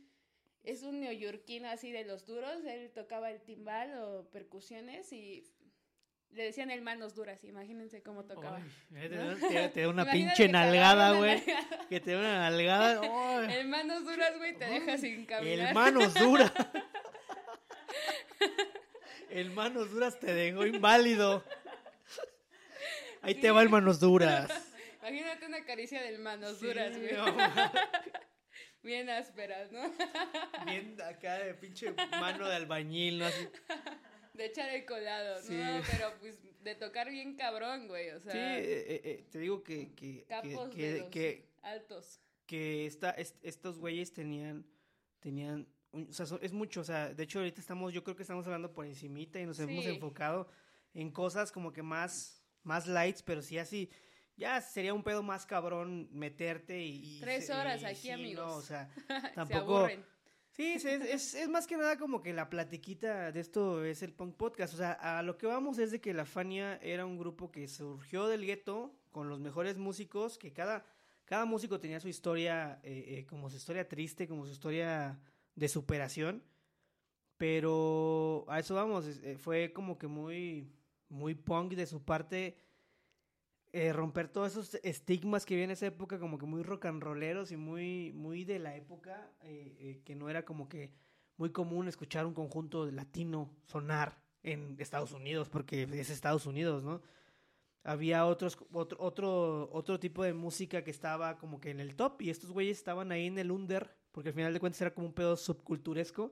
es 0.63 0.81
un 0.81 0.99
neoyorquino 1.01 1.67
así 1.69 1.91
de 1.91 2.05
los 2.05 2.25
duros, 2.25 2.63
él 2.65 2.89
tocaba 2.91 3.29
el 3.29 3.41
timbal 3.41 3.95
o 3.99 4.27
percusiones 4.31 5.13
y 5.13 5.43
le 6.35 6.43
decían 6.43 6.71
el 6.71 6.81
manos 6.81 7.15
duras, 7.15 7.43
imagínense 7.43 8.01
cómo 8.01 8.23
tocaba. 8.25 8.57
Ay, 8.95 9.09
te, 9.09 9.15
da- 9.15 9.71
te 9.71 9.87
una 9.93 10.09
pinche 10.11 10.47
nalgada, 10.47 11.11
güey. 11.13 11.43
Que 11.89 11.99
te 11.99 12.11
da 12.13 12.19
una 12.19 12.39
nalgada. 12.49 13.01
El 13.59 13.67
manos 13.67 14.03
duras, 14.05 14.37
güey, 14.37 14.57
te 14.57 14.65
deja 14.65 14.97
sin 14.97 15.25
caminar. 15.25 15.67
El 15.69 15.73
manos 15.73 16.13
duras. 16.13 16.51
El 19.29 19.51
manos 19.51 19.91
duras 19.91 20.19
te 20.19 20.33
dejó 20.33 20.65
inválido. 20.65 21.43
Ahí 23.21 23.35
te 23.35 23.51
va 23.51 23.61
el 23.61 23.69
manos 23.69 23.99
duras. 23.99 24.51
Imagínate 24.99 25.45
una 25.45 25.63
caricia 25.65 26.01
del 26.01 26.19
manos 26.19 26.59
Sí, 26.59 26.67
duras, 26.67 26.97
güey. 26.97 27.13
no, 27.13 27.25
Bien 28.83 29.09
ásperas, 29.09 29.71
¿no? 29.71 29.81
Bien 30.65 30.97
acá 31.01 31.39
de 31.39 31.53
pinche 31.53 31.93
mano 32.19 32.47
de 32.47 32.55
albañil, 32.55 33.19
¿no? 33.19 33.25
Así. 33.25 33.47
De 34.33 34.45
echar 34.47 34.69
el 34.71 34.85
colado, 34.85 35.41
Sí. 35.41 35.53
¿no? 35.55 35.81
Pero 35.91 36.13
pues 36.19 36.37
de 36.63 36.75
tocar 36.75 37.09
bien 37.09 37.35
cabrón, 37.35 37.87
güey. 37.87 38.09
O 38.11 38.19
sea, 38.19 38.31
Sí, 38.31 38.37
eh, 38.37 38.61
eh, 38.95 39.01
eh, 39.03 39.25
te 39.29 39.39
digo 39.39 39.61
que, 39.63 39.93
que, 39.93 40.25
capos 40.27 40.69
que, 40.73 40.93
de 40.93 40.99
los 41.01 41.09
que, 41.09 41.49
altos. 41.61 42.19
que 42.47 42.85
esta, 42.87 43.11
est- 43.11 43.37
estos 43.43 43.77
güeyes 43.79 44.11
tenían, 44.13 44.65
tenían, 45.19 45.67
un- 45.91 46.09
o 46.09 46.13
sea, 46.13 46.25
es 46.41 46.51
mucho, 46.51 46.81
o 46.81 46.83
sea, 46.83 47.13
de 47.13 47.23
hecho 47.23 47.39
ahorita 47.39 47.61
estamos, 47.61 47.93
yo 47.93 48.03
creo 48.03 48.15
que 48.15 48.23
estamos 48.23 48.45
hablando 48.47 48.73
por 48.73 48.85
encimita 48.85 49.39
y 49.39 49.45
nos 49.45 49.59
hemos 49.59 49.85
enfocado 49.85 50.47
en 50.95 51.11
cosas 51.11 51.51
como 51.51 51.71
que 51.71 51.83
más, 51.83 52.43
más 52.63 52.87
lights, 52.87 53.21
pero 53.21 53.41
sí 53.43 53.57
así, 53.59 53.89
ya 54.35 54.59
sería 54.61 54.93
un 54.95 55.03
pedo 55.03 55.21
más 55.21 55.45
cabrón 55.45 56.07
meterte 56.11 56.81
y... 56.81 57.19
Tres 57.19 57.45
se- 57.47 57.53
horas 57.53 57.81
y 57.83 57.85
aquí, 57.85 57.95
sí, 58.01 58.09
amigos. 58.09 58.45
no, 58.47 58.55
o 58.55 58.61
sea, 58.61 58.89
Se 59.07 59.29
tampoco... 59.35 59.77
aburren. 59.77 60.03
Sí, 60.55 60.73
es, 60.73 60.85
es, 60.85 61.33
es 61.33 61.49
más 61.49 61.65
que 61.65 61.77
nada 61.77 61.97
como 61.97 62.21
que 62.21 62.31
la 62.31 62.47
platiquita 62.47 63.31
de 63.31 63.39
esto 63.39 63.83
es 63.83 64.03
el 64.03 64.13
punk 64.13 64.35
podcast. 64.35 64.75
O 64.75 64.77
sea, 64.77 64.91
a 64.91 65.23
lo 65.23 65.35
que 65.35 65.47
vamos 65.47 65.79
es 65.79 65.89
de 65.89 65.99
que 65.99 66.13
la 66.13 66.25
Fania 66.25 66.77
era 66.83 67.07
un 67.07 67.17
grupo 67.17 67.51
que 67.51 67.67
surgió 67.67 68.27
del 68.27 68.45
gueto 68.45 68.93
con 69.11 69.29
los 69.29 69.39
mejores 69.39 69.79
músicos, 69.79 70.37
que 70.37 70.53
cada, 70.53 70.85
cada 71.25 71.45
músico 71.45 71.79
tenía 71.79 71.99
su 71.99 72.07
historia, 72.07 72.79
eh, 72.83 73.05
eh, 73.07 73.25
como 73.25 73.49
su 73.49 73.57
historia 73.57 73.87
triste, 73.87 74.27
como 74.27 74.45
su 74.45 74.51
historia 74.51 75.19
de 75.55 75.67
superación. 75.67 76.43
Pero 77.37 78.45
a 78.47 78.59
eso 78.59 78.75
vamos, 78.75 79.07
eh, 79.07 79.37
fue 79.39 79.73
como 79.73 79.97
que 79.97 80.05
muy, 80.05 80.71
muy 81.09 81.33
punk 81.33 81.73
de 81.73 81.87
su 81.87 82.03
parte 82.03 82.55
eh, 83.75 83.91
romper 83.91 84.27
todos 84.29 84.51
esos 84.51 84.75
estigmas 84.83 85.47
que 85.47 85.55
había 85.55 85.63
en 85.63 85.71
esa 85.71 85.87
época, 85.87 86.19
como 86.19 86.37
que 86.37 86.45
muy 86.45 86.61
rock 86.61 86.85
and 86.85 87.01
rolleros 87.01 87.51
y 87.51 87.57
muy, 87.57 88.11
muy 88.13 88.45
de 88.45 88.59
la 88.59 88.75
época, 88.75 89.31
eh, 89.41 89.75
eh, 89.79 90.01
que 90.05 90.15
no 90.15 90.29
era 90.29 90.45
como 90.45 90.69
que 90.69 90.91
muy 91.37 91.51
común 91.51 91.87
escuchar 91.87 92.27
un 92.27 92.35
conjunto 92.35 92.85
latino 92.91 93.49
sonar 93.63 94.21
en 94.43 94.75
Estados 94.77 95.11
Unidos, 95.11 95.49
porque 95.49 95.83
es 95.91 96.11
Estados 96.11 96.45
Unidos, 96.45 96.83
¿no? 96.83 97.01
Había 97.83 98.27
otros, 98.27 98.59
otro, 98.71 98.97
otro, 99.01 99.69
otro 99.71 99.99
tipo 99.99 100.23
de 100.23 100.33
música 100.33 100.83
que 100.83 100.91
estaba 100.91 101.37
como 101.37 101.59
que 101.59 101.71
en 101.71 101.79
el 101.79 101.95
top 101.95 102.21
y 102.21 102.29
estos 102.29 102.51
güeyes 102.51 102.77
estaban 102.77 103.11
ahí 103.11 103.25
en 103.25 103.39
el 103.39 103.49
under, 103.49 103.89
porque 104.11 104.29
al 104.29 104.35
final 104.35 104.53
de 104.53 104.59
cuentas 104.59 104.81
era 104.81 104.93
como 104.93 105.07
un 105.07 105.13
pedo 105.13 105.35
subculturesco 105.35 106.31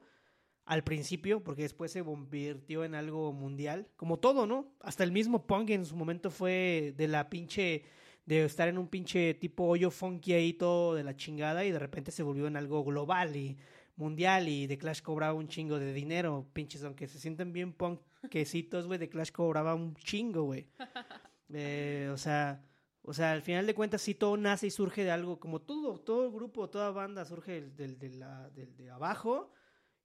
al 0.65 0.83
principio, 0.83 1.43
porque 1.43 1.63
después 1.63 1.91
se 1.91 2.03
convirtió 2.03 2.83
en 2.83 2.95
algo 2.95 3.33
mundial, 3.33 3.87
como 3.95 4.19
todo, 4.19 4.45
¿no? 4.45 4.73
Hasta 4.79 5.03
el 5.03 5.11
mismo 5.11 5.45
punk 5.45 5.71
en 5.71 5.85
su 5.85 5.95
momento 5.95 6.29
fue 6.29 6.93
de 6.95 7.07
la 7.07 7.29
pinche, 7.29 7.83
de 8.25 8.45
estar 8.45 8.67
en 8.67 8.77
un 8.77 8.87
pinche 8.87 9.33
tipo 9.33 9.65
hoyo 9.65 9.91
funky 9.91 10.33
ahí 10.33 10.53
todo 10.53 10.95
de 10.95 11.03
la 11.03 11.15
chingada 11.15 11.65
y 11.65 11.71
de 11.71 11.79
repente 11.79 12.11
se 12.11 12.23
volvió 12.23 12.47
en 12.47 12.57
algo 12.57 12.83
global 12.83 13.35
y 13.35 13.57
mundial 13.95 14.47
y 14.47 14.67
The 14.67 14.77
Clash 14.77 15.01
cobraba 15.01 15.33
un 15.33 15.47
chingo 15.47 15.79
de 15.79 15.93
dinero, 15.93 16.47
pinches, 16.53 16.83
aunque 16.83 17.07
se 17.07 17.19
sienten 17.19 17.51
bien 17.51 17.73
punkecitos, 17.73 18.87
güey, 18.87 18.99
The 18.99 19.09
Clash 19.09 19.31
cobraba 19.31 19.75
un 19.75 19.95
chingo, 19.95 20.43
güey. 20.43 20.67
Eh, 21.53 22.09
o 22.13 22.15
sea, 22.15 22.63
o 23.01 23.13
sea, 23.13 23.33
al 23.33 23.41
final 23.41 23.67
de 23.67 23.75
cuentas 23.75 24.01
sí 24.01 24.15
todo 24.15 24.37
nace 24.37 24.67
y 24.67 24.71
surge 24.71 25.03
de 25.03 25.11
algo, 25.11 25.37
como 25.37 25.59
todo, 25.59 25.99
todo 25.99 26.23
el 26.23 26.31
grupo, 26.31 26.69
toda 26.69 26.91
banda 26.91 27.25
surge 27.25 27.59
del, 27.59 27.99
del 27.99 28.77
de 28.77 28.89
abajo 28.89 29.51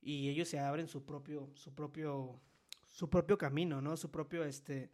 y 0.06 0.28
ellos 0.28 0.46
se 0.48 0.60
abren 0.60 0.86
su 0.86 1.04
propio, 1.04 1.50
su 1.54 1.74
propio, 1.74 2.40
su 2.86 3.10
propio 3.10 3.36
camino, 3.36 3.82
¿no? 3.82 3.96
Su 3.96 4.08
propio, 4.08 4.44
este, 4.44 4.88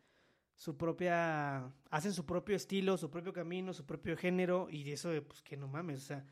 su 0.55 0.79
propia, 0.79 1.71
hacen 1.91 2.15
su 2.15 2.25
propio 2.25 2.57
estilo, 2.57 2.97
su 2.97 3.11
propio 3.11 3.31
camino, 3.31 3.75
su 3.75 3.85
propio 3.85 4.17
género 4.17 4.69
y 4.71 4.85
de 4.85 4.95
eso, 4.95 5.11
pues 5.29 5.43
que 5.43 5.55
no 5.59 5.69
mames, 5.69 5.99
o 5.99 6.07
sea, 6.07 6.25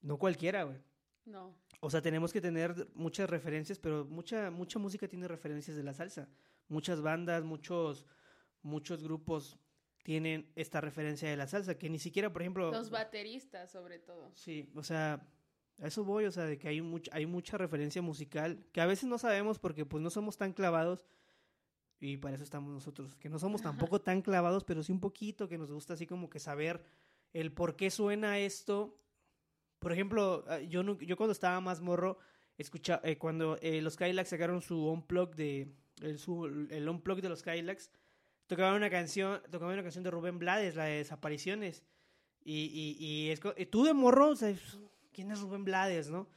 no 0.00 0.16
cualquiera, 0.16 0.62
güey. 0.62 0.78
No. 1.26 1.54
O 1.80 1.90
sea, 1.90 2.00
tenemos 2.00 2.32
que 2.32 2.40
tener 2.40 2.88
muchas 2.94 3.28
referencias, 3.28 3.78
pero 3.78 4.06
mucha, 4.06 4.50
mucha 4.50 4.78
música 4.78 5.06
tiene 5.06 5.28
referencias 5.28 5.76
de 5.76 5.82
la 5.82 5.92
salsa. 5.92 6.30
Muchas 6.68 7.02
bandas, 7.02 7.44
muchos, 7.44 8.06
muchos 8.62 9.02
grupos 9.02 9.58
tienen 10.02 10.50
esta 10.56 10.80
referencia 10.80 11.28
de 11.28 11.36
la 11.36 11.46
salsa, 11.46 11.76
que 11.76 11.90
ni 11.90 11.98
siquiera, 11.98 12.32
por 12.32 12.40
ejemplo... 12.40 12.70
Los 12.70 12.88
bateristas, 12.88 13.70
sobre 13.70 13.98
todo. 13.98 14.30
Sí, 14.34 14.72
o 14.74 14.82
sea, 14.82 15.28
a 15.82 15.88
eso 15.88 16.04
voy, 16.04 16.26
o 16.26 16.30
sea, 16.30 16.44
de 16.44 16.58
que 16.58 16.68
hay, 16.68 16.80
much, 16.80 17.08
hay 17.10 17.26
mucha 17.26 17.58
referencia 17.58 18.00
musical, 18.00 18.64
que 18.72 18.80
a 18.80 18.86
veces 18.86 19.04
no 19.04 19.18
sabemos 19.18 19.58
porque 19.58 19.84
pues 19.84 20.02
no 20.02 20.10
somos 20.10 20.36
tan 20.36 20.52
clavados, 20.52 21.04
y 21.98 22.18
para 22.18 22.36
eso 22.36 22.44
estamos 22.44 22.72
nosotros, 22.72 23.16
que 23.16 23.28
no 23.28 23.38
somos 23.40 23.62
tampoco 23.62 24.00
tan 24.00 24.22
clavados, 24.22 24.62
pero 24.62 24.82
sí 24.84 24.92
un 24.92 25.00
poquito, 25.00 25.48
que 25.48 25.58
nos 25.58 25.72
gusta 25.72 25.94
así 25.94 26.06
como 26.06 26.30
que 26.30 26.38
saber 26.38 26.84
el 27.32 27.52
por 27.52 27.74
qué 27.74 27.90
suena 27.90 28.38
esto. 28.38 28.96
Por 29.80 29.92
ejemplo, 29.92 30.44
ah, 30.48 30.60
yo, 30.60 30.84
no, 30.84 30.98
yo 31.00 31.16
cuando 31.16 31.32
estaba 31.32 31.60
más 31.60 31.80
morro, 31.80 32.18
escucha, 32.58 33.00
eh, 33.02 33.18
cuando 33.18 33.58
eh, 33.60 33.82
los 33.82 33.96
Kylax 33.96 34.30
sacaron 34.30 34.62
su 34.62 34.88
unplug 34.88 35.34
de, 35.34 35.72
el, 36.00 36.18
su, 36.18 36.46
el 36.70 36.88
unplug 36.88 37.20
de 37.20 37.28
los 37.28 37.42
Kylax, 37.42 37.90
tocaban 38.46 38.76
una 38.76 38.90
canción, 38.90 39.40
tocaban 39.50 39.74
una 39.74 39.82
canción 39.82 40.04
de 40.04 40.10
Rubén 40.12 40.38
Blades, 40.38 40.76
la 40.76 40.84
de 40.84 40.98
Desapariciones. 40.98 41.82
Y, 42.44 42.96
y, 42.98 43.04
y, 43.04 43.30
es, 43.30 43.40
y 43.56 43.66
tú 43.66 43.84
de 43.84 43.94
morro, 43.94 44.30
o 44.30 44.36
sea, 44.36 44.54
¿quién 45.12 45.30
es 45.30 45.40
Rubén 45.40 45.64
Blades, 45.64 46.10
no? 46.10 46.28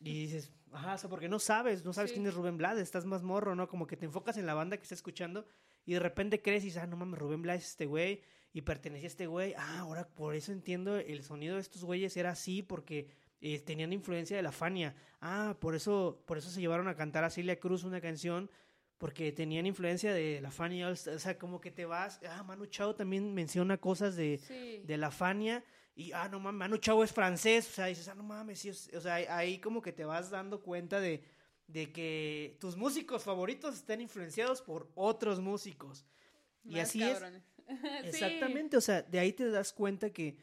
Y 0.00 0.12
dices, 0.26 0.50
ajá, 0.72 0.94
o 0.94 0.98
sea, 0.98 1.08
porque 1.10 1.28
no 1.28 1.38
sabes, 1.38 1.84
no 1.84 1.92
sabes 1.92 2.10
Sí. 2.10 2.14
quién 2.16 2.26
es 2.26 2.34
Rubén 2.34 2.58
Blades, 2.58 2.82
estás 2.82 3.04
más 3.04 3.22
morro, 3.22 3.54
¿no? 3.54 3.68
Como 3.68 3.86
que 3.86 3.96
te 3.96 4.04
enfocas 4.06 4.36
en 4.36 4.46
la 4.46 4.54
banda 4.54 4.76
que 4.76 4.82
estás 4.82 4.98
escuchando 4.98 5.46
y 5.84 5.92
de 5.94 6.00
repente 6.00 6.42
crees 6.42 6.62
y 6.64 6.66
dices, 6.66 6.82
ah, 6.82 6.86
no 6.86 6.96
mames, 6.96 7.18
Rubén 7.20 7.42
Blades 7.42 7.62
es 7.64 7.70
este 7.70 7.86
güey 7.86 8.20
y 8.52 8.62
pertenecía 8.62 9.06
a 9.06 9.08
este 9.08 9.26
güey. 9.26 9.54
Ah, 9.56 9.78
ahora 9.80 10.08
por 10.08 10.34
eso 10.34 10.50
entiendo 10.52 10.96
el 10.96 11.22
sonido 11.22 11.54
de 11.54 11.60
estos 11.60 11.84
güeyes 11.84 12.16
era 12.16 12.30
así 12.30 12.62
porque 12.62 13.08
eh, 13.40 13.58
tenían 13.60 13.92
influencia 13.92 14.36
de 14.36 14.42
la 14.42 14.52
Fania. 14.52 14.94
Ah, 15.20 15.56
por 15.60 15.74
eso, 15.74 16.22
por 16.26 16.38
eso 16.38 16.50
se 16.50 16.60
llevaron 16.60 16.88
a 16.88 16.94
cantar 16.96 17.24
a 17.24 17.30
Celia 17.30 17.58
Cruz 17.58 17.82
una 17.84 18.00
canción 18.00 18.50
porque 18.98 19.32
tenían 19.32 19.66
influencia 19.66 20.12
de 20.14 20.40
la 20.40 20.52
Fania. 20.52 20.88
O 20.88 20.94
sea, 20.96 21.36
como 21.38 21.60
que 21.60 21.70
te 21.72 21.84
vas, 21.84 22.20
ah, 22.28 22.42
Manu 22.44 22.66
Chao 22.66 22.94
también 22.94 23.34
menciona 23.34 23.78
cosas 23.78 24.14
de, 24.16 24.38
Sí. 24.38 24.82
de 24.86 24.96
la 24.96 25.10
Fania 25.10 25.64
y 25.94 26.12
ah 26.12 26.28
no 26.28 26.40
mames 26.40 26.58
Manu 26.58 26.76
Chao 26.78 27.02
es 27.04 27.12
francés 27.12 27.68
o 27.68 27.72
sea 27.72 27.86
dices 27.86 28.08
ah 28.08 28.14
no 28.14 28.22
mames 28.22 28.58
sí, 28.60 28.68
es- 28.70 28.90
o 28.94 29.00
sea 29.00 29.14
ahí- 29.36 29.58
como 29.60 29.82
que 29.82 29.92
te 29.92 30.04
vas 30.04 30.30
dando 30.30 30.62
cuenta 30.62 31.00
de, 31.00 31.22
de 31.66 31.92
que 31.92 32.56
tus 32.60 32.76
músicos 32.76 33.22
favoritos 33.22 33.74
están 33.74 34.00
influenciados 34.00 34.62
por 34.62 34.90
otros 34.94 35.40
músicos 35.40 36.04
y 36.64 36.78
así 36.78 37.02
es 37.02 37.12
cabrones. 37.12 37.42
Sí. 37.66 38.08
exactamente 38.08 38.76
o 38.76 38.80
sea 38.80 39.02
de 39.02 39.18
ahí 39.18 39.32
te 39.32 39.48
das 39.50 39.72
cuenta 39.72 40.10
que 40.10 40.36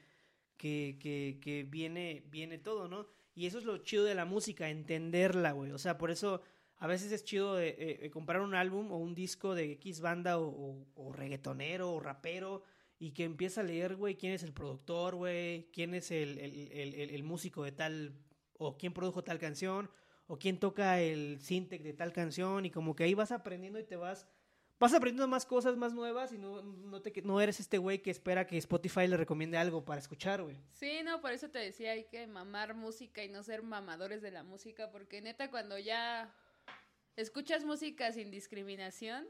que, 0.58 0.98
que, 1.00 1.40
que 1.42 1.64
viene 1.64 2.24
viene 2.30 2.58
todo 2.58 2.88
no 2.88 3.08
y 3.36 3.46
eso 3.46 3.58
es 3.60 3.64
lo 3.66 3.78
chido 3.80 4.04
de 4.04 4.16
la 4.16 4.26
música 4.26 4.70
entenderla 4.70 5.52
güey 5.52 5.72
o 5.72 5.78
sea 5.78 5.98
por 5.98 6.12
eso 6.12 6.42
a 6.78 6.88
veces 6.88 7.12
es 7.12 7.24
chido 7.26 7.56
de, 7.56 7.70
eh, 7.70 8.00
eh, 8.04 8.10
comprar 8.10 8.40
un 8.42 8.56
álbum 8.56 8.92
o 8.92 8.98
un 8.98 9.14
disco 9.16 9.54
de 9.56 9.72
X 9.74 10.00
banda 10.02 10.38
o, 10.40 10.48
o- 10.48 10.86
o 10.96 11.12
reggaetonero 11.14 11.92
o 11.92 12.00
rapero 12.00 12.64
y 13.00 13.12
que 13.12 13.24
empieza 13.24 13.62
a 13.62 13.64
leer, 13.64 13.96
güey, 13.96 14.16
quién 14.18 14.34
es 14.34 14.44
el 14.44 14.52
productor, 14.54 15.16
güey, 15.16 15.70
quién 15.72 15.94
es 15.94 16.12
el, 16.12 16.38
el, 16.38 16.72
el, 16.72 17.10
el- 17.12 17.24
músico 17.24 17.64
de 17.64 17.72
tal, 17.72 18.14
o 18.58 18.78
quién 18.78 18.94
produjo 18.94 19.24
tal 19.24 19.40
canción, 19.40 19.90
o 20.28 20.38
quién 20.38 20.60
toca 20.60 21.00
el 21.02 21.40
syntec 21.42 21.82
de 21.82 21.94
tal 21.94 22.12
canción, 22.12 22.66
y 22.66 22.72
como 22.72 22.96
que 22.96 23.06
ahí 23.06 23.14
vas 23.14 23.32
aprendiendo 23.32 23.80
y 23.80 23.84
te 23.86 23.96
vas, 23.96 24.28
vas 24.80 24.94
aprendiendo 24.94 25.28
más 25.30 25.46
cosas 25.46 25.78
más 25.78 25.94
nuevas 25.94 26.34
y 26.34 26.38
no, 26.38 26.62
no, 26.62 27.02
te, 27.02 27.22
no 27.22 27.40
eres 27.40 27.62
este 27.62 27.78
güey 27.78 28.02
que 28.02 28.12
espera 28.12 28.46
que 28.46 28.58
Spotify 28.58 29.08
le 29.08 29.16
recomiende 29.18 29.58
algo 29.58 29.86
para 29.86 30.02
escuchar, 30.02 30.44
güey. 30.44 30.58
Sí, 30.74 31.00
no, 31.04 31.22
por 31.22 31.32
eso 31.32 31.50
te 31.50 31.60
decía, 31.60 31.92
hay 31.94 32.04
que 32.04 32.28
mamar 32.28 32.76
música 32.76 33.24
y 33.24 33.30
no 33.30 33.44
ser 33.44 33.64
mamadores 33.64 34.22
de 34.22 34.32
la 34.32 34.44
música, 34.44 34.92
porque 34.92 35.22
neta 35.22 35.50
cuando 35.50 35.80
ya 35.80 36.36
escuchas 37.16 37.64
música 37.64 38.12
sin 38.12 38.30
discriminación, 38.30 39.26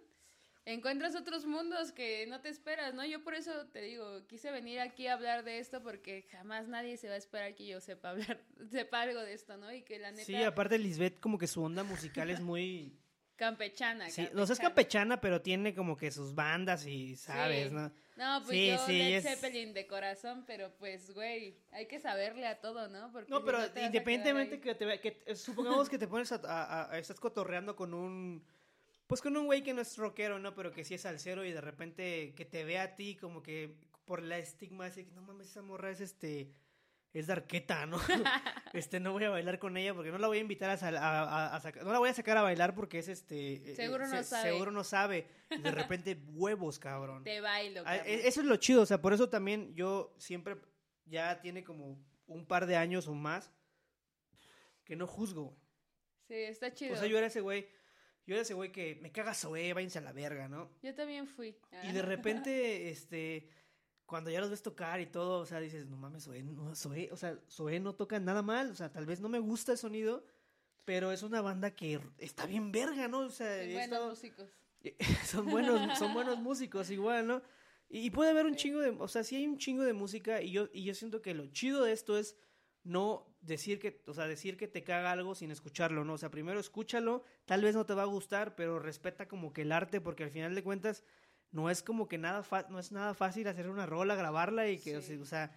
encuentras 0.65 1.15
otros 1.15 1.45
mundos 1.45 1.91
que 1.91 2.27
no 2.27 2.41
te 2.41 2.49
esperas, 2.49 2.93
¿no? 2.93 3.05
Yo 3.05 3.23
por 3.23 3.33
eso 3.33 3.65
te 3.67 3.81
digo, 3.81 4.25
quise 4.27 4.51
venir 4.51 4.79
aquí 4.79 5.07
a 5.07 5.13
hablar 5.13 5.43
de 5.43 5.59
esto 5.59 5.81
porque 5.81 6.27
jamás 6.31 6.67
nadie 6.67 6.97
se 6.97 7.07
va 7.07 7.15
a 7.15 7.17
esperar 7.17 7.55
que 7.55 7.65
yo 7.67 7.79
sepa 7.81 8.09
hablar, 8.11 8.39
sepa 8.71 9.01
algo 9.01 9.21
de 9.21 9.33
esto, 9.33 9.57
¿no? 9.57 9.71
Y 9.73 9.81
que 9.83 9.99
la 9.99 10.11
neta 10.11 10.25
Sí, 10.25 10.35
aparte 10.35 10.77
Lisbeth 10.77 11.19
como 11.19 11.37
que 11.37 11.47
su 11.47 11.63
onda 11.63 11.83
musical 11.83 12.29
es 12.29 12.39
muy... 12.41 12.93
campechana, 13.35 14.09
Sí, 14.09 14.27
no 14.33 14.45
sé, 14.45 14.53
es 14.53 14.59
campechana, 14.59 15.19
pero 15.21 15.41
tiene 15.41 15.73
como 15.73 15.95
que 15.97 16.11
sus 16.11 16.35
bandas 16.35 16.85
y 16.85 17.15
sabes, 17.15 17.69
Sí. 17.69 17.73
¿no? 17.73 17.91
No, 18.17 18.43
pues 18.43 18.49
Sí, 18.49 18.67
yo 18.67 18.77
sí, 18.85 18.97
Led 18.97 19.13
es- 19.15 19.23
Zeppelin 19.23 19.73
de 19.73 19.87
corazón, 19.87 20.43
pero 20.45 20.71
pues, 20.77 21.13
güey, 21.13 21.57
hay 21.71 21.87
que 21.87 21.99
saberle 22.01 22.45
a 22.47 22.59
todo, 22.59 22.89
¿no? 22.89 23.09
Porque 23.13 23.31
No, 23.31 23.45
pero 23.45 23.59
independientemente 23.81 24.59
que 24.59 24.75
te 24.75 24.99
que 24.99 25.23
eh, 25.25 25.35
supongamos 25.35 25.87
que 25.89 25.97
te 25.97 26.05
pones 26.05 26.29
a, 26.33 26.35
a- 26.35 26.63
a- 26.63 26.91
a- 26.91 26.97
estás 26.99 27.17
cotorreando 27.19 27.77
con 27.77 27.93
un 27.93 28.43
pues 29.09 29.21
con 29.21 29.35
un 29.35 29.47
güey 29.47 29.63
que 29.63 29.73
no 29.73 29.81
es 29.81 29.97
rockero, 29.97 30.37
¿no? 30.37 30.53
Pero 30.53 30.71
que 30.71 30.83
sí 30.85 30.93
es 30.93 31.01
salsero 31.01 31.43
y 31.43 31.51
de 31.51 31.61
repente 31.61 32.33
que 32.35 32.45
te 32.45 32.63
ve 32.63 32.77
a 32.77 32.95
ti 32.95 33.15
como 33.15 33.41
que 33.41 33.75
por 34.05 34.21
la 34.21 34.37
estigma 34.37 34.87
de 34.89 35.05
que 35.05 35.11
no 35.11 35.21
mames, 35.23 35.47
esa 35.47 35.63
morra 35.63 35.89
es 35.89 35.99
este 35.99 36.51
es 37.11 37.25
de 37.25 37.33
arqueta, 37.33 37.87
¿no? 37.87 37.97
este 38.73 38.99
no 38.99 39.13
voy 39.13 39.23
a 39.23 39.31
bailar 39.31 39.57
con 39.57 39.75
ella 39.77 39.95
porque 39.95 40.11
no 40.11 40.19
la 40.19 40.27
voy 40.27 40.37
a 40.37 40.41
invitar 40.41 40.69
a, 40.69 40.77
sal- 40.77 40.95
a- 40.97 41.23
a- 41.23 41.55
a 41.55 41.59
sacar, 41.59 41.83
no 41.83 41.91
la 41.91 41.97
voy 41.97 42.09
a 42.09 42.13
sacar 42.13 42.37
a 42.37 42.43
bailar 42.43 42.75
porque 42.75 42.99
es 42.99 43.07
este 43.07 43.75
Seguro 43.75 44.05
eh, 44.05 44.09
no 44.09 44.23
sabe. 44.23 44.49
Seguro 44.51 44.71
no 44.71 44.83
sabe. 44.83 45.27
De 45.49 45.71
repente 45.71 46.15
huevos, 46.33 46.77
cabrón. 46.77 47.23
Te 47.23 47.41
bailo, 47.41 47.83
cabrón. 47.83 48.05
e- 48.05 48.27
Eso 48.27 48.41
es 48.41 48.45
lo 48.45 48.57
chido, 48.57 48.83
o 48.83 48.85
sea, 48.85 49.01
por 49.01 49.11
eso 49.13 49.27
también 49.27 49.73
yo 49.73 50.13
siempre, 50.19 50.55
ya 51.05 51.41
tiene 51.41 51.63
como 51.63 51.97
un 52.27 52.45
par 52.45 52.67
de 52.67 52.75
años 52.75 53.07
o 53.07 53.15
más, 53.15 53.51
que 54.85 54.95
no 54.95 55.07
juzgo. 55.07 55.57
Sí, 56.27 56.35
está 56.35 56.71
chido. 56.73 56.93
O 56.93 56.97
sea, 56.97 57.07
yo 57.07 57.17
era 57.17 57.25
ese 57.25 57.41
güey, 57.41 57.67
yo 58.29 58.35
era 58.35 58.43
ese 58.43 58.53
güey 58.53 58.71
que 58.71 58.95
me 59.01 59.11
caga 59.11 59.33
Zoé, 59.33 59.73
váyanse 59.73 59.97
a 59.97 60.01
la 60.01 60.13
verga, 60.13 60.47
¿no? 60.47 60.69
Yo 60.83 60.93
también 60.93 61.25
fui. 61.25 61.55
Y 61.81 61.91
de 61.91 62.03
repente, 62.03 62.87
este, 62.91 63.49
cuando 64.05 64.29
ya 64.29 64.39
los 64.39 64.51
ves 64.51 64.61
tocar 64.61 65.01
y 65.01 65.07
todo, 65.07 65.39
o 65.39 65.47
sea, 65.47 65.59
dices, 65.59 65.87
no 65.87 65.97
mames, 65.97 66.25
Zoé, 66.25 66.43
no, 66.43 66.75
Zoé, 66.75 67.09
o 67.11 67.17
sea, 67.17 67.39
Zoé 67.49 67.79
no 67.79 67.95
toca 67.95 68.19
nada 68.19 68.43
mal, 68.43 68.69
o 68.69 68.75
sea, 68.75 68.91
tal 68.91 69.07
vez 69.07 69.19
no 69.19 69.29
me 69.29 69.39
gusta 69.39 69.71
el 69.71 69.79
sonido, 69.79 70.23
pero 70.85 71.11
es 71.11 71.23
una 71.23 71.41
banda 71.41 71.71
que 71.71 71.99
está 72.19 72.45
bien 72.45 72.71
verga, 72.71 73.07
¿no? 73.07 73.21
O 73.21 73.29
sea, 73.31 73.47
buenos 73.47 73.81
estado- 73.83 74.09
músicos. 74.11 74.47
son 75.25 75.49
buenos, 75.49 75.97
son 75.97 76.13
buenos 76.13 76.37
músicos 76.37 76.91
igual, 76.91 77.25
¿no? 77.25 77.41
Y, 77.89 78.01
y 78.01 78.09
puede 78.11 78.29
haber 78.29 78.45
un 78.45 78.55
chingo 78.55 78.79
de, 78.79 78.91
o 78.91 79.07
sea, 79.07 79.23
sí 79.23 79.37
hay 79.37 79.47
un 79.47 79.57
chingo 79.57 79.81
de 79.81 79.93
música 79.93 80.39
y 80.39 80.51
yo, 80.51 80.69
y 80.71 80.83
yo 80.83 80.93
siento 80.93 81.23
que 81.23 81.33
lo 81.33 81.47
chido 81.47 81.83
de 81.83 81.93
esto 81.93 82.15
es 82.15 82.37
no 82.83 83.25
decir 83.41 83.79
que, 83.79 84.01
o 84.07 84.13
sea, 84.13 84.27
decir 84.27 84.57
que 84.57 84.67
te 84.67 84.83
caga 84.83 85.11
algo 85.11 85.35
sin 85.35 85.51
escucharlo, 85.51 86.03
¿no? 86.05 86.13
O 86.13 86.17
sea, 86.17 86.31
primero 86.31 86.59
escúchalo, 86.59 87.23
tal 87.45 87.61
vez 87.61 87.75
no 87.75 87.85
te 87.85 87.93
va 87.93 88.03
a 88.03 88.05
gustar, 88.05 88.55
pero 88.55 88.79
respeta 88.79 89.27
como 89.27 89.53
que 89.53 89.61
el 89.63 89.71
arte, 89.71 90.01
porque 90.01 90.23
al 90.23 90.31
final 90.31 90.55
de 90.55 90.63
cuentas 90.63 91.03
no 91.51 91.69
es 91.69 91.81
como 91.83 92.07
que 92.07 92.17
nada, 92.17 92.43
fa- 92.43 92.67
no 92.69 92.79
es 92.79 92.91
nada 92.91 93.13
fácil 93.13 93.47
hacer 93.47 93.69
una 93.69 93.85
rola, 93.85 94.15
grabarla 94.15 94.69
y 94.69 94.77
que, 94.79 94.97
o 94.97 95.01
Sí. 95.01 95.07
sea, 95.15 95.21
o 95.21 95.25
sea, 95.25 95.51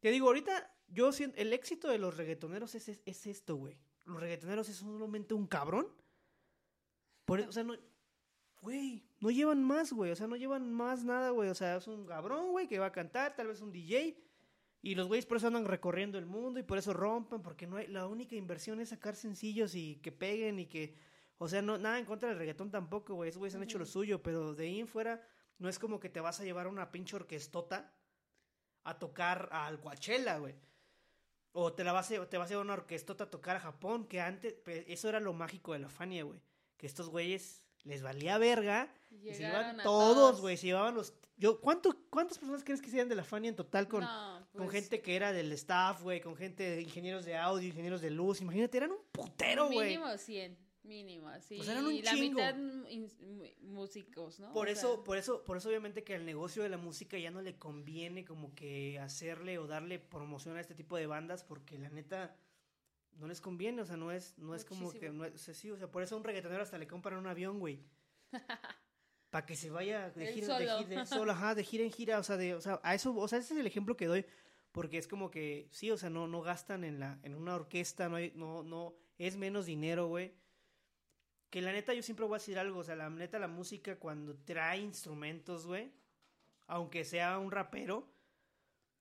te 0.00 0.10
digo, 0.10 0.26
ahorita 0.28 0.72
yo 0.88 1.12
siento, 1.12 1.36
el 1.38 1.52
éxito 1.52 1.88
de 1.88 1.98
los 1.98 2.16
reggaetoneros 2.16 2.74
es, 2.74 2.88
es, 2.88 3.00
es 3.04 3.26
esto, 3.26 3.56
güey. 3.56 3.76
Los 4.04 4.20
reggaetoneros 4.20 4.68
es 4.68 4.76
solamente 4.76 5.34
un 5.34 5.46
cabrón. 5.46 5.86
Por, 7.24 7.40
o 7.40 7.52
sea, 7.52 7.64
no, 7.64 7.76
Güey, 8.60 9.04
no 9.20 9.30
llevan 9.30 9.62
más, 9.62 9.92
güey. 9.92 10.10
O 10.10 10.16
sea, 10.16 10.26
no 10.26 10.34
llevan 10.34 10.72
más 10.72 11.04
nada, 11.04 11.30
güey. 11.30 11.48
O 11.48 11.54
sea, 11.54 11.76
es 11.76 11.86
un 11.86 12.04
cabrón, 12.06 12.50
güey, 12.50 12.66
que 12.66 12.80
va 12.80 12.86
a 12.86 12.92
cantar, 12.92 13.36
tal 13.36 13.46
vez 13.46 13.60
un 13.60 13.70
DJ. 13.70 14.18
Y 14.80 14.94
los 14.94 15.08
güeyes 15.08 15.26
por 15.26 15.38
eso 15.38 15.48
andan 15.48 15.64
recorriendo 15.64 16.18
el 16.18 16.26
mundo 16.26 16.60
y 16.60 16.62
por 16.62 16.78
eso 16.78 16.92
rompen, 16.92 17.42
porque 17.42 17.66
no 17.66 17.76
hay, 17.76 17.88
la 17.88 18.06
única 18.06 18.36
inversión 18.36 18.80
es 18.80 18.90
sacar 18.90 19.16
sencillos 19.16 19.74
y 19.74 19.96
que 19.96 20.12
peguen 20.12 20.58
y 20.58 20.66
que. 20.66 20.96
O 21.38 21.48
sea, 21.48 21.62
no, 21.62 21.78
nada 21.78 21.98
en 21.98 22.04
contra 22.04 22.28
del 22.28 22.38
reggaetón 22.38 22.70
tampoco, 22.70 23.14
güey. 23.14 23.28
Esos 23.28 23.38
güeyes 23.38 23.54
han 23.54 23.62
hecho 23.62 23.78
lo 23.78 23.86
suyo, 23.86 24.22
pero 24.22 24.54
de 24.54 24.66
ahí 24.66 24.80
en 24.80 24.88
fuera 24.88 25.22
no 25.58 25.68
es 25.68 25.78
como 25.78 26.00
que 26.00 26.08
te 26.08 26.20
vas 26.20 26.40
a 26.40 26.44
llevar 26.44 26.66
a 26.66 26.70
una 26.70 26.90
pinche 26.90 27.16
orquestota 27.16 27.92
a 28.84 28.98
tocar 28.98 29.48
al 29.52 29.80
Coachella, 29.80 30.38
güey. 30.38 30.54
O 31.52 31.72
te 31.72 31.82
la 31.84 31.92
vas 31.92 32.10
a, 32.12 32.26
te 32.26 32.38
vas 32.38 32.50
a 32.50 32.54
a 32.54 32.60
una 32.60 32.74
orquestota 32.74 33.24
a 33.24 33.30
tocar 33.30 33.56
a 33.56 33.60
Japón, 33.60 34.06
que 34.06 34.20
antes, 34.20 34.56
eso 34.66 35.08
era 35.08 35.20
lo 35.20 35.32
mágico 35.32 35.72
de 35.72 35.80
la 35.80 35.88
Fania, 35.88 36.22
güey. 36.24 36.40
Que 36.76 36.86
estos 36.86 37.08
güeyes 37.08 37.64
les 37.84 38.02
valía 38.02 38.38
verga. 38.38 38.92
Y 39.10 39.34
se 39.34 39.46
a 39.46 39.76
todos, 39.82 40.40
güey. 40.40 40.56
Se 40.56 40.66
llevaban 40.66 40.94
los. 40.94 41.14
Yo, 41.36 41.60
¿cuánto, 41.60 41.97
¿Cuántas 42.10 42.38
personas 42.38 42.64
crees 42.64 42.80
que 42.80 42.90
iban 42.90 43.08
de 43.08 43.14
la 43.14 43.24
Fania 43.24 43.48
en 43.50 43.56
total 43.56 43.88
con, 43.88 44.02
No, 44.02 44.46
con 44.52 44.62
pues, 44.66 44.70
gente 44.72 45.00
que 45.00 45.16
era 45.16 45.32
del 45.32 45.52
staff, 45.52 46.02
güey? 46.02 46.20
Con 46.20 46.36
gente 46.36 46.62
de 46.62 46.82
ingenieros 46.82 47.24
de 47.24 47.36
audio, 47.36 47.68
ingenieros 47.68 48.00
de 48.00 48.10
luz. 48.10 48.40
Imagínate, 48.40 48.76
eran 48.78 48.92
un 48.92 48.98
putero, 49.12 49.66
güey. 49.70 49.90
Mínimo 49.96 50.16
100, 50.16 50.58
mínimo, 50.84 51.28
así. 51.28 51.56
Pues 51.56 51.68
eran 51.68 51.86
un 51.86 51.92
y 51.92 52.02
la 52.02 52.12
chingo. 52.12 52.40
mitad 52.40 52.54
músicos, 53.60 54.40
¿no? 54.40 54.52
Por 54.52 54.68
O 54.68 54.70
eso, 54.70 54.94
sea, 54.94 55.04
por 55.04 55.16
eso, 55.18 55.44
por 55.44 55.56
eso 55.56 55.68
obviamente 55.68 56.04
que 56.04 56.14
al 56.14 56.24
negocio 56.26 56.62
de 56.62 56.68
la 56.68 56.78
música 56.78 57.18
ya 57.18 57.30
no 57.30 57.42
le 57.42 57.56
conviene 57.58 58.24
como 58.24 58.54
que 58.54 58.98
hacerle 58.98 59.58
o 59.58 59.66
darle 59.66 59.98
promoción 59.98 60.56
a 60.56 60.60
este 60.60 60.74
tipo 60.74 60.96
de 60.96 61.06
bandas 61.06 61.44
porque 61.44 61.78
la 61.78 61.90
neta 61.90 62.36
no 63.18 63.26
les 63.26 63.40
conviene, 63.40 63.82
o 63.82 63.84
sea, 63.84 63.96
no 63.96 64.12
es, 64.12 64.36
no 64.38 64.54
es 64.54 64.64
como 64.64 64.92
que, 64.92 65.10
no 65.10 65.24
es, 65.24 65.34
o 65.34 65.38
sea, 65.38 65.54
sí, 65.54 65.70
o 65.70 65.76
sea, 65.76 65.90
por 65.90 66.02
eso 66.02 66.14
a 66.14 66.18
un 66.18 66.24
reggaetonero 66.24 66.62
hasta 66.62 66.78
le 66.78 66.86
compran 66.86 67.18
un 67.18 67.26
avión, 67.26 67.58
güey. 67.58 67.80
Para 69.30 69.44
que 69.44 69.56
se 69.56 69.70
vaya 69.70 70.10
de 70.10 70.32
gira, 70.32 70.58
de 70.58 71.06
solo, 71.06 71.32
ajá, 71.32 71.54
de 71.54 71.62
gira 71.62 71.84
en 71.84 71.92
gira, 71.92 72.18
o 72.18 72.22
sea, 72.22 72.36
de, 72.36 72.54
o 72.54 72.60
sea, 72.60 72.80
a 72.82 72.94
eso, 72.94 73.14
o 73.14 73.28
sea, 73.28 73.38
ese 73.38 73.54
es 73.54 73.60
el 73.60 73.66
ejemplo 73.66 73.96
que 73.96 74.06
doy, 74.06 74.24
porque 74.72 74.96
es 74.96 75.06
como 75.06 75.30
que, 75.30 75.68
sí, 75.70 75.90
o 75.90 75.98
sea, 75.98 76.08
no, 76.08 76.26
no 76.26 76.40
gastan 76.40 76.84
en 76.84 76.98
la, 76.98 77.18
en 77.22 77.34
una 77.34 77.54
orquesta, 77.54 78.08
no 78.08 78.16
hay, 78.16 78.32
no, 78.34 78.62
no, 78.62 78.94
es 79.18 79.36
menos 79.36 79.66
dinero, 79.66 80.06
güey. 80.06 80.32
Que 81.50 81.62
la 81.62 81.72
neta 81.72 81.94
yo 81.94 82.02
siempre 82.02 82.26
voy 82.26 82.36
a 82.36 82.38
decir 82.38 82.58
algo, 82.58 82.80
o 82.80 82.84
sea, 82.84 82.96
la 82.96 83.10
neta 83.10 83.38
la 83.38 83.48
música 83.48 83.98
cuando 83.98 84.36
trae 84.36 84.80
instrumentos, 84.80 85.66
güey, 85.66 85.92
aunque 86.66 87.04
sea 87.04 87.38
un 87.38 87.50
rapero, 87.50 88.08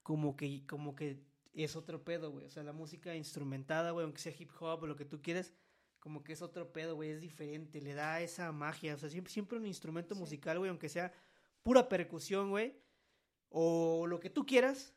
como 0.03 0.36
que, 0.36 0.65
como 0.65 0.95
que 0.95 1.21
es 1.53 1.75
otro 1.75 2.03
pedo, 2.03 2.32
güey. 2.32 2.45
O 2.45 2.49
sea, 2.49 2.63
la 2.63 2.73
música 2.73 3.15
instrumentada, 3.15 3.91
güey, 3.91 4.03
aunque 4.03 4.21
sea 4.21 4.34
hip 4.38 4.51
hop 4.59 4.84
o 4.84 4.88
lo 4.88 4.95
que 4.95 5.05
tú 5.05 5.21
quieras, 5.21 5.53
como 6.00 6.24
que 6.24 6.34
es 6.34 6.41
otro 6.41 6.72
pedo, 6.72 6.95
güey, 6.95 7.10
es 7.12 7.22
diferente, 7.22 7.82
le 7.82 7.93
da 7.93 8.22
esa 8.22 8.52
magia. 8.52 8.95
O 8.95 8.98
sea, 8.98 9.10
siempre, 9.10 9.32
siempre 9.34 9.58
un 9.58 9.66
instrumento 9.66 10.16
Sí. 10.16 10.22
musical, 10.22 10.58
güey, 10.60 10.70
aunque 10.70 10.89
sea 10.89 11.12
pura 11.64 11.89
percusión, 11.89 12.50
güey, 12.50 12.76
o 13.50 14.06
lo 14.08 14.20
que 14.20 14.30
tú 14.30 14.45
quieras, 14.45 14.93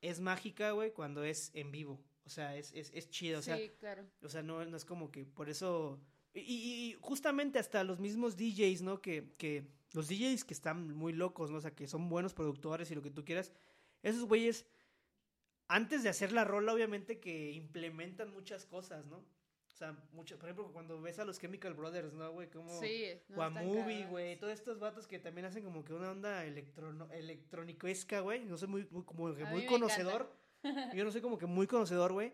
es 0.00 0.20
mágica, 0.20 0.72
güey, 0.72 0.92
cuando 0.92 1.22
es 1.24 1.50
en 1.54 1.70
vivo. 1.70 2.00
O 2.24 2.28
sea, 2.28 2.56
es, 2.56 2.72
es, 2.72 2.90
es 2.94 3.08
chido, 3.10 3.40
o 3.40 3.42
sea, 3.42 3.56
sí, 3.56 3.70
claro. 3.78 4.04
o 4.22 4.28
sea, 4.28 4.42
no, 4.42 4.64
no 4.64 4.76
es 4.76 4.84
como 4.84 5.10
que 5.10 5.24
por 5.24 5.48
eso. 5.48 6.00
Y, 6.34 6.40
y- 6.40 6.90
y 6.90 6.96
justamente 7.00 7.58
hasta 7.58 7.84
los 7.84 7.98
mismos 8.00 8.36
DJs, 8.36 8.82
¿no? 8.82 9.00
Que, 9.02 9.32
que 9.38 9.66
los 9.92 10.08
DJs 10.08 10.44
que 10.44 10.54
están 10.54 10.92
muy 10.94 11.12
locos, 11.12 11.50
¿no? 11.50 11.58
O 11.58 11.60
sea, 11.60 11.74
que 11.74 11.86
son 11.88 12.08
buenos 12.08 12.32
productores 12.32 12.90
y 12.90 12.94
lo 12.94 13.02
que 13.02 13.10
tú 13.10 13.24
quieras. 13.24 13.52
Esos 14.02 14.24
güeyes, 14.24 14.64
antes 15.68 16.02
de 16.02 16.08
hacer 16.08 16.32
la 16.32 16.44
rola, 16.44 16.72
obviamente 16.72 17.18
que 17.20 17.52
implementan 17.52 18.30
muchas 18.32 18.66
cosas, 18.66 19.04
¿no? 19.06 19.24
O 19.72 19.74
sea, 19.74 19.96
mucho, 20.12 20.38
por 20.38 20.48
ejemplo, 20.50 20.70
cuando 20.72 21.00
ves 21.00 21.18
a 21.18 21.24
los 21.24 21.38
Chemical 21.40 21.72
Brothers, 21.74 22.12
¿no, 22.12 22.30
güey? 22.32 22.50
Como, 22.50 22.78
Sí. 22.78 23.06
no, 23.30 23.36
cabrones. 23.36 24.10
güey. 24.10 24.38
Todos 24.38 24.52
estos 24.52 24.78
vatos 24.78 25.06
que 25.06 25.18
también 25.18 25.46
hacen 25.46 25.64
como 25.64 25.82
que 25.84 25.94
una 25.94 26.10
onda 26.10 26.44
electrono, 26.44 27.08
electrónicoesca, 27.12 28.20
güey. 28.20 28.44
No 28.44 28.56
soy 28.58 28.68
muy, 28.68 28.86
muy, 28.90 29.02
como 29.04 29.34
que 29.34 29.44
muy 29.46 29.66
conocedor. 29.66 30.30
Yo 30.94 31.04
no 31.04 31.10
soy 31.10 31.20
como 31.22 31.38
que 31.38 31.46
muy 31.46 31.66
conocedor, 31.66 32.12
güey. 32.12 32.32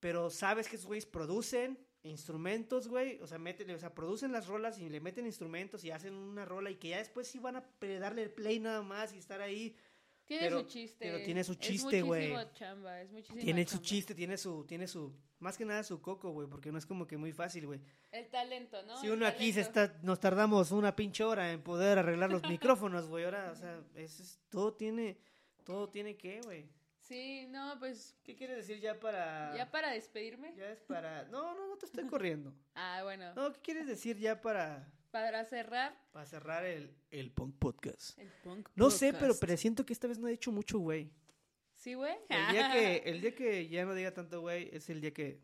Pero 0.00 0.30
sabes 0.30 0.68
que 0.68 0.76
esos 0.76 0.86
güeyes 0.86 1.06
producen 1.06 1.78
instrumentos, 2.02 2.88
güey. 2.88 3.20
O 3.22 3.26
sea, 3.26 3.38
meten, 3.38 3.70
o 3.70 3.78
sea, 3.78 3.94
producen 3.94 4.32
las 4.32 4.46
rolas 4.48 4.78
y 4.78 4.88
le 4.88 5.00
meten 5.00 5.26
instrumentos 5.26 5.84
y 5.84 5.90
hacen 5.90 6.14
una 6.14 6.44
rola 6.44 6.70
y 6.70 6.76
que 6.76 6.88
ya 6.88 6.98
después 6.98 7.28
sí 7.28 7.38
van 7.38 7.56
a 7.56 7.64
darle 8.00 8.22
el 8.22 8.30
play 8.30 8.58
nada 8.58 8.82
más 8.82 9.14
y 9.14 9.18
estar 9.18 9.40
ahí. 9.40 9.76
Tiene 10.30 10.44
pero- 10.46 10.60
su 10.60 10.66
chiste. 10.68 10.96
pero 11.00 11.24
tiene 11.24 11.42
su 11.42 11.52
Es 11.52 11.58
chiste, 11.58 12.02
güey. 12.02 12.28
muchísimo 12.28 12.52
chamba, 12.54 13.00
es 13.02 13.10
muchísima 13.10 13.40
Tiene 13.40 13.66
su 13.66 13.78
chiste, 13.78 14.14
tiene 14.14 14.36
su, 14.36 14.64
tiene 14.64 14.86
su, 14.86 15.12
más 15.40 15.58
que 15.58 15.64
nada 15.64 15.82
su 15.82 16.00
coco, 16.00 16.30
güey, 16.30 16.46
porque 16.48 16.70
no 16.70 16.78
es 16.78 16.86
como 16.86 17.04
que 17.08 17.16
muy 17.16 17.32
fácil, 17.32 17.66
güey. 17.66 17.80
El 18.12 18.28
talento, 18.28 18.80
¿no? 18.84 18.96
Si 19.00 19.06
El 19.08 19.14
uno 19.14 19.26
aquí 19.26 19.52
se 19.52 19.60
está, 19.62 19.98
nos 20.02 20.20
tardamos 20.20 20.70
una 20.70 20.94
pinche 20.94 21.24
hora 21.24 21.50
en 21.50 21.60
poder 21.62 21.98
arreglar 21.98 22.30
los 22.30 22.42
micrófonos, 22.48 23.08
güey. 23.08 23.24
Ahora, 23.24 23.50
o 23.50 23.56
sea, 23.56 23.82
es, 23.96 24.20
es- 24.20 24.40
todo 24.50 24.72
tiene, 24.74 25.18
todo 25.64 25.88
tiene 25.88 26.16
que, 26.16 26.40
güey. 26.42 26.70
Sí, 27.00 27.48
no, 27.48 27.76
pues 27.80 28.16
¿Qué 28.22 28.36
quieres 28.36 28.56
decir 28.58 28.78
ya 28.78 29.00
para? 29.00 29.52
ya 29.56 29.68
para 29.68 29.90
despedirme. 29.90 30.54
Ya 30.56 30.70
es 30.70 30.78
para. 30.82 31.24
No, 31.24 31.56
no, 31.56 31.66
no 31.66 31.76
te 31.76 31.86
estoy 31.86 32.06
corriendo. 32.06 32.54
Ah, 32.76 33.00
bueno. 33.02 33.34
No, 33.34 33.52
¿qué 33.52 33.58
quieres 33.60 33.88
decir 33.88 34.16
ya 34.16 34.40
para, 34.40 34.88
Para 35.10 35.44
cerrar 35.44 35.96
para 36.12 36.26
cerrar 36.26 36.64
el, 36.64 36.94
el 37.10 37.30
Punk 37.30 37.56
Podcast? 37.58 38.18
el 38.18 38.28
punk 38.44 38.68
No 38.76 38.90
sé, 38.90 39.12
pero 39.12 39.28
podcast. 39.28 39.40
presiento 39.40 39.84
que 39.86 39.92
esta 39.92 40.06
vez 40.06 40.18
no 40.18 40.28
he 40.28 40.32
hecho 40.32 40.52
mucho, 40.52 40.78
güey. 40.78 41.10
Sí, 41.74 41.94
güey. 41.94 42.14
El 42.28 42.52
día 42.52 42.70
que, 42.72 42.96
el 43.06 43.20
día 43.20 43.34
que 43.34 43.68
ya 43.68 43.84
no 43.84 43.94
diga 43.94 44.12
tanto, 44.12 44.40
güey, 44.40 44.68
es 44.72 44.88
el 44.90 45.00
día 45.00 45.12
que. 45.12 45.40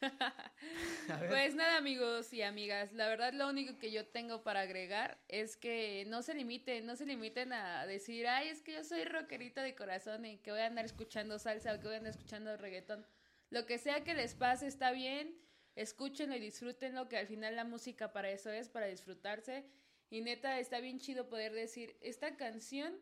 Pues 1.28 1.54
nada, 1.54 1.76
amigos 1.76 2.32
y 2.32 2.42
amigas, 2.42 2.92
la 2.92 3.08
verdad 3.08 3.32
lo 3.32 3.48
único 3.48 3.78
que 3.78 3.90
yo 3.92 4.06
tengo 4.06 4.42
para 4.42 4.60
agregar 4.62 5.18
es 5.28 5.56
que 5.56 6.04
no 6.08 6.22
se 6.22 6.34
limiten, 6.34 6.84
no 6.84 6.96
se 6.96 7.06
limiten 7.06 7.52
a 7.52 7.86
decir, 7.86 8.26
ay, 8.26 8.48
es 8.48 8.60
que 8.60 8.74
yo 8.74 8.84
soy 8.84 9.04
rockerita 9.04 9.62
de 9.62 9.74
corazón 9.76 10.26
y 10.26 10.38
que 10.38 10.50
voy 10.50 10.60
a 10.60 10.66
andar 10.66 10.84
escuchando 10.84 11.38
salsa 11.38 11.72
o 11.74 11.78
que 11.78 11.86
voy 11.86 11.94
a 11.94 11.98
andar 11.98 12.10
escuchando 12.10 12.56
reggaetón. 12.56 13.06
Lo 13.50 13.64
que 13.66 13.78
sea 13.78 14.02
que 14.02 14.14
les 14.14 14.34
pase 14.34 14.66
está 14.66 14.90
bien, 14.90 15.34
escúchenlo 15.76 16.36
y 16.36 16.40
disfrútenlo, 16.40 17.08
que 17.08 17.18
al 17.18 17.26
final 17.28 17.56
la 17.56 17.64
música 17.64 18.12
para 18.12 18.30
eso 18.30 18.50
es, 18.50 18.68
para 18.68 18.86
disfrutarse. 18.86 19.64
Y 20.10 20.20
neta, 20.22 20.58
está 20.60 20.80
bien 20.80 20.98
chido 21.00 21.28
poder 21.28 21.52
decir, 21.52 21.96
esta 22.00 22.36
canción 22.36 22.98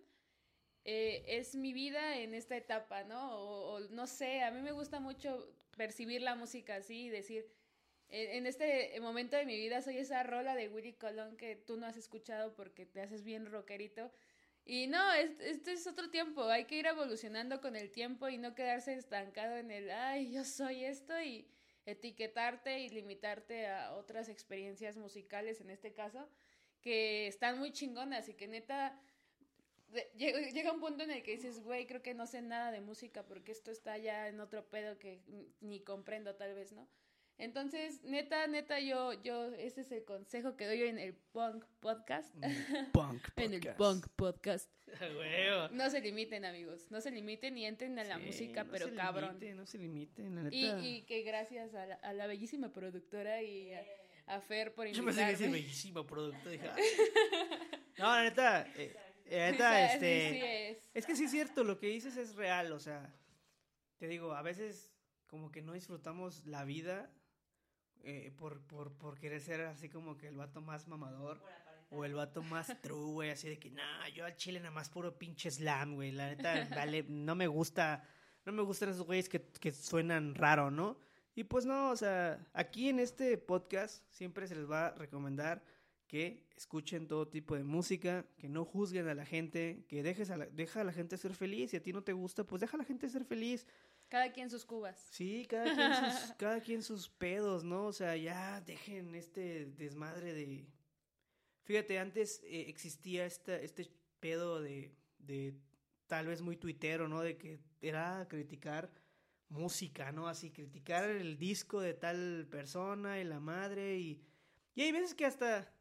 eh, 0.84 1.24
es 1.26 1.54
mi 1.56 1.72
vida 1.72 2.18
en 2.18 2.34
esta 2.34 2.56
etapa, 2.56 3.04
¿no? 3.04 3.38
O, 3.38 3.80
no 3.90 4.06
sé, 4.06 4.42
a 4.42 4.50
mí 4.50 4.60
me 4.60 4.72
gusta 4.72 5.00
mucho 5.00 5.54
percibir 5.76 6.22
la 6.22 6.34
música 6.34 6.76
así 6.76 7.04
y 7.06 7.08
decir, 7.10 7.46
en 8.08 8.30
en 8.38 8.46
este 8.46 8.98
momento 9.00 9.36
de 9.36 9.46
mi 9.46 9.56
vida 9.56 9.82
soy 9.82 9.98
esa 9.98 10.22
rola 10.22 10.54
de 10.54 10.68
Willy 10.68 10.94
Colón 10.94 11.36
que 11.36 11.56
tú 11.56 11.76
no 11.76 11.86
has 11.86 11.96
escuchado 11.96 12.54
porque 12.54 12.86
te 12.86 13.00
haces 13.02 13.24
bien 13.24 13.46
rockerito. 13.50 14.10
Y 14.66 14.86
no, 14.88 15.12
es- 15.14 15.38
este 15.40 15.72
es 15.72 15.86
otro 15.86 16.10
tiempo, 16.10 16.44
hay 16.44 16.64
que 16.66 16.76
ir 16.78 16.86
evolucionando 16.86 17.60
con 17.60 17.76
el 17.76 17.90
tiempo 17.90 18.28
y 18.28 18.38
no 18.38 18.54
quedarse 18.54 18.94
estancado 18.94 19.56
en 19.56 19.70
el, 19.70 19.90
ay, 19.90 20.32
yo 20.32 20.44
soy 20.44 20.84
esto 20.84 21.20
y 21.22 21.46
etiquetarte 21.86 22.80
y 22.80 22.88
limitarte 22.88 23.66
a 23.66 23.94
otras 23.94 24.28
experiencias 24.28 24.96
musicales 24.96 25.60
en 25.60 25.70
este 25.70 25.92
caso, 25.92 26.28
que 26.80 27.26
están 27.26 27.58
muy 27.58 27.72
chingonas 27.72 28.28
y 28.28 28.34
que 28.34 28.48
neta 28.48 29.00
llega, 30.16 30.72
un 30.72 30.80
punto 30.80 31.04
en 31.04 31.10
el 31.10 31.22
que 31.22 31.32
dices, 31.32 31.60
güey, 31.60 31.86
creo 31.86 32.02
que 32.02 32.14
no 32.14 32.26
sé 32.26 32.42
nada 32.42 32.70
de 32.70 32.80
música 32.80 33.24
porque 33.24 33.52
esto 33.52 33.70
está 33.70 33.96
ya 33.98 34.28
en 34.28 34.40
otro 34.40 34.68
pedo 34.68 34.98
que 34.98 35.20
ni 35.60 35.80
comprendo 35.80 36.34
tal 36.34 36.54
vez, 36.54 36.72
¿no? 36.72 36.88
Entonces, 37.36 38.02
neta, 38.04 38.46
neta, 38.46 38.78
yo, 38.78 39.12
yo, 39.22 39.46
ese 39.54 39.80
es 39.80 39.90
el 39.90 40.04
consejo 40.04 40.56
que 40.56 40.66
doy 40.66 40.82
en 40.82 40.98
el 40.98 41.14
Punk 41.14 41.64
Podcast. 41.80 42.32
Punk 42.92 43.22
en 43.36 43.54
el 43.54 43.60
Podcast. 43.60 43.78
Punk 43.78 44.06
Podcast. 44.16 44.70
No 45.72 45.90
se 45.90 46.00
limiten, 46.00 46.44
amigos. 46.44 46.86
No 46.90 47.00
se 47.00 47.10
limiten 47.10 47.58
y 47.58 47.66
entren 47.66 47.98
a 47.98 48.04
la 48.04 48.18
Sí, 48.18 48.24
música, 48.26 48.62
no 48.64 48.70
pero 48.70 48.86
se 48.88 48.94
cabrón. 48.94 49.30
limite, 49.40 49.54
no 49.54 49.66
se 49.66 49.78
limiten, 49.78 50.34
la 50.36 50.42
neta. 50.44 50.54
Y, 50.56 50.86
y 50.98 51.02
que 51.02 51.22
gracias 51.22 51.74
a 51.74 51.86
la, 51.86 51.94
a 51.96 52.12
la 52.12 52.26
bellísima 52.28 52.72
productora 52.72 53.42
y 53.42 53.72
a, 53.74 53.82
a 54.26 54.40
Fer 54.40 54.72
por 54.72 54.86
Yo 54.86 55.04
pensé 55.04 55.20
que 55.22 55.32
ese 55.32 55.44
invitarme. 55.46 55.52
bellísimo 55.62 56.06
producto. 56.06 56.48
Dije, 56.48 56.68
"Ah". 56.68 56.76
No, 57.98 58.04
la 58.06 58.22
neta, 58.24 58.66
eh, 58.76 58.94
la 59.30 59.50
neta, 59.50 59.88
sí, 59.88 59.94
este. 59.94 60.30
sí 60.30 60.40
es. 60.44 60.90
Es 60.94 61.06
que 61.06 61.16
sí 61.16 61.24
es 61.24 61.30
cierto, 61.30 61.64
lo 61.64 61.78
que 61.78 61.86
dices 61.88 62.16
es 62.16 62.34
real, 62.36 62.70
o 62.72 62.78
sea, 62.78 63.12
te 63.98 64.06
digo, 64.06 64.32
a 64.34 64.42
veces 64.42 64.92
como 65.26 65.50
que 65.50 65.62
no 65.62 65.72
disfrutamos 65.72 66.44
la 66.46 66.64
vida 66.64 67.10
eh, 68.04 68.32
por, 68.36 68.60
por, 68.62 68.92
por 68.92 69.18
querer 69.18 69.40
ser 69.40 69.62
así 69.62 69.88
como 69.88 70.16
que 70.16 70.28
el 70.28 70.36
vato 70.36 70.60
más 70.60 70.88
mamador 70.88 71.40
o 71.90 72.04
el 72.04 72.14
vato 72.14 72.42
más 72.42 72.66
true, 72.82 73.12
güey, 73.12 73.30
así 73.30 73.48
de 73.48 73.58
que, 73.58 73.70
nah, 73.70 74.08
yo 74.08 74.24
al 74.24 74.36
chile 74.36 74.58
nada 74.60 74.70
más 74.70 74.88
puro 74.88 75.16
pinche 75.18 75.50
slam, 75.50 75.94
güey, 75.94 76.12
la 76.12 76.28
neta, 76.28 76.68
vale, 76.70 77.04
no 77.08 77.34
me 77.34 77.46
gusta, 77.46 78.02
no 78.44 78.52
me 78.52 78.62
gustan 78.62 78.90
esos 78.90 79.06
güeyes 79.06 79.28
que, 79.28 79.42
que 79.42 79.72
suenan 79.72 80.34
raro, 80.34 80.70
¿no? 80.70 80.98
Y 81.34 81.44
pues 81.44 81.66
no, 81.66 81.90
o 81.90 81.96
sea, 81.96 82.46
aquí 82.52 82.88
en 82.88 83.00
este 83.00 83.36
podcast 83.38 84.04
siempre 84.10 84.46
se 84.46 84.54
les 84.54 84.70
va 84.70 84.86
a 84.86 84.94
recomendar 84.94 85.62
que 86.06 86.46
escuchen 86.56 87.08
todo 87.08 87.26
tipo 87.26 87.56
de 87.56 87.64
música, 87.64 88.24
que 88.38 88.48
no 88.48 88.64
juzguen 88.64 89.08
a 89.08 89.14
la 89.14 89.26
gente, 89.26 89.84
que 89.88 90.02
dejes 90.02 90.30
a 90.30 90.36
la, 90.36 90.46
deja 90.46 90.82
a 90.82 90.84
la 90.84 90.92
gente 90.92 91.16
ser 91.16 91.34
feliz. 91.34 91.70
Si 91.70 91.76
a 91.76 91.82
ti 91.82 91.92
no 91.92 92.02
te 92.02 92.12
gusta, 92.12 92.44
pues 92.44 92.60
deja 92.60 92.76
a 92.76 92.78
la 92.78 92.84
gente 92.84 93.08
ser 93.08 93.24
feliz. 93.24 93.66
Cada 94.08 94.32
quien 94.32 94.50
sus 94.50 94.64
cubas. 94.64 95.08
Sí, 95.10 95.46
cada 95.48 95.74
quien 95.74 95.94
sus, 95.94 96.32
cada 96.38 96.60
quien 96.60 96.82
sus 96.82 97.08
pedos, 97.08 97.64
¿no? 97.64 97.86
O 97.86 97.92
sea, 97.92 98.16
ya 98.16 98.60
dejen 98.60 99.14
este 99.14 99.66
desmadre 99.66 100.32
de... 100.32 100.66
Fíjate, 101.64 101.98
antes 101.98 102.42
eh, 102.44 102.66
existía 102.68 103.26
esta, 103.26 103.56
este 103.56 103.90
pedo 104.20 104.60
de, 104.60 104.94
de 105.18 105.54
tal 106.06 106.26
vez 106.26 106.42
muy 106.42 106.56
tuitero, 106.56 107.08
¿no? 107.08 107.22
De 107.22 107.36
que 107.36 107.58
era 107.80 108.26
criticar 108.28 108.90
música, 109.48 110.12
¿no? 110.12 110.28
Así, 110.28 110.50
criticar 110.50 111.08
el 111.08 111.38
disco 111.38 111.80
de 111.80 111.94
tal 111.94 112.46
persona 112.50 113.20
y 113.20 113.24
la 113.24 113.40
madre 113.40 113.98
y... 113.98 114.22
Y 114.76 114.82
hay 114.82 114.90
veces 114.90 115.14
que 115.14 115.24
hasta 115.24 115.72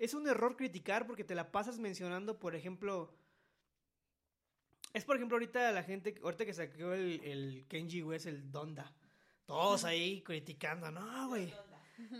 es 0.00 0.14
un 0.14 0.26
error 0.26 0.56
criticar 0.56 1.06
porque 1.06 1.24
te 1.24 1.34
la 1.34 1.52
pasas 1.52 1.78
mencionando, 1.78 2.38
por 2.38 2.56
ejemplo, 2.56 3.14
Es 4.92 5.04
por 5.04 5.16
ejemplo 5.16 5.36
ahorita 5.36 5.70
la 5.72 5.82
gente, 5.82 6.18
ahorita 6.22 6.44
que 6.44 6.54
sacó 6.54 6.92
el, 6.92 7.20
el 7.24 7.64
Kenji 7.68 8.02
West, 8.02 8.26
el 8.26 8.50
Donda. 8.50 8.92
Todos 9.46 9.84
ahí 9.84 10.22
criticando, 10.22 10.90
no, 10.90 11.28
güey. 11.28 11.52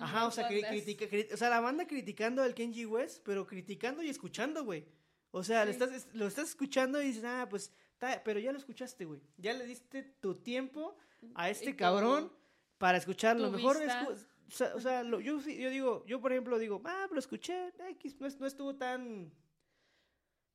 Ajá, 0.00 0.26
o 0.26 0.30
sea, 0.30 0.48
cri- 0.48 0.56
Ondas. 0.56 0.70
critica, 0.72 1.06
cri- 1.06 1.32
o 1.32 1.36
sea, 1.36 1.48
la 1.48 1.60
banda 1.60 1.86
criticando 1.86 2.42
al 2.42 2.54
Kenji 2.54 2.84
West, 2.86 3.22
pero 3.24 3.46
criticando 3.46 4.02
y 4.02 4.08
escuchando, 4.10 4.64
güey. 4.64 4.86
O 5.30 5.42
sea, 5.42 5.64
lo, 5.64 5.70
estás, 5.70 6.08
lo 6.12 6.26
estás 6.26 6.48
escuchando 6.50 7.00
y 7.00 7.06
dices, 7.06 7.24
ah, 7.24 7.46
pues, 7.48 7.72
ta- 7.98 8.20
pero 8.24 8.38
ya 8.40 8.52
lo 8.52 8.58
escuchaste, 8.58 9.04
güey. 9.04 9.20
Ya 9.36 9.52
le 9.54 9.64
diste 9.66 10.02
tu 10.02 10.34
tiempo 10.34 10.96
a 11.34 11.48
este 11.50 11.76
cabrón 11.76 12.32
para 12.78 12.98
escucharlo. 12.98 13.50
Mejor, 13.56 13.76
escu- 14.06 14.26
o 14.48 14.50
sea, 14.50 14.74
o 14.74 14.80
sea, 14.80 15.02
lo- 15.02 15.20
yo, 15.20 15.40
sí- 15.40 15.56
yo 15.56 15.70
digo, 15.70 16.04
yo 16.06 16.20
por 16.20 16.32
ejemplo 16.32 16.58
digo, 16.58 16.82
ah, 16.84 17.08
lo 17.10 17.18
escuché, 17.18 17.72
X, 17.90 18.20
no, 18.20 18.26
es- 18.26 18.38
no 18.40 18.46
estuvo 18.46 18.74
tan, 18.76 19.32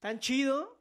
tan 0.02 0.20
chido. 0.20 0.78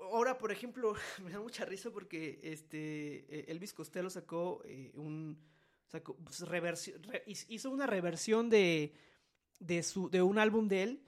Ahora, 0.00 0.38
por 0.38 0.52
ejemplo, 0.52 0.94
me 1.24 1.30
da 1.30 1.40
mucha 1.40 1.64
risa 1.64 1.90
porque 1.90 2.38
este 2.42 3.26
eh, 3.28 3.44
Elvis 3.48 3.74
Costello 3.74 4.10
sacó 4.10 4.62
eh, 4.64 4.92
un 4.94 5.38
sacó, 5.86 6.16
pues, 6.16 6.40
re- 6.42 7.24
hizo 7.26 7.70
una 7.70 7.86
reversión 7.86 8.48
de 8.50 8.92
de 9.60 9.82
su 9.82 10.08
de 10.10 10.22
un 10.22 10.38
álbum 10.38 10.68
de 10.68 10.82
él 10.84 11.02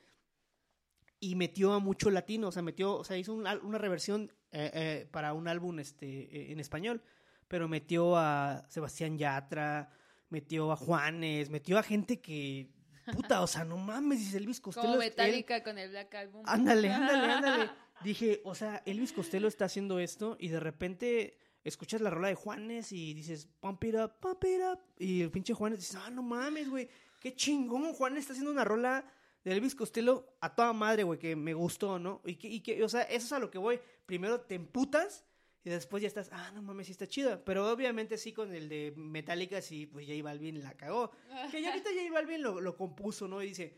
y 1.20 1.34
metió 1.36 1.72
a 1.74 1.78
mucho 1.78 2.10
latino, 2.10 2.48
o 2.48 2.52
sea, 2.52 2.62
metió, 2.62 2.94
o 2.96 3.04
sea, 3.04 3.16
hizo 3.18 3.34
un 3.34 3.46
una 3.62 3.78
reversión 3.78 4.32
eh, 4.52 4.70
eh, 4.74 5.08
para 5.10 5.34
un 5.34 5.48
álbum 5.48 5.78
este 5.78 6.06
eh, 6.06 6.52
en 6.52 6.58
español, 6.60 7.02
pero 7.46 7.68
metió 7.68 8.16
a 8.16 8.64
Sebastián 8.68 9.18
Yatra, 9.18 9.90
metió 10.30 10.72
a 10.72 10.76
Juanes, 10.76 11.50
metió 11.50 11.78
a 11.78 11.82
gente 11.82 12.20
que 12.20 12.70
puta, 13.12 13.42
o 13.42 13.46
sea, 13.46 13.64
no 13.64 13.76
mames, 13.76 14.18
dice 14.20 14.38
Elvis 14.38 14.60
Costello. 14.60 14.86
Como 14.88 15.02
es- 15.02 15.08
él- 15.10 15.16
Metallica 15.16 15.62
con 15.62 15.78
el 15.78 15.90
Black 15.90 16.14
Album. 16.14 16.42
Ándale, 16.46 16.90
ándale, 16.90 17.32
ándale. 17.32 17.70
Dije, 18.02 18.40
o 18.44 18.54
sea, 18.54 18.82
Elvis 18.86 19.12
Costello 19.12 19.48
está 19.48 19.66
haciendo 19.66 19.98
esto 19.98 20.36
y 20.40 20.48
de 20.48 20.60
repente 20.60 21.36
escuchas 21.64 22.00
la 22.00 22.08
rola 22.10 22.28
de 22.28 22.34
Juanes 22.34 22.92
y 22.92 23.12
dices, 23.14 23.46
pump 23.60 23.84
it 23.84 23.94
up, 23.96 24.12
pump 24.20 24.42
it 24.44 24.60
up. 24.72 24.78
Y 24.98 25.20
el 25.22 25.30
pinche 25.30 25.52
Juanes 25.52 25.80
dice, 25.80 25.98
ah, 26.00 26.10
no 26.10 26.22
mames, 26.22 26.70
güey, 26.70 26.88
qué 27.20 27.34
chingón. 27.34 27.92
Juanes 27.92 28.20
está 28.20 28.32
haciendo 28.32 28.50
una 28.50 28.64
rola 28.64 29.04
de 29.44 29.52
Elvis 29.52 29.74
Costello 29.74 30.34
a 30.40 30.54
toda 30.54 30.72
madre, 30.72 31.02
güey, 31.02 31.18
que 31.18 31.36
me 31.36 31.52
gustó, 31.54 31.98
¿no? 31.98 32.22
Y 32.24 32.36
que, 32.36 32.48
y 32.48 32.60
que, 32.60 32.82
o 32.82 32.88
sea, 32.88 33.02
eso 33.02 33.26
es 33.26 33.32
a 33.32 33.38
lo 33.38 33.50
que 33.50 33.58
voy. 33.58 33.78
Primero 34.06 34.40
te 34.40 34.54
emputas 34.54 35.24
y 35.62 35.68
después 35.68 36.00
ya 36.02 36.08
estás, 36.08 36.30
ah, 36.32 36.50
no 36.54 36.62
mames, 36.62 36.86
sí 36.86 36.92
está 36.92 37.06
chida. 37.06 37.44
Pero 37.44 37.70
obviamente 37.70 38.16
sí 38.16 38.32
con 38.32 38.54
el 38.54 38.68
de 38.70 38.94
Metallica, 38.96 39.60
sí, 39.60 39.84
pues 39.86 40.06
J 40.06 40.22
Balvin 40.22 40.62
la 40.62 40.72
cagó. 40.74 41.10
Que 41.50 41.60
ya 41.60 41.68
ahorita 41.70 41.90
J 41.90 42.10
Balvin 42.12 42.40
lo, 42.42 42.60
lo 42.62 42.74
compuso, 42.76 43.28
¿no? 43.28 43.42
Y 43.42 43.48
dice, 43.48 43.76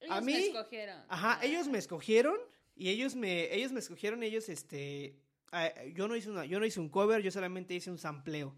Ellos 0.00 0.16
a 0.16 0.20
me 0.22 0.32
mí- 0.32 0.46
escogieron. 0.46 1.02
Ajá, 1.08 1.38
ellos 1.42 1.68
me 1.68 1.76
escogieron 1.78 2.38
y 2.82 2.88
ellos 2.88 3.14
me, 3.14 3.54
ellos 3.54 3.72
me 3.72 3.78
escogieron, 3.80 4.22
ellos, 4.22 4.48
este, 4.48 5.16
ah, 5.52 5.70
yo 5.94 6.08
no 6.08 6.16
hice 6.16 6.30
una, 6.30 6.44
yo 6.44 6.58
no 6.58 6.66
hice 6.66 6.80
un 6.80 6.88
cover, 6.88 7.22
yo 7.22 7.30
solamente 7.30 7.74
hice 7.74 7.90
un 7.90 7.98
sampleo. 7.98 8.54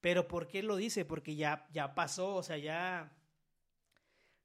Pero 0.00 0.28
¿por 0.28 0.46
qué 0.46 0.62
lo 0.62 0.76
dice? 0.76 1.04
Porque 1.04 1.34
ya, 1.34 1.66
ya 1.72 1.94
pasó, 1.94 2.36
o 2.36 2.42
sea, 2.42 2.56
ya, 2.58 3.12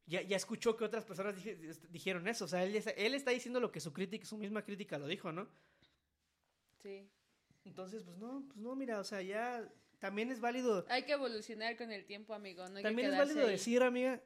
ya, 0.08 0.22
ya 0.24 0.36
escuchó 0.36 0.76
que 0.76 0.84
otras 0.84 1.06
personas 1.06 1.36
dije- 1.36 1.56
dijeron 1.90 2.28
eso, 2.28 2.46
o 2.46 2.48
sea, 2.48 2.64
él, 2.64 2.76
está- 2.76 2.92
él 2.92 3.14
está 3.14 3.32
diciendo 3.32 3.60
lo 3.60 3.72
que 3.72 3.80
su 3.80 3.94
crítica, 3.94 4.26
su 4.26 4.38
misma 4.38 4.64
crítica 4.64 4.98
lo 4.98 5.08
dijo, 5.08 5.32
¿no? 5.32 5.48
Sí. 6.82 7.08
Entonces, 7.66 8.04
pues 8.04 8.18
no, 8.18 8.44
pues 8.48 8.58
no, 8.60 8.76
mira, 8.76 9.00
o 9.00 9.04
sea, 9.04 9.22
ya 9.22 9.70
también 10.00 10.32
es 10.32 10.40
válido, 10.42 10.86
Hay 10.90 11.04
que 11.04 11.14
evolucionar 11.14 11.78
con 11.78 11.92
el 11.92 12.04
tiempo, 12.06 12.34
amigo. 12.34 12.68
No 12.68 12.78
hay 12.78 12.84
también 12.84 13.10
que 13.10 13.14
es 13.14 13.20
válido 13.20 13.46
ahí. 13.46 13.52
decir, 13.54 13.84
amiga, 13.84 14.22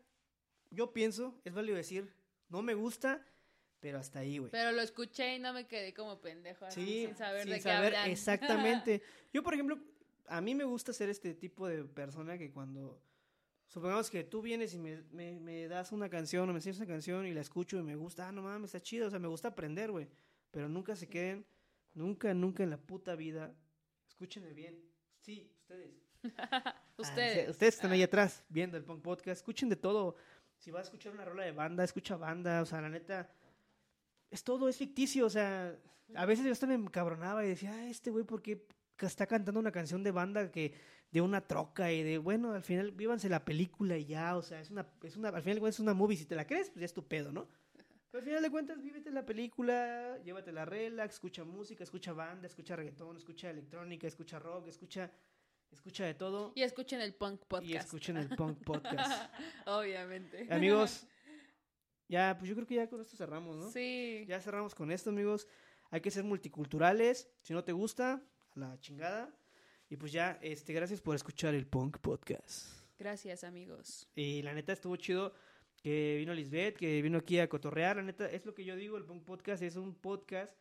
yo 0.72 0.92
pienso, 0.94 1.40
es 1.46 1.54
válido 1.54 1.76
decir, 1.78 2.12
no 2.50 2.62
me 2.64 2.74
gusta, 2.74 3.24
pero 3.80 4.00
hasta 4.00 4.20
ahí, 4.20 4.38
güey. 4.40 4.52
Pero 4.52 4.72
lo 4.72 4.82
escuché 4.82 5.36
y 5.36 5.40
no 5.40 5.54
me 5.54 5.68
quedé 5.68 5.94
como 5.94 6.20
pendejo. 6.20 6.66
así, 6.66 6.84
Sí, 6.86 7.06
sin 7.06 7.16
saber 7.16 7.42
sin 7.44 7.52
de 7.52 7.56
qué 7.58 7.62
saber 7.62 7.96
hablan. 7.96 8.10
exactamente. 8.12 9.02
Yo, 9.34 9.44
por 9.44 9.54
ejemplo, 9.54 9.80
a 10.28 10.42
mí 10.42 10.56
me 10.56 10.64
gusta 10.64 10.94
ser 10.94 11.10
este 11.10 11.34
tipo 11.34 11.68
de 11.68 11.84
persona 11.84 12.38
que 12.38 12.52
cuando, 12.52 13.02
supongamos 13.68 14.10
que 14.10 14.24
tú 14.24 14.42
vienes 14.42 14.74
y 14.74 14.80
me, 14.80 15.04
me, 15.12 15.40
me 15.40 15.68
das 15.68 15.92
una 15.92 16.10
canción 16.10 16.50
o 16.50 16.54
me 16.54 16.58
enseñas 16.60 16.78
una 16.78 16.88
canción 16.88 17.26
y 17.28 17.34
la 17.34 17.42
escucho 17.42 17.78
y 17.78 17.84
me 17.84 17.96
gusta, 17.96 18.28
ah, 18.28 18.32
no 18.32 18.42
mames, 18.42 18.70
está 18.74 18.80
chido, 18.82 19.08
o 19.08 19.10
sea, 19.10 19.20
me 19.20 19.28
gusta 19.28 19.50
aprender, 19.50 19.92
güey. 19.92 20.08
Pero 20.52 20.68
nunca 20.70 20.96
se 20.96 21.08
queden, 21.08 21.46
nunca, 21.94 22.34
nunca 22.34 22.64
en 22.64 22.72
la 22.72 22.78
puta 22.78 23.16
vida, 23.16 23.54
escúchenme 24.08 24.54
bien. 24.54 24.82
Sí, 25.20 25.52
ustedes. 25.62 25.92
Ustedes. 25.92 26.04
Ah, 27.48 27.52
ustedes 27.52 27.76
están 27.76 27.92
ahí 27.92 28.02
Ah. 28.02 28.06
atrás 28.06 28.44
viendo 28.50 28.76
el 28.76 28.84
Punk 28.84 29.02
Podcast. 29.04 29.38
Escuchen 29.40 29.70
de 29.70 29.76
todo. 29.76 30.16
Si 30.58 30.72
vas 30.72 30.80
a 30.82 30.84
escuchar 30.86 31.14
una 31.14 31.24
rola 31.24 31.44
de 31.44 31.52
banda, 31.52 31.84
escucha 31.84 32.18
banda. 32.18 32.62
O 32.64 32.66
sea, 32.66 32.82
la 32.82 32.90
neta, 32.90 33.30
es 34.30 34.44
todo, 34.44 34.68
es 34.70 34.78
ficticio. 34.78 35.26
O 35.26 35.30
sea, 35.30 35.78
a 36.16 36.26
veces 36.26 36.46
yo 36.46 36.52
hasta 36.52 36.68
me 36.68 36.76
encabronaba 36.76 37.46
y 37.46 37.50
decía, 37.50 37.74
ah, 37.74 37.88
este 37.88 38.12
güey, 38.12 38.26
¿por 38.26 38.42
qué 38.42 38.66
está 39.00 39.28
cantando 39.28 39.60
una 39.60 39.72
canción 39.72 40.04
de 40.04 40.12
banda 40.12 40.52
que 40.52 40.74
de 41.12 41.22
una 41.22 41.42
troca 41.42 41.92
y 41.92 42.04
de, 42.04 42.18
bueno, 42.18 42.52
al 42.52 42.64
final 42.64 42.92
vívanse 42.92 43.30
la 43.30 43.46
película 43.46 43.98
y 43.98 44.06
ya, 44.06 44.36
o 44.36 44.42
sea, 44.42 44.60
es 44.60 44.70
una, 44.72 44.88
es 45.04 45.16
una, 45.16 45.30
al 45.30 45.42
final 45.42 45.66
es 45.66 45.80
una 45.80 45.94
movie, 45.94 46.18
si 46.18 46.26
te 46.26 46.36
la 46.36 46.46
crees, 46.46 46.70
pues 46.70 46.82
ya 46.82 46.86
es 46.86 46.94
tu 46.94 47.08
pedo, 47.08 47.32
¿no? 47.32 47.48
Pero 48.12 48.20
al 48.20 48.26
final 48.26 48.44
de 48.44 48.50
cuentas, 48.50 48.82
vívete 48.82 49.12
la 49.12 49.26
película, 49.26 50.18
llévatela 50.24 50.66
relax, 50.66 51.16
escucha 51.16 51.44
música, 51.44 51.84
escucha 51.84 52.14
banda, 52.14 52.48
escucha 52.48 52.76
reggaetón, 52.76 53.18
escucha 53.18 53.50
electrónica, 53.50 54.08
escucha 54.08 54.40
rock, 54.40 54.68
escucha, 54.68 55.12
escucha 55.72 56.06
de 56.06 56.14
todo. 56.14 56.54
Y 56.56 56.64
escuchen 56.64 57.02
el 57.02 57.14
Punk 57.14 57.42
Podcast. 57.46 57.70
Y 57.70 57.76
escuchen 57.76 58.18
el 58.18 58.30
Punk 58.30 58.60
Podcast. 58.66 59.34
Obviamente. 59.66 60.48
amigos, 60.50 61.06
ya, 62.08 62.36
pues 62.38 62.50
yo 62.50 62.56
creo 62.56 62.68
que 62.68 62.76
ya 62.76 62.90
con 62.90 63.02
esto 63.02 63.16
cerramos, 63.18 63.58
¿no? 63.58 63.72
Sí. 63.72 64.26
Ya 64.28 64.40
cerramos 64.40 64.74
con 64.74 64.92
esto, 64.92 65.10
amigos. 65.10 65.48
Hay 65.90 66.02
que 66.02 66.12
ser 66.12 66.24
multiculturales. 66.24 67.30
Si 67.42 67.54
no 67.54 67.64
te 67.64 67.72
gusta, 67.72 68.22
a 68.56 68.60
la 68.60 68.80
chingada. 68.80 69.34
Y 69.90 69.98
pues 69.98 70.12
ya, 70.12 70.38
este, 70.42 70.74
gracias 70.74 71.02
por 71.02 71.16
escuchar 71.16 71.54
el 71.54 71.66
Punk 71.66 72.00
Podcast. 72.00 72.78
Gracias, 73.00 73.44
amigos. 73.44 74.08
Y 74.16 74.42
la 74.42 74.54
neta 74.54 74.74
estuvo 74.74 74.96
chido 74.96 75.34
que 75.82 76.16
vino 76.18 76.34
Lisbeth, 76.34 76.78
que 76.78 77.02
vino 77.02 77.20
aquí 77.20 77.40
a 77.40 77.48
cotorrear. 77.48 77.98
La 77.98 78.04
neta, 78.04 78.30
es 78.30 78.46
lo 78.46 78.54
que 78.54 78.66
yo 78.66 78.76
digo, 78.76 78.98
el 78.98 79.06
Punk 79.06 79.24
Podcast 79.24 79.62
es 79.64 79.76
un 79.76 79.96
podcast, 79.96 80.54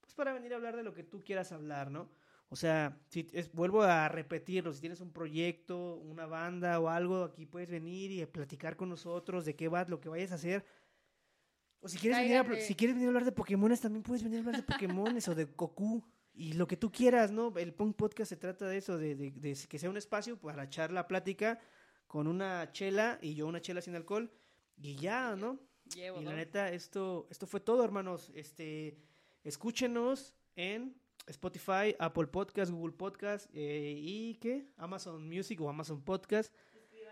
pues 0.00 0.14
para 0.14 0.32
venir 0.32 0.52
a 0.52 0.56
hablar 0.56 0.76
de 0.76 0.82
lo 0.82 0.92
que 0.92 1.04
tú 1.04 1.22
quieras 1.22 1.52
hablar, 1.52 1.90
¿no? 1.90 2.10
O 2.48 2.56
sea, 2.56 3.00
si 3.08 3.26
es, 3.32 3.52
vuelvo 3.52 3.82
a 3.82 4.08
repetirlo, 4.08 4.72
si 4.72 4.80
tienes 4.80 5.00
un 5.00 5.12
proyecto, 5.12 5.96
una 5.96 6.26
banda 6.26 6.78
o 6.78 6.88
algo, 6.88 7.24
aquí 7.24 7.46
puedes 7.46 7.70
venir 7.70 8.12
y 8.12 8.26
platicar 8.26 8.76
con 8.76 8.88
nosotros 8.88 9.44
de 9.44 9.56
qué 9.56 9.68
va, 9.68 9.84
lo 9.84 10.00
que 10.00 10.08
vayas 10.08 10.32
a 10.32 10.36
hacer. 10.36 10.64
O 11.84 11.88
si 11.88 11.98
quieres, 11.98 12.18
venir 12.18 12.36
a, 12.38 12.60
si 12.66 12.74
quieres 12.74 12.94
venir 12.96 13.06
a 13.06 13.10
hablar 13.10 13.24
de 13.24 13.32
Pokémones, 13.32 13.80
también 13.80 14.02
puedes 14.02 14.22
venir 14.22 14.38
a 14.38 14.40
hablar 14.40 14.56
de 14.56 14.62
Pokémones 14.62 15.28
o 15.28 15.34
de 15.34 15.44
Goku. 15.44 16.02
Y 16.34 16.54
lo 16.54 16.66
que 16.66 16.76
tú 16.76 16.90
quieras, 16.90 17.30
¿no? 17.30 17.52
El 17.56 17.72
Punk 17.74 17.94
Podcast 17.94 18.28
se 18.30 18.36
trata 18.36 18.66
de 18.66 18.78
eso, 18.78 18.98
de, 18.98 19.14
de- 19.14 19.30
de 19.30 19.56
que 19.68 19.78
sea 19.78 19.90
un 19.90 19.96
espacio 19.96 20.36
para 20.36 20.64
echar 20.64 20.90
la 20.90 21.06
plática 21.06 21.60
con 22.08 22.26
una 22.26 22.72
chela 22.72 23.18
y 23.22 23.34
yo 23.34 23.46
una 23.46 23.60
chela 23.60 23.80
sin 23.80 23.94
alcohol. 23.94 24.32
Y 24.76 24.96
ya, 24.96 25.36
¿no? 25.36 25.60
Llevo 25.94 26.20
Y 26.20 26.24
la 26.24 26.34
neta, 26.34 26.72
esto, 26.72 27.28
esto 27.30 27.46
fue 27.46 27.60
todo, 27.60 27.84
hermanos. 27.84 28.32
Este, 28.34 28.96
escúchenos 29.44 30.34
en 30.56 30.96
Spotify, 31.26 31.94
Apple 31.98 32.26
Podcast, 32.26 32.72
Google 32.72 32.94
Podcast 32.96 33.48
eh, 33.54 33.94
y 33.96 34.34
¿qué? 34.36 34.66
Amazon 34.76 35.28
Music 35.28 35.60
o 35.60 35.68
Amazon 35.68 36.02
Podcast. 36.02 36.52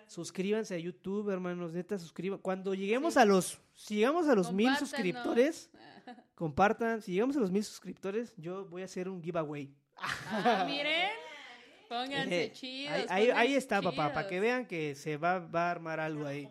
Suscríbanse 0.07 0.75
a 0.75 0.79
YouTube, 0.79 1.31
hermanos, 1.31 1.73
neta, 1.73 1.99
suscriban. 1.99 2.39
Cuando 2.39 2.75
lleguemos 2.75 3.15
Sí. 3.15 3.21
a 3.21 3.25
los, 3.25 3.59
si 3.75 3.97
llegamos 3.97 4.29
a 4.29 4.35
los 4.35 4.53
mil 4.53 4.75
suscriptores, 4.77 5.71
compartan. 6.35 7.03
Si 7.03 7.13
llegamos 7.13 7.37
a 7.37 7.41
los 7.41 7.51
mil 7.51 7.65
suscriptores, 7.65 8.35
yo 8.37 8.67
voy 8.67 8.83
a 8.83 8.85
hacer 8.87 9.09
un 9.09 9.23
giveaway. 9.23 9.75
Ah, 9.97 10.65
miren. 10.67 11.11
Pónganse 11.89 12.45
Eh, 12.45 12.53
chidos. 12.53 13.07
ahí, 13.11 13.55
está, 13.55 13.83
papá, 13.83 14.13
para 14.15 14.27
que 14.27 14.41
vean 14.41 14.67
que 14.67 14.95
se 14.95 15.17
va, 15.19 15.39
va 15.41 15.69
a 15.69 15.71
armar 15.73 16.01
algo 16.01 16.27
ahí. 16.27 16.49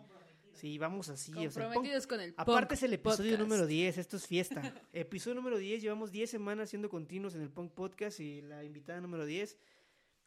Sí, 0.52 0.78
vamos 0.78 1.08
así. 1.08 1.32
o 1.32 1.34
sea, 1.34 1.50
pon- 1.50 1.62
Comprometidos 1.74 2.06
con 2.06 2.20
el 2.20 2.34
Aparte 2.36 2.74
es 2.74 2.82
el 2.84 2.92
episodio 2.92 3.32
Podcast. 3.32 3.40
número 3.40 3.66
10, 3.66 3.98
esto 3.98 4.16
es 4.16 4.26
fiesta. 4.28 4.62
episodio 4.92 5.34
número 5.34 5.58
10, 5.58 5.82
llevamos 5.82 6.12
10 6.12 6.30
semanas 6.30 6.70
siendo 6.70 6.88
continuos 6.88 7.34
en 7.34 7.42
el 7.42 7.50
Punk 7.50 7.72
Podcast 7.72 8.20
y 8.20 8.42
la 8.42 8.62
invitada 8.62 9.00
número 9.00 9.26
10. 9.26 9.58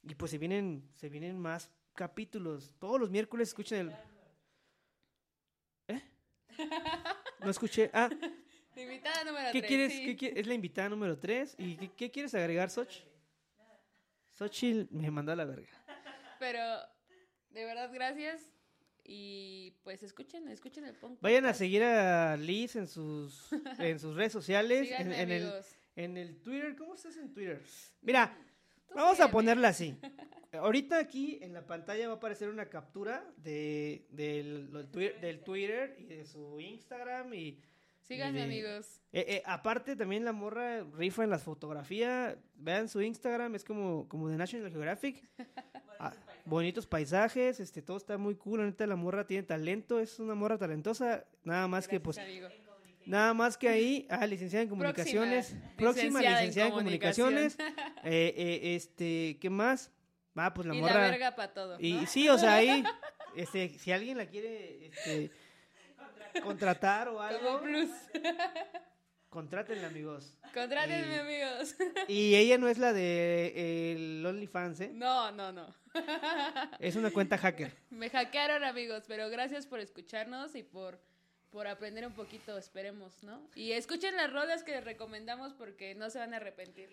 Y 0.03 0.15
pues 0.15 0.31
se 0.31 0.37
vienen, 0.37 0.83
se 0.93 1.07
vienen 1.07 1.39
más 1.39 1.71
capítulos. 1.95 2.71
Todos 2.79 2.99
los 2.99 3.09
miércoles 3.09 3.47
escuchen 3.49 3.87
el... 3.87 3.95
¿Eh? 5.95 6.01
No 7.39 7.49
escuché. 7.49 7.89
Ah, 7.93 8.09
Invitada 8.75 9.23
número 9.23 9.51
¿qué 9.53 9.61
quieres? 9.61 9.93
sí. 9.93 10.15
qué 10.17 10.17
qui- 10.17 10.33
es 10.37 10.47
la 10.47 10.53
invitada 10.53 10.89
número 10.89 11.17
3. 11.17 11.55
¿Y 11.57 11.77
qué, 11.77 11.89
qué 11.95 12.11
quieres 12.11 12.35
agregar, 12.35 12.69
Soch? 12.69 12.91
Xochitl 14.33 14.93
me 14.93 15.09
mandó 15.11 15.31
a 15.31 15.35
la 15.37 15.45
verga. 15.45 15.69
Pero, 16.39 16.61
de 17.51 17.63
verdad, 17.65 17.89
gracias. 17.93 18.41
Y 19.05 19.71
pues 19.83 20.03
escuchen, 20.03 20.47
escuchen 20.49 20.83
el 20.83 20.95
Punk 20.95 21.21
Vayan 21.21 21.45
a 21.45 21.53
seguir 21.53 21.83
a 21.83 22.35
Liz 22.35 22.75
en 22.75 22.87
sus, 22.87 23.47
en 23.79 23.99
sus 23.99 24.15
redes 24.15 24.33
sociales. 24.33 24.89
En, 24.91 24.97
Síganme, 25.13 25.21
en 25.21 25.31
el, 25.31 25.53
en 25.95 26.17
el 26.17 26.41
Twitter. 26.41 26.75
¿Cómo 26.75 26.95
estás 26.95 27.15
en 27.15 27.31
Twitter? 27.31 27.63
Mira, 28.01 28.35
Vamos 28.95 29.19
a 29.19 29.29
ponerla 29.29 29.69
así. 29.69 29.97
Ahorita 30.53 30.97
aquí 30.97 31.37
en 31.41 31.53
la 31.53 31.67
pantalla 31.67 32.07
va 32.07 32.13
a 32.13 32.17
aparecer 32.17 32.49
una 32.49 32.69
captura 32.69 33.25
de, 33.37 34.07
del, 34.09 34.71
del 34.71 34.87
Twitter, 34.87 35.21
del 35.21 35.39
Twitter 35.41 35.95
y 35.99 36.05
de 36.05 36.25
su 36.25 36.59
Instagram 36.59 37.33
y 37.33 37.59
Síganme, 38.07 38.43
amigos. 38.43 39.01
Eh, 39.11 39.25
eh, 39.27 39.43
aparte, 39.45 39.95
también 39.95 40.23
la 40.23 40.31
morra 40.31 40.83
rifa 40.95 41.23
en 41.23 41.31
las 41.31 41.41
fotografías. 41.41 42.37
Vean 42.53 42.87
su 42.87 43.01
Instagram, 43.01 43.55
es 43.55 43.63
como, 43.63 44.07
como 44.07 44.29
de 44.29 44.37
National 44.37 44.71
Geographic. 44.71 45.23
Ah, 45.97 46.13
bonitos 46.43 46.85
paisajes, 46.85 47.61
este, 47.61 47.81
todo 47.81 47.95
está 47.95 48.17
muy 48.17 48.35
cool. 48.35 48.65
Neta, 48.65 48.85
la 48.85 48.97
morra 48.97 49.25
tiene 49.25 49.43
talento, 49.43 50.01
es 50.01 50.19
una 50.19 50.35
morra 50.35 50.57
talentosa. 50.57 51.23
Nada 51.45 51.69
más 51.69 51.87
que, 51.87 52.01
pues, 52.01 52.17
Gracias, 52.17 52.43
amigo. 52.43 52.64
Nada 53.05 53.33
más 53.33 53.57
que 53.57 53.69
ahí, 53.69 54.07
ah, 54.09 54.25
licenciada 54.25 54.63
en 54.63 54.69
comunicaciones. 54.69 55.55
Próxima, 55.77 56.19
licenciada 56.19 56.39
en 56.39 56.45
licenciada 56.47 56.67
en 56.69 56.73
comunicación. 56.73 57.33
comunicaciones. 57.33 57.75
Eh, 58.03 58.33
eh, 58.37 58.75
este, 58.75 59.37
¿qué 59.41 59.49
más? 59.49 59.91
Ah, 60.35 60.53
pues 60.53 60.67
la 60.67 60.75
y 60.75 60.81
morra. 60.81 60.93
la 60.93 61.11
verga 61.11 61.35
para 61.35 61.53
todo. 61.53 61.77
Y 61.79 61.93
¿no? 61.93 62.05
sí, 62.07 62.29
o 62.29 62.37
sea, 62.37 62.55
ahí, 62.55 62.83
este, 63.35 63.69
si 63.79 63.91
alguien 63.91 64.17
la 64.17 64.27
quiere 64.27 64.87
este, 64.87 65.31
contratar 66.43 67.07
o 67.07 67.21
algo, 67.21 67.39
Como 67.39 67.61
plus. 67.61 67.89
contrátenla, 69.29 69.87
amigos. 69.87 70.37
Contrátenme, 70.53 71.19
amigos. 71.19 71.75
Y 72.07 72.35
ella 72.35 72.57
no 72.57 72.67
es 72.67 72.77
la 72.77 72.93
de 72.93 73.93
el 73.93 74.25
OnlyFans, 74.25 74.81
¿eh? 74.81 74.91
No, 74.93 75.31
no, 75.31 75.51
no. 75.51 75.73
Es 76.79 76.95
una 76.95 77.11
cuenta 77.11 77.37
hacker. 77.37 77.73
Me 77.89 78.09
hackearon, 78.09 78.63
amigos, 78.63 79.03
pero 79.07 79.29
gracias 79.29 79.65
por 79.65 79.79
escucharnos 79.79 80.55
y 80.55 80.63
por, 80.63 81.01
por 81.55 81.67
aprender 81.67 82.05
un 82.05 82.11
poquito, 82.13 82.57
esperemos, 82.57 83.23
¿no? 83.23 83.39
Y 83.55 83.71
escuchen 83.71 84.13
las 84.17 84.29
rolas 84.31 84.61
que 84.65 84.73
les 84.73 84.83
recomendamos 84.83 85.53
porque 85.53 85.95
no 85.95 86.09
se 86.09 86.19
van 86.19 86.33
a 86.33 86.37
arrepentir. 86.37 86.89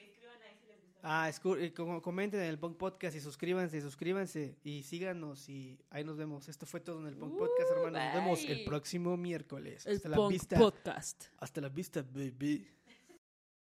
Ah, 1.04 1.28
escu- 1.28 1.74
como- 1.74 2.00
comenten 2.00 2.38
en 2.42 2.46
el 2.46 2.60
Punk 2.60 2.76
Podcast 2.76 3.16
y 3.16 3.20
suscríbanse, 3.20 3.80
suscríbanse 3.80 4.54
y 4.62 4.84
síganos 4.84 5.48
y 5.48 5.80
ahí 5.90 6.04
nos 6.04 6.16
vemos. 6.16 6.48
Esto 6.48 6.64
fue 6.64 6.78
todo 6.78 7.00
en 7.00 7.08
el 7.08 7.16
Punk 7.16 7.36
Podcast, 7.36 7.72
hermanos. 7.72 8.00
Nos 8.04 8.14
vemos 8.14 8.44
el 8.44 8.64
próximo 8.64 9.16
miércoles. 9.16 9.84
El 9.84 9.96
Hasta 9.96 10.08
la 10.10 10.16
Punk 10.16 10.30
vista. 10.30 10.58
Podcast. 10.58 11.24
Hasta 11.38 11.60
la 11.60 11.68
vista, 11.68 12.02
baby. 12.02 12.68